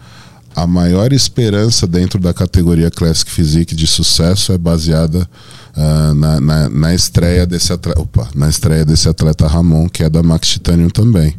[0.57, 5.29] a, a maior esperança dentro da categoria Classic Physique de sucesso é baseada
[5.77, 10.09] uh, na, na, na, estreia desse atleta, opa, na estreia desse atleta Ramon, que é
[10.09, 11.35] da Max Titanium também.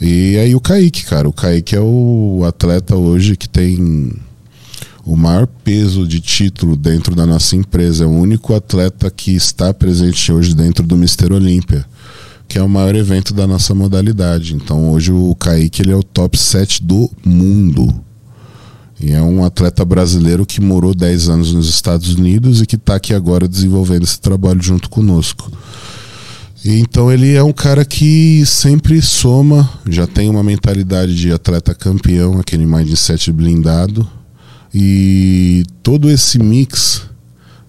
[0.00, 1.28] E aí o Kaique, cara.
[1.28, 4.12] O Kaique é o atleta hoje que tem
[5.04, 8.04] o maior peso de título dentro da nossa empresa.
[8.04, 11.84] É o único atleta que está presente hoje dentro do Mister Olímpia,
[12.48, 14.54] que é o maior evento da nossa modalidade.
[14.54, 17.92] Então hoje o Kaique ele é o top 7 do mundo.
[19.00, 22.96] E é um atleta brasileiro que morou 10 anos nos Estados Unidos e que está
[22.96, 25.50] aqui agora desenvolvendo esse trabalho junto conosco.
[26.62, 32.38] Então ele é um cara que sempre soma, já tem uma mentalidade de atleta campeão,
[32.38, 34.06] aquele mindset blindado,
[34.72, 37.02] e todo esse mix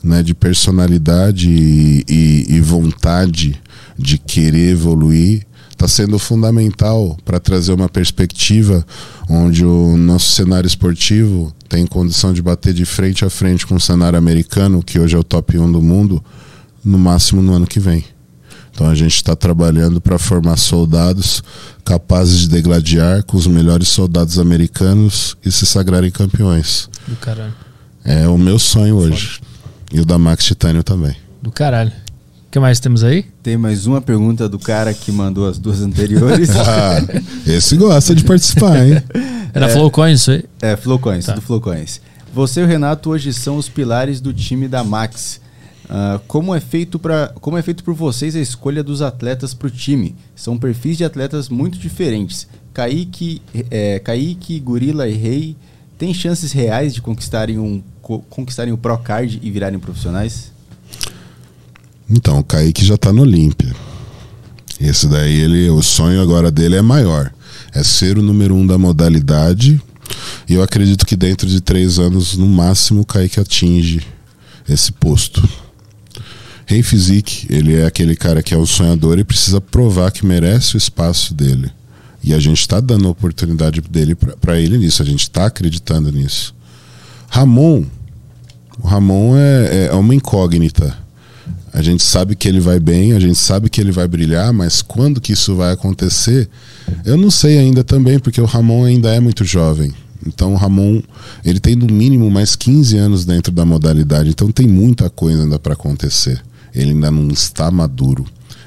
[0.03, 3.59] né, de personalidade e, e, e vontade
[3.97, 8.85] de querer evoluir está sendo fundamental para trazer uma perspectiva
[9.27, 13.79] onde o nosso cenário esportivo tem condição de bater de frente a frente com o
[13.79, 16.23] cenário americano, que hoje é o top 1 do mundo,
[16.85, 18.03] no máximo no ano que vem.
[18.73, 21.43] Então a gente está trabalhando para formar soldados
[21.83, 26.89] capazes de degladiar com os melhores soldados americanos e se sagrarem campeões.
[27.07, 27.53] Do caralho.
[28.03, 29.39] É o meu sonho hoje.
[29.91, 31.15] E o da Max Titânio também.
[31.41, 31.91] Do caralho.
[32.47, 33.25] O que mais temos aí?
[33.41, 36.49] Tem mais uma pergunta do cara que mandou as duas anteriores.
[36.55, 36.97] ah,
[37.45, 39.01] esse gosta de participar, hein?
[39.53, 40.45] Era é, Flowcoins isso aí?
[40.61, 41.33] É, Flowcoins, tá.
[41.33, 42.01] do Flowcoins.
[42.33, 45.41] Você e o Renato hoje são os pilares do time da Max.
[45.91, 49.67] Uh, como, é feito pra, como é feito por vocês a escolha dos atletas para
[49.67, 50.15] o time?
[50.33, 52.47] São perfis de atletas muito diferentes.
[52.73, 55.57] Kaique, é, Kaique Gorila e Rei
[55.97, 57.83] têm chances reais de conquistarem, um,
[58.29, 60.53] conquistarem o Pro Card e virarem profissionais?
[62.09, 63.75] Então, o Kaique já está no Olímpia.
[64.79, 67.33] Esse daí, ele, o sonho agora dele é maior.
[67.73, 69.81] É ser o número um da modalidade
[70.47, 74.01] E eu acredito que dentro de três anos, no máximo, o Kaique atinge
[74.69, 75.47] esse posto.
[76.71, 80.75] Rei Physique, ele é aquele cara que é o sonhador e precisa provar que merece
[80.75, 81.69] o espaço dele.
[82.23, 86.55] E a gente está dando oportunidade dele para ele nisso, a gente está acreditando nisso.
[87.27, 87.83] Ramon,
[88.81, 90.97] o Ramon é, é uma incógnita.
[91.73, 94.81] A gente sabe que ele vai bem, a gente sabe que ele vai brilhar, mas
[94.81, 96.47] quando que isso vai acontecer,
[97.03, 99.93] eu não sei ainda também, porque o Ramon ainda é muito jovem.
[100.25, 101.01] Então o Ramon,
[101.43, 105.59] ele tem no mínimo mais 15 anos dentro da modalidade, então tem muita coisa ainda
[105.59, 106.41] para acontecer.
[106.73, 108.25] Ele ainda não está maduro.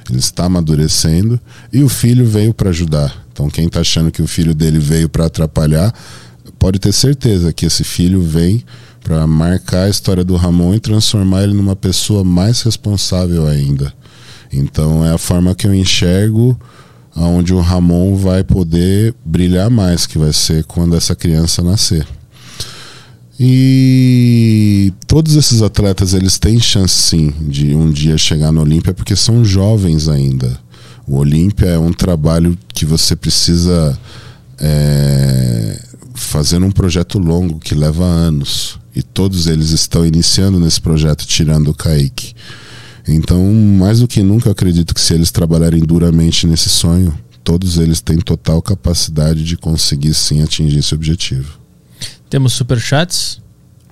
[0.09, 1.39] Ele está amadurecendo
[1.73, 3.25] e o filho veio para ajudar.
[3.31, 5.93] Então quem está achando que o filho dele veio para atrapalhar,
[6.59, 8.63] pode ter certeza que esse filho vem
[9.03, 13.93] para marcar a história do Ramon e transformar ele numa pessoa mais responsável ainda.
[14.51, 16.57] Então é a forma que eu enxergo
[17.15, 22.05] onde o Ramon vai poder brilhar mais, que vai ser quando essa criança nascer.
[23.39, 29.15] E todos esses atletas eles têm chance sim de um dia chegar no Olímpia porque
[29.15, 30.57] são jovens ainda.
[31.05, 33.97] O Olímpia é um trabalho que você precisa
[34.57, 35.79] é,
[36.13, 38.79] fazer um projeto longo que leva anos.
[38.95, 42.33] E todos eles estão iniciando nesse projeto, tirando o Kaique.
[43.07, 47.77] Então, mais do que nunca, eu acredito que se eles trabalharem duramente nesse sonho, todos
[47.77, 51.64] eles têm total capacidade de conseguir sim atingir esse objetivo.
[52.29, 53.41] Temos superchats?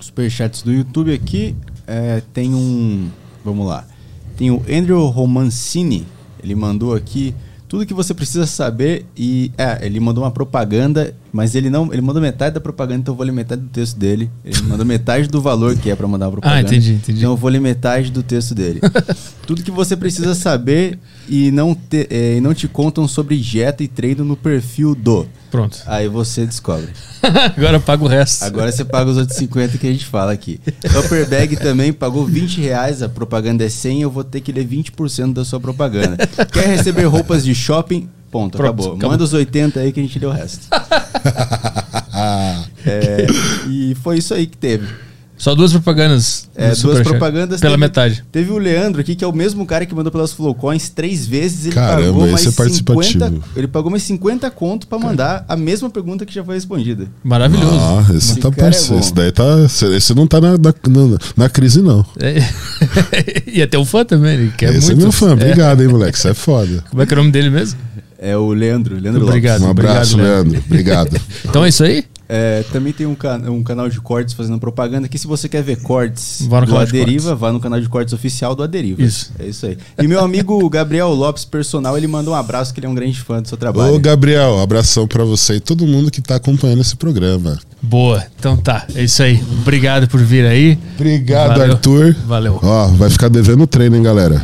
[0.00, 1.56] Superchats do YouTube aqui.
[1.86, 3.10] É, tem um.
[3.44, 3.86] Vamos lá.
[4.36, 6.06] Tem o Andrew Romancini.
[6.42, 7.34] Ele mandou aqui
[7.68, 12.00] tudo que você precisa saber e é, ele mandou uma propaganda, mas ele não, ele
[12.00, 14.30] mandou metade da propaganda, então eu vou ler metade do texto dele.
[14.44, 16.58] Ele mandou metade do valor que é para mandar a propaganda.
[16.58, 17.18] Ah, entendi, entendi.
[17.18, 18.80] Então eu vou ler metade do texto dele.
[19.44, 20.96] tudo que você precisa saber
[21.28, 25.26] e não te, é, e não te contam sobre dieta e treino no perfil do.
[25.50, 25.82] Pronto.
[25.86, 26.90] Aí você descobre.
[27.56, 28.44] Agora paga o resto.
[28.44, 30.60] Agora você paga os outros 50 que a gente fala aqui.
[30.96, 34.64] Upper Bag também pagou 20 reais, a propaganda é 100, eu vou ter que ler
[34.64, 36.16] 20% da sua propaganda.
[36.52, 38.08] Quer receber roupas de shopping?
[38.34, 38.86] Ponto, Pronto, acabou.
[38.94, 39.10] acabou.
[39.10, 40.66] Manda os 80 aí que a gente lê o resto.
[42.86, 43.26] É,
[43.68, 44.86] e foi isso aí que teve.
[45.36, 46.48] Só duas propagandas.
[46.54, 47.60] É, duas propagandas.
[47.60, 48.24] Pela teve, metade.
[48.30, 51.66] Teve o Leandro aqui, que é o mesmo cara que mandou pelas Flowcoins três vezes.
[51.66, 53.24] Ele Caramba, pagou esse mais é participativo.
[53.24, 57.08] 50, Ele pagou mais 50 conto pra mandar a mesma pergunta que já foi respondida.
[57.22, 57.76] Maravilhoso.
[57.78, 58.94] Ah, esse Esse tá cara é parceiro.
[58.94, 59.00] bom.
[59.00, 59.44] esse daí tá.
[59.96, 62.06] Esse não tá na, na, na- na crise, não.
[62.20, 62.36] É.
[63.50, 65.00] e até o fã também, ele quer esse muito.
[65.00, 65.30] é meu fã.
[65.30, 65.32] É.
[65.32, 66.16] Obrigado, hein, moleque.
[66.16, 66.84] Isso é foda.
[66.88, 67.78] Como é que é o nome dele mesmo?
[68.26, 69.60] É o Leandro, Leandro Obrigado.
[69.62, 69.66] Lopes.
[69.66, 70.62] Um abraço, obrigado, Leandro.
[70.66, 71.20] Obrigado.
[71.44, 72.04] Então é isso aí?
[72.26, 75.18] É, também tem um, ca- um canal de cortes fazendo propaganda aqui.
[75.18, 77.40] Se você quer ver cortes Vá no do canal de Aderiva, cortes.
[77.40, 79.02] vá no canal de cortes oficial do Aderiva.
[79.02, 79.30] Isso.
[79.38, 79.76] É isso aí.
[80.02, 83.20] E meu amigo Gabriel Lopes, personal, ele mandou um abraço, que ele é um grande
[83.20, 83.94] fã do seu trabalho.
[83.94, 87.58] Ô, Gabriel, abração pra você e todo mundo que tá acompanhando esse programa.
[87.82, 88.24] Boa.
[88.38, 88.86] Então tá.
[88.94, 89.44] É isso aí.
[89.60, 90.78] Obrigado por vir aí.
[90.94, 91.72] Obrigado, Valeu.
[91.74, 92.16] Arthur.
[92.26, 92.58] Valeu.
[92.62, 94.42] Ó, vai ficar devendo o treino, hein, galera?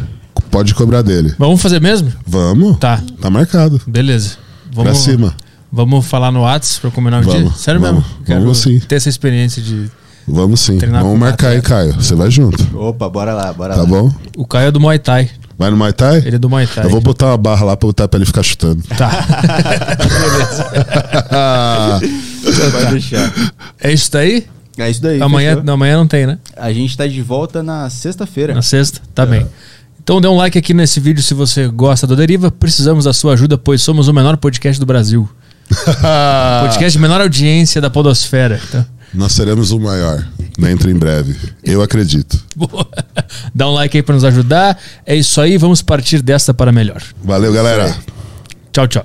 [0.51, 1.35] Pode cobrar dele.
[1.39, 2.13] Vamos fazer mesmo?
[2.27, 2.79] Vamos?
[2.79, 3.01] Tá.
[3.21, 3.81] Tá marcado.
[3.87, 4.37] Beleza.
[4.75, 5.35] Pra Vamos, cima.
[5.73, 7.45] Vamos falar no Whats pra combinar o dia?
[7.45, 8.03] Vamos, Sério vamos.
[8.05, 8.25] mesmo?
[8.25, 8.79] Quero Vamos sim.
[8.81, 9.91] ter essa experiência de.
[10.27, 10.79] Vamos sim.
[10.79, 11.95] Treinar Vamos marcar aí, Caio.
[11.95, 12.63] Você vai junto.
[12.77, 13.87] Opa, bora lá, bora Tá lá.
[13.87, 14.13] bom?
[14.37, 15.31] O Caio é do Muay Thai.
[15.59, 16.19] Vai no Muay Thai?
[16.19, 16.85] Ele é do Muay Thai.
[16.87, 18.83] Eu vou botar uma barra lá pra botar pra ele ficar chutando.
[18.97, 19.11] Tá.
[22.73, 23.33] Pode deixar.
[23.81, 24.47] É isso daí?
[24.79, 25.21] É isso daí.
[25.21, 25.73] Amanhã fechou?
[25.75, 26.39] amanhã não tem, né?
[26.57, 28.55] A gente tá de volta na sexta-feira.
[28.55, 29.01] Na sexta?
[29.15, 29.47] Tá bem.
[30.11, 32.51] Então dê um like aqui nesse vídeo se você gosta do Deriva.
[32.51, 35.31] Precisamos da sua ajuda, pois somos o menor podcast do Brasil.
[36.63, 38.61] podcast de menor audiência da podosfera.
[38.69, 40.27] Então, Nós seremos o maior
[40.59, 41.37] dentro em breve.
[41.63, 42.43] Eu acredito.
[42.57, 42.89] boa.
[43.55, 44.77] Dá um like aí pra nos ajudar.
[45.07, 47.01] É isso aí, vamos partir desta para melhor.
[47.23, 47.97] Valeu, galera.
[48.73, 49.05] Tchau, tchau.